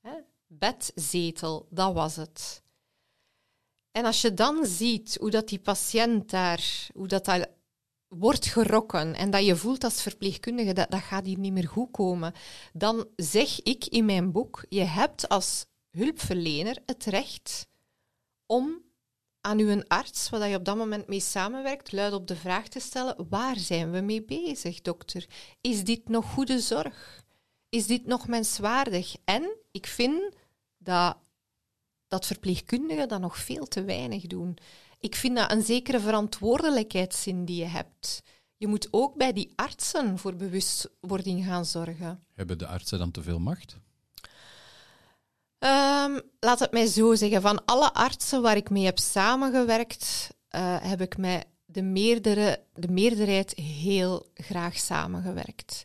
Hè? 0.00 0.12
Bedzetel, 0.46 1.66
dat 1.70 1.94
was 1.94 2.16
het. 2.16 2.62
En 3.90 4.04
als 4.04 4.20
je 4.20 4.34
dan 4.34 4.66
ziet 4.66 5.16
hoe 5.20 5.30
dat 5.30 5.48
die 5.48 5.58
patiënt 5.58 6.30
daar, 6.30 6.88
hoe 6.94 7.06
dat, 7.06 7.24
dat 7.24 7.48
wordt 8.10 8.46
gerokken 8.46 9.14
en 9.14 9.30
dat 9.30 9.44
je 9.44 9.56
voelt 9.56 9.84
als 9.84 10.02
verpleegkundige 10.02 10.72
dat 10.72 10.90
dat 10.90 11.00
gaat 11.00 11.24
hier 11.24 11.38
niet 11.38 11.52
meer 11.52 11.68
goed 11.68 11.90
komen, 11.90 12.32
dan 12.72 13.06
zeg 13.16 13.62
ik 13.62 13.86
in 13.86 14.04
mijn 14.04 14.32
boek, 14.32 14.64
je 14.68 14.84
hebt 14.84 15.28
als 15.28 15.66
hulpverlener 15.90 16.76
het 16.86 17.04
recht 17.04 17.66
om 18.46 18.82
aan 19.40 19.58
uw 19.58 19.82
arts, 19.86 20.28
waar 20.30 20.48
je 20.48 20.56
op 20.56 20.64
dat 20.64 20.76
moment 20.76 21.06
mee 21.06 21.20
samenwerkt, 21.20 21.92
luid 21.92 22.12
op 22.12 22.26
de 22.26 22.36
vraag 22.36 22.68
te 22.68 22.80
stellen, 22.80 23.26
waar 23.28 23.58
zijn 23.58 23.90
we 23.90 24.00
mee 24.00 24.22
bezig, 24.22 24.80
dokter? 24.80 25.26
Is 25.60 25.84
dit 25.84 26.08
nog 26.08 26.32
goede 26.32 26.60
zorg? 26.60 27.24
Is 27.68 27.86
dit 27.86 28.06
nog 28.06 28.28
menswaardig? 28.28 29.16
En 29.24 29.56
ik 29.70 29.86
vind 29.86 30.34
dat 30.78 31.16
dat 32.08 32.26
verpleegkundigen 32.26 33.08
dat 33.08 33.20
nog 33.20 33.38
veel 33.38 33.66
te 33.66 33.84
weinig 33.84 34.26
doen. 34.26 34.56
Ik 35.00 35.14
vind 35.14 35.36
dat 35.36 35.52
een 35.52 35.62
zekere 35.62 36.00
verantwoordelijkheidszin 36.00 37.44
die 37.44 37.56
je 37.56 37.64
hebt. 37.64 38.22
Je 38.56 38.66
moet 38.66 38.88
ook 38.90 39.16
bij 39.16 39.32
die 39.32 39.52
artsen 39.54 40.18
voor 40.18 40.36
bewustwording 40.36 41.44
gaan 41.44 41.64
zorgen. 41.64 42.24
Hebben 42.34 42.58
de 42.58 42.66
artsen 42.66 42.98
dan 42.98 43.10
te 43.10 43.22
veel 43.22 43.38
macht? 43.38 43.76
Ehm, 45.58 46.20
laat 46.40 46.58
het 46.58 46.72
mij 46.72 46.86
zo 46.86 47.14
zeggen. 47.14 47.42
Van 47.42 47.64
alle 47.64 47.92
artsen 47.92 48.42
waar 48.42 48.56
ik 48.56 48.70
mee 48.70 48.84
heb 48.84 48.98
samengewerkt, 48.98 50.28
eh, 50.48 50.76
heb 50.80 51.00
ik 51.00 51.16
met 51.16 51.46
de, 51.64 51.82
meerdere, 51.82 52.64
de 52.74 52.88
meerderheid 52.88 53.54
heel 53.54 54.30
graag 54.34 54.78
samengewerkt. 54.78 55.84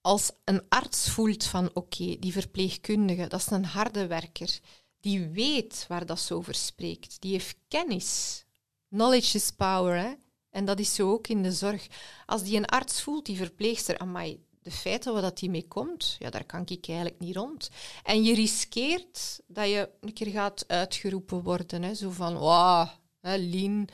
Als 0.00 0.32
een 0.44 0.62
arts 0.68 1.10
voelt 1.10 1.44
van 1.44 1.70
oké, 1.74 2.16
die 2.18 2.32
verpleegkundige, 2.32 3.26
dat 3.26 3.40
is 3.40 3.50
een 3.50 3.64
harde 3.64 4.06
werker, 4.06 4.58
die 5.02 5.28
weet 5.28 5.84
waar 5.88 6.06
dat 6.06 6.20
ze 6.20 6.34
over 6.34 6.54
spreekt, 6.54 7.20
die 7.20 7.32
heeft 7.32 7.56
kennis. 7.68 8.44
Knowledge 8.88 9.36
is 9.36 9.50
power, 9.50 9.98
hè? 9.98 10.12
En 10.50 10.64
dat 10.64 10.78
is 10.78 10.94
zo 10.94 11.12
ook 11.12 11.28
in 11.28 11.42
de 11.42 11.52
zorg. 11.52 11.86
Als 12.26 12.42
die 12.42 12.56
een 12.56 12.66
arts 12.66 13.02
voelt, 13.02 13.26
die 13.26 13.36
verpleegster, 13.36 13.98
amai, 13.98 14.44
de 14.62 14.70
feiten 14.70 15.12
waar 15.12 15.22
dat 15.22 15.38
die 15.38 15.50
mee 15.50 15.68
komt, 15.68 16.16
ja, 16.18 16.30
daar 16.30 16.44
kan 16.44 16.60
ik 16.60 16.88
eigenlijk 16.88 17.20
niet 17.20 17.36
rond. 17.36 17.70
En 18.02 18.22
je 18.22 18.34
riskeert 18.34 19.40
dat 19.46 19.68
je 19.68 19.90
een 20.00 20.12
keer 20.12 20.30
gaat 20.30 20.64
uitgeroepen 20.66 21.42
worden, 21.42 21.82
hè, 21.82 21.94
zo 21.94 22.10
van, 22.10 22.38
wauw, 22.38 22.88
Lien, 23.20 23.88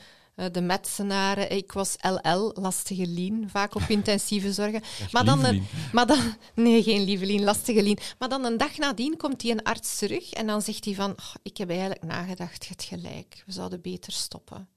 de 0.51 0.61
metsenaren. 0.61 1.51
Ik 1.51 1.71
was 1.71 1.95
LL, 2.01 2.51
lastige 2.53 3.07
lien, 3.07 3.49
vaak 3.49 3.75
op 3.75 3.81
intensieve 3.97 4.53
zorgen. 4.53 4.81
maar, 5.11 5.25
dan 5.25 5.45
een, 5.45 5.67
maar 5.91 6.07
dan, 6.07 6.35
nee, 6.55 6.83
geen 6.83 7.03
lieve 7.03 7.25
lien, 7.25 7.43
lastige 7.43 7.83
lien. 7.83 7.97
Maar 8.17 8.29
dan 8.29 8.45
een 8.45 8.57
dag 8.57 8.77
nadien 8.77 9.17
komt 9.17 9.39
die 9.39 9.51
een 9.51 9.63
arts 9.63 9.97
terug 9.97 10.31
en 10.31 10.47
dan 10.47 10.61
zegt 10.61 10.85
hij 10.85 10.93
van, 10.93 11.11
oh, 11.11 11.33
ik 11.43 11.57
heb 11.57 11.69
eigenlijk 11.69 12.03
nagedacht, 12.03 12.63
je 12.63 12.69
hebt 12.69 12.83
gelijk, 12.83 13.43
we 13.45 13.51
zouden 13.51 13.81
beter 13.81 14.11
stoppen. 14.11 14.69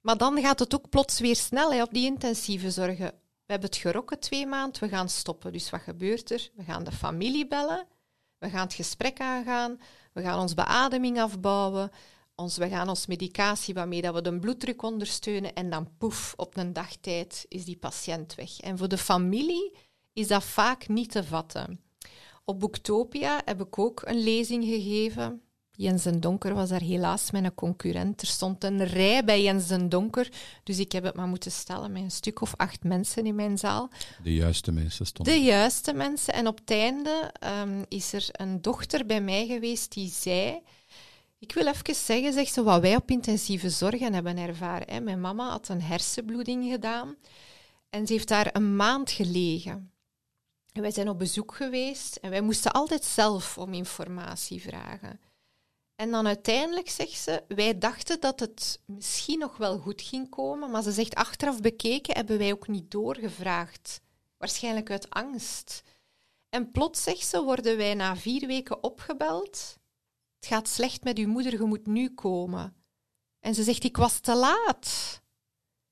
Maar 0.00 0.16
dan 0.16 0.40
gaat 0.40 0.58
het 0.58 0.74
ook 0.74 0.88
plots 0.88 1.20
weer 1.20 1.36
snel 1.36 1.72
hè, 1.72 1.82
op 1.82 1.92
die 1.92 2.06
intensieve 2.06 2.70
zorgen. 2.70 3.06
We 3.44 3.52
hebben 3.52 3.68
het 3.68 3.78
gerokken 3.78 4.20
twee 4.20 4.46
maanden, 4.46 4.80
we 4.80 4.88
gaan 4.88 5.08
stoppen. 5.08 5.52
Dus 5.52 5.70
wat 5.70 5.80
gebeurt 5.80 6.30
er? 6.30 6.50
We 6.54 6.64
gaan 6.64 6.84
de 6.84 6.92
familie 6.92 7.46
bellen, 7.48 7.86
we 8.38 8.50
gaan 8.50 8.64
het 8.64 8.74
gesprek 8.74 9.20
aangaan, 9.20 9.80
we 10.12 10.22
gaan 10.22 10.40
onze 10.40 10.54
beademing 10.54 11.20
afbouwen, 11.20 11.90
ons, 12.34 12.56
we 12.56 12.68
gaan 12.68 12.88
ons 12.88 13.06
medicatie 13.06 13.74
waarmee 13.74 14.02
dat 14.02 14.14
we 14.14 14.22
de 14.22 14.38
bloeddruk 14.38 14.82
ondersteunen 14.82 15.54
en 15.54 15.70
dan 15.70 15.88
poef, 15.98 16.34
op 16.36 16.56
een 16.56 16.72
dagtijd 16.72 17.44
is 17.48 17.64
die 17.64 17.76
patiënt 17.76 18.34
weg. 18.34 18.60
En 18.60 18.78
voor 18.78 18.88
de 18.88 18.98
familie 18.98 19.72
is 20.12 20.28
dat 20.28 20.44
vaak 20.44 20.88
niet 20.88 21.10
te 21.10 21.24
vatten. 21.24 21.80
Op 22.44 22.60
Boektopia 22.60 23.42
heb 23.44 23.60
ik 23.60 23.78
ook 23.78 24.02
een 24.04 24.22
lezing 24.22 24.64
gegeven 24.64 25.42
Jens 25.76 26.02
den 26.02 26.20
Donker 26.20 26.54
was 26.54 26.68
daar 26.68 26.80
helaas 26.80 27.30
mijn 27.30 27.54
concurrent. 27.54 28.20
Er 28.20 28.26
stond 28.26 28.64
een 28.64 28.84
rij 28.84 29.24
bij 29.24 29.42
Jens 29.42 29.66
den 29.66 29.88
Donker, 29.88 30.28
dus 30.62 30.78
ik 30.78 30.92
heb 30.92 31.04
het 31.04 31.14
maar 31.14 31.26
moeten 31.26 31.50
stellen 31.50 31.92
met 31.92 32.02
een 32.02 32.10
stuk 32.10 32.40
of 32.40 32.54
acht 32.56 32.84
mensen 32.84 33.26
in 33.26 33.34
mijn 33.34 33.58
zaal. 33.58 33.90
De 34.22 34.34
juiste 34.34 34.72
mensen 34.72 35.06
stonden. 35.06 35.34
De 35.34 35.40
juiste 35.40 35.92
mensen. 35.92 36.34
En 36.34 36.46
op 36.46 36.58
het 36.58 36.70
einde 36.70 37.30
ehm, 37.32 37.82
is 37.88 38.12
er 38.12 38.28
een 38.32 38.62
dochter 38.62 39.06
bij 39.06 39.20
mij 39.20 39.46
geweest 39.46 39.92
die 39.92 40.10
zei... 40.10 40.60
Ik 41.42 41.52
wil 41.52 41.66
even 41.66 41.94
zeggen, 41.94 42.32
zegt 42.32 42.52
ze, 42.52 42.62
wat 42.62 42.80
wij 42.80 42.96
op 42.96 43.10
intensieve 43.10 43.70
zorgen 43.70 44.14
hebben 44.14 44.36
ervaren. 44.36 44.90
Hè. 44.90 45.00
Mijn 45.00 45.20
mama 45.20 45.48
had 45.48 45.68
een 45.68 45.82
hersenbloeding 45.82 46.70
gedaan 46.70 47.16
en 47.90 48.06
ze 48.06 48.12
heeft 48.12 48.28
daar 48.28 48.50
een 48.52 48.76
maand 48.76 49.10
gelegen. 49.10 49.92
En 50.72 50.82
wij 50.82 50.90
zijn 50.90 51.08
op 51.08 51.18
bezoek 51.18 51.54
geweest 51.54 52.16
en 52.16 52.30
wij 52.30 52.40
moesten 52.40 52.72
altijd 52.72 53.04
zelf 53.04 53.58
om 53.58 53.72
informatie 53.72 54.62
vragen. 54.62 55.20
En 55.96 56.10
dan 56.10 56.26
uiteindelijk 56.26 56.90
zegt 56.90 57.18
ze, 57.18 57.42
wij 57.48 57.78
dachten 57.78 58.20
dat 58.20 58.40
het 58.40 58.80
misschien 58.84 59.38
nog 59.38 59.56
wel 59.56 59.78
goed 59.78 60.02
ging 60.02 60.28
komen, 60.28 60.70
maar 60.70 60.82
ze 60.82 60.92
zegt, 60.92 61.14
achteraf 61.14 61.60
bekeken 61.60 62.14
hebben 62.14 62.38
wij 62.38 62.52
ook 62.52 62.68
niet 62.68 62.90
doorgevraagd. 62.90 64.00
Waarschijnlijk 64.36 64.90
uit 64.90 65.10
angst. 65.10 65.82
En 66.48 66.70
plots, 66.70 67.02
zegt 67.02 67.26
ze, 67.26 67.42
worden 67.42 67.76
wij 67.76 67.94
na 67.94 68.16
vier 68.16 68.46
weken 68.46 68.82
opgebeld. 68.82 69.80
Het 70.42 70.50
gaat 70.50 70.68
slecht 70.68 71.04
met 71.04 71.18
uw 71.18 71.28
moeder, 71.28 71.52
je 71.52 71.62
moet 71.62 71.86
nu 71.86 72.14
komen. 72.14 72.74
En 73.40 73.54
ze 73.54 73.62
zegt, 73.62 73.84
ik 73.84 73.96
was 73.96 74.20
te 74.20 74.34
laat. 74.34 75.20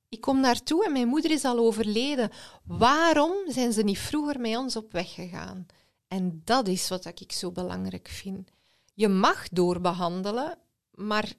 Ik 0.09 0.21
kom 0.21 0.41
naartoe 0.41 0.85
en 0.85 0.93
mijn 0.93 1.09
moeder 1.09 1.31
is 1.31 1.45
al 1.45 1.59
overleden. 1.59 2.31
Waarom 2.65 3.35
zijn 3.47 3.73
ze 3.73 3.83
niet 3.83 3.99
vroeger 3.99 4.41
met 4.41 4.57
ons 4.57 4.77
op 4.77 4.93
weg 4.93 5.15
gegaan? 5.15 5.67
En 6.09 6.41
dat 6.45 6.69
is 6.69 6.89
wat 6.89 7.21
ik 7.21 7.33
zo 7.33 7.53
belangrijk 7.53 8.09
vind 8.09 8.51
je 9.01 9.09
mag 9.09 9.49
doorbehandelen, 9.49 10.59
maar 10.91 11.33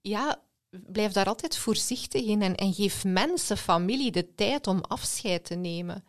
ja, 0.00 0.42
blijf 0.70 1.12
daar 1.12 1.26
altijd 1.26 1.56
voorzichtig 1.56 2.24
in 2.24 2.42
en, 2.42 2.54
en 2.54 2.72
geef 2.72 3.04
mensen, 3.04 3.56
familie 3.56 4.10
de 4.10 4.34
tijd 4.34 4.66
om 4.66 4.80
afscheid 4.80 5.44
te 5.44 5.54
nemen. 5.54 6.04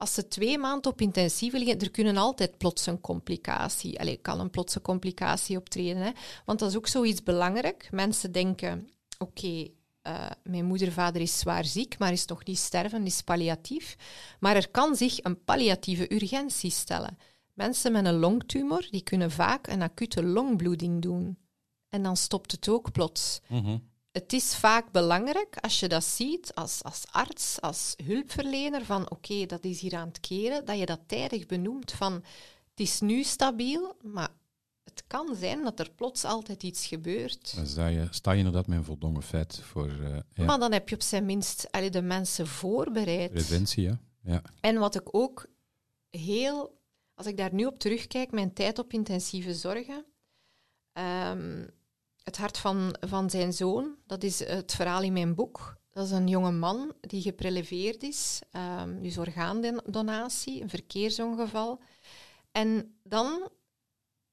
Als 0.00 0.14
ze 0.14 0.28
twee 0.28 0.58
maanden 0.58 0.92
op 0.92 1.00
intensieve 1.00 1.58
liggen, 1.58 1.78
er 1.78 1.90
kunnen 1.90 2.16
altijd 2.16 2.58
plots 2.58 2.86
een 2.86 3.00
complicatie, 3.00 4.00
allez, 4.00 4.18
kan 4.22 4.40
een 4.40 4.50
plotse 4.50 4.80
complicatie 4.80 5.56
optreden. 5.56 6.02
Hè? 6.02 6.10
Want 6.44 6.58
dat 6.58 6.70
is 6.70 6.76
ook 6.76 6.86
zoiets 6.86 7.22
belangrijk. 7.22 7.88
Mensen 7.90 8.32
denken, 8.32 8.90
oké, 9.18 9.46
uh, 9.46 10.30
mijn 10.42 10.64
moeder-vader 10.64 11.22
is 11.22 11.38
zwaar 11.38 11.64
ziek, 11.64 11.98
maar 11.98 12.12
is 12.12 12.24
nog 12.24 12.44
niet 12.44 12.58
sterven, 12.58 13.06
is 13.06 13.22
palliatief. 13.22 13.96
Maar 14.38 14.56
er 14.56 14.70
kan 14.70 14.96
zich 14.96 15.24
een 15.24 15.44
palliatieve 15.44 16.14
urgentie 16.14 16.70
stellen. 16.70 17.18
Mensen 17.52 17.92
met 17.92 18.06
een 18.06 18.18
longtumor 18.18 18.86
die 18.90 19.02
kunnen 19.02 19.30
vaak 19.30 19.66
een 19.66 19.82
acute 19.82 20.22
longbloeding 20.22 21.02
doen. 21.02 21.38
En 21.88 22.02
dan 22.02 22.16
stopt 22.16 22.52
het 22.52 22.68
ook 22.68 22.92
plots. 22.92 23.40
Mhm. 23.48 23.78
Het 24.12 24.32
is 24.32 24.54
vaak 24.54 24.90
belangrijk 24.92 25.56
als 25.60 25.80
je 25.80 25.88
dat 25.88 26.04
ziet 26.04 26.54
als, 26.54 26.82
als 26.82 27.04
arts, 27.10 27.60
als 27.60 27.94
hulpverlener, 28.04 28.84
van 28.84 29.10
oké, 29.10 29.46
dat 29.46 29.64
is 29.64 29.80
hier 29.80 29.94
aan 29.94 30.08
het 30.08 30.20
keren, 30.20 30.64
dat 30.64 30.78
je 30.78 30.86
dat 30.86 31.00
tijdig 31.06 31.46
benoemt 31.46 31.92
van 31.92 32.12
het 32.70 32.80
is 32.80 33.00
nu 33.00 33.22
stabiel, 33.22 33.96
maar 34.02 34.28
het 34.84 35.04
kan 35.06 35.36
zijn 35.36 35.62
dat 35.62 35.80
er 35.80 35.90
plots 35.90 36.24
altijd 36.24 36.62
iets 36.62 36.86
gebeurt. 36.86 37.56
Dan 37.56 37.66
sta 37.66 37.86
je, 37.86 38.06
sta 38.10 38.30
je 38.30 38.38
inderdaad 38.38 38.66
met 38.66 38.78
een 38.78 38.84
voldongen 38.84 39.22
feit 39.22 39.60
voor... 39.62 39.88
Uh, 39.88 40.16
ja. 40.34 40.44
Maar 40.44 40.58
dan 40.58 40.72
heb 40.72 40.88
je 40.88 40.94
op 40.94 41.02
zijn 41.02 41.24
minst 41.24 41.68
de 41.90 42.02
mensen 42.02 42.46
voorbereid. 42.46 43.30
Preventie, 43.30 43.82
ja. 43.82 44.00
ja. 44.22 44.42
En 44.60 44.78
wat 44.78 44.94
ik 44.94 45.14
ook 45.14 45.46
heel 46.10 46.78
als 47.20 47.28
ik 47.28 47.36
daar 47.36 47.54
nu 47.54 47.64
op 47.66 47.78
terugkijk, 47.78 48.30
mijn 48.30 48.52
tijd 48.52 48.78
op 48.78 48.92
intensieve 48.92 49.54
zorgen, 49.54 50.04
um, 50.92 51.70
het 52.22 52.36
hart 52.36 52.58
van, 52.58 52.96
van 53.00 53.30
zijn 53.30 53.52
zoon, 53.52 53.96
dat 54.06 54.22
is 54.22 54.44
het 54.44 54.74
verhaal 54.74 55.02
in 55.02 55.12
mijn 55.12 55.34
boek. 55.34 55.78
Dat 55.90 56.04
is 56.06 56.10
een 56.10 56.28
jonge 56.28 56.50
man 56.50 56.94
die 57.00 57.22
gepreleveerd 57.22 58.02
is, 58.02 58.40
um, 58.80 59.02
dus 59.02 59.18
orgaandonatie, 59.18 60.62
een 60.62 60.68
verkeersongeval. 60.68 61.80
En 62.52 62.98
dan, 63.02 63.48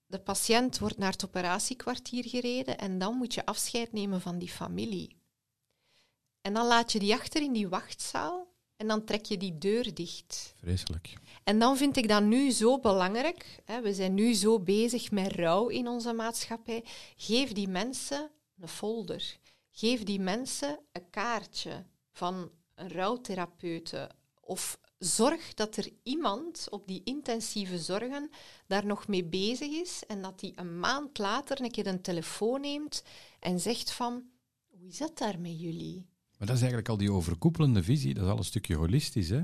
de 0.06 0.20
patiënt 0.20 0.80
wordt 0.80 0.98
naar 0.98 1.12
het 1.12 1.26
operatiekwartier 1.26 2.24
gereden 2.28 2.78
en 2.78 3.00
dan 3.00 3.16
moet 3.16 3.34
je 3.34 3.46
afscheid 3.46 3.94
nemen 3.94 4.22
van 4.22 4.38
die 4.38 4.50
familie. 4.50 5.16
En 6.42 6.54
dan 6.54 6.68
laat 6.68 6.92
je 6.92 7.00
die 7.00 7.14
achter 7.14 7.42
in 7.42 7.54
die 7.54 7.68
wachtzaal 7.68 8.48
en 8.76 8.88
dan 8.88 9.04
trek 9.06 9.26
je 9.26 9.38
die 9.38 9.58
deur 9.58 9.94
dicht. 9.94 10.54
Vreselijk. 10.58 11.14
En 11.48 11.60
dan 11.60 11.78
vind 11.78 11.98
ik 11.98 12.08
dat 12.08 12.24
nu 12.24 12.52
zo 12.52 12.80
belangrijk. 12.80 13.60
Hè, 13.66 13.82
we 13.82 13.94
zijn 13.94 14.14
nu 14.14 14.34
zo 14.34 14.60
bezig 14.60 15.12
met 15.12 15.32
rouw 15.32 15.68
in 15.68 15.88
onze 15.88 16.14
maatschappij. 16.14 16.84
Geef 17.18 17.52
die 17.52 17.68
mensen 17.68 18.30
een 18.60 18.68
folder. 18.68 19.38
Geef 19.72 20.04
die 20.04 20.20
mensen 20.20 20.80
een 20.92 21.10
kaartje 21.10 21.86
van 22.12 22.52
een 22.76 22.90
rouwtherapeute. 22.90 24.10
Of 24.42 24.80
zorg 24.98 25.54
dat 25.54 25.78
er 25.78 25.90
iemand 26.04 26.68
op 26.70 26.88
die 26.88 27.02
intensieve 27.04 27.80
zorgen 27.80 28.30
daar 28.66 28.86
nog 28.86 29.08
mee 29.08 29.26
bezig 29.26 29.72
is 29.72 30.04
en 30.08 30.22
dat 30.22 30.40
die 30.40 30.54
een 30.56 30.80
maand 30.80 31.18
later 31.18 31.62
een 31.62 31.72
keer 31.72 31.88
een 31.88 32.02
telefoon 32.02 32.62
neemt 32.62 33.04
en 33.40 33.60
zegt 33.60 33.92
van, 33.92 34.24
hoe 34.68 34.88
is 34.88 34.98
dat 34.98 35.18
daar 35.18 35.40
met 35.40 35.60
jullie? 35.60 36.06
Maar 36.38 36.48
dat 36.48 36.56
is 36.56 36.62
eigenlijk 36.62 36.90
al 36.90 36.98
die 36.98 37.12
overkoepelende 37.12 37.84
visie, 37.84 38.14
dat 38.14 38.24
is 38.24 38.30
al 38.30 38.38
een 38.38 38.44
stukje 38.44 38.76
holistisch, 38.76 39.30
hè? 39.30 39.42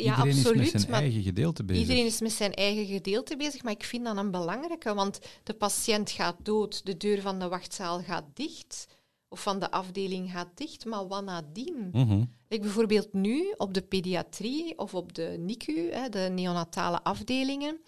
Ja, 0.00 0.16
iedereen 0.16 0.36
absoluut, 0.36 0.66
is 0.66 0.72
met 0.72 0.80
zijn 0.80 0.92
eigen 1.02 1.22
gedeelte 1.22 1.64
bezig. 1.64 1.82
Iedereen 1.82 2.06
is 2.06 2.20
met 2.20 2.32
zijn 2.32 2.54
eigen 2.54 2.86
gedeelte 2.86 3.36
bezig, 3.36 3.62
maar 3.62 3.72
ik 3.72 3.84
vind 3.84 4.04
dat 4.04 4.16
een 4.16 4.30
belangrijke, 4.30 4.94
want 4.94 5.18
de 5.42 5.54
patiënt 5.54 6.10
gaat 6.10 6.36
dood, 6.42 6.86
de 6.86 6.96
deur 6.96 7.20
van 7.20 7.38
de 7.38 7.48
wachtzaal 7.48 8.02
gaat 8.02 8.24
dicht, 8.34 8.86
of 9.28 9.42
van 9.42 9.58
de 9.58 9.70
afdeling 9.70 10.30
gaat 10.30 10.48
dicht, 10.54 10.84
maar 10.84 11.08
wat 11.08 11.24
nadien? 11.24 11.88
Mm 11.92 12.34
Ik 12.48 12.60
bijvoorbeeld 12.60 13.12
nu 13.12 13.54
op 13.56 13.74
de 13.74 13.82
pediatrie 13.82 14.78
of 14.78 14.94
op 14.94 15.14
de 15.14 15.36
NICU, 15.38 15.90
hè, 15.90 16.08
de 16.08 16.28
neonatale 16.32 17.02
afdelingen, 17.02 17.80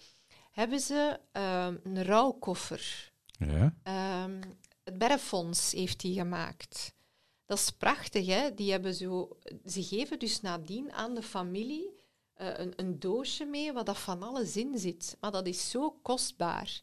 hebben 0.51 0.79
ze 0.79 1.19
uh, 1.37 1.67
een 1.83 2.03
rouwkoffer. 2.03 3.11
Ja. 3.25 3.75
Um, 4.23 4.39
het 4.83 4.97
Berrefonds 4.97 5.71
heeft 5.71 5.99
die 5.99 6.13
gemaakt. 6.13 6.93
Dat 7.45 7.57
is 7.57 7.71
prachtig, 7.71 8.25
hè? 8.25 8.53
Die 8.53 8.71
hebben 8.71 8.93
zo, 8.93 9.37
ze 9.65 9.83
geven 9.83 10.19
dus 10.19 10.41
nadien 10.41 10.91
aan 10.91 11.15
de 11.15 11.21
familie 11.21 11.96
een, 12.37 12.73
een, 12.75 12.99
doosje 12.99 13.45
mee 13.45 13.73
waar 13.73 13.83
dat 13.83 13.97
van 13.97 14.23
alles 14.23 14.57
in 14.57 14.77
zit. 14.77 15.17
Maar 15.21 15.31
dat 15.31 15.47
is 15.47 15.69
zo 15.69 15.91
kostbaar. 16.01 16.81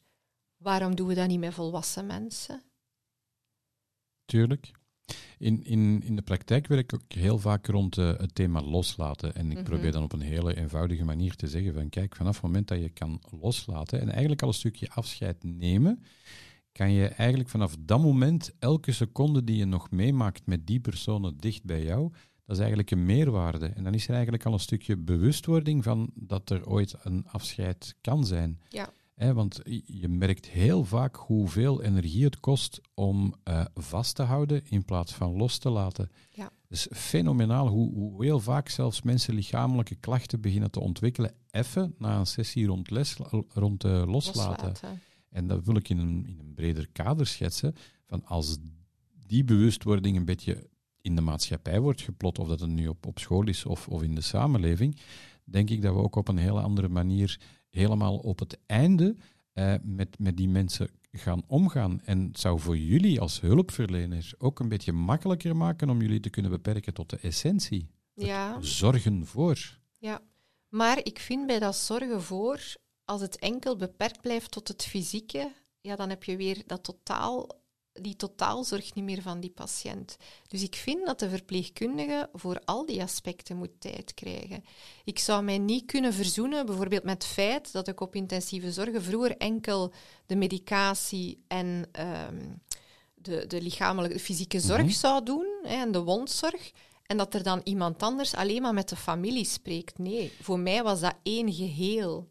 Waarom 0.57 0.94
doen 0.94 1.07
we 1.07 1.14
dat 1.14 1.28
niet 1.28 1.40
met 1.40 1.55
volwassen 1.55 2.07
mensen? 2.07 2.62
Tuurlijk. 4.24 4.70
In, 5.38 5.64
in, 5.64 6.02
in 6.02 6.16
de 6.16 6.22
praktijk 6.22 6.66
werk 6.66 6.92
ik 6.92 7.00
ook 7.00 7.12
heel 7.12 7.38
vaak 7.38 7.66
rond 7.66 7.96
uh, 7.96 8.18
het 8.18 8.34
thema 8.34 8.62
loslaten. 8.62 9.34
En 9.34 9.50
ik 9.50 9.57
mhm. 9.57 9.64
probeer 9.64 9.92
dan 9.92 10.02
op 10.02 10.12
een 10.12 10.20
hele 10.20 10.57
eenvoudige 10.57 11.05
manier 11.05 11.34
te 11.34 11.48
zeggen 11.48 11.74
van 11.74 11.88
kijk, 11.88 12.16
vanaf 12.16 12.34
het 12.34 12.42
moment 12.42 12.68
dat 12.68 12.78
je 12.78 12.88
kan 12.88 13.20
loslaten 13.40 14.00
en 14.00 14.09
eigenlijk 14.11 14.42
al 14.42 14.48
een 14.48 14.55
stukje 14.55 14.90
afscheid 14.90 15.44
nemen, 15.44 16.02
kan 16.72 16.92
je 16.92 17.07
eigenlijk 17.07 17.48
vanaf 17.48 17.76
dat 17.80 18.00
moment 18.00 18.52
elke 18.59 18.92
seconde 18.92 19.44
die 19.44 19.57
je 19.57 19.64
nog 19.64 19.90
meemaakt 19.90 20.46
met 20.46 20.66
die 20.66 20.80
personen 20.80 21.36
dicht 21.36 21.64
bij 21.64 21.82
jou, 21.82 22.12
dat 22.45 22.57
is 22.57 22.59
eigenlijk 22.59 22.90
een 22.90 23.07
meerwaarde. 23.07 23.66
En 23.66 23.84
dan 23.84 23.95
is 23.95 24.05
er 24.05 24.14
eigenlijk 24.14 24.45
al 24.45 24.53
een 24.53 24.59
stukje 24.59 24.97
bewustwording 24.97 25.84
van 25.84 26.11
dat 26.14 26.51
er 26.51 26.66
ooit 26.66 26.95
een 27.03 27.26
afscheid 27.26 27.95
kan 28.01 28.26
zijn. 28.26 28.61
Ja. 28.68 28.92
want 29.34 29.61
je 29.84 30.09
merkt 30.09 30.47
heel 30.47 30.84
vaak 30.84 31.16
hoeveel 31.16 31.82
energie 31.82 32.24
het 32.24 32.40
kost 32.40 32.80
om 32.95 33.34
uh, 33.49 33.64
vast 33.74 34.14
te 34.14 34.22
houden 34.22 34.62
in 34.68 34.84
plaats 34.84 35.14
van 35.14 35.36
los 35.36 35.59
te 35.59 35.70
laten. 35.70 36.11
Ja. 36.30 36.51
is 36.68 36.88
fenomenaal 36.90 37.68
hoe, 37.68 37.95
hoe 37.95 38.24
heel 38.24 38.40
vaak 38.40 38.68
zelfs 38.68 39.03
mensen 39.03 39.34
lichamelijke 39.34 39.95
klachten 39.95 40.40
beginnen 40.40 40.70
te 40.70 40.80
ontwikkelen, 40.80 41.34
even 41.51 41.95
na 41.99 42.18
een 42.18 42.26
sessie 42.26 42.66
rond, 42.66 42.90
les, 42.90 43.16
rond 43.49 43.84
uh, 43.84 43.92
loslaten. 44.07 44.68
loslaten. 44.68 45.01
En 45.30 45.47
dat 45.47 45.64
wil 45.64 45.76
ik 45.76 45.88
in 45.88 45.99
een, 45.99 46.26
in 46.26 46.38
een 46.38 46.55
breder 46.55 46.88
kader 46.92 47.26
schetsen. 47.26 47.74
Van 48.07 48.24
als 48.24 48.59
die 49.26 49.45
bewustwording 49.45 50.16
een 50.16 50.24
beetje 50.24 50.68
in 51.05 51.14
de 51.14 51.20
maatschappij 51.20 51.80
wordt 51.80 52.00
geplot, 52.00 52.38
of 52.38 52.48
dat 52.48 52.61
het 52.61 52.70
nu 52.70 52.88
op, 52.88 53.07
op 53.07 53.18
school 53.18 53.48
is 53.48 53.64
of, 53.64 53.88
of 53.88 54.02
in 54.02 54.14
de 54.14 54.20
samenleving, 54.20 55.00
denk 55.44 55.70
ik 55.70 55.82
dat 55.82 55.94
we 55.94 56.00
ook 56.00 56.16
op 56.16 56.28
een 56.28 56.36
hele 56.36 56.61
andere 56.61 56.88
manier 56.88 57.40
helemaal 57.68 58.16
op 58.16 58.38
het 58.38 58.59
einde 58.66 59.16
eh, 59.52 59.74
met, 59.82 60.18
met 60.18 60.36
die 60.36 60.48
mensen 60.48 60.88
gaan 61.12 61.42
omgaan. 61.46 62.00
En 62.05 62.26
het 62.26 62.40
zou 62.40 62.61
voor 62.61 62.76
jullie 62.76 63.20
als 63.20 63.40
hulpverleners 63.40 64.40
ook 64.40 64.61
een 64.61 64.68
beetje 64.68 64.92
makkelijker 64.92 65.57
maken 65.57 65.90
om 65.90 66.00
jullie 66.00 66.20
te 66.20 66.30
kunnen 66.30 66.50
beperken 66.50 66.94
tot 66.94 67.11
de 67.11 67.18
essentie. 67.18 67.88
Ja. 68.14 68.61
Zorgen 68.61 69.26
voor. 69.26 69.78
Ja, 69.98 70.20
maar 70.68 70.98
ik 71.02 71.18
vind 71.18 71.46
bij 71.46 71.59
dat 71.59 71.76
zorgen 71.76 72.22
voor, 72.22 72.61
als 73.05 73.20
het 73.20 73.38
enkel 73.38 73.76
beperkt 73.76 74.20
blijft 74.20 74.50
tot 74.50 74.68
het 74.68 74.84
fysieke, 74.84 75.52
ja, 75.80 75.96
dan 75.96 76.09
heb 76.09 76.24
je 76.24 76.36
weer 76.36 76.62
dat 76.66 76.84
totaal, 76.84 77.48
die 78.01 78.16
totaalzorg 78.16 78.95
niet 78.95 79.05
meer 79.05 79.22
van 79.22 79.40
die 79.40 79.51
patiënt. 79.51 80.16
Dus 80.49 80.62
ik 80.62 80.74
vind 80.74 81.07
dat 81.07 81.18
de 81.18 81.28
verpleegkundige 81.28 82.28
voor 82.32 82.61
al 82.64 82.86
die 82.86 83.03
aspecten 83.03 83.57
moet 83.57 83.80
tijd 83.80 84.14
krijgen. 84.14 84.64
Ik 85.05 85.18
zou 85.18 85.42
mij 85.45 85.59
niet 85.59 85.84
kunnen 85.84 86.12
verzoenen, 86.12 86.66
bijvoorbeeld 86.66 87.03
met 87.03 87.22
het 87.22 87.32
feit 87.32 87.72
dat 87.72 87.88
ik 87.88 88.01
op 88.01 88.14
intensieve 88.14 88.72
zorgen 88.72 89.03
vroeger 89.03 89.36
enkel 89.36 89.92
de 90.26 90.36
medicatie 90.36 91.45
en 91.49 91.88
ehm, 91.92 92.53
de, 93.14 93.47
de 93.47 93.62
lichamelijke, 93.62 94.18
fysieke 94.18 94.61
zorg 94.61 94.82
Mhm. 94.82 94.90
zou 94.90 95.24
doen 95.24 95.47
hè, 95.62 95.74
en 95.74 95.92
de 95.92 96.03
wondzorg. 96.03 96.72
En 97.07 97.16
dat 97.16 97.34
er 97.34 97.42
dan 97.42 97.61
iemand 97.64 98.03
anders 98.03 98.34
alleen 98.34 98.62
maar 98.62 98.74
met 98.74 98.88
de 98.88 98.97
familie 98.97 99.45
spreekt. 99.45 99.99
Nee, 99.99 100.32
voor 100.40 100.59
mij 100.59 100.82
was 100.82 101.01
dat 101.01 101.14
één 101.22 101.53
geheel. 101.53 102.30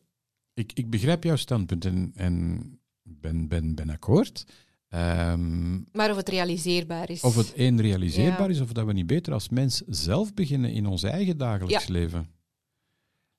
Ik, 0.54 0.72
ik 0.74 0.90
begrijp 0.90 1.24
jouw 1.24 1.36
standpunt 1.36 1.86
en, 1.86 2.12
en 2.16 2.62
ben, 3.02 3.48
ben, 3.48 3.76
ben 3.76 3.90
akkoord. 3.90 4.46
Ehm, 4.94 5.74
Maar 5.92 6.10
of 6.10 6.16
het 6.18 6.30
realiseerbaar 6.30 7.10
is. 7.10 7.22
of 7.22 7.36
het 7.36 7.54
één 7.54 7.82
realiseerbaar 7.82 8.42
Ja. 8.48 8.48
is, 8.56 8.62
of 8.62 8.72
dat 8.72 8.86
we 8.86 8.94
niet 8.94 9.08
beter 9.08 9.34
als 9.34 9.50
mens 9.50 9.82
zelf 9.88 10.34
beginnen 10.34 10.72
in 10.74 10.86
ons 10.86 11.04
eigen 11.04 11.38
dagelijks 11.38 11.88
leven. 11.88 12.28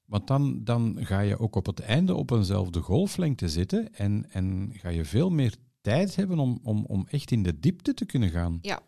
Want 0.04 0.26
dan, 0.26 0.64
dan 0.64 0.96
ga 1.00 1.20
je 1.20 1.38
ook 1.38 1.56
op 1.56 1.66
het 1.66 1.80
einde 1.80 2.14
op 2.14 2.30
eenzelfde 2.30 2.80
golflengte 2.80 3.48
zitten 3.48 3.94
en, 3.94 4.26
en 4.30 4.70
ga 4.74 4.88
je 4.88 5.04
veel 5.04 5.30
meer 5.30 5.54
tijd 5.80 6.16
hebben 6.16 6.38
om, 6.38 6.58
om, 6.62 6.84
om 6.88 7.06
echt 7.10 7.30
in 7.30 7.42
de 7.42 7.58
diepte 7.60 7.94
te 7.94 8.04
kunnen 8.04 8.30
gaan. 8.30 8.58
Ja, 8.62 8.80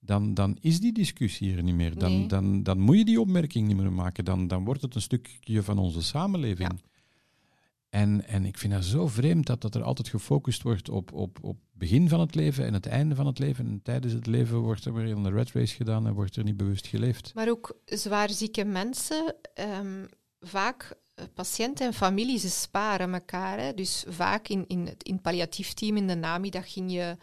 Dan, 0.00 0.34
dan 0.34 0.56
is 0.60 0.80
die 0.80 0.92
discussie 0.92 1.56
er 1.56 1.62
niet 1.62 1.74
meer. 1.74 1.98
Dan, 1.98 2.10
Nee. 2.18 2.26
dan, 2.28 2.62
dan 2.62 2.78
moet 2.78 2.96
je 2.98 3.04
die 3.04 3.20
opmerking 3.20 3.66
niet 3.66 3.76
meer 3.76 3.92
maken. 3.92 4.24
Dan, 4.24 4.46
dan 4.46 4.64
wordt 4.64 4.82
het 4.82 4.94
een 4.94 5.00
stukje 5.00 5.62
van 5.62 5.78
onze 5.78 6.02
samenleving. 6.02 6.70
Ja. 6.72 6.78
En, 7.96 8.26
en 8.26 8.44
ik 8.44 8.58
vind 8.58 8.72
dat 8.72 8.84
zo 8.84 9.06
vreemd 9.06 9.46
dat, 9.46 9.60
dat 9.60 9.74
er 9.74 9.82
altijd 9.82 10.08
gefocust 10.08 10.62
wordt 10.62 10.88
op, 10.88 11.12
op, 11.12 11.38
op 11.42 11.56
begin 11.72 12.08
van 12.08 12.20
het 12.20 12.34
leven 12.34 12.64
en 12.66 12.74
het 12.74 12.86
einde 12.86 13.14
van 13.14 13.26
het 13.26 13.38
leven. 13.38 13.66
En 13.66 13.80
tijdens 13.82 14.12
het 14.12 14.26
leven 14.26 14.58
wordt 14.58 14.84
er 14.84 14.94
weer 14.94 15.10
een 15.10 15.30
red 15.30 15.52
race 15.52 15.74
gedaan 15.74 16.06
en 16.06 16.14
wordt 16.14 16.36
er 16.36 16.44
niet 16.44 16.56
bewust 16.56 16.86
geleefd. 16.86 17.34
maar 17.34 17.48
ook 17.48 17.78
zwaarzieke 17.84 18.64
mensen, 18.64 19.34
ehm, 19.54 20.04
vaak 20.40 20.96
eh, 21.14 21.24
patiënten 21.34 21.86
en 21.86 21.94
familie, 21.94 22.38
ze 22.38 22.50
sparen 22.50 23.14
elkaar. 23.14 23.74
Dus 23.74 24.04
vaak 24.08 24.48
in, 24.48 24.64
in, 24.66 24.86
het, 24.86 25.02
in 25.02 25.20
palliatief 25.20 25.72
team 25.72 25.96
in 25.96 26.06
de 26.06 26.14
namiddag 26.14 26.72
ging 26.72 26.92
je, 26.92 27.16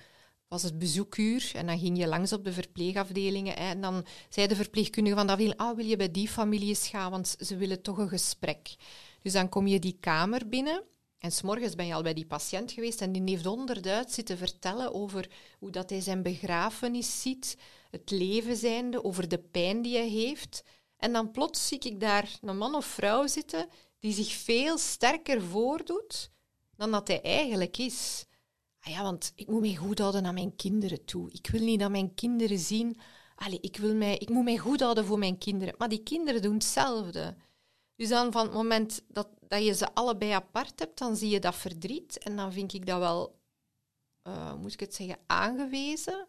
was 0.48 0.64
het 0.64 0.80
bezoekuur 0.80 1.52
en 1.56 1.66
dan 1.66 1.80
ging 1.80 1.98
je 1.98 2.08
langs 2.08 2.34
op 2.34 2.44
de 2.44 2.54
verpleegafdelingen. 2.54 3.58
En 3.58 3.82
dan 3.82 4.06
zei 4.30 4.48
de 4.48 4.56
verpleegkundige 4.56 5.16
van 5.16 5.26
de 5.26 5.32
afdeling, 5.32 5.58
ah, 5.58 5.76
wil 5.76 5.86
je 5.86 5.96
bij 5.96 6.12
die 6.12 6.28
familie 6.28 6.68
eens 6.68 6.88
gaan, 6.88 7.12
want 7.12 7.36
ze 7.40 7.58
willen 7.58 7.82
toch 7.82 7.98
een 7.98 8.10
gesprek. 8.10 8.76
Dus 9.24 9.34
dan 9.34 9.50
kom 9.50 9.68
je 9.68 9.80
die 9.80 9.98
kamer 10.00 10.50
binnen 10.50 10.84
en 11.24 11.32
s'morgens 11.32 11.76
ben 11.76 11.86
je 11.86 11.94
al 11.94 12.02
bij 12.02 12.14
die 12.14 12.26
patiënt 12.26 12.72
geweest 12.72 13.02
en 13.02 13.12
die 13.12 13.22
heeft 13.26 13.46
onderduid 13.46 14.12
zitten 14.12 14.38
vertellen 14.38 14.94
over 14.94 15.30
hoe 15.60 15.72
dat 15.72 15.90
hij 15.90 16.02
zijn 16.02 16.22
begrafenis 16.22 17.22
ziet, 17.22 17.58
het 17.92 18.12
leven 18.12 18.56
zijnde, 18.56 19.04
over 19.04 19.28
de 19.28 19.40
pijn 19.40 19.82
die 19.82 19.98
hij 19.98 20.10
heeft. 20.10 20.64
En 20.98 21.14
dan 21.14 21.32
plots 21.32 21.68
zie 21.68 21.80
ik 21.80 22.00
daar 22.00 22.38
een 22.42 22.58
man 22.58 22.76
of 22.76 22.86
vrouw 22.86 23.28
zitten 23.28 23.68
die 24.00 24.14
zich 24.14 24.32
veel 24.32 24.78
sterker 24.78 25.42
voordoet 25.42 26.32
dan 26.76 26.92
dat 26.92 27.08
hij 27.08 27.22
eigenlijk 27.22 27.78
is. 27.78 28.26
Ah 28.80 28.94
ja, 28.94 29.02
want 29.02 29.32
ik 29.36 29.48
moet 29.48 29.62
mij 29.62 29.76
goed 29.76 30.00
houden 30.00 30.26
aan 30.26 30.34
mijn 30.34 30.56
kinderen 30.56 31.06
toe. 31.06 31.32
Ik 31.32 31.48
wil 31.48 31.62
niet 31.62 31.80
dat 31.80 31.92
mijn 31.92 32.14
kinderen 32.14 32.60
zien... 32.60 32.98
Allee, 33.36 33.60
ik, 33.62 33.78
wil 33.78 33.96
mij, 33.96 34.18
ik 34.18 34.30
moet 34.30 34.44
mij 34.44 34.58
goed 34.58 34.80
houden 34.80 35.06
voor 35.06 35.20
mijn 35.20 35.38
kinderen. 35.38 35.76
Maar 35.78 35.90
die 35.90 36.04
kinderen 36.04 36.42
doen 36.42 36.54
hetzelfde. 36.54 37.36
Dus 37.96 38.10
dan 38.10 38.32
van 38.32 38.44
het 38.44 38.54
moment 38.54 39.02
dat, 39.08 39.28
dat 39.48 39.64
je 39.66 39.74
ze 39.74 39.94
allebei 39.94 40.32
apart 40.32 40.80
hebt, 40.80 40.98
dan 40.98 41.16
zie 41.16 41.30
je 41.30 41.40
dat 41.40 41.56
verdriet. 41.56 42.18
En 42.18 42.36
dan 42.36 42.54
vind 42.54 42.74
ik 42.74 42.86
dat 42.86 43.00
wel, 43.00 43.40
eh, 44.22 44.50
hoe 44.50 44.60
moet 44.60 44.74
ik 44.74 44.80
het 44.80 44.96
zeggen, 44.96 45.18
aangewezen 45.28 46.28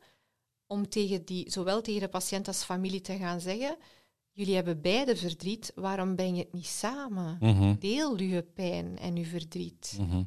om 0.66 0.88
tegen 0.88 1.24
die, 1.24 1.50
zowel 1.50 1.80
tegen 1.80 2.00
de 2.00 2.08
patiënt 2.08 2.46
als 2.46 2.64
familie 2.64 3.00
te 3.00 3.16
gaan 3.16 3.40
zeggen, 3.40 3.76
jullie 4.32 4.54
hebben 4.54 4.80
beide 4.80 5.16
verdriet, 5.16 5.72
waarom 5.74 6.16
ben 6.16 6.34
je 6.34 6.42
het 6.42 6.52
niet 6.52 6.66
samen? 6.66 7.36
Mhm. 7.40 7.74
Deel 7.78 8.20
je 8.20 8.42
pijn 8.42 8.98
en 8.98 9.16
je 9.16 9.26
verdriet. 9.26 9.96
Mhm. 10.00 10.22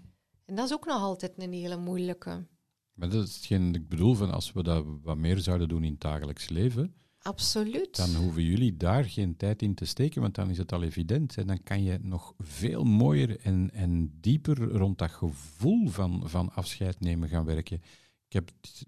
En 0.46 0.56
dat 0.56 0.66
is 0.66 0.74
ook 0.74 0.86
nog 0.86 1.02
altijd 1.02 1.34
een 1.38 1.54
hele 1.54 1.78
moeilijke. 1.78 2.48
Maar 2.94 3.10
dat 3.10 3.28
is 3.28 3.36
hetgeen 3.36 3.76
ik 3.76 3.88
bedoel, 3.90 4.14
van 4.14 4.32
als 4.32 4.52
we 4.52 4.64
dat 4.64 4.86
wat 5.02 5.18
meer 5.18 5.38
zouden 5.38 5.68
doen 5.68 5.84
in 5.84 5.92
het 5.92 6.02
dagelijks 6.02 6.50
leven, 6.50 6.96
Absoluut. 7.28 7.96
dan 7.96 8.16
hoeven 8.16 8.44
jullie 8.44 8.78
daar 8.78 9.06
geen 9.06 9.38
tijd 9.38 9.62
in 9.62 9.76
te 9.76 9.86
steken, 9.86 10.22
want 10.22 10.36
dan 10.36 10.50
is 10.50 10.58
het 10.58 10.72
al 10.72 10.84
evident. 10.84 11.38
En 11.38 11.48
dan 11.48 11.64
kan 11.64 11.84
je 11.84 12.00
nog 12.02 12.34
veel 12.40 12.84
mooier 12.84 13.40
en, 13.40 13.70
en 13.74 14.18
dieper 14.22 14.58
rond 14.58 14.98
dat 14.98 15.12
gevoel 15.12 15.88
van, 15.88 16.22
van 16.26 16.52
afscheid 16.54 17.00
nemen 17.00 17.30
gaan 17.30 17.46
werken. 17.46 17.82
Ik 18.28 18.34
heb 18.34 18.52
het 18.62 18.86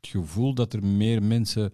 gevoel 0.00 0.54
dat 0.54 0.72
er 0.72 0.84
meer 0.84 1.22
mensen 1.22 1.72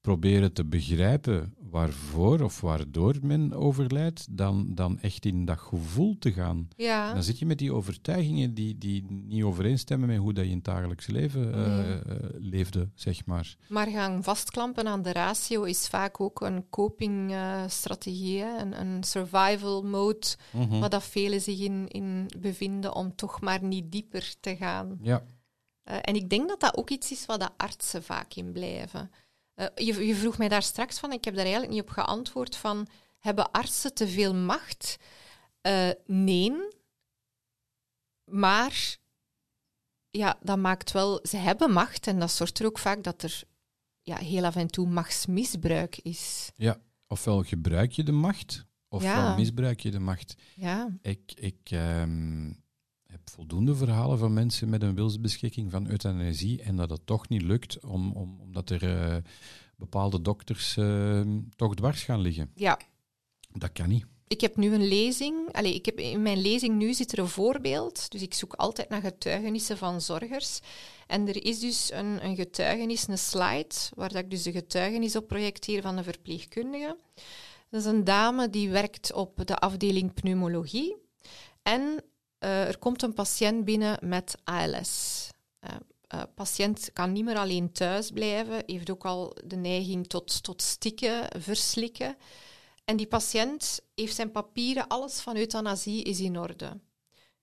proberen 0.00 0.52
te 0.52 0.64
begrijpen 0.64 1.54
waarvoor 1.58 2.40
of 2.40 2.60
waardoor 2.60 3.16
men 3.22 3.52
overlijdt, 3.52 4.26
dan, 4.36 4.74
dan 4.74 4.98
echt 5.00 5.24
in 5.24 5.44
dat 5.44 5.58
gevoel 5.58 6.16
te 6.18 6.32
gaan. 6.32 6.68
Ja, 6.76 7.12
Dan 7.14 7.22
zit 7.22 7.38
je 7.38 7.46
met 7.46 7.58
die 7.58 7.72
overtuigingen 7.72 8.54
die, 8.54 8.78
die 8.78 9.04
niet 9.10 9.42
overeenstemmen 9.42 10.08
met 10.08 10.18
hoe 10.18 10.32
dat 10.32 10.44
je 10.44 10.50
in 10.50 10.56
het 10.56 10.64
dagelijks 10.64 11.06
leven 11.06 11.54
eh, 11.54 11.76
Nee. 11.76 11.98
eh, 11.98 12.28
leefde, 12.38 12.88
zeg 12.94 13.26
maar. 13.26 13.56
maar 13.68 13.86
gaan 13.86 14.22
vastklampen 14.22 14.86
aan 14.88 15.02
de 15.02 15.12
ratio 15.12 15.62
is 15.62 15.88
vaak 15.88 16.20
ook 16.20 16.40
een 16.40 16.68
copingstrategie, 16.70 18.42
een, 18.42 18.80
een 18.80 19.04
survival 19.04 19.82
mode, 19.82 20.26
Mhm. 20.52 20.78
waar 20.78 20.90
dat 20.90 21.04
velen 21.04 21.40
zich 21.40 21.58
in, 21.60 21.88
in 21.88 22.26
bevinden 22.38 22.94
om 22.94 23.14
toch 23.14 23.40
maar 23.40 23.62
niet 23.64 23.92
dieper 23.92 24.34
te 24.40 24.56
gaan. 24.56 24.98
Ja. 25.02 25.22
Eh, 25.82 25.96
en 26.00 26.14
ik 26.14 26.30
denk 26.30 26.48
dat 26.48 26.60
dat 26.60 26.76
ook 26.76 26.90
iets 26.90 27.10
is 27.10 27.26
waar 27.26 27.38
de 27.38 27.48
artsen 27.56 28.02
vaak 28.02 28.34
in 28.34 28.52
blijven. 28.52 29.10
Eh, 29.60 29.86
je, 29.86 30.06
je 30.06 30.14
vroeg 30.14 30.38
mij 30.38 30.48
daar 30.48 30.62
straks 30.62 30.98
van, 30.98 31.12
ik 31.12 31.24
heb 31.24 31.34
daar 31.34 31.44
eigenlijk 31.44 31.72
niet 31.72 31.82
op 31.82 31.90
geantwoord, 31.90 32.56
van 32.56 32.86
hebben 33.18 33.50
artsen 33.50 33.94
te 33.94 34.08
veel 34.08 34.34
macht? 34.34 34.96
Eh, 35.60 35.90
nee. 36.06 36.52
Maar 38.24 38.96
ja, 40.10 40.38
dat 40.42 40.58
maakt 40.58 40.92
wel... 40.92 41.20
Ze 41.22 41.36
hebben 41.36 41.72
macht 41.72 42.06
en 42.06 42.18
dat 42.18 42.30
zorgt 42.30 42.58
er 42.58 42.66
ook 42.66 42.78
vaak 42.78 43.02
dat 43.02 43.22
er 43.22 43.42
ja, 44.02 44.16
heel 44.16 44.44
af 44.44 44.56
en 44.56 44.66
toe 44.70 44.86
machtsmisbruik 44.88 45.98
is. 45.98 46.50
ja, 46.56 46.80
ofwel 47.06 47.42
gebruik 47.42 47.92
je 47.92 48.02
de 48.02 48.12
macht, 48.12 48.66
ofwel 48.88 49.10
Ja. 49.10 49.34
misbruik 49.36 49.80
je 49.80 49.90
de 49.90 49.98
macht. 49.98 50.34
Ja, 50.54 50.98
Ik, 51.02 51.32
ik 51.34 51.58
ehm, 51.70 52.52
heb 53.20 53.34
voldoende 53.34 53.74
verhalen 53.74 54.18
van 54.18 54.32
mensen 54.32 54.68
met 54.68 54.82
een 54.82 54.94
wilsbeschikking 54.94 55.70
van 55.70 55.88
euthanasie 55.88 56.62
en 56.62 56.76
dat 56.76 56.90
het 56.90 57.06
toch 57.06 57.28
niet 57.28 57.42
lukt, 57.42 57.84
om, 57.84 58.12
om, 58.12 58.40
omdat 58.40 58.70
er 58.70 58.98
eh, 58.98 59.16
bepaalde 59.76 60.20
dokters 60.20 60.76
ehm, 60.76 61.40
toch 61.56 61.74
dwars 61.74 62.02
gaan 62.02 62.20
liggen. 62.20 62.50
ja. 62.54 62.78
Dat 63.52 63.72
kan 63.72 63.88
niet. 63.88 64.06
Ik 64.26 64.40
heb 64.40 64.56
nu 64.56 64.74
een 64.74 64.88
lezing. 64.88 65.52
Allee, 65.52 65.74
ik 65.74 65.86
heb, 65.86 65.98
in 65.98 66.22
mijn 66.22 66.40
lezing 66.40 66.76
nu 66.76 66.94
zit 66.94 67.12
er 67.12 67.18
een 67.18 67.28
voorbeeld. 67.28 68.10
Dus 68.10 68.22
ik 68.22 68.34
zoek 68.34 68.54
altijd 68.54 68.88
naar 68.88 69.00
getuigenissen 69.00 69.78
van 69.78 70.00
zorgers. 70.00 70.60
En 71.06 71.28
er 71.28 71.44
is 71.44 71.60
dus 71.60 71.92
een, 71.92 72.24
een 72.24 72.36
getuigenis, 72.36 73.08
een 73.08 73.18
slide, 73.18 73.74
waar 73.94 74.08
dat 74.08 74.22
ik 74.22 74.30
dus 74.30 74.42
de 74.42 74.52
getuigenis 74.52 75.16
op 75.16 75.26
projecteer 75.26 75.82
van 75.82 75.96
een 75.96 76.04
verpleegkundige. 76.04 76.96
Dat 77.70 77.80
is 77.80 77.86
een 77.86 78.04
dame 78.04 78.50
die 78.50 78.70
werkt 78.70 79.12
op 79.12 79.46
de 79.46 79.56
afdeling 79.56 80.14
pneumologie. 80.14 80.96
En 81.62 82.02
eh, 82.40 82.68
er 82.68 82.78
komt 82.78 83.02
een 83.02 83.14
patiënt 83.14 83.64
binnen 83.64 83.98
met 84.02 84.34
ALS. 84.44 85.28
Eh, 85.58 85.74
eh, 86.06 86.22
patiënt 86.34 86.90
kan 86.92 87.12
niet 87.12 87.24
meer 87.24 87.36
alleen 87.36 87.72
thuis 87.72 88.10
blijven, 88.10 88.62
heeft 88.66 88.90
ook 88.90 89.04
al 89.04 89.36
de 89.44 89.56
neiging 89.56 90.06
tot, 90.06 90.42
tot 90.42 90.62
stikken, 90.62 91.28
verslikken. 91.40 92.16
En 92.84 92.96
die 92.96 93.06
patiënt 93.06 93.80
heeft 93.94 94.14
zijn 94.14 94.30
papieren, 94.30 94.88
alles 94.88 95.20
van 95.20 95.36
euthanasie 95.36 96.02
is 96.02 96.20
in 96.20 96.38
orde. 96.38 96.80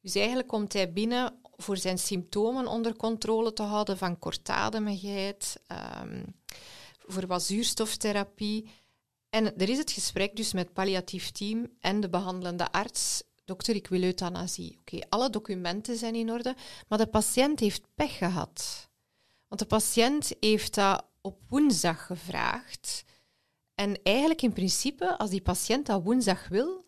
Dus 0.02 0.16
eigenlijk 0.16 0.48
komt 0.48 0.74
hij 0.74 0.94
binnen 0.94 1.40
voor 1.56 1.78
zijn 1.78 1.98
symptomen 1.98 2.68
onder 2.68 2.96
controle 2.96 3.54
te 3.54 3.64
houden 3.64 3.98
van 3.98 4.20
kortademigheid, 4.20 5.60
ehm, 5.68 6.24
voor 7.06 7.28
wat 7.28 7.44
zuurstoftherapie. 7.44 8.70
En 9.30 9.58
er 9.58 9.70
is 9.70 9.78
het 9.78 9.92
gesprek 9.92 10.36
dus 10.36 10.54
met 10.54 10.74
palliatief 10.74 11.32
team 11.32 11.68
en 11.80 12.00
de 12.00 12.10
behandelende 12.10 12.72
arts. 12.72 13.24
Dokter, 13.48 13.76
ik 13.76 13.88
wil 13.88 14.02
euthanasie. 14.02 14.78
Oké, 14.80 15.00
alle 15.10 15.30
documenten 15.30 15.98
zijn 15.98 16.16
in 16.16 16.32
orde, 16.32 16.56
maar 16.88 16.98
de 16.98 17.08
patiënt 17.08 17.60
heeft 17.60 17.82
pech 17.96 18.18
gehad. 18.18 18.90
Want 19.48 19.62
de 19.62 19.68
patiënt 19.68 20.32
heeft 20.40 20.76
dat 20.76 21.06
op 21.22 21.40
woensdag 21.50 22.06
gevraagd. 22.06 23.04
En 23.76 24.00
eigenlijk 24.04 24.42
in 24.42 24.54
principe, 24.54 25.18
als 25.18 25.30
die 25.30 25.42
patiënt 25.42 25.86
dat 25.86 26.04
woensdag 26.04 26.48
wil, 26.48 26.86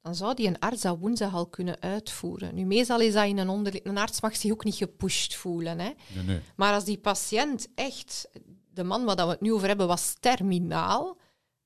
dan 0.00 0.14
zou 0.14 0.34
die 0.34 0.46
een 0.46 0.58
arts 0.58 0.82
dat 0.82 0.98
woensdag 0.98 1.34
al 1.34 1.46
kunnen 1.46 1.80
uitvoeren. 1.80 2.54
Nu, 2.54 2.64
meestal 2.64 3.00
is 3.00 3.12
dat 3.12 3.26
in 3.26 3.38
een 3.38 3.48
onder... 3.48 3.86
Een 3.86 3.98
arts 3.98 4.20
mag 4.20 4.36
zich 4.36 4.52
ook 4.52 4.64
niet 4.64 4.74
gepusht 4.74 5.36
voelen. 5.36 5.78
Hè? 5.78 5.90
Nee, 6.14 6.24
nee. 6.24 6.40
Maar 6.56 6.74
als 6.74 6.84
die 6.84 6.98
patiënt 6.98 7.68
echt, 7.74 8.28
de 8.72 8.84
man 8.84 9.04
waar 9.04 9.16
we 9.16 9.22
het 9.22 9.40
nu 9.40 9.52
over 9.52 9.68
hebben, 9.68 9.86
was 9.86 10.16
terminaal, 10.20 11.16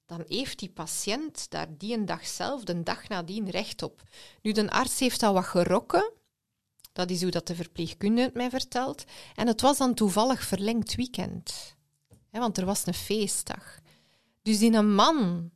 dan 0.06 0.24
heeft 0.28 0.58
die 0.58 0.68
patiënt 0.68 1.50
daar 1.50 1.68
die 1.78 1.94
een 1.94 2.06
dag 2.06 2.26
zelf, 2.26 2.64
de 2.64 2.82
dag 2.82 3.08
nadien, 3.08 3.50
recht 3.50 3.82
op. 3.82 4.02
Nu, 4.42 4.52
de 4.52 4.70
arts 4.70 4.98
heeft 4.98 5.20
dat 5.20 5.32
wat 5.32 5.44
gerokken. 5.44 6.12
Dat 6.92 7.10
is 7.10 7.22
hoe 7.22 7.30
dat 7.30 7.46
de 7.46 7.54
verpleegkundige 7.54 8.26
het 8.26 8.34
mij 8.34 8.50
vertelt. 8.50 9.04
En 9.34 9.46
het 9.46 9.60
was 9.60 9.78
dan 9.78 9.94
toevallig 9.94 10.44
verlengd 10.44 10.94
weekend. 10.94 11.74
Want 12.30 12.58
er 12.58 12.64
was 12.64 12.86
een 12.86 12.94
feestdag. 12.94 13.78
Dus 14.42 14.58
die 14.58 14.72
een 14.72 14.94
man 14.94 15.50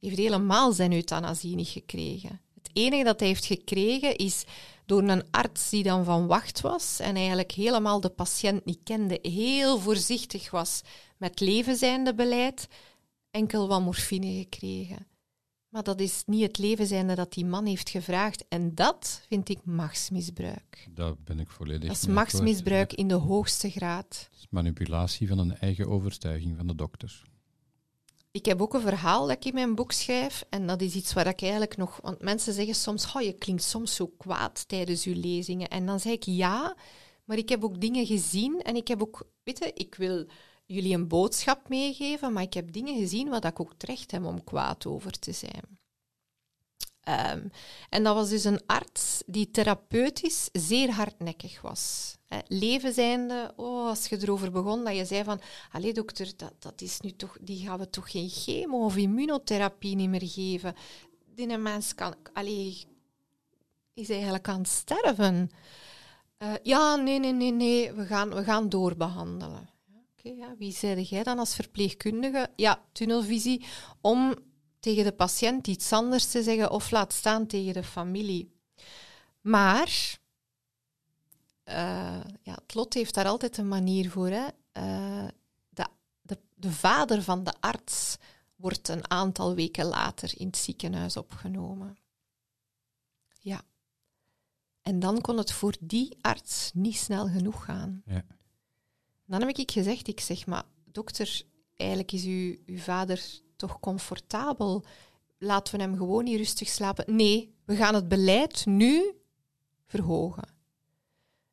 heeft 0.00 0.16
helemaal 0.16 0.72
zijn 0.72 0.92
euthanasie 0.92 1.54
niet 1.54 1.68
gekregen. 1.68 2.40
Het 2.54 2.70
enige 2.72 3.04
dat 3.04 3.18
hij 3.18 3.28
heeft 3.28 3.44
gekregen 3.44 4.16
is 4.16 4.44
door 4.86 5.02
een 5.02 5.30
arts 5.30 5.70
die 5.70 5.82
dan 5.82 6.04
van 6.04 6.26
wacht 6.26 6.60
was 6.60 6.98
en 7.00 7.16
eigenlijk 7.16 7.52
helemaal 7.52 8.00
de 8.00 8.08
patiënt 8.08 8.64
niet 8.64 8.80
kende, 8.84 9.18
heel 9.22 9.78
voorzichtig 9.78 10.50
was 10.50 10.80
met 11.16 11.40
levenzijnde 11.40 12.14
beleid, 12.14 12.68
enkel 13.32 13.68
wat 13.68 13.80
morfine 13.80 14.38
gekregen. 14.38 15.06
Maar 15.68 15.82
dat 15.82 16.00
is 16.00 16.22
niet 16.26 16.42
het 16.42 16.58
levenzijnde 16.58 17.14
dat 17.14 17.32
die 17.32 17.44
man 17.44 17.66
heeft 17.66 17.88
gevraagd. 17.88 18.44
En 18.48 18.74
dat 18.74 19.22
vind 19.28 19.48
ik 19.48 19.64
machtsmisbruik. 19.64 20.88
Daar 20.90 21.14
ben 21.24 21.40
ik 21.40 21.50
volledig 21.50 21.88
Dat 21.88 21.96
is 21.96 22.06
machtsmisbruik 22.06 22.92
in 22.92 23.08
de 23.08 23.14
hoogste 23.14 23.70
graad. 23.70 24.28
Dat 24.30 24.38
is 24.38 24.46
manipulatie 24.50 25.28
van 25.28 25.38
een 25.38 25.56
eigen 25.56 25.88
overtuiging 25.88 26.56
van 26.56 26.66
de 26.66 26.74
dokter. 26.74 27.22
Ik 28.30 28.44
heb 28.44 28.62
ook 28.62 28.74
een 28.74 28.80
verhaal 28.80 29.26
dat 29.26 29.36
ik 29.36 29.44
in 29.44 29.54
mijn 29.54 29.74
boek 29.74 29.92
schrijf. 29.92 30.44
En 30.50 30.66
dat 30.66 30.82
is 30.82 30.94
iets 30.94 31.12
waar 31.12 31.26
ik 31.26 31.42
eigenlijk 31.42 31.76
nog... 31.76 31.98
Want 32.02 32.22
mensen 32.22 32.52
zeggen 32.52 32.74
soms, 32.74 33.12
oh, 33.14 33.22
je 33.22 33.32
klinkt 33.32 33.62
soms 33.62 33.94
zo 33.94 34.06
kwaad 34.06 34.68
tijdens 34.68 35.04
je 35.04 35.16
lezingen. 35.16 35.68
En 35.68 35.86
dan 35.86 36.00
zeg 36.00 36.12
ik 36.12 36.24
ja, 36.24 36.76
maar 37.24 37.36
ik 37.36 37.48
heb 37.48 37.64
ook 37.64 37.80
dingen 37.80 38.06
gezien. 38.06 38.60
En 38.62 38.76
ik 38.76 38.88
heb 38.88 39.02
ook... 39.02 39.28
Weet 39.42 39.58
je, 39.58 39.72
ik 39.74 39.94
wil 39.94 40.26
jullie 40.72 40.94
een 40.94 41.08
boodschap 41.08 41.68
meegeven, 41.68 42.32
maar 42.32 42.42
ik 42.42 42.54
heb 42.54 42.72
dingen 42.72 42.98
gezien 42.98 43.28
waar 43.28 43.44
ik 43.44 43.60
ook 43.60 43.74
terecht 43.76 44.10
heb 44.10 44.24
om 44.24 44.44
kwaad 44.44 44.86
over 44.86 45.18
te 45.18 45.32
zijn. 45.32 45.80
Ehm, 47.02 47.46
en 47.88 48.02
dat 48.02 48.14
was 48.14 48.28
dus 48.28 48.44
een 48.44 48.66
arts 48.66 49.22
die 49.26 49.50
therapeutisch 49.50 50.48
zeer 50.52 50.90
hardnekkig 50.90 51.60
was. 51.60 52.16
Hè, 52.28 52.38
leven 52.48 52.92
zijnde, 52.92 53.52
oh, 53.56 53.86
als 53.86 54.06
je 54.06 54.18
erover 54.20 54.50
begon, 54.50 54.84
dat 54.84 54.96
je 54.96 55.04
zei 55.04 55.24
van, 55.24 55.40
allee 55.72 55.92
dokter, 55.92 56.32
dat, 56.36 56.54
dat 56.58 56.80
is 56.80 57.00
nu 57.00 57.10
toch, 57.10 57.36
die 57.40 57.66
gaan 57.66 57.78
we 57.78 57.90
toch 57.90 58.10
geen 58.10 58.28
chemo 58.28 58.84
of 58.84 58.96
immunotherapie 58.96 59.96
niet 59.96 60.08
meer 60.08 60.28
geven. 60.28 60.74
Die 61.34 61.58
mens 61.58 61.94
kan, 61.94 62.14
allee, 62.32 62.84
is 63.94 64.10
eigenlijk 64.10 64.48
aan 64.48 64.58
het 64.58 64.68
sterven. 64.68 65.50
Uh, 66.38 66.52
ja, 66.62 66.96
nee, 66.96 67.18
nee, 67.18 67.32
nee, 67.32 67.52
nee, 67.52 67.92
we 67.92 68.06
gaan, 68.06 68.34
we 68.34 68.44
gaan 68.44 68.68
doorbehandelen. 68.68 69.68
Ja, 70.22 70.56
wie 70.56 70.72
zei 70.72 71.02
jij 71.02 71.22
dan 71.22 71.38
als 71.38 71.54
verpleegkundige? 71.54 72.50
Ja, 72.56 72.84
tunnelvisie, 72.92 73.64
om 74.00 74.34
tegen 74.80 75.04
de 75.04 75.12
patiënt 75.12 75.66
iets 75.66 75.92
anders 75.92 76.26
te 76.26 76.42
zeggen 76.42 76.70
of 76.70 76.90
laat 76.90 77.12
staan 77.12 77.46
tegen 77.46 77.72
de 77.72 77.82
familie. 77.82 78.60
Maar 79.40 80.18
uh, 81.64 82.24
ja, 82.42 82.54
het 82.54 82.74
lot 82.74 82.94
heeft 82.94 83.14
daar 83.14 83.26
altijd 83.26 83.56
een 83.56 83.68
manier 83.68 84.10
voor. 84.10 84.28
Hè. 84.28 84.46
Uh, 84.72 85.28
de, 85.68 85.86
de, 86.20 86.38
de, 86.54 86.72
vader 86.72 87.22
van 87.22 87.44
de 87.44 87.52
arts 87.60 88.16
wordt 88.56 88.88
een 88.88 89.10
aantal 89.10 89.54
weken 89.54 89.84
later 89.84 90.32
in 90.36 90.46
het 90.46 90.56
ziekenhuis 90.56 91.16
opgenomen. 91.16 91.96
Ja. 93.40 93.62
En 94.82 95.00
dan 95.00 95.20
kon 95.20 95.36
het 95.36 95.52
voor 95.52 95.76
die 95.80 96.18
arts 96.20 96.70
niet 96.74 96.96
snel 96.96 97.28
genoeg 97.28 97.64
gaan. 97.64 98.02
Ja. 98.06 98.24
Dan 99.32 99.40
heb 99.40 99.56
ik 99.56 99.70
gezegd, 99.70 100.08
ik 100.08 100.20
zeg, 100.20 100.46
maar 100.46 100.62
dokter, 100.84 101.42
eigenlijk 101.76 102.12
is 102.12 102.24
uw, 102.24 102.56
uw 102.66 102.78
vader 102.78 103.40
toch 103.56 103.80
comfortabel? 103.80 104.84
Laten 105.38 105.76
we 105.76 105.82
hem 105.82 105.96
gewoon 105.96 106.24
niet 106.24 106.36
rustig 106.36 106.68
slapen. 106.68 107.16
Nee, 107.16 107.54
we 107.64 107.76
gaan 107.76 107.94
het 107.94 108.08
beleid 108.08 108.66
nu 108.66 109.14
verhogen. 109.86 110.48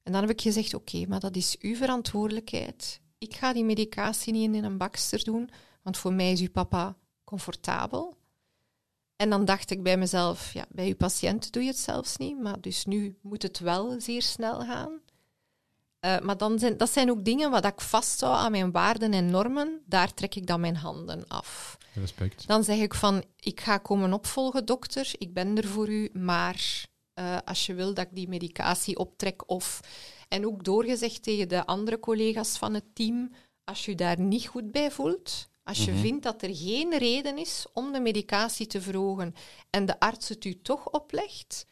En 0.03 0.11
dan 0.11 0.21
heb 0.21 0.29
ik 0.29 0.41
gezegd, 0.41 0.73
oké, 0.73 1.05
maar 1.07 1.19
dat 1.19 1.35
is 1.35 1.57
uw 1.59 1.75
verantwoordelijkheid. 1.75 3.01
Ik 3.17 3.35
ga 3.35 3.53
die 3.53 3.63
medicatie 3.63 4.33
niet 4.33 4.55
in 4.55 4.63
een 4.63 4.77
bakster 4.77 5.23
doen, 5.23 5.49
want 5.81 5.97
voor 5.97 6.13
mij 6.13 6.31
is 6.31 6.41
uw 6.41 6.51
papa 6.51 6.97
comfortabel. 7.23 8.17
En 9.15 9.29
dan 9.29 9.45
dacht 9.45 9.71
ik 9.71 9.83
bij 9.83 9.97
mezelf, 9.97 10.53
ja, 10.53 10.65
bij 10.69 10.87
uw 10.87 10.95
patiënt 10.95 11.51
doe 11.51 11.63
je 11.63 11.69
het 11.69 11.77
zelfs 11.77 12.17
niet, 12.17 12.39
maar 12.39 12.61
dus 12.61 12.85
nu 12.85 13.17
moet 13.21 13.41
het 13.41 13.59
wel 13.59 14.01
zeer 14.01 14.21
snel 14.21 14.59
gaan. 14.59 14.99
Uh, 16.05 16.19
maar 16.19 16.37
dan 16.37 16.59
zijn, 16.59 16.77
dat 16.77 16.89
zijn 16.89 17.09
ook 17.09 17.25
dingen 17.25 17.51
wat 17.51 17.65
ik 17.65 17.81
vasthoud 17.81 18.37
aan 18.37 18.51
mijn 18.51 18.71
waarden 18.71 19.13
en 19.13 19.25
normen. 19.31 19.81
Daar 19.85 20.13
trek 20.13 20.35
ik 20.35 20.47
dan 20.47 20.59
mijn 20.59 20.75
handen 20.75 21.27
af. 21.27 21.77
Respect. 21.93 22.47
Dan 22.47 22.63
zeg 22.63 22.77
ik 22.77 22.93
van, 22.93 23.23
ik 23.39 23.59
ga 23.61 23.77
komen 23.77 24.13
opvolgen, 24.13 24.65
dokter. 24.65 25.11
Ik 25.17 25.33
ben 25.33 25.57
er 25.57 25.67
voor 25.67 25.89
u, 25.89 26.09
maar 26.13 26.85
uh, 27.19 27.37
als 27.45 27.65
je 27.65 27.73
wil 27.73 27.93
dat 27.93 28.05
ik 28.05 28.15
die 28.15 28.27
medicatie 28.27 28.97
optrek 28.97 29.49
of... 29.49 29.79
En 30.27 30.45
ook 30.45 30.63
doorgezegd 30.63 31.23
tegen 31.23 31.47
de 31.49 31.65
andere 31.65 31.99
collega's 31.99 32.57
van 32.57 32.73
het 32.73 32.95
team, 32.95 33.31
als 33.63 33.85
je 33.85 33.95
daar 33.95 34.19
niet 34.19 34.47
goed 34.47 34.71
bij 34.71 34.91
voelt, 34.91 35.49
als 35.63 35.85
je 35.85 35.91
Mhm. 35.91 35.99
vindt 36.01 36.23
dat 36.23 36.41
er 36.41 36.55
geen 36.55 36.97
reden 36.97 37.37
is 37.37 37.65
om 37.73 37.91
de 37.91 37.99
medicatie 37.99 38.67
te 38.67 38.81
verhogen 38.81 39.33
en 39.69 39.85
de 39.85 39.99
arts 39.99 40.29
het 40.29 40.45
u 40.45 40.61
toch 40.61 40.89
oplegt, 40.89 41.65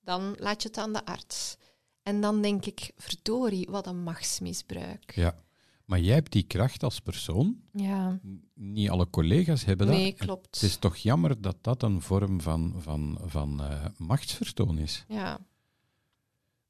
dan 0.00 0.34
laat 0.38 0.62
je 0.62 0.68
het 0.68 0.78
aan 0.78 0.92
de 0.92 1.04
arts. 1.04 1.56
En 2.02 2.20
dan 2.20 2.42
denk 2.42 2.64
ik, 2.66 2.92
verdorie, 2.96 3.66
wat 3.70 3.86
een 3.86 4.02
machtsmisbruik. 4.02 5.14
Ja. 5.14 5.38
Maar 5.84 6.00
jij 6.00 6.14
hebt 6.14 6.32
die 6.32 6.42
kracht 6.42 6.82
als 6.82 7.00
persoon. 7.00 7.60
Ja, 7.72 8.20
Niet 8.54 8.90
alle 8.90 9.10
collega's 9.10 9.64
hebben 9.64 9.86
dat. 9.86 9.96
nee, 9.96 10.12
klopt. 10.12 10.54
Het 10.60 10.62
is 10.70 10.76
toch 10.76 10.96
jammer 10.96 11.40
dat 11.40 11.56
dat 11.60 11.82
een 11.82 12.00
vorm 12.00 12.40
van, 12.40 12.74
van, 12.78 13.18
van 13.24 13.62
eh, 13.62 13.84
machtsvertoon 13.96 14.78
is. 14.78 15.04
Ja, 15.08 15.38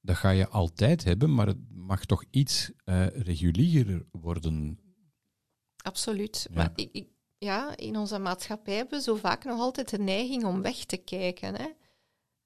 Dat 0.01 0.17
ga 0.17 0.31
je 0.31 0.49
altijd 0.49 1.05
hebben, 1.05 1.35
maar 1.35 1.47
het 1.47 1.59
mag 1.75 2.05
toch 2.05 2.25
iets 2.31 2.71
eh, 2.85 3.07
regulierer 3.07 4.07
worden. 4.11 4.79
absoluut. 5.77 6.47
Ja. 6.51 6.57
Maar 6.57 6.73
ik, 6.75 6.89
ik- 6.93 7.11
ja, 7.39 7.77
in 7.77 7.97
onze 7.97 8.19
maatschappij 8.19 8.75
hebben 8.75 8.99
we 8.99 9.05
zo 9.05 9.15
vaak 9.15 9.45
nog 9.45 9.59
altijd 9.61 9.89
de 9.91 9.99
neiging 9.99 10.45
om 10.45 10.63
weg 10.63 10.85
te 10.85 10.97
kijken. 10.97 11.55
Hè. 11.55 11.67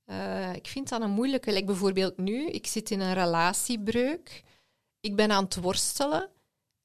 Eh, 0.06 0.54
ik 0.54 0.66
vind 0.66 0.88
dat 0.88 1.00
een 1.00 1.10
moeilijke. 1.10 1.52
Like 1.52 1.64
bijvoorbeeld 1.64 2.16
nu, 2.16 2.46
ik 2.46 2.66
zit 2.66 2.90
in 2.90 3.00
een 3.00 3.14
relatiebreuk. 3.14 4.44
Ik 5.00 5.16
ben 5.16 5.30
aan 5.30 5.44
het 5.44 5.56
worstelen. 5.56 6.30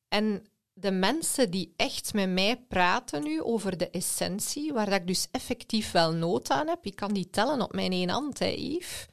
En 0.07 0.45
de 0.73 0.91
mensen 0.91 1.51
die 1.51 1.73
echt 1.75 2.13
met 2.13 2.29
mij 2.29 2.57
praten 2.57 3.23
nu 3.23 3.41
over 3.41 3.77
de 3.77 3.89
essentie, 3.89 4.73
waar 4.73 4.89
dat 4.89 4.99
ik 4.99 5.07
dus 5.07 5.27
effectief 5.31 5.91
wel 5.91 6.13
nood 6.13 6.49
aan 6.49 6.67
heb, 6.67 6.85
ik 6.85 6.95
kan 6.95 7.13
die 7.13 7.29
tellen 7.29 7.61
op 7.61 7.73
mijn 7.73 7.91
één 7.91 8.09
hand, 8.09 8.39
hè, 8.39 8.45
Yves. 8.45 9.07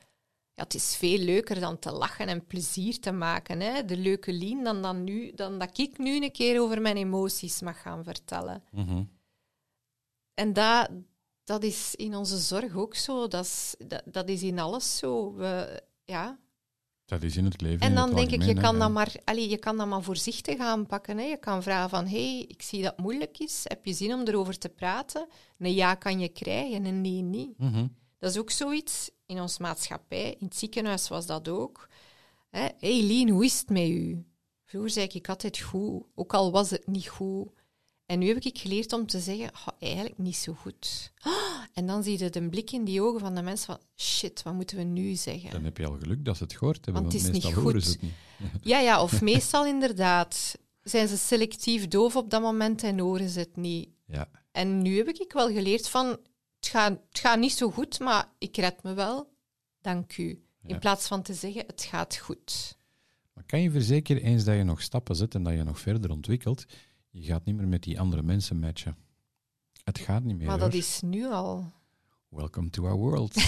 Ja, 0.55 0.65
het 0.65 0.75
is 0.75 0.97
veel 0.97 1.19
leuker 1.19 1.61
dan 1.61 1.79
te 1.79 1.93
lachen 1.93 2.29
en 2.29 2.47
plezier 2.47 3.01
te 3.01 3.13
maken. 3.13 3.61
Hè. 3.61 3.85
De 3.85 3.97
leuke 3.97 4.33
Lien, 4.33 4.65
dan, 4.65 4.83
dan, 4.83 5.05
nu, 5.05 5.33
dan 5.35 5.59
dat 5.59 5.79
ik 5.79 5.99
nu 5.99 6.23
een 6.23 6.33
keer 6.33 6.61
over 6.61 6.81
mijn 6.81 6.97
emoties 6.97 7.61
mag 7.61 7.83
gaan 7.83 8.05
vertellen. 8.05 8.65
En 10.35 10.53
dat, 10.53 10.91
dat 11.49 11.63
is 11.63 11.95
in 11.95 12.15
onze 12.15 12.39
zorg 12.39 12.75
ook 12.75 12.95
zo. 12.95 13.29
Dat 13.29 13.45
is, 13.45 13.75
dat, 13.87 14.03
dat 14.05 14.29
is 14.29 14.43
in 14.43 14.59
alles 14.59 14.99
zo. 14.99 15.35
We, 15.35 15.83
ja. 16.05 16.39
Dat 17.05 17.23
is 17.23 17.37
in 17.37 17.45
het 17.45 17.61
leven. 17.61 17.81
En 17.81 17.95
dan 17.95 18.09
het 18.09 18.17
denk 18.17 18.31
ik, 18.31 18.43
je 18.43 18.55
kan, 18.55 18.75
hè. 18.75 18.81
dat 18.81 18.91
maar, 18.91 19.15
allee, 19.25 19.49
je 19.49 19.59
kan 19.59 19.77
dat 19.77 19.87
maar 19.87 20.03
voorzichtig 20.03 20.59
aanpakken. 20.59 21.19
Hè. 21.19 21.25
Je 21.25 21.37
kan 21.37 21.63
vragen 21.63 21.91
van, 21.91 22.07
hé, 22.07 22.35
hey, 22.35 22.45
ik 22.49 22.63
zie 22.63 22.83
dat 22.83 22.91
het 22.91 23.01
moeilijk 23.01 23.39
is. 23.39 23.61
Heb 23.65 23.85
je 23.85 23.93
zin 23.93 24.13
om 24.13 24.27
erover 24.27 24.59
te 24.59 24.69
praten? 24.69 25.29
Een 25.59 25.75
ja 25.75 25.95
kan 25.95 26.21
je 26.21 26.29
krijgen, 26.29 26.85
een 26.85 27.01
nee 27.01 27.23
niet. 27.23 27.59
Mhm. 27.59 27.87
Dat 28.19 28.31
is 28.31 28.39
ook 28.39 28.51
zoiets 28.51 29.11
in 29.27 29.41
onze 29.41 29.63
maatschappij. 29.63 30.37
In 30.39 30.47
het 30.47 30.57
ziekenhuis 30.57 31.09
was 31.09 31.27
dat 31.27 31.49
ook. 31.49 31.89
Hé, 32.51 32.69
hey 32.79 33.03
Lien, 33.03 33.29
hoe 33.29 33.45
is 33.45 33.59
het 33.59 33.71
met 33.71 33.89
u? 33.89 34.25
Vroeger 34.65 34.91
zei 34.91 35.07
ik 35.07 35.29
altijd 35.29 35.59
goed, 35.59 36.07
ook 36.15 36.35
al 36.35 36.53
was 36.53 36.71
het 36.71 36.87
niet 36.87 37.09
goed. 37.09 37.49
En 38.09 38.19
nu 38.19 38.27
heb 38.29 38.37
ik 38.43 38.59
geleerd 38.59 38.93
om 38.93 39.07
te 39.07 39.21
zeggen, 39.21 39.51
"Goh, 39.57 39.75
eigenlijk 39.79 40.19
niet 40.19 40.37
zo 40.37 40.53
goed. 40.53 41.13
En 41.75 41.87
dan 41.87 42.03
zie 42.03 42.19
je 42.19 42.31
de 42.31 42.49
blik 42.49 42.71
in 42.73 42.85
die 42.85 43.03
ogen 43.03 43.21
van 43.21 43.35
de 43.35 43.43
mensen 43.43 43.67
van, 43.67 43.79
shit, 43.97 44.43
wat 44.43 44.55
moeten 44.55 44.77
we 44.77 44.83
nu 44.83 45.15
zeggen? 45.15 45.51
Dan 45.51 45.65
heb 45.65 45.77
je 45.77 45.87
al 45.87 45.99
geluk 45.99 46.25
dat 46.25 46.37
ze 46.37 46.43
het 46.43 46.53
gehoord 46.53 46.85
hebben, 46.85 47.03
Want 47.03 47.13
want, 47.15 47.25
het 47.27 47.35
is 47.35 47.43
meestal 47.43 47.63
niet 47.63 47.73
goed. 47.73 47.85
ze 47.85 47.91
het 47.91 48.03
niet. 48.03 48.13
Ja, 48.73 48.79
ja, 48.81 49.03
of 49.03 49.21
meestal 49.23 49.67
inderdaad. 49.67 50.59
Zijn 50.83 51.09
ze 51.09 51.17
selectief 51.17 51.89
doof 51.89 52.17
op 52.17 52.31
dat 52.31 52.43
moment 52.43 52.83
en 52.83 52.99
horen 52.99 53.29
ze 53.29 53.39
het 53.39 53.57
niet. 53.57 53.89
Ja. 54.07 54.29
En 54.53 54.83
nu 54.83 54.97
heb 54.97 55.09
ik 55.09 55.33
wel 55.33 55.53
geleerd 55.53 55.89
van, 55.89 56.07
het 56.07 56.69
gaat, 56.69 56.99
het 57.09 57.19
gaat 57.19 57.39
niet 57.39 57.53
zo 57.53 57.71
goed, 57.71 57.99
maar 57.99 58.29
ik 58.39 58.57
red 58.57 58.83
me 58.83 58.95
wel. 58.95 59.33
Dank 59.81 60.17
u. 60.17 60.29
In 60.63 60.69
Ja. 60.75 60.79
plaats 60.79 61.07
van 61.07 61.23
te 61.23 61.35
zeggen, 61.35 61.65
het 61.67 61.83
gaat 61.83 62.17
goed. 62.17 62.77
Maar 63.35 63.45
kan 63.45 63.61
je 63.61 63.71
verzekeren, 63.71 64.23
eens 64.23 64.45
dat 64.45 64.57
je 64.57 64.63
nog 64.65 64.83
stappen 64.83 65.17
zet 65.17 65.35
en 65.35 65.43
dat 65.43 65.53
je 65.53 65.63
nog 65.63 65.81
verder 65.81 66.11
ontwikkelt, 66.11 66.65
je 67.11 67.23
gaat 67.23 67.45
niet 67.45 67.57
meer 67.57 67.69
met 67.69 67.83
die 67.83 68.01
andere 68.01 68.23
mensen 68.23 68.59
matchen. 68.59 68.97
Het 69.85 69.99
gaat 69.99 70.23
niet 70.25 70.37
meer. 70.37 70.47
Maar 70.47 70.59
dat 70.59 70.73
hoor. 70.73 70.81
is 70.81 71.01
nu 71.01 71.27
al. 71.27 71.73
Welcome 72.29 72.71
to 72.71 72.85
our 72.87 72.97
world. 72.97 73.37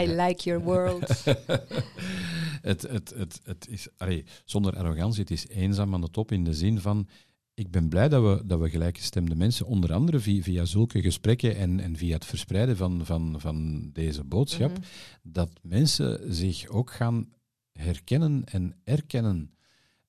I 0.00 0.06
like 0.06 0.42
your 0.42 0.60
world. 0.64 1.24
het, 2.62 2.82
het, 2.82 3.12
het, 3.16 3.40
het 3.44 3.68
is, 3.68 3.88
allee, 3.96 4.24
zonder 4.44 4.76
arrogantie, 4.76 5.20
het 5.20 5.30
is 5.30 5.48
eenzaam 5.48 5.94
aan 5.94 6.00
de 6.00 6.10
top 6.10 6.32
in 6.32 6.44
de 6.44 6.54
zin 6.54 6.80
van. 6.80 7.08
Ik 7.54 7.70
ben 7.70 7.88
blij 7.88 8.08
dat 8.08 8.22
we, 8.22 8.46
dat 8.46 8.60
we 8.60 8.70
gelijkgestemde 8.70 9.34
mensen, 9.34 9.66
onder 9.66 9.92
andere 9.92 10.20
via, 10.20 10.42
via 10.42 10.64
zulke 10.64 11.02
gesprekken 11.02 11.56
en, 11.56 11.80
en 11.80 11.96
via 11.96 12.14
het 12.14 12.24
verspreiden 12.24 12.76
van, 12.76 13.06
van, 13.06 13.40
van 13.40 13.90
deze 13.92 14.24
boodschap, 14.24 14.70
Mhm. 14.70 14.80
dat 15.22 15.50
mensen 15.62 16.34
zich 16.34 16.66
ook 16.68 16.92
gaan 16.92 17.28
herkennen 17.72 18.44
en 18.44 18.76
erkennen. 18.84 19.54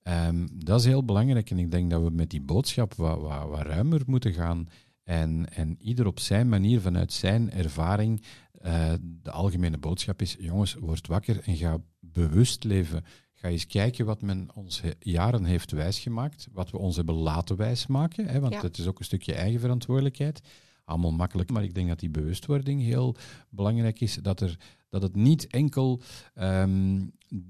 Ehm, 0.05 0.47
dat 0.53 0.79
is 0.79 0.85
heel 0.85 1.05
belangrijk 1.05 1.49
en 1.49 1.57
ik 1.59 1.71
denk 1.71 1.89
dat 1.89 2.01
we 2.03 2.09
met 2.09 2.29
die 2.29 2.41
boodschap 2.41 2.93
wat, 2.93 3.19
wat, 3.21 3.47
wat 3.49 3.61
ruimer 3.61 4.01
moeten 4.05 4.33
gaan 4.33 4.67
en, 5.03 5.53
en 5.53 5.75
ieder 5.79 6.07
op 6.07 6.19
zijn 6.19 6.49
manier, 6.49 6.81
vanuit 6.81 7.13
zijn 7.13 7.51
ervaring, 7.51 8.23
eh, 8.51 8.93
de 9.01 9.31
algemene 9.31 9.77
boodschap 9.77 10.21
is, 10.21 10.35
jongens, 10.39 10.73
word 10.73 11.07
wakker 11.07 11.41
en 11.43 11.55
ga 11.55 11.77
bewust 11.99 12.63
leven. 12.63 13.03
Ga 13.33 13.47
eens 13.49 13.67
kijken 13.67 14.05
wat 14.05 14.21
men 14.21 14.47
ons 14.55 14.81
he- 14.81 14.89
jaren 14.99 15.45
heeft 15.45 15.71
wijsgemaakt, 15.71 16.47
wat 16.51 16.71
we 16.71 16.77
ons 16.77 16.95
hebben 16.95 17.15
laten 17.15 17.55
wijsmaken, 17.55 18.27
hè, 18.27 18.39
want 18.39 18.53
Ja. 18.53 18.61
het 18.61 18.77
is 18.77 18.87
ook 18.87 18.99
een 18.99 19.05
stukje 19.05 19.33
eigen 19.33 19.59
verantwoordelijkheid. 19.59 20.41
Allemaal 20.85 21.11
makkelijk, 21.11 21.49
maar 21.49 21.63
ik 21.63 21.73
denk 21.73 21.87
dat 21.87 21.99
die 21.99 22.09
bewustwording 22.09 22.81
heel 22.81 23.15
belangrijk 23.49 24.01
is. 24.01 24.15
Dat, 24.15 24.41
er, 24.41 24.57
dat 24.89 25.01
het 25.01 25.15
niet 25.15 25.47
enkel 25.47 26.01
ehm, 26.33 27.01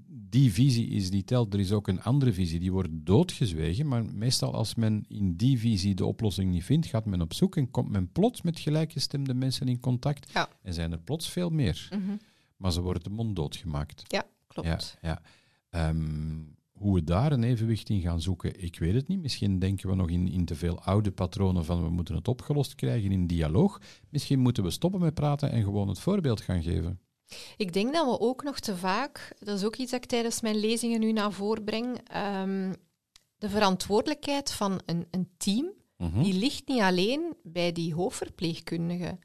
die 0.08 0.54
visie 0.54 0.88
is 0.88 1.10
die 1.10 1.24
telt, 1.24 1.54
er 1.54 1.60
is 1.60 1.72
ook 1.72 1.88
een 1.88 2.02
andere 2.02 2.34
visie. 2.34 2.60
Die 2.60 2.72
wordt 2.72 2.90
doodgezwegen, 2.92 3.88
maar 3.88 4.06
meestal 4.06 4.54
als 4.54 4.76
men 4.76 5.06
in 5.08 5.36
die 5.36 5.60
visie 5.60 5.96
de 5.96 6.06
oplossing 6.06 6.52
niet 6.52 6.64
vindt, 6.64 6.86
gaat 6.86 7.06
men 7.06 7.22
op 7.22 7.34
zoek 7.34 7.56
en 7.56 7.72
komt 7.72 7.90
men 7.90 8.12
plots 8.12 8.42
met 8.42 8.60
gelijkgestemde 8.60 9.34
mensen 9.34 9.68
in 9.68 9.80
contact. 9.80 10.32
Ja. 10.34 10.50
En 10.62 10.74
zijn 10.74 10.92
er 10.92 11.00
plots 11.00 11.30
veel 11.30 11.50
meer. 11.50 11.88
Mhm. 11.92 12.16
Maar 12.58 12.72
ze 12.72 12.82
worden 12.82 13.04
de 13.04 13.10
mond 13.10 13.36
doodgemaakt. 13.36 14.04
Ja, 14.08 14.26
klopt. 14.48 14.98
Ja, 15.02 15.10
ja. 15.10 15.22
Ehm, 15.70 16.42
hoe 16.80 16.94
we 16.94 17.04
daar 17.04 17.32
een 17.32 17.44
evenwicht 17.44 17.90
in 17.90 18.02
gaan 18.02 18.22
zoeken, 18.22 18.64
ik 18.64 18.80
weet 18.80 18.94
het 18.94 19.08
niet. 19.08 19.22
Misschien 19.22 19.60
denken 19.60 19.90
we 19.90 19.96
nog 19.96 20.10
in, 20.10 20.28
in 20.32 20.46
te 20.46 20.56
veel 20.56 20.80
oude 20.82 21.12
patronen 21.12 21.66
van 21.66 21.84
we 21.84 21.90
moeten 21.90 22.16
het 22.16 22.28
opgelost 22.28 22.76
krijgen 22.76 23.12
in 23.12 23.28
dialoog. 23.28 23.82
Misschien 24.10 24.40
moeten 24.40 24.64
we 24.64 24.70
stoppen 24.70 25.00
met 25.00 25.14
praten 25.14 25.52
en 25.52 25.64
gewoon 25.64 25.88
het 25.88 26.00
voorbeeld 26.00 26.42
gaan 26.42 26.64
geven. 26.64 27.00
Ik 27.58 27.74
denk 27.74 27.94
dat 27.94 28.06
we 28.06 28.20
ook 28.20 28.44
nog 28.44 28.60
te 28.60 28.78
vaak, 28.78 29.36
dat 29.40 29.58
is 29.58 29.64
ook 29.64 29.76
iets 29.76 29.92
dat 29.92 30.04
ik 30.04 30.10
tijdens 30.10 30.42
mijn 30.42 30.56
lezingen 30.56 31.00
nu 31.00 31.12
naar 31.12 31.32
voren 31.32 31.64
breng, 31.64 32.00
ehm, 32.04 32.74
de 33.38 33.50
verantwoordelijkheid 33.50 34.52
van 34.52 34.82
een, 34.86 35.06
een 35.12 35.30
team, 35.38 35.74
Mhm. 35.98 36.24
die 36.24 36.34
ligt 36.34 36.68
niet 36.68 36.82
alleen 36.82 37.34
bij 37.44 37.72
die 37.72 37.94
hoofdverpleegkundige. 37.94 39.20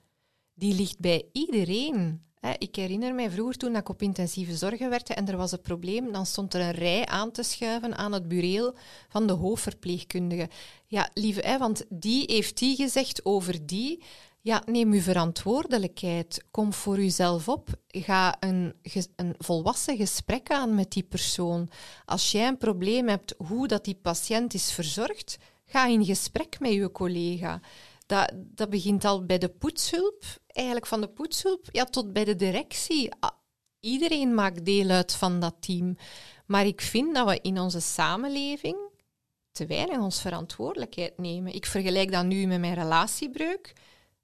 Die 0.54 0.74
ligt 0.74 0.98
bij 0.98 1.28
iedereen. 1.32 2.22
Ik 2.58 2.76
herinner 2.76 3.14
mij 3.14 3.30
vroeger 3.30 3.56
toen 3.56 3.76
ik 3.76 3.88
op 3.88 4.02
intensieve 4.02 4.56
zorgen 4.56 4.90
werkte 4.90 5.14
en 5.14 5.28
er 5.28 5.36
was 5.36 5.52
een 5.52 5.60
probleem, 5.60 6.12
dan 6.12 6.26
stond 6.26 6.54
er 6.54 6.60
een 6.60 6.70
rij 6.70 7.06
aan 7.06 7.30
te 7.30 7.42
schuiven 7.42 7.96
aan 7.96 8.12
het 8.12 8.28
bureel 8.28 8.74
van 9.08 9.26
de 9.26 9.32
hoofdverpleegkundige. 9.32 10.48
Ja, 10.86 11.10
lieve, 11.14 11.56
want 11.58 11.84
die 11.88 12.24
heeft 12.26 12.58
die 12.58 12.76
gezegd 12.76 13.24
over 13.24 13.66
die. 13.66 14.02
Ja, 14.42 14.62
neem 14.66 14.92
uw 14.92 15.00
verantwoordelijkheid. 15.00 16.44
Kom 16.50 16.72
voor 16.72 16.98
uzelf 16.98 17.48
op. 17.48 17.68
Ga 17.88 18.36
een, 18.40 18.74
een 19.16 19.34
volwassen 19.38 19.96
gesprek 19.96 20.50
aan 20.50 20.74
met 20.74 20.92
die 20.92 21.02
persoon. 21.02 21.68
Als 22.04 22.30
jij 22.30 22.46
een 22.46 22.58
probleem 22.58 23.08
hebt 23.08 23.34
hoe 23.38 23.68
dat 23.68 23.84
die 23.84 23.98
patiënt 24.02 24.54
is 24.54 24.72
verzorgd, 24.72 25.38
ga 25.66 25.86
in 25.86 26.04
gesprek 26.04 26.60
met 26.60 26.72
je 26.72 26.92
collega. 26.92 27.60
Dat, 28.10 28.32
dat 28.34 28.70
begint 28.70 29.04
al 29.04 29.24
bij 29.24 29.38
de 29.38 29.48
poetshulp, 29.48 30.22
eigenlijk 30.46 30.86
van 30.86 31.00
de 31.00 31.08
poetshulp 31.08 31.68
ja, 31.70 31.84
tot 31.84 32.12
bij 32.12 32.24
de 32.24 32.36
directie. 32.36 33.12
Ah, 33.20 33.30
Iedereen 33.80 34.34
maakt 34.34 34.64
deel 34.64 34.88
uit 34.88 35.14
van 35.14 35.40
dat 35.40 35.54
team. 35.60 35.96
Maar 36.46 36.66
ik 36.66 36.80
vind 36.80 37.14
dat 37.14 37.28
we 37.28 37.38
in 37.42 37.60
onze 37.60 37.80
samenleving 37.80 38.76
te 39.52 39.66
weinig 39.66 39.98
ons 39.98 40.20
verantwoordelijkheid 40.20 41.18
nemen. 41.18 41.54
Ik 41.54 41.66
vergelijk 41.66 42.12
dat 42.12 42.24
nu 42.24 42.46
met 42.46 42.60
mijn 42.60 42.74
relatiebreuk. 42.74 43.72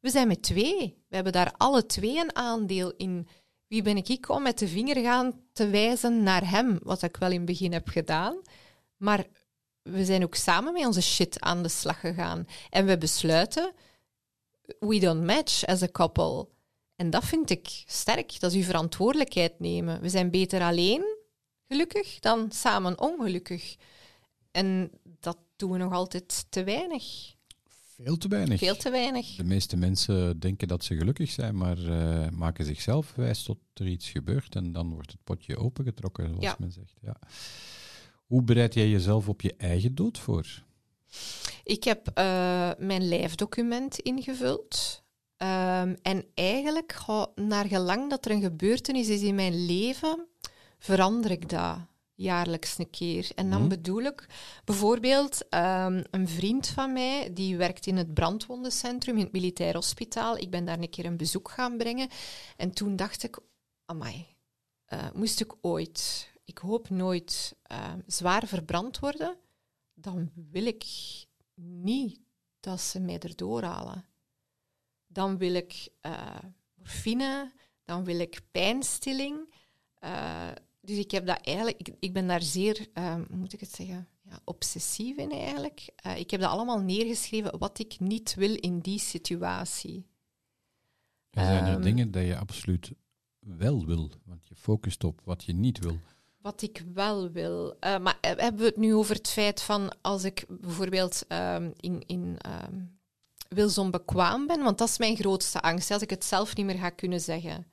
We 0.00 0.10
zijn 0.10 0.28
met 0.28 0.42
twee. 0.42 1.04
We 1.08 1.14
hebben 1.14 1.32
daar 1.32 1.54
alle 1.56 1.86
twee 1.86 2.18
een 2.18 2.36
aandeel 2.36 2.92
in. 2.96 3.28
Wie 3.66 3.82
ben 3.82 3.96
ik 3.96 4.28
om 4.28 4.42
met 4.42 4.58
de 4.58 4.68
vinger 4.68 4.96
gaan 5.02 5.40
te 5.52 5.68
wijzen 5.68 6.22
naar 6.22 6.50
hem, 6.50 6.78
wat 6.82 7.02
ik 7.02 7.16
wel 7.16 7.30
in 7.30 7.36
het 7.36 7.44
begin 7.44 7.72
heb 7.72 7.88
gedaan. 7.88 8.40
Maar 8.96 9.26
we 9.86 10.04
zijn 10.04 10.22
ook 10.22 10.34
samen 10.34 10.72
met 10.72 10.86
onze 10.86 11.02
shit 11.02 11.40
aan 11.40 11.62
de 11.62 11.68
slag 11.68 12.00
gegaan. 12.00 12.46
En 12.70 12.86
we 12.86 12.98
besluiten, 12.98 13.72
we 14.80 14.98
don't 15.00 15.24
match 15.24 15.64
as 15.66 15.82
a 15.82 15.88
couple. 15.92 16.48
En 16.96 17.10
dat 17.10 17.24
vind 17.24 17.50
ik 17.50 17.82
sterk. 17.86 18.40
Dat 18.40 18.50
is 18.52 18.56
uw 18.56 18.62
verantwoordelijkheid 18.64 19.60
nemen. 19.60 20.00
We 20.00 20.08
zijn 20.08 20.30
beter 20.30 20.60
alleen 20.60 21.16
gelukkig 21.68 22.18
dan 22.18 22.52
samen 22.52 23.00
ongelukkig. 23.00 23.76
En 24.50 24.90
dat 25.20 25.38
doen 25.56 25.70
we 25.70 25.78
nog 25.78 25.92
altijd 25.92 26.46
te 26.48 26.64
weinig. 26.64 27.34
Veel 27.94 28.16
te 28.16 28.28
weinig. 28.28 28.58
Veel 28.58 28.76
te 28.76 28.90
weinig. 28.90 29.36
De 29.36 29.44
meeste 29.44 29.76
mensen 29.76 30.40
denken 30.40 30.68
dat 30.68 30.84
ze 30.84 30.96
gelukkig 30.96 31.30
zijn, 31.30 31.56
maar 31.56 31.78
eh, 31.78 32.30
maken 32.30 32.64
zichzelf 32.64 33.12
wijs 33.14 33.42
tot 33.42 33.58
er 33.74 33.86
iets 33.86 34.10
gebeurt 34.10 34.54
en 34.54 34.72
dan 34.72 34.90
wordt 34.94 35.12
het 35.12 35.24
potje 35.24 35.56
opengetrokken, 35.58 36.26
zoals 36.26 36.42
Ja. 36.44 36.56
men 36.58 36.72
zegt. 36.72 36.94
Ja. 37.02 37.16
Hoe 38.26 38.42
bereid 38.42 38.74
jij 38.74 38.88
jezelf 38.88 39.28
op 39.28 39.40
je 39.40 39.54
eigen 39.56 39.94
dood 39.94 40.18
voor? 40.18 40.64
Ik 41.64 41.84
heb 41.84 42.08
eh, 42.14 42.70
mijn 42.78 43.08
lijfdocument 43.08 43.98
ingevuld. 43.98 45.02
Ehm, 45.36 45.94
en 46.02 46.24
eigenlijk, 46.34 46.96
naar 47.34 47.66
gelang 47.66 48.10
dat 48.10 48.24
er 48.24 48.30
een 48.30 48.42
gebeurtenis 48.42 49.08
is 49.08 49.22
in 49.22 49.34
mijn 49.34 49.66
leven, 49.66 50.26
verander 50.78 51.30
ik 51.30 51.48
dat 51.48 51.78
jaarlijks 52.14 52.78
een 52.78 52.90
keer. 52.90 53.30
En 53.34 53.50
dan 53.50 53.60
Mhm. 53.60 53.68
bedoel 53.68 54.00
ik 54.02 54.26
bijvoorbeeld 54.64 55.48
ehm, 55.48 56.02
een 56.10 56.28
vriend 56.28 56.66
van 56.66 56.92
mij, 56.92 57.30
die 57.32 57.56
werkt 57.56 57.86
in 57.86 57.96
het 57.96 58.14
brandwondencentrum 58.14 59.16
in 59.16 59.22
het 59.22 59.32
militair 59.32 59.74
hospitaal. 59.74 60.36
Ik 60.36 60.50
ben 60.50 60.64
daar 60.64 60.78
een 60.78 60.90
keer 60.90 61.04
een 61.04 61.16
bezoek 61.16 61.50
gaan 61.50 61.76
brengen. 61.76 62.08
En 62.56 62.70
toen 62.70 62.96
dacht 62.96 63.22
ik, 63.22 63.38
amai, 63.84 64.26
eh, 64.84 64.98
moest 65.14 65.40
ik 65.40 65.54
ooit, 65.60 66.28
ik 66.46 66.58
hoop 66.58 66.88
nooit, 66.88 67.56
eh, 67.62 67.92
zwaar 68.06 68.46
verbrand 68.46 68.98
worden, 68.98 69.36
dan 69.94 70.30
wil 70.34 70.66
ik 70.66 70.84
niet 71.54 72.20
dat 72.60 72.80
ze 72.80 73.00
mij 73.00 73.18
erdoor 73.18 73.62
halen. 73.62 74.04
Dan 75.06 75.38
wil 75.38 75.54
ik 75.54 75.88
eh, 76.00 76.38
morfine, 76.74 77.52
dan 77.84 78.04
wil 78.04 78.18
ik 78.18 78.40
pijnstilling. 78.50 79.54
Eh, 79.94 80.48
dus 80.80 80.96
ik 80.98 81.10
heb 81.10 81.26
dat 81.26 81.40
eigenlijk, 81.46 81.78
ik, 81.78 81.94
ik 82.00 82.12
ben 82.12 82.26
daar 82.26 82.42
zeer, 82.42 82.88
eh, 82.92 83.14
hoe 83.14 83.36
moet 83.36 83.52
ik 83.52 83.60
het 83.60 83.70
zeggen, 83.74 84.08
ja, 84.22 84.40
obsessief 84.44 85.16
in 85.16 85.30
eigenlijk. 85.32 85.88
Eh, 85.96 86.16
ik 86.18 86.30
heb 86.30 86.40
dat 86.40 86.50
allemaal 86.50 86.80
neergeschreven 86.80 87.58
wat 87.58 87.78
ik 87.78 88.00
niet 88.00 88.34
wil 88.34 88.54
in 88.54 88.78
die 88.80 88.98
situatie. 88.98 90.06
Er 91.30 91.44
zijn 91.44 91.64
er 91.64 91.72
Ehm. 91.72 91.82
dingen 91.82 92.10
dat 92.10 92.24
je 92.24 92.36
absoluut 92.38 92.92
wel 93.38 93.86
wil, 93.86 94.10
want 94.24 94.48
je 94.48 94.54
focust 94.54 95.04
op 95.04 95.20
wat 95.24 95.44
je 95.44 95.52
niet 95.52 95.78
wil. 95.78 95.98
Wat 96.46 96.62
ik 96.62 96.84
wel 96.94 97.30
wil. 97.30 97.76
Eh, 97.80 97.98
maar 97.98 98.18
he- 98.20 98.28
hebben 98.34 98.60
we 98.60 98.66
het 98.66 98.76
nu 98.76 98.94
over 98.94 99.14
het 99.14 99.28
feit 99.28 99.62
van 99.62 99.92
als 100.00 100.24
ik 100.24 100.44
bijvoorbeeld 100.48 101.24
ehm, 101.28 101.70
in, 101.80 102.02
in 102.06 102.36
ehm 102.38 102.80
wilsonbekwaam 103.48 104.46
ben? 104.46 104.62
Want 104.62 104.78
dat 104.78 104.88
is 104.88 104.98
mijn 104.98 105.16
grootste 105.16 105.60
angst, 105.62 105.90
als 105.90 106.02
ik 106.02 106.10
het 106.10 106.24
zelf 106.24 106.56
niet 106.56 106.66
meer 106.66 106.78
ga 106.78 106.90
kunnen 106.90 107.20
zeggen. 107.20 107.66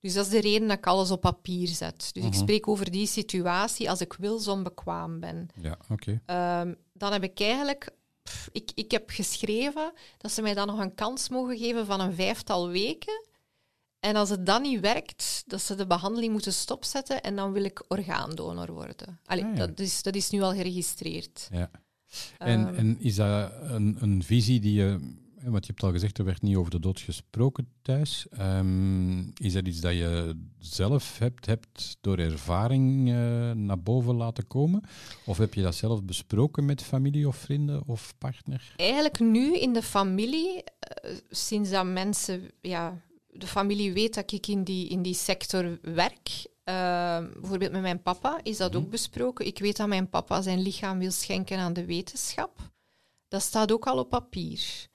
Dus 0.00 0.14
dat 0.14 0.24
is 0.24 0.30
de 0.30 0.40
reden 0.40 0.68
dat 0.68 0.76
ik 0.78 0.86
alles 0.86 1.10
op 1.10 1.20
papier 1.20 1.68
zet. 1.68 2.10
Dus 2.12 2.24
ik 2.24 2.30
Mhm. 2.30 2.40
spreek 2.40 2.68
over 2.68 2.90
die 2.90 3.06
situatie 3.06 3.90
als 3.90 4.00
ik 4.00 4.12
wilsonbekwaam 4.12 5.20
ben. 5.20 5.48
Ja, 5.60 5.78
oké. 5.90 6.20
Ehm, 6.26 6.74
dan 6.92 7.12
heb 7.12 7.22
ik 7.22 7.40
eigenlijk... 7.40 7.90
ik, 8.52 8.70
ik 8.74 8.90
heb 8.90 9.10
geschreven 9.10 9.92
dat 10.18 10.30
ze 10.32 10.42
mij 10.42 10.54
dan 10.54 10.66
nog 10.66 10.78
een 10.78 10.94
kans 10.94 11.28
mogen 11.28 11.56
geven 11.58 11.86
van 11.86 12.00
een 12.00 12.14
vijftal 12.14 12.68
weken. 12.68 13.24
En 14.06 14.16
als 14.16 14.30
het 14.30 14.46
dan 14.46 14.62
niet 14.62 14.80
werkt, 14.80 15.44
dat 15.46 15.60
ze 15.62 15.74
de 15.74 15.86
behandeling 15.86 16.32
moeten 16.32 16.52
stopzetten 16.52 17.22
en 17.22 17.36
dan 17.36 17.52
wil 17.52 17.64
ik 17.64 17.84
orgaandonor 17.88 18.72
worden. 18.72 19.18
Allee, 19.24 19.44
Ah, 19.44 19.56
ja. 19.56 19.66
dat, 19.66 19.78
is, 19.80 20.02
dat 20.02 20.14
is 20.14 20.30
nu 20.30 20.42
al 20.42 20.52
geregistreerd. 20.54 21.48
Ja. 21.52 21.70
En, 22.38 22.66
Ehm. 22.66 22.74
en 22.74 22.96
is 23.00 23.14
dat 23.14 23.52
een, 23.62 23.96
een 24.00 24.22
visie 24.22 24.60
die 24.60 24.72
je, 24.72 24.98
want 25.42 25.66
je 25.66 25.72
hebt 25.72 25.82
al 25.82 25.90
gezegd, 25.90 26.18
er 26.18 26.24
werd 26.24 26.42
niet 26.42 26.56
over 26.56 26.70
de 26.70 26.80
dood 26.80 27.00
gesproken 27.00 27.68
thuis. 27.82 28.26
Ehm, 28.30 29.18
is 29.20 29.52
dat 29.52 29.66
iets 29.66 29.80
dat 29.80 29.92
je 29.92 30.36
zelf 30.58 31.18
hebt, 31.18 31.46
hebt 31.46 31.96
door 32.00 32.18
ervaring 32.18 33.08
eh, 33.08 33.14
naar 33.50 33.80
boven 33.82 34.14
laten 34.14 34.46
komen? 34.46 34.82
Of 35.24 35.38
heb 35.38 35.54
je 35.54 35.62
dat 35.62 35.74
zelf 35.74 36.02
besproken 36.04 36.64
met 36.64 36.82
familie 36.82 37.28
of 37.28 37.36
vrienden 37.36 37.82
of 37.86 38.14
partner? 38.18 38.72
Eigenlijk 38.76 39.20
nu 39.20 39.56
in 39.58 39.72
de 39.72 39.82
familie, 39.82 40.64
eh, 40.78 41.10
sinds 41.30 41.70
dat 41.70 41.86
mensen, 41.86 42.50
ja, 42.60 43.04
de 43.38 43.46
familie 43.46 43.92
weet 43.92 44.14
dat 44.14 44.32
ik 44.32 44.46
in 44.46 44.64
die, 44.64 44.88
in 44.88 45.02
die 45.02 45.14
sector 45.14 45.78
werk, 45.82 46.46
Ehm, 46.66 47.32
bijvoorbeeld 47.40 47.72
met 47.72 47.80
mijn 47.80 48.02
papa 48.02 48.40
is 48.42 48.56
dat 48.56 48.72
Mhm. 48.72 48.82
ook 48.82 48.90
besproken. 48.90 49.46
Ik 49.46 49.58
weet 49.58 49.76
dat 49.76 49.88
mijn 49.88 50.08
papa 50.08 50.42
zijn 50.42 50.60
lichaam 50.62 50.98
wil 50.98 51.10
schenken 51.10 51.58
aan 51.58 51.72
de 51.72 51.84
wetenschap. 51.84 52.58
Dat 53.28 53.42
staat 53.42 53.72
ook 53.72 53.86
al 53.86 53.98
op 53.98 54.08
papier. 54.08 54.86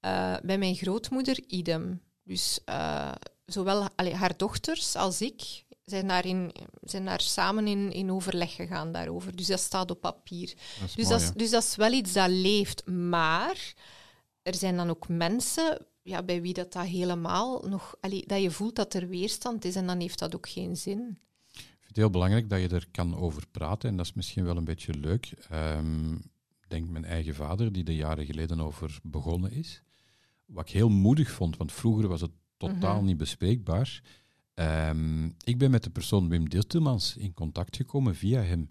Eh, 0.00 0.36
bij 0.42 0.58
mijn 0.58 0.74
grootmoeder 0.74 1.40
idem. 1.46 2.00
Dus 2.24 2.60
eh, 2.64 3.12
zowel 3.46 3.88
allee, 3.96 4.14
haar 4.14 4.36
dochters 4.36 4.96
als 4.96 5.20
ik 5.20 5.64
zijn 5.84 6.08
daar, 6.08 6.26
in, 6.26 6.52
zijn 6.82 7.04
daar 7.04 7.20
samen 7.20 7.66
in, 7.66 7.92
in 7.92 8.10
overleg 8.12 8.54
gegaan 8.54 8.92
daarover. 8.92 9.36
Dus 9.36 9.46
dat 9.46 9.60
staat 9.60 9.90
op 9.90 10.00
papier. 10.00 10.46
Dat 10.80 10.94
Dus, 10.94 10.96
mooi, 10.96 11.08
dat 11.08 11.20
is, 11.20 11.30
dus 11.32 11.50
dat 11.50 11.62
is 11.62 11.76
wel 11.76 11.92
iets 11.92 12.12
dat 12.12 12.28
leeft. 12.28 12.86
Maar 12.86 13.74
er 14.42 14.54
zijn 14.54 14.76
dan 14.76 14.90
ook 14.90 15.08
mensen 15.08 15.86
ja, 16.04 16.22
bij 16.22 16.42
wie 16.42 16.52
dat, 16.54 16.72
dat 16.72 16.86
helemaal 16.86 17.64
nog... 17.68 17.96
allee, 18.00 18.26
dat 18.26 18.42
je 18.42 18.50
voelt 18.50 18.76
dat 18.76 18.94
er 18.94 19.08
weerstand 19.08 19.64
is 19.64 19.76
en 19.76 19.86
dan 19.86 20.00
heeft 20.00 20.18
dat 20.18 20.34
ook 20.34 20.48
geen 20.48 20.76
zin. 20.76 21.18
Ik 21.52 21.60
vind 21.60 21.86
het 21.86 21.96
heel 21.96 22.10
belangrijk 22.10 22.50
dat 22.50 22.60
je 22.60 22.68
er 22.68 22.88
kan 22.90 23.16
over 23.16 23.42
praten 23.50 23.88
en 23.88 23.96
dat 23.96 24.06
is 24.06 24.12
misschien 24.12 24.44
wel 24.44 24.56
een 24.56 24.64
beetje 24.64 24.94
leuk. 24.94 25.26
Ik 26.60 26.68
denk 26.68 26.88
mijn 26.88 27.04
eigen 27.04 27.34
vader, 27.34 27.72
die 27.72 27.84
er 27.84 27.92
jaren 27.92 28.26
geleden 28.26 28.60
over 28.60 28.98
begonnen 29.02 29.52
is. 29.52 29.82
Wat 30.46 30.68
ik 30.68 30.74
heel 30.74 30.88
moedig 30.88 31.30
vond, 31.30 31.56
want 31.56 31.72
vroeger 31.72 32.08
was 32.08 32.20
het 32.20 32.30
totaal 32.56 32.96
Mhm. 32.96 33.04
niet 33.04 33.16
bespreekbaar. 33.16 34.02
Ehm, 34.54 35.24
ik 35.44 35.58
ben 35.58 35.70
met 35.70 35.82
de 35.84 35.90
persoon 35.90 36.28
Wim 36.28 36.48
Diltemans 36.48 37.16
in 37.16 37.34
contact 37.34 37.76
gekomen 37.76 38.14
via 38.14 38.40
hem. 38.40 38.70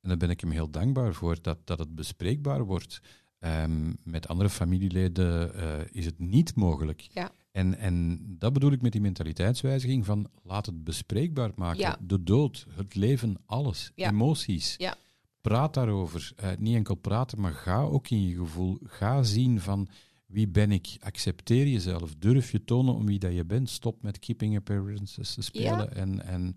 En 0.00 0.08
daar 0.08 0.16
ben 0.16 0.30
ik 0.30 0.40
hem 0.40 0.50
heel 0.50 0.70
dankbaar 0.70 1.14
voor, 1.14 1.42
dat, 1.42 1.58
dat 1.64 1.78
het 1.78 1.94
bespreekbaar 1.94 2.64
wordt. 2.64 3.00
Ehm, 3.40 3.92
met 4.02 4.28
andere 4.28 4.50
familieleden 4.50 5.54
eh, 5.54 5.86
is 5.90 6.04
het 6.04 6.18
niet 6.18 6.54
mogelijk. 6.54 7.08
Ja. 7.12 7.30
En, 7.52 7.78
en 7.78 8.20
dat 8.38 8.52
bedoel 8.52 8.72
ik 8.72 8.82
met 8.82 8.92
die 8.92 9.00
mentaliteitswijziging 9.00 10.04
van 10.04 10.26
laat 10.42 10.66
het 10.66 10.84
bespreekbaar 10.84 11.50
maken. 11.54 11.80
Ja. 11.80 11.96
De 12.00 12.22
dood, 12.22 12.66
het 12.76 12.94
leven, 12.94 13.36
alles. 13.46 13.92
Ja. 13.94 14.08
Emoties. 14.08 14.74
Ja. 14.78 14.94
Praat 15.40 15.74
daarover. 15.74 16.32
Eh, 16.36 16.50
niet 16.58 16.74
enkel 16.74 16.94
praten, 16.94 17.40
maar 17.40 17.52
ga 17.52 17.82
ook 17.82 18.08
in 18.08 18.26
je 18.26 18.36
gevoel. 18.36 18.78
Ga 18.84 19.22
zien 19.22 19.60
van 19.60 19.88
wie 20.26 20.48
ben 20.48 20.72
ik. 20.72 20.96
Accepteer 21.00 21.66
jezelf. 21.66 22.14
Durf 22.18 22.50
je 22.50 22.64
tonen 22.64 22.94
om 22.94 23.06
wie 23.06 23.18
dat 23.18 23.34
je 23.34 23.44
bent. 23.44 23.70
Stop 23.70 24.02
met 24.02 24.18
keeping 24.18 24.56
appearances 24.56 25.34
te 25.34 25.42
spelen. 25.42 25.78
Ja. 25.78 25.88
En, 25.88 26.24
en 26.24 26.56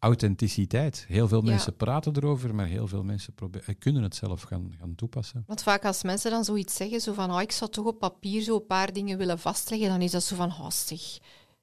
authenticiteit. 0.00 1.04
Heel 1.08 1.28
veel 1.28 1.44
Ja. 1.44 1.50
mensen 1.50 1.76
praten 1.76 2.16
erover, 2.16 2.54
maar 2.54 2.66
heel 2.66 2.86
veel 2.88 3.02
mensen 3.04 3.34
eh, 3.66 3.74
kunnen 3.78 4.02
het 4.02 4.14
zelf 4.14 4.42
gaan, 4.42 4.74
gaan 4.78 4.94
toepassen. 4.94 5.44
Want 5.46 5.62
vaak 5.62 5.84
als 5.84 6.02
mensen 6.02 6.30
dan 6.30 6.44
zoiets 6.44 6.74
zeggen, 6.76 7.00
zo 7.00 7.12
van, 7.12 7.32
oh, 7.34 7.40
ik 7.40 7.52
zou 7.52 7.70
toch 7.70 7.84
op 7.86 7.98
papier 7.98 8.42
zo 8.42 8.54
een 8.56 8.66
paar 8.66 8.92
dingen 8.92 9.18
willen 9.18 9.38
vastleggen, 9.38 9.88
dan 9.88 10.00
is 10.02 10.10
dat 10.10 10.22
zo 10.22 10.36
van, 10.36 10.48
oh, 10.48 10.70
zeg, 10.70 11.00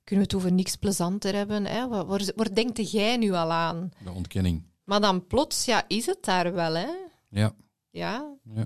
kunnen 0.03 0.25
we 0.25 0.31
het 0.31 0.33
over 0.35 0.51
niks 0.53 0.75
plezanter 0.75 1.35
hebben? 1.35 1.65
Hè? 1.65 1.87
Waar, 1.87 2.05
waar, 2.05 2.31
waar 2.35 2.53
denkt 2.55 2.91
jij 2.91 3.17
nu 3.17 3.31
al 3.31 3.51
aan? 3.51 3.91
De 4.03 4.11
ontkenning. 4.11 4.63
Maar 4.83 5.01
dan 5.01 5.27
plots, 5.27 5.65
ja, 5.65 5.83
is 5.87 6.05
het 6.05 6.23
daar 6.23 6.53
wel, 6.53 6.73
hè? 6.75 6.89
Ja. 7.29 7.51
Ja. 7.89 8.35
ja. 8.55 8.65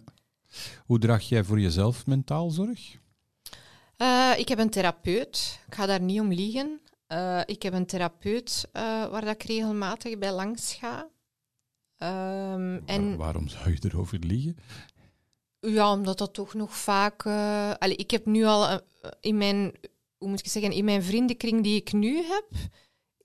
Hoe 0.85 0.99
draag 0.99 1.29
jij 1.29 1.43
voor 1.43 1.59
jezelf 1.59 2.05
mentaal 2.05 2.49
zorg? 2.49 2.99
Eh, 3.97 4.31
ik 4.37 4.47
heb 4.47 4.59
een 4.59 4.69
therapeut, 4.69 5.59
ik 5.67 5.75
ga 5.75 5.85
daar 5.85 6.01
niet 6.01 6.19
om 6.19 6.33
liegen. 6.33 6.79
Eh, 7.11 7.41
ik 7.45 7.61
heb 7.63 7.73
een 7.73 7.85
therapeut 7.85 8.67
eh, 8.71 8.81
waar 8.83 9.21
dat 9.25 9.33
ik 9.33 9.43
regelmatig 9.43 10.17
bij 10.17 10.31
langs 10.33 10.73
ga. 10.73 11.09
Ehm, 11.97 12.79
en 12.85 13.07
Waar- 13.09 13.17
waarom 13.17 13.47
zou 13.47 13.69
je 13.71 13.77
erover 13.81 14.19
liegen? 14.19 14.57
Ja, 15.59 15.91
omdat 15.91 16.17
dat 16.17 16.33
toch 16.33 16.53
nog 16.53 16.77
vaak. 16.77 17.25
allee, 17.77 17.95
ik 17.95 18.11
heb 18.11 18.25
nu 18.25 18.43
al 18.43 18.79
in 19.19 19.37
mijn, 19.37 19.73
hoe 20.17 20.29
moet 20.29 20.39
ik 20.39 20.47
zeggen, 20.47 20.71
in 20.71 20.85
mijn 20.85 21.03
vriendenkring 21.03 21.63
die 21.63 21.75
ik 21.75 21.93
nu 21.93 22.15
heb, 22.23 22.47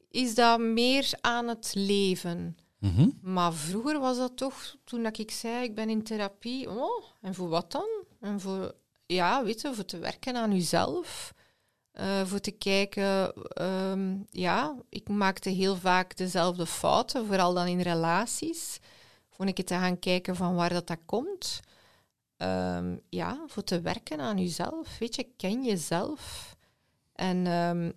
is 0.08 0.34
dat 0.34 0.60
meer 0.60 1.10
aan 1.20 1.48
het 1.48 1.72
leven. 1.74 2.56
Mhm. 2.78 3.08
Maar 3.22 3.52
vroeger 3.54 3.98
was 4.00 4.16
dat 4.16 4.36
toch, 4.36 4.76
toen 4.84 5.02
dat 5.02 5.18
ik 5.18 5.30
zei, 5.30 5.64
ik 5.64 5.74
ben 5.74 5.90
in 5.90 6.02
therapie. 6.02 6.70
Oh, 6.70 7.04
en 7.20 7.34
voor 7.34 7.48
wat 7.48 7.72
dan? 7.72 7.88
En 8.20 8.40
voor, 8.40 8.74
ja, 9.06 9.44
weet 9.44 9.60
je, 9.60 9.74
voor 9.74 9.84
te 9.84 9.98
werken 9.98 10.36
aan 10.36 10.52
jezelf. 10.52 11.34
Eh, 11.96 12.26
voor 12.26 12.40
te 12.40 12.50
kijken, 12.50 13.32
ehm, 13.48 14.16
ja, 14.30 14.76
ik 14.88 15.08
maakte 15.08 15.50
heel 15.50 15.76
vaak 15.76 16.16
dezelfde 16.16 16.66
fouten, 16.66 17.26
vooral 17.26 17.54
dan 17.54 17.66
in 17.66 17.80
relaties. 17.80 18.78
Vond 19.30 19.48
ik 19.48 19.56
het 19.56 19.66
te 19.66 19.74
gaan 19.74 19.98
kijken 19.98 20.36
van 20.36 20.54
waar 20.54 20.72
dat, 20.72 20.86
dat 20.86 20.98
komt. 21.06 21.60
Ehm, 22.36 22.96
ja, 23.08 23.44
voor 23.46 23.64
te 23.64 23.80
werken 23.80 24.20
aan 24.20 24.38
jezelf. 24.38 24.98
Weet 24.98 25.14
je, 25.14 25.26
ken 25.36 25.64
jezelf. 25.64 26.56
En 27.12 27.46
ehm, 27.46 27.92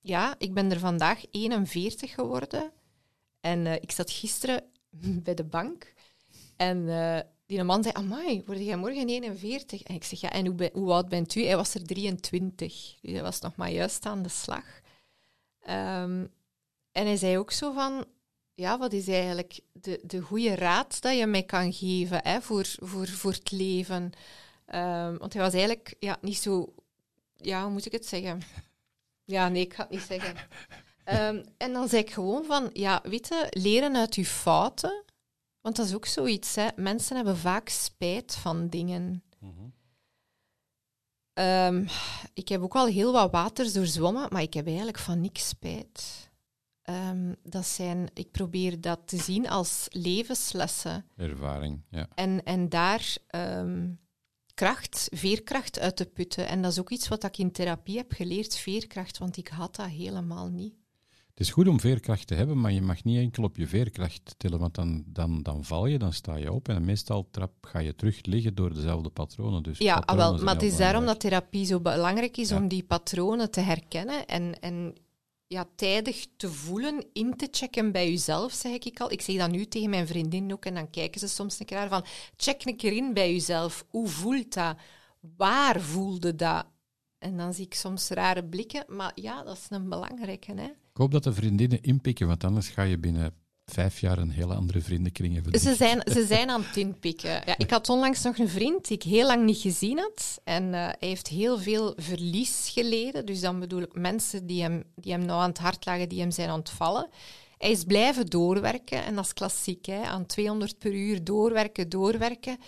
ja, 0.00 0.34
ik 0.38 0.54
ben 0.54 0.70
er 0.70 0.78
vandaag 0.78 1.24
41 1.30 2.14
geworden. 2.14 2.72
En 3.40 3.66
eh, 3.66 3.74
ik 3.74 3.90
zat 3.90 4.10
gisteren 4.10 4.64
bij 5.24 5.34
de 5.34 5.44
bank 5.44 5.94
en 6.56 6.88
eh, 6.88 7.20
die 7.48 7.64
man 7.64 7.82
zei, 7.82 7.94
amai, 7.94 8.42
word 8.46 8.58
jij 8.58 8.76
morgen 8.76 9.08
41? 9.08 9.82
En 9.82 9.94
ik 9.94 10.04
zeg, 10.04 10.20
ja, 10.20 10.30
en 10.30 10.46
hoe, 10.46 10.70
hoe 10.72 10.92
oud 10.92 11.08
bent 11.08 11.34
u? 11.34 11.44
Hij 11.44 11.56
was 11.56 11.74
er 11.74 11.86
23, 11.86 12.96
dus 13.00 13.12
hij 13.12 13.22
was 13.22 13.40
nog 13.40 13.56
maar 13.56 13.70
juist 13.70 14.06
aan 14.06 14.22
de 14.22 14.28
slag. 14.28 14.64
Ehm, 15.60 16.26
en 16.92 17.06
hij 17.06 17.16
zei 17.16 17.38
ook 17.38 17.50
zo 17.50 17.72
van, 17.72 18.04
ja, 18.54 18.78
wat 18.78 18.92
is 18.92 19.08
eigenlijk 19.08 19.60
de, 19.72 20.00
de 20.02 20.20
goede 20.20 20.54
raad 20.54 21.00
dat 21.00 21.16
je 21.16 21.26
mij 21.26 21.42
kan 21.42 21.72
geven 21.72 22.20
hè, 22.22 22.40
voor, 22.40 22.66
voor, 22.66 23.08
voor 23.08 23.32
het 23.32 23.50
leven? 23.50 24.12
Ehm, 24.66 25.16
want 25.16 25.32
hij 25.32 25.42
was 25.42 25.52
eigenlijk 25.52 25.94
ja, 25.98 26.18
niet 26.20 26.38
zo, 26.38 26.74
ja, 27.36 27.62
hoe 27.62 27.72
moet 27.72 27.86
ik 27.86 27.92
het 27.92 28.06
zeggen? 28.06 28.42
Ja, 29.24 29.48
nee, 29.48 29.62
ik 29.62 29.74
ga 29.74 29.82
het 29.82 29.90
niet 29.90 30.06
zeggen. 30.08 30.34
Ehm, 31.04 31.44
en 31.56 31.72
dan 31.72 31.88
zei 31.88 32.02
ik 32.02 32.10
gewoon 32.10 32.44
van, 32.44 32.70
ja, 32.72 33.00
weet 33.02 33.48
leren 33.50 33.96
uit 33.96 34.14
je 34.14 34.24
fouten. 34.24 35.04
Want 35.68 35.80
dat 35.80 35.88
is 35.88 35.94
ook 35.94 36.06
zoiets, 36.06 36.54
hè. 36.54 36.68
Mensen 36.76 37.16
hebben 37.16 37.36
vaak 37.36 37.68
spijt 37.68 38.34
van 38.34 38.68
dingen. 38.68 39.22
Ehm, 41.32 41.86
ik 42.34 42.48
heb 42.48 42.62
ook 42.62 42.74
al 42.74 42.86
heel 42.86 43.12
wat 43.12 43.30
waters 43.30 43.72
doorzwommen, 43.72 44.26
maar 44.32 44.42
ik 44.42 44.54
heb 44.54 44.66
eigenlijk 44.66 44.98
van 44.98 45.20
niks 45.20 45.48
spijt. 45.48 46.30
Ehm, 46.82 47.34
dat 47.42 47.66
zijn, 47.66 48.10
ik 48.14 48.30
probeer 48.30 48.80
dat 48.80 49.00
te 49.04 49.16
zien 49.16 49.48
als 49.48 49.86
levenslessen. 49.90 51.06
Ervaring, 51.16 51.82
ja. 51.90 52.08
En, 52.14 52.44
en 52.44 52.68
daar 52.68 53.16
ehm, 53.26 53.90
kracht, 54.54 55.08
veerkracht 55.12 55.78
uit 55.78 55.96
te 55.96 56.06
putten. 56.06 56.48
En 56.48 56.62
dat 56.62 56.72
is 56.72 56.78
ook 56.78 56.90
iets 56.90 57.08
wat 57.08 57.24
ik 57.24 57.38
in 57.38 57.52
therapie 57.52 57.96
heb 57.96 58.12
geleerd, 58.12 58.56
veerkracht, 58.56 59.18
want 59.18 59.36
ik 59.36 59.48
had 59.48 59.76
dat 59.76 59.88
helemaal 59.88 60.48
niet. 60.48 60.74
Het 61.38 61.46
is 61.46 61.52
goed 61.52 61.68
om 61.68 61.80
veerkracht 61.80 62.26
te 62.26 62.34
hebben, 62.34 62.60
maar 62.60 62.72
je 62.72 62.82
mag 62.82 63.04
niet 63.04 63.18
enkel 63.18 63.42
op 63.42 63.56
je 63.56 63.66
veerkracht 63.66 64.34
tillen, 64.36 64.58
want 64.58 64.74
dan, 64.74 65.04
dan, 65.06 65.42
dan 65.42 65.64
val 65.64 65.86
je, 65.86 65.98
dan 65.98 66.12
sta 66.12 66.36
je 66.36 66.52
op 66.52 66.68
en 66.68 66.84
meestal 66.84 67.28
trap, 67.30 67.52
ga 67.60 67.78
je 67.78 67.94
terug 67.94 68.18
liggen 68.22 68.54
door 68.54 68.74
dezelfde 68.74 69.08
patronen. 69.08 69.62
Dus 69.62 69.78
Ja, 69.78 69.94
patronen 69.94 70.24
wel, 70.24 70.32
zijn 70.32 70.44
maar 70.44 70.54
het 70.54 70.62
is 70.62 70.76
daarom 70.76 71.06
dat 71.06 71.20
therapie 71.20 71.64
zo 71.64 71.80
belangrijk 71.80 72.36
is 72.36 72.48
Ja. 72.48 72.56
om 72.56 72.68
die 72.68 72.82
patronen 72.82 73.50
te 73.50 73.60
herkennen 73.60 74.26
en, 74.26 74.60
en 74.60 74.94
ja, 75.46 75.68
tijdig 75.74 76.26
te 76.36 76.50
voelen, 76.50 77.06
in 77.12 77.36
te 77.36 77.48
checken 77.50 77.92
bij 77.92 78.10
jezelf, 78.10 78.52
zeg 78.52 78.72
ik 78.72 79.00
al. 79.00 79.12
Ik 79.12 79.20
zeg 79.22 79.36
dat 79.36 79.50
nu 79.50 79.66
tegen 79.66 79.90
mijn 79.90 80.06
vriendin 80.06 80.52
ook 80.52 80.64
en 80.64 80.74
dan 80.74 80.90
kijken 80.90 81.20
ze 81.20 81.28
soms 81.28 81.60
een 81.60 81.66
keer 81.66 81.78
naar 81.78 81.88
van, 81.88 82.04
check 82.36 82.64
een 82.64 82.76
keer 82.76 82.92
in 82.92 83.14
bij 83.14 83.32
jezelf. 83.32 83.84
Hoe 83.88 84.08
voelt 84.08 84.54
dat? 84.54 84.76
Waar 85.36 85.80
voelde 85.80 86.34
dat? 86.34 86.66
En 87.18 87.36
dan 87.36 87.54
zie 87.54 87.64
ik 87.64 87.74
soms 87.74 88.08
rare 88.08 88.44
blikken, 88.44 88.84
maar 88.88 89.12
ja, 89.14 89.42
dat 89.42 89.56
is 89.56 89.66
een 89.68 89.88
belangrijke, 89.88 90.52
hè. 90.54 90.68
Ik 90.98 91.04
hoop 91.04 91.12
dat 91.12 91.24
de 91.24 91.40
vriendinnen 91.40 91.82
inpikken, 91.82 92.26
want 92.26 92.44
anders 92.44 92.68
ga 92.68 92.82
je 92.82 92.98
binnen 92.98 93.34
vijf 93.64 94.00
jaar 94.00 94.18
een 94.18 94.30
hele 94.30 94.54
andere 94.54 94.80
vriendenkring 94.80 95.34
hebben. 95.34 95.60
Ze 95.60 95.74
zijn, 95.74 96.02
ze 96.12 96.26
zijn 96.34 96.50
aan 96.50 96.62
het 96.62 96.76
inpikken. 96.76 97.30
Ja, 97.30 97.58
ik 97.58 97.70
had 97.70 97.88
onlangs 97.88 98.22
nog 98.22 98.38
een 98.38 98.48
vriend 98.48 98.88
die 98.88 98.96
ik 98.96 99.02
heel 99.02 99.26
lang 99.26 99.44
niet 99.44 99.58
gezien 99.58 99.98
had. 99.98 100.40
En 100.44 100.74
eh, 100.74 100.80
hij 100.80 101.08
heeft 101.08 101.28
heel 101.28 101.58
veel 101.58 101.92
verlies 101.96 102.70
geleden. 102.72 103.26
Dus 103.26 103.40
dan 103.40 103.60
bedoel 103.60 103.82
ik 103.82 103.94
mensen 103.94 104.46
die 104.46 104.62
hem, 104.62 104.84
die 104.94 105.12
hem 105.12 105.24
nou 105.24 105.40
aan 105.42 105.48
het 105.48 105.58
hart 105.58 105.86
lagen, 105.86 106.08
die 106.08 106.20
hem 106.20 106.30
zijn 106.30 106.50
ontvallen. 106.50 107.08
Hij 107.58 107.70
is 107.70 107.84
blijven 107.84 108.26
doorwerken. 108.26 109.04
En 109.04 109.14
dat 109.14 109.24
is 109.24 109.32
klassiek, 109.32 109.86
hè? 109.86 110.02
aan 110.02 110.26
200 110.26 110.78
per 110.78 110.92
uur 110.92 111.24
doorwerken, 111.24 111.88
doorwerken. 111.88 112.58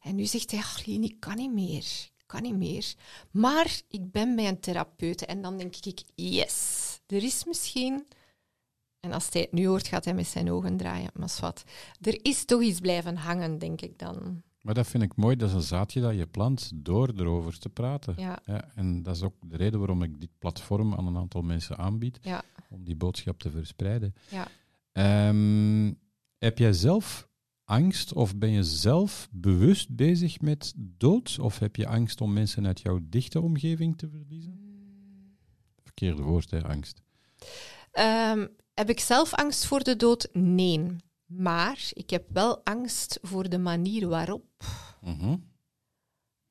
En 0.00 0.14
nu 0.14 0.24
zegt 0.24 0.50
hij, 0.50 0.62
ik 0.84 1.16
kan 1.18 1.36
niet 1.36 1.52
meer. 1.52 1.84
Ik 2.18 2.24
kan 2.26 2.42
niet 2.42 2.56
meer. 2.56 2.94
Maar 3.30 3.80
ik 3.88 4.10
ben 4.10 4.36
bij 4.36 4.48
een 4.48 4.60
therapeut. 4.60 5.24
En 5.24 5.42
dan 5.42 5.58
denk 5.58 5.76
ik, 5.76 6.02
yes, 6.14 6.93
er 7.06 7.22
is 7.22 7.44
misschien... 7.44 8.06
En 9.00 9.12
als 9.12 9.28
hij 9.32 9.40
het 9.40 9.52
nu 9.52 9.66
hoort, 9.66 9.88
gaat 9.88 10.04
hij 10.04 10.14
met 10.14 10.26
zijn 10.26 10.50
ogen 10.50 10.76
draaien. 10.76 11.10
Maar 11.14 11.36
wat. 11.40 11.64
Er 12.00 12.18
is 12.22 12.44
toch 12.44 12.62
iets 12.62 12.80
blijven 12.80 13.16
hangen, 13.16 13.58
denk 13.58 13.80
ik 13.80 13.98
dan. 13.98 14.42
Maar 14.64 14.74
dat 14.74 14.86
vind 14.86 15.02
ik 15.02 15.16
mooi, 15.16 15.36
dat 15.36 15.48
is 15.48 15.54
een 15.54 15.62
zaadje 15.62 16.00
dat 16.00 16.16
je 16.16 16.26
plant 16.26 16.70
door 16.74 17.12
erover 17.16 17.58
te 17.58 17.68
praten. 17.68 18.14
Ja, 18.16 18.38
en 18.74 19.02
dat 19.02 19.16
is 19.16 19.22
ook 19.22 19.34
de 19.40 19.56
reden 19.56 19.78
waarom 19.78 20.02
ik 20.02 20.20
dit 20.20 20.30
platform 20.38 20.94
aan 20.94 21.06
een 21.06 21.16
aantal 21.16 21.42
mensen 21.42 21.78
aanbied, 21.78 22.18
ja, 22.22 22.42
om 22.70 22.84
die 22.84 22.96
boodschap 22.96 23.38
te 23.38 23.50
verspreiden. 23.50 24.14
ja. 24.30 24.48
Ehm, 24.92 25.92
heb 26.38 26.58
jij 26.58 26.72
zelf 26.72 27.28
angst 27.64 28.12
of 28.12 28.36
ben 28.36 28.50
je 28.50 28.62
zelf 28.62 29.28
bewust 29.30 29.96
bezig 29.96 30.40
met 30.40 30.72
dood? 30.76 31.38
Of 31.40 31.58
heb 31.58 31.76
je 31.76 31.86
angst 31.86 32.20
om 32.20 32.32
mensen 32.32 32.66
uit 32.66 32.80
jouw 32.80 33.00
dichte 33.02 33.40
omgeving 33.40 33.98
te 33.98 34.08
verliezen? 34.08 34.63
Verkeerde 35.94 36.22
woord, 36.22 36.50
hè, 36.50 36.62
angst. 36.62 37.02
Ehm, 37.90 38.46
heb 38.74 38.88
ik 38.88 39.00
zelf 39.00 39.34
angst 39.34 39.66
voor 39.66 39.82
de 39.82 39.96
dood? 39.96 40.28
Nee. 40.32 40.96
Maar 41.26 41.90
ik 41.92 42.10
heb 42.10 42.24
wel 42.32 42.64
angst 42.64 43.18
voor 43.22 43.48
de 43.48 43.58
manier 43.58 44.08
waarop. 44.08 44.44
Mhm. 45.00 45.36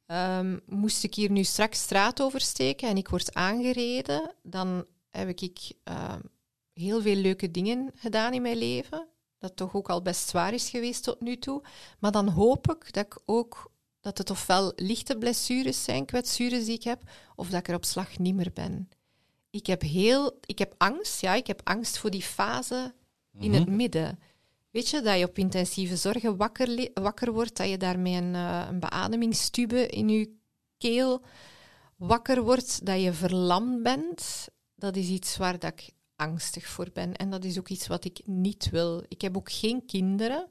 Ehm, 0.06 0.60
moest 0.66 1.04
ik 1.04 1.16
hier 1.16 1.32
nu 1.32 1.44
straks 1.44 1.80
straat 1.80 2.22
oversteken 2.22 2.90
en 2.90 2.98
ik 2.98 3.08
word 3.08 3.34
aangereden, 3.34 4.36
dan 4.44 4.86
heb 5.10 5.42
ik 5.42 5.72
ehm, 5.84 6.22
heel 6.74 7.02
veel 7.02 7.16
leuke 7.16 7.52
dingen 7.52 7.92
gedaan 7.96 8.34
in 8.34 8.42
mijn 8.42 8.58
leven. 8.58 9.08
Dat 9.38 9.56
toch 9.56 9.76
ook 9.76 9.90
al 9.90 10.02
best 10.02 10.30
zwaar 10.30 10.54
is 10.54 10.70
geweest 10.70 11.04
tot 11.04 11.22
nu 11.22 11.38
toe. 11.38 11.64
Maar 12.00 12.12
dan 12.12 12.28
hoop 12.28 12.72
ik 12.72 12.94
dat 12.94 13.06
ik 13.06 13.22
ook 13.26 13.72
dat 14.00 14.18
het 14.18 14.30
ofwel 14.30 14.74
lichte 14.76 15.18
blessures 15.18 15.84
zijn, 15.84 16.06
kwetsures 16.06 16.66
die 16.66 16.76
ik 16.76 16.84
heb, 16.84 17.10
of 17.36 17.50
dat 17.50 17.60
ik 17.60 17.68
er 17.68 17.76
op 17.76 17.86
slag 17.86 18.18
niet 18.18 18.36
meer 18.36 18.52
ben. 18.54 18.90
Ik 19.54 19.66
heb 19.66 19.82
heel, 19.82 20.40
ik 20.46 20.60
heb 20.60 20.74
angst, 20.78 21.22
ja, 21.22 21.34
ik 21.34 21.48
heb 21.48 21.62
angst 21.64 21.98
voor 21.98 22.10
die 22.10 22.22
fase 22.22 22.94
in 23.40 23.54
het 23.54 23.68
midden. 23.68 24.20
Weet 24.70 24.90
je, 24.90 25.02
dat 25.02 25.20
je 25.20 25.26
op 25.26 25.38
intensieve 25.38 25.96
zorgen 25.96 26.38
wakker, 26.38 26.90
wakker 26.94 27.34
wordt, 27.34 27.58
dat 27.58 27.70
je 27.70 27.78
daarmee 27.78 28.16
een, 28.22 28.36
eh, 28.36 28.66
een 28.70 28.80
beademingstube 28.80 29.88
in 29.88 30.10
je 30.10 30.36
keel 30.78 31.22
wakker 31.96 32.44
wordt, 32.44 32.86
dat 32.86 33.02
je 33.02 33.14
verlamd 33.14 33.84
bent. 33.84 34.48
Dat 34.76 34.96
is 34.96 35.08
iets 35.08 35.38
waar 35.38 35.60
dat 35.60 35.72
ik 35.72 35.92
angstig 36.16 36.66
voor 36.68 36.90
ben. 36.94 37.16
En 37.16 37.30
dat 37.30 37.46
is 37.46 37.60
ook 37.60 37.70
iets 37.70 37.88
wat 37.88 38.06
ik 38.06 38.22
niet 38.26 38.70
wil. 38.70 39.04
Ik 39.08 39.22
heb 39.22 39.38
ook 39.38 39.52
geen 39.52 39.86
kinderen. 39.86 40.48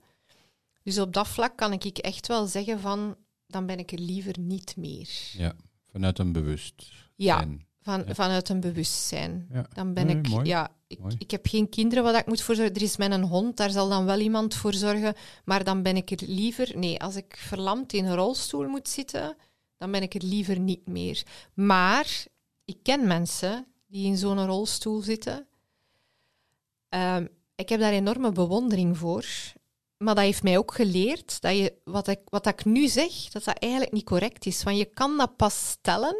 Dus 0.83 0.99
op 0.99 1.13
dat 1.13 1.29
vlak 1.29 1.57
kan 1.57 1.73
ik 1.73 1.99
echt 1.99 2.27
wel 2.27 2.47
zeggen 2.47 2.81
van, 2.81 3.17
dan 3.47 3.67
ben 3.67 3.79
ik 3.79 3.93
er 3.93 3.99
liever 3.99 4.39
niet 4.39 4.77
meer. 4.77 5.09
Ja, 5.33 5.55
vanuit 5.91 6.19
een 6.19 6.33
bewust 6.33 6.93
Ja. 7.17 7.47
Van, 7.83 8.05
Ja. 8.07 8.15
Vanuit 8.15 8.49
een 8.49 8.61
bewustzijn. 8.61 9.49
Ja. 9.53 9.67
Dan 9.73 9.95
ben 9.95 10.07
Nee, 10.07 10.17
ik, 10.17 10.29
mooi. 10.29 10.47
ja, 10.47 10.71
ik, 10.87 10.99
Mooi. 10.99 11.15
ik 11.19 11.31
heb 11.31 11.47
geen 11.47 11.69
kinderen 11.69 12.05
waar 12.05 12.15
ik 12.19 12.27
moet 12.27 12.43
voor 12.43 12.55
zorgen. 12.55 12.75
Er 12.75 12.83
is 12.83 12.97
mijn 12.97 13.23
hond, 13.23 13.57
daar 13.57 13.71
zal 13.71 13.89
dan 13.89 14.05
wel 14.05 14.19
iemand 14.19 14.55
voor 14.55 14.75
zorgen. 14.75 15.15
Maar 15.45 15.65
dan 15.65 15.83
ben 15.83 15.97
ik 15.97 16.11
er 16.11 16.23
liever, 16.27 16.79
nee, 16.79 17.01
als 17.01 17.17
ik 17.17 17.37
verlamd 17.37 17.93
in 17.93 18.05
een 18.05 18.15
rolstoel 18.15 18.69
moet 18.69 18.89
zitten, 18.89 19.37
dan 19.77 19.91
ben 19.91 20.03
ik 20.03 20.15
er 20.15 20.23
liever 20.25 20.59
niet 20.59 20.87
meer. 20.87 21.23
Maar 21.55 22.25
ik 22.65 22.77
ken 22.83 23.07
mensen 23.07 23.67
die 23.87 24.07
in 24.07 24.17
zo'n 24.17 24.47
rolstoel 24.47 25.01
zitten. 25.01 25.47
Ehm, 26.89 27.27
ik 27.55 27.69
heb 27.69 27.81
daar 27.81 27.93
enorme 27.93 28.33
bewondering 28.33 28.99
voor. 28.99 29.25
Maar 29.97 30.15
dat 30.15 30.25
heeft 30.25 30.43
mij 30.43 30.59
ook 30.59 30.75
geleerd 30.75 31.41
dat 31.41 31.57
je, 31.57 31.75
wat, 31.85 32.09
ik, 32.09 32.21
wat 32.25 32.47
ik 32.47 32.65
nu 32.65 32.89
zeg, 32.89 33.13
dat 33.29 33.45
dat 33.45 33.59
eigenlijk 33.59 33.93
niet 33.93 34.05
correct 34.05 34.47
is. 34.47 34.63
Want 34.63 34.77
je 34.79 34.85
kan 34.85 35.17
dat 35.17 35.37
pas 35.37 35.69
stellen 35.71 36.17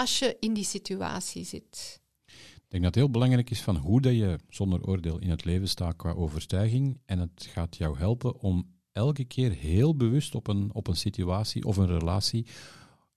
als 0.00 0.18
je 0.18 0.36
in 0.40 0.54
die 0.54 0.64
situatie 0.64 1.44
zit. 1.44 2.00
Ik 2.26 2.68
denk 2.78 2.82
dat 2.82 2.94
het 2.94 3.04
heel 3.04 3.10
belangrijk 3.10 3.50
is 3.50 3.60
van 3.60 3.76
hoe 3.76 4.00
dat 4.00 4.12
je 4.12 4.38
zonder 4.48 4.86
oordeel 4.86 5.18
in 5.18 5.30
het 5.30 5.44
leven 5.44 5.68
staat 5.68 5.96
qua 5.96 6.12
overtuiging. 6.12 7.00
En 7.04 7.18
het 7.18 7.48
gaat 7.52 7.76
jou 7.76 7.98
helpen 7.98 8.40
om 8.40 8.74
elke 8.92 9.24
keer 9.24 9.50
heel 9.52 9.96
bewust 9.96 10.34
op 10.34 10.46
een, 10.48 10.70
op 10.74 10.86
een 10.86 10.96
situatie 10.96 11.64
of 11.64 11.76
een 11.76 11.98
relatie, 11.98 12.46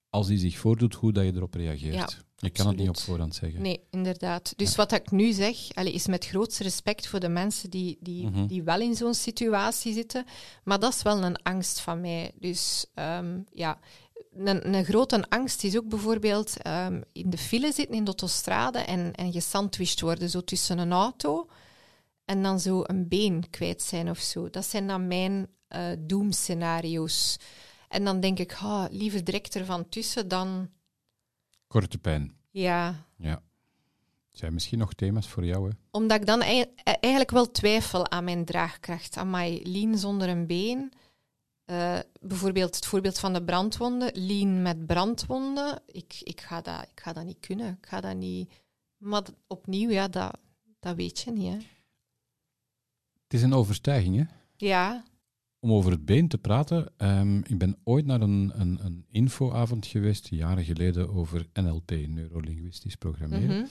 als 0.09 0.27
die 0.27 0.37
zich 0.37 0.57
voordoet, 0.57 0.93
hoe 0.93 1.11
dat 1.11 1.23
je 1.25 1.35
erop 1.35 1.53
reageert. 1.53 1.93
Ja, 1.93 2.07
je 2.35 2.49
kan 2.49 2.67
het 2.67 2.77
niet 2.77 2.89
op 2.89 2.97
voorhand 2.97 3.35
zeggen. 3.35 3.61
Nee, 3.61 3.79
inderdaad. 3.89 4.53
Dus 4.55 4.75
wat 4.75 4.91
ik 4.91 5.11
nu 5.11 5.31
zeg, 5.31 5.71
is 5.73 6.07
met 6.07 6.25
grootste 6.25 6.63
respect 6.63 7.07
voor 7.07 7.19
de 7.19 7.29
mensen 7.29 7.69
die, 7.69 7.97
die, 8.01 8.29
Mhm. 8.29 8.47
die 8.47 8.63
wel 8.63 8.81
in 8.81 8.95
zo'n 8.95 9.13
situatie 9.13 9.93
zitten. 9.93 10.25
Maar 10.63 10.79
dat 10.79 10.93
is 10.93 11.01
wel 11.01 11.23
een 11.23 11.41
angst 11.43 11.79
van 11.79 12.01
mij. 12.01 12.31
Dus 12.39 12.85
ehm, 12.93 13.39
ja, 13.53 13.79
een, 14.35 14.73
een 14.73 14.85
grote 14.85 15.25
angst 15.29 15.63
is 15.63 15.77
ook 15.77 15.87
bijvoorbeeld 15.87 16.61
ehm, 16.61 17.01
in 17.11 17.29
de 17.29 17.37
file 17.37 17.71
zitten 17.71 17.95
in 17.95 18.03
de 18.03 18.09
autostrade 18.09 18.79
en, 18.79 19.13
en 19.13 19.31
gesandwiched 19.31 20.01
worden 20.01 20.29
zo 20.29 20.43
tussen 20.43 20.77
een 20.77 20.91
auto 20.91 21.47
en 22.25 22.43
dan 22.43 22.59
zo 22.59 22.81
een 22.83 23.07
been 23.07 23.49
kwijt 23.49 23.81
zijn 23.81 24.09
of 24.09 24.19
zo. 24.19 24.49
Dat 24.49 24.65
zijn 24.65 24.87
dan 24.87 25.07
mijn 25.07 25.47
eh 25.67 25.87
doemscenario's. 25.99 27.37
En 27.87 28.03
dan 28.03 28.19
denk 28.19 28.39
ik, 28.39 28.53
ah, 28.53 28.85
liever 28.89 29.23
direct 29.23 29.55
ervan 29.55 29.89
tussen 29.89 30.27
dan... 30.27 30.69
Korte 31.67 31.97
pijn. 31.97 32.35
Ja, 32.49 33.05
Ja. 33.17 33.41
Zijn 34.31 34.53
misschien 34.53 34.79
nog 34.79 34.93
thema's 34.93 35.27
voor 35.27 35.45
jou, 35.45 35.69
hè? 35.69 35.75
Omdat 35.91 36.19
ik 36.19 36.25
dan 36.25 36.41
ei- 36.41 36.73
eigenlijk 36.83 37.31
wel 37.31 37.51
twijfel 37.51 38.11
aan 38.11 38.23
mijn 38.23 38.45
draagkracht. 38.45 39.17
Aan 39.17 39.29
mijn 39.29 39.59
lean 39.63 39.97
zonder 39.97 40.29
een 40.29 40.47
been. 40.47 40.91
Eh, 41.65 41.99
bijvoorbeeld 42.21 42.75
het 42.75 42.85
voorbeeld 42.85 43.19
van 43.19 43.33
de 43.33 43.43
brandwonden. 43.43 44.11
Lean 44.13 44.61
met 44.61 44.85
brandwonden. 44.85 45.81
Ik, 45.85 46.19
ik, 46.23 46.41
ga 46.41 46.61
dat, 46.61 46.81
ik 46.81 47.01
ga 47.01 47.13
dat 47.13 47.25
niet 47.25 47.39
kunnen. 47.39 47.77
Ik 47.81 47.85
ga 47.87 48.01
dat 48.01 48.15
niet... 48.15 48.49
Maar 48.97 49.23
opnieuw, 49.47 49.89
ja, 49.89 50.07
dat, 50.07 50.37
dat 50.79 50.95
weet 50.95 51.19
je 51.19 51.31
niet. 51.31 51.51
Hè. 51.51 51.57
Het 53.23 53.33
is 53.33 53.41
een 53.41 53.53
overtuiging, 53.53 54.15
hè? 54.15 54.23
Ja. 54.55 55.03
Om 55.59 55.71
over 55.71 55.91
het 55.91 56.05
been 56.05 56.27
te 56.27 56.37
praten, 56.37 56.91
ehm, 56.97 57.37
ik 57.37 57.57
ben 57.57 57.77
ooit 57.83 58.05
naar 58.05 58.21
een, 58.21 58.51
een, 58.55 58.85
een 58.85 59.05
infoavond 59.09 59.85
geweest, 59.85 60.27
jaren 60.27 60.63
geleden, 60.63 61.13
over 61.13 61.47
NLP, 61.53 61.91
neurolinguistisch 61.91 62.95
programmeren. 62.95 63.57
mhm. 63.57 63.65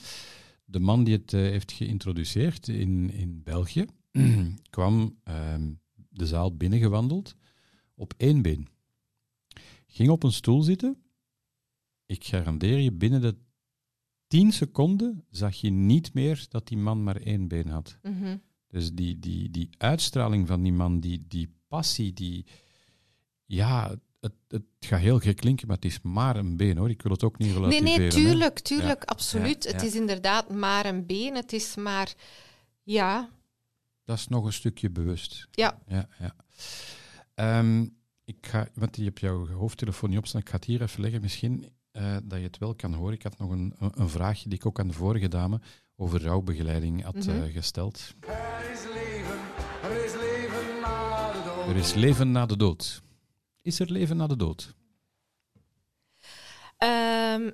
De 0.65 0.79
man 0.79 1.03
die 1.03 1.15
het 1.15 1.33
eh, 1.33 1.41
heeft 1.41 1.71
geïntroduceerd 1.71 2.67
in, 2.67 3.11
in 3.11 3.43
België, 3.43 3.85
kwam 4.69 5.19
ehm, 5.23 5.71
de 6.09 6.25
zaal 6.25 6.57
binnengewandeld 6.57 7.35
op 7.95 8.13
één 8.17 8.41
been. 8.41 8.67
Ging 9.87 10.09
op 10.09 10.23
een 10.23 10.31
stoel 10.31 10.61
zitten. 10.61 11.03
Ik 12.05 12.23
garandeer 12.25 12.79
je, 12.79 12.91
binnen 12.91 13.21
de 13.21 13.35
tien 14.27 14.51
seconden 14.51 15.25
zag 15.29 15.55
je 15.55 15.69
niet 15.69 16.13
meer 16.13 16.45
dat 16.49 16.67
die 16.67 16.77
man 16.77 17.03
maar 17.03 17.15
één 17.17 17.47
been 17.47 17.67
had. 17.67 17.97
mhm. 18.01 18.37
Dus 18.67 18.93
die, 18.93 19.19
die, 19.19 19.49
die 19.51 19.69
uitstraling 19.77 20.47
van 20.47 20.63
die 20.63 20.73
man, 20.73 20.99
die, 20.99 21.25
die 21.27 21.49
passie, 21.67 22.13
die... 22.13 22.45
Ja, 23.45 23.95
het, 24.19 24.33
het 24.47 24.63
gaat 24.79 24.99
heel 24.99 25.19
gek 25.19 25.35
klinken, 25.35 25.67
maar 25.67 25.75
het 25.75 25.85
is 25.85 26.01
maar 26.01 26.35
een 26.35 26.57
been, 26.57 26.77
hoor. 26.77 26.89
Ik 26.89 27.01
wil 27.01 27.11
het 27.11 27.23
ook 27.23 27.37
niet 27.37 27.47
Nee, 27.49 27.57
relativeren. 27.57 27.97
nee, 27.99 28.07
hè. 28.07 28.13
tuurlijk, 28.15 28.59
tuurlijk, 28.59 28.99
Ja, 28.99 29.05
absoluut. 29.05 29.63
ja, 29.63 29.71
Het 29.71 29.81
is 29.81 29.95
inderdaad 29.95 30.49
maar 30.53 30.85
een 30.85 31.05
been. 31.05 31.35
Het 31.35 31.53
is 31.53 31.75
maar... 31.75 32.13
Ja, 32.83 33.29
Dat 34.03 34.17
is 34.17 34.27
nog 34.27 34.45
een 34.45 34.53
stukje 34.53 34.89
bewust. 34.89 35.47
ja. 35.51 35.79
Ja, 35.87 36.07
ja. 36.19 36.35
Ehm, 37.33 37.87
ik 38.25 38.47
ga, 38.47 38.67
want 38.73 38.95
je 38.95 39.03
hebt 39.03 39.19
jouw 39.19 39.47
hoofdtelefoon 39.47 40.09
niet 40.09 40.19
opstaan. 40.19 40.41
Ik 40.41 40.49
ga 40.49 40.55
het 40.55 40.65
hier 40.65 40.81
even 40.81 41.01
leggen. 41.01 41.21
Misschien 41.21 41.71
eh, 41.91 42.17
dat 42.23 42.39
je 42.39 42.45
het 42.45 42.57
wel 42.57 42.75
kan 42.75 42.93
horen. 42.93 43.13
Ik 43.13 43.23
had 43.23 43.37
nog 43.37 43.51
een, 43.51 43.73
een, 43.79 44.09
vraagje 44.09 44.49
die 44.49 44.57
ik 44.57 44.65
ook 44.65 44.79
aan 44.79 44.87
de 44.87 44.93
vorige 44.93 45.27
dame 45.27 45.61
over 45.95 46.23
rouwbegeleiding 46.23 47.03
had 47.03 47.15
Mhm. 47.15 47.29
eh, 47.29 47.53
gesteld. 47.53 48.13
Er 48.19 48.71
is 48.71 48.83
leven, 48.93 49.39
er 49.83 50.05
is 50.05 50.13
leven 50.13 50.79
na 50.81 51.31
de 51.31 51.41
dood. 51.45 51.67
Er 51.69 51.75
is 51.75 51.93
leven 51.93 52.31
na 52.31 52.45
de 52.45 52.57
dood. 52.57 53.01
Is 53.61 53.79
er 53.79 53.91
leven 53.91 54.17
na 54.17 54.27
de 54.27 54.35
dood? 54.35 54.75
Ehm, 56.77 57.51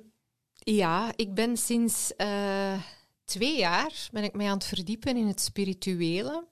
ja, 0.52 1.12
ik 1.16 1.34
ben 1.34 1.56
sinds 1.56 2.16
eh, 2.16 2.82
twee 3.24 3.58
jaar 3.58 4.08
ben 4.12 4.24
ik 4.24 4.34
mij 4.34 4.46
aan 4.46 4.54
het 4.56 4.64
verdiepen 4.66 5.16
in 5.16 5.26
het 5.26 5.40
spirituele. 5.40 6.46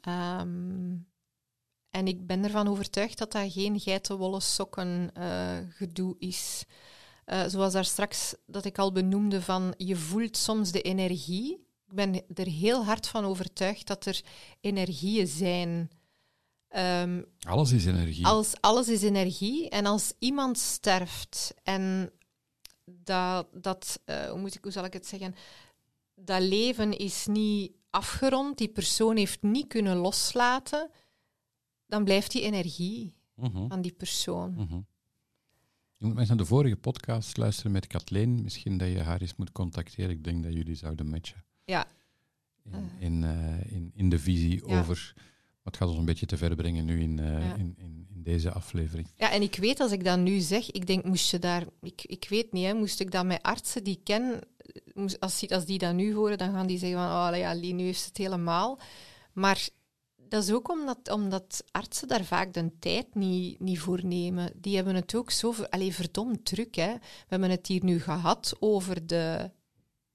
Ehm, 0.00 0.94
en 1.92 2.06
ik 2.06 2.26
ben 2.26 2.44
ervan 2.44 2.68
overtuigd 2.68 3.18
dat 3.18 3.32
dat 3.32 3.52
geen 3.52 3.80
geitenwolle 3.80 4.40
sokken 4.40 5.10
eh, 5.14 5.56
gedoe 5.68 6.16
is. 6.18 6.64
Eh, 7.24 7.44
zoals 7.46 7.72
daar 7.72 7.84
straks 7.84 8.34
dat 8.46 8.64
ik 8.64 8.78
al 8.78 8.92
benoemde 8.92 9.42
van 9.42 9.74
je 9.76 9.96
voelt 9.96 10.36
soms 10.36 10.72
de 10.72 10.82
energie. 10.82 11.52
Ik 11.88 11.94
ben 11.94 12.22
er 12.34 12.46
heel 12.46 12.84
hard 12.84 13.06
van 13.06 13.24
overtuigd 13.24 13.86
dat 13.86 14.04
er 14.06 14.20
energieën 14.60 15.26
zijn. 15.26 15.90
Ehm, 16.68 17.22
Alles 17.46 17.72
is 17.72 17.86
energie. 17.86 18.26
als 18.26 18.52
alles 18.60 18.88
is 18.88 19.02
energie 19.02 19.68
en 19.68 19.86
als 19.86 20.12
iemand 20.18 20.58
sterft 20.58 21.54
en 21.62 22.12
dat, 22.84 23.46
dat 23.52 24.00
eh, 24.04 24.30
hoe, 24.30 24.38
moet 24.40 24.54
ik, 24.54 24.62
hoe 24.62 24.72
zal 24.72 24.84
ik 24.84 24.92
het 24.92 25.06
zeggen, 25.06 25.34
dat 26.14 26.40
leven 26.40 26.96
is 26.96 27.26
niet 27.26 27.72
afgerond, 27.90 28.58
die 28.58 28.68
persoon 28.68 29.16
heeft 29.16 29.42
niet 29.42 29.66
kunnen 29.66 29.96
loslaten, 29.96 30.90
dan 31.92 32.04
blijft 32.04 32.32
die 32.32 32.42
energie 32.42 33.14
Mhm, 33.34 33.68
van 33.68 33.80
die 33.82 33.92
persoon. 33.92 34.52
mhm. 34.54 34.80
Je 35.96 36.04
moet 36.08 36.14
mensen 36.14 36.36
naar 36.36 36.44
de 36.44 36.50
vorige 36.50 36.76
podcast 36.76 37.36
luisteren 37.36 37.72
met 37.72 37.86
Kathleen. 37.86 38.42
Misschien 38.42 38.78
dat 38.78 38.88
je 38.88 39.00
haar 39.00 39.20
eens 39.20 39.36
moet 39.36 39.52
contacteren. 39.52 40.10
Ik 40.10 40.24
denk 40.24 40.42
dat 40.42 40.52
jullie 40.52 40.74
zouden 40.74 41.06
matchen. 41.08 41.44
Ja, 41.64 41.86
in, 42.64 42.90
in, 42.98 43.24
eh, 43.24 43.72
in, 43.72 43.90
in 43.94 44.08
de 44.08 44.18
visie 44.18 44.62
Ja. 44.68 44.78
over. 44.80 45.14
Het 45.62 45.76
gaat 45.76 45.88
ons 45.88 45.98
een 45.98 46.04
beetje 46.04 46.26
te 46.26 46.36
ver 46.36 46.54
brengen 46.54 46.84
nu 46.84 47.00
in, 47.00 47.18
eh, 47.18 47.26
Ja. 47.46 47.54
in, 47.54 47.74
in, 47.78 48.06
in 48.14 48.22
deze 48.22 48.50
aflevering. 48.52 49.08
Ja, 49.16 49.30
en 49.30 49.42
ik 49.42 49.56
weet 49.56 49.80
als 49.80 49.92
ik 49.92 50.04
dat 50.04 50.18
nu 50.18 50.38
zeg, 50.40 50.70
ik 50.70 50.86
denk, 50.86 51.04
moest 51.04 51.30
je 51.30 51.38
daar, 51.38 51.66
ik, 51.80 52.02
ik 52.04 52.26
weet 52.28 52.52
niet, 52.52 52.64
hè, 52.66 52.74
moest 52.74 53.00
ik 53.00 53.10
dat 53.10 53.24
met 53.26 53.42
artsen 53.42 53.84
die 53.84 53.96
ik 53.96 54.04
ken, 54.04 54.38
als, 55.18 55.38
die, 55.40 55.54
als 55.54 55.64
die 55.64 55.78
dat 55.78 55.94
nu 55.94 56.14
horen, 56.14 56.38
dan 56.38 56.52
gaan 56.52 56.66
die 56.66 56.78
zeggen 56.78 56.98
van, 56.98 57.08
oh 57.32 57.36
ja, 57.38 57.54
Lee, 57.54 57.72
nu 57.74 57.82
heeft 57.84 58.04
het 58.04 58.16
helemaal. 58.16 58.78
Maar 59.32 59.68
dat 60.32 60.42
is 60.42 60.52
ook 60.52 60.70
omdat, 60.70 61.10
omdat 61.10 61.64
artsen 61.70 62.08
daar 62.08 62.24
vaak 62.24 62.52
de 62.52 62.78
tijd 62.78 63.14
niet, 63.14 63.60
niet 63.60 63.78
voor 63.78 64.04
nemen. 64.04 64.52
Die 64.56 64.74
hebben 64.76 64.94
het 64.94 65.14
ook 65.14 65.30
zo, 65.30 65.54
allee, 65.70 65.94
verdomd 65.94 66.44
druk. 66.44 66.74
Hè. 66.74 66.92
We 66.92 67.26
hebben 67.28 67.50
het 67.50 67.66
hier 67.66 67.84
nu 67.84 68.00
gehad 68.00 68.56
over 68.58 69.06
de 69.06 69.50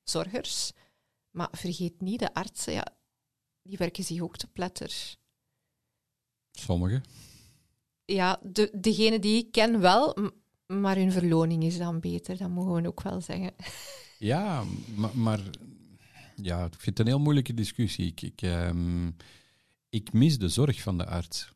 zorgers. 0.03 0.72
Maar 1.31 1.48
vergeet 1.52 2.02
niet, 2.02 2.19
de 2.19 2.34
artsen, 2.34 2.73
ja, 2.73 2.88
die 3.61 3.77
werken 3.77 4.03
zich 4.03 4.22
ook 4.22 4.38
te 4.38 4.48
pletter. 4.48 5.15
Sommigen. 6.52 7.03
Ja, 8.06 8.39
de, 8.44 8.72
degene 8.73 9.19
die 9.19 9.38
ik 9.38 9.52
ken 9.52 9.80
wel, 9.80 10.31
maar 10.65 10.95
hun 10.95 11.11
verloning 11.11 11.64
is 11.64 11.77
dan 11.77 11.99
beter, 11.99 12.38
dat 12.38 12.49
mogen 12.49 12.81
we 12.81 12.88
ook 12.88 13.02
wel 13.02 13.22
zeggen. 13.22 13.53
Ja, 14.19 14.64
maar, 14.95 15.18
maar 15.18 15.39
ja, 16.35 16.65
ik 16.65 16.80
vind 16.80 16.98
het 16.98 16.99
een 16.99 17.14
heel 17.14 17.23
moeilijke 17.23 17.53
discussie. 17.53 18.07
Ik, 18.07 18.22
ik, 18.22 18.41
ehm, 18.41 19.10
ik 19.89 20.14
mis 20.14 20.38
de 20.38 20.49
zorg 20.49 20.81
van 20.81 20.97
de 20.97 21.05
arts. 21.05 21.55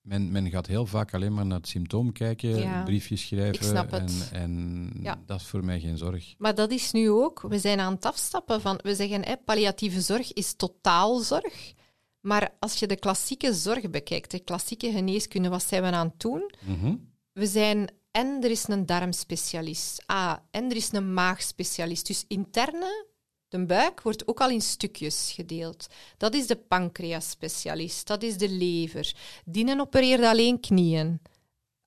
Men, 0.00 0.32
men 0.32 0.50
gaat 0.50 0.66
heel 0.66 0.86
vaak 0.86 1.14
alleen 1.14 1.34
maar 1.34 1.46
naar 1.46 1.58
het 1.58 1.68
symptoom 1.68 2.12
kijken, 2.12 2.58
Ja, 2.58 2.82
briefjes 2.82 3.26
schrijven. 3.26 3.54
ik 3.54 3.62
snap 3.62 3.90
het. 3.90 4.28
En, 4.32 4.40
en 4.40 4.90
Ja. 5.02 5.22
dat 5.26 5.40
is 5.40 5.46
voor 5.46 5.64
mij 5.64 5.80
geen 5.80 5.96
zorg. 5.98 6.34
Maar 6.38 6.54
dat 6.54 6.70
is 6.70 6.92
nu 6.92 7.10
ook, 7.10 7.40
we 7.48 7.58
zijn 7.58 7.80
aan 7.80 7.92
het 7.94 8.04
afstappen 8.04 8.60
van, 8.60 8.80
we 8.82 8.94
zeggen 8.94 9.24
hè, 9.24 9.36
palliatieve 9.36 10.00
zorg 10.00 10.32
is 10.32 10.54
totaalzorg. 10.54 11.72
Maar 12.20 12.54
als 12.58 12.78
je 12.78 12.86
de 12.86 12.96
klassieke 12.96 13.54
zorg 13.54 13.90
bekijkt, 13.90 14.30
de 14.30 14.38
klassieke 14.40 14.90
geneeskunde, 14.92 15.48
wat 15.48 15.62
zijn 15.62 15.82
we 15.82 15.90
aan 15.90 16.06
het 16.06 16.20
doen? 16.20 16.50
Mhm. 16.66 16.96
We 17.32 17.46
zijn, 17.46 17.90
en 18.10 18.38
er 18.42 18.50
is 18.50 18.68
een 18.68 18.86
darmspecialist, 18.86 20.02
ah, 20.06 20.36
en 20.50 20.70
er 20.70 20.76
is 20.76 20.92
een 20.92 21.14
maagspecialist. 21.14 22.06
Dus 22.06 22.24
interne, 22.28 23.06
de 23.60 23.66
buik, 23.66 24.02
wordt 24.02 24.28
ook 24.28 24.40
al 24.40 24.50
in 24.50 24.60
stukjes 24.60 25.32
gedeeld. 25.32 25.86
Dat 26.16 26.34
is 26.34 26.46
de 26.46 26.56
pancreasspecialist, 26.56 28.06
dat 28.06 28.22
is 28.22 28.36
de 28.36 28.48
lever. 28.48 29.14
Dienen 29.44 29.80
opereert 29.80 30.22
alleen 30.22 30.60
knieën, 30.60 31.20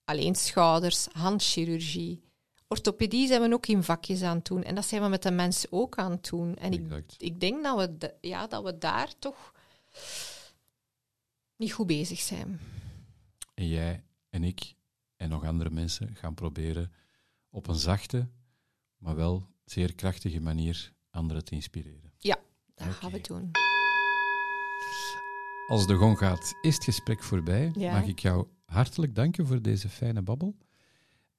alleen 0.05 0.35
schouders, 0.35 1.07
handchirurgie. 1.11 2.21
Orthopedie 2.67 3.27
zijn 3.27 3.41
we 3.41 3.53
ook 3.53 3.67
in 3.67 3.83
vakjes 3.83 4.21
aan 4.21 4.35
het 4.35 4.45
doen. 4.45 4.63
En 4.63 4.75
dat 4.75 4.85
zijn 4.85 5.01
we 5.01 5.07
met 5.07 5.23
de 5.23 5.31
mensen 5.31 5.71
ook 5.71 5.97
aan 5.97 6.11
het 6.11 6.29
doen. 6.29 6.55
En 6.55 6.71
ik, 6.71 7.03
ik 7.17 7.39
denk 7.39 7.63
dat 7.63 7.77
we, 7.77 7.97
de- 7.97 8.15
ja, 8.21 8.47
dat 8.47 8.63
we 8.63 8.77
daar 8.77 9.13
toch 9.19 9.53
niet 11.55 11.73
goed 11.73 11.87
bezig 11.87 12.19
zijn. 12.19 12.59
En 13.53 13.67
jij 13.67 14.03
en 14.29 14.43
ik 14.43 14.75
en 15.15 15.29
nog 15.29 15.43
andere 15.45 15.69
mensen 15.69 16.15
gaan 16.15 16.33
proberen 16.33 16.91
op 17.49 17.67
een 17.67 17.75
zachte, 17.75 18.27
maar 18.97 19.15
wel 19.15 19.47
zeer 19.65 19.95
krachtige 19.95 20.39
manier 20.39 20.93
anderen 21.17 21.45
te 21.45 21.55
inspireren. 21.55 22.07
Dat 22.85 22.95
gaan 22.95 23.11
we 23.11 23.21
doen. 23.21 23.51
Als 25.67 25.87
de 25.87 25.93
gong 25.93 26.17
gaat, 26.17 26.53
is 26.61 26.73
het 26.73 26.83
gesprek 26.83 27.23
voorbij. 27.23 27.71
Ja. 27.75 27.91
Mag 27.91 28.07
ik 28.07 28.19
jou 28.19 28.47
hartelijk 28.65 29.15
danken 29.15 29.47
voor 29.47 29.61
deze 29.61 29.89
fijne 29.89 30.21
babbel. 30.21 30.55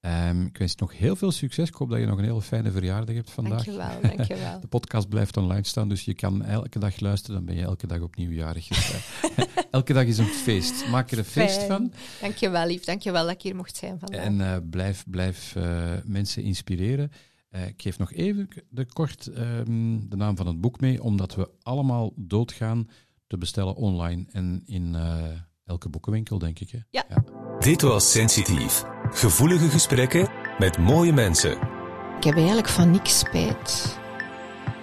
Ehm, 0.00 0.46
ik 0.46 0.58
wens 0.58 0.72
je 0.72 0.78
nog 0.80 0.96
heel 0.96 1.16
veel 1.16 1.30
succes. 1.30 1.68
Ik 1.68 1.74
hoop 1.74 1.90
dat 1.90 1.98
je 1.98 2.06
nog 2.06 2.18
een 2.18 2.24
hele 2.24 2.42
fijne 2.42 2.70
verjaardag 2.70 3.14
hebt 3.14 3.30
vandaag. 3.30 3.64
Dankjewel, 3.64 4.16
dankjewel. 4.16 4.60
De 4.60 4.66
podcast 4.66 5.08
blijft 5.08 5.36
online 5.36 5.66
staan, 5.66 5.88
dus 5.88 6.04
je 6.04 6.14
kan 6.14 6.44
elke 6.44 6.78
dag 6.78 7.00
luisteren. 7.00 7.36
Dan 7.36 7.44
ben 7.44 7.56
je 7.56 7.62
elke 7.62 7.86
dag 7.86 8.00
opnieuw 8.00 8.30
jarig. 8.30 8.66
Dus, 8.66 8.92
eh, 8.92 9.44
elke 9.70 9.92
dag 9.92 10.04
is 10.04 10.18
een 10.18 10.24
feest. 10.24 10.88
Maak 10.88 11.10
er 11.10 11.18
een 11.18 11.24
feest 11.24 11.62
van. 11.62 11.92
Dankjewel, 12.20 12.66
lief. 12.66 12.84
Dankjewel 12.84 13.22
dat 13.22 13.34
ik 13.34 13.42
hier 13.42 13.56
mocht 13.56 13.76
zijn 13.76 13.98
vandaag. 13.98 14.24
En 14.24 14.40
eh, 14.40 14.56
blijf, 14.70 15.04
blijf 15.06 15.56
eh, 15.56 15.92
mensen 16.04 16.42
inspireren. 16.42 17.10
Eh, 17.48 17.66
ik 17.66 17.82
geef 17.82 17.98
nog 17.98 18.12
even 18.12 18.48
de, 18.70 18.86
kort 18.86 19.26
ehm, 19.26 19.98
de 20.08 20.16
naam 20.16 20.36
van 20.36 20.46
het 20.46 20.60
boek 20.60 20.80
mee, 20.80 21.02
omdat 21.02 21.34
we 21.34 21.50
allemaal 21.62 22.12
doodgaan 22.16 22.88
te 23.26 23.38
bestellen 23.38 23.74
online 23.74 24.24
en 24.30 24.62
in 24.64 24.94
eh, 24.94 25.24
elke 25.64 25.88
boekenwinkel, 25.88 26.38
denk 26.38 26.58
ik. 26.58 26.70
Hè? 26.70 26.78
Ja. 26.90 27.04
Dit 27.58 27.82
was 27.82 28.10
Sensitief. 28.10 28.84
Gevoelige 29.10 29.68
gesprekken 29.68 30.28
met 30.58 30.78
mooie 30.78 31.12
mensen. 31.12 31.52
Ik 32.16 32.24
heb 32.24 32.34
eigenlijk 32.34 32.68
van 32.68 32.90
niks 32.90 33.18
spijt. 33.18 33.98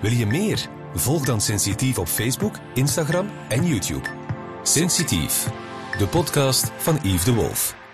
Wil 0.02 0.12
je 0.12 0.26
meer? 0.26 0.70
Volg 0.94 1.26
dan 1.26 1.42
Sensitief 1.42 1.98
op 1.98 2.08
Facebook, 2.08 2.60
Instagram 2.74 3.28
en 3.50 3.66
YouTube. 3.66 4.10
Sensitief, 4.64 5.50
de 5.98 6.08
podcast 6.08 6.72
van 6.72 7.00
Yves 7.04 7.24
de 7.24 7.34
Wolf. 7.34 7.85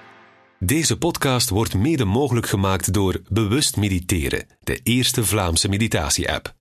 Deze 0.63 0.97
podcast 0.97 1.49
wordt 1.49 1.73
mede 1.73 2.05
mogelijk 2.05 2.47
gemaakt 2.47 2.93
door 2.93 3.21
Bewust 3.29 3.77
Mediteren, 3.77 4.47
de 4.59 4.79
eerste 4.83 5.25
Vlaamse 5.25 5.69
meditatie-app. 5.69 6.55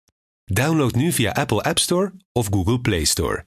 Download 0.45 0.95
nu 0.95 1.13
via 1.13 1.33
Apple 1.33 1.63
App 1.63 1.79
Store 1.79 2.13
of 2.33 2.47
Google 2.51 2.81
Play 2.81 3.05
Store. 3.05 3.45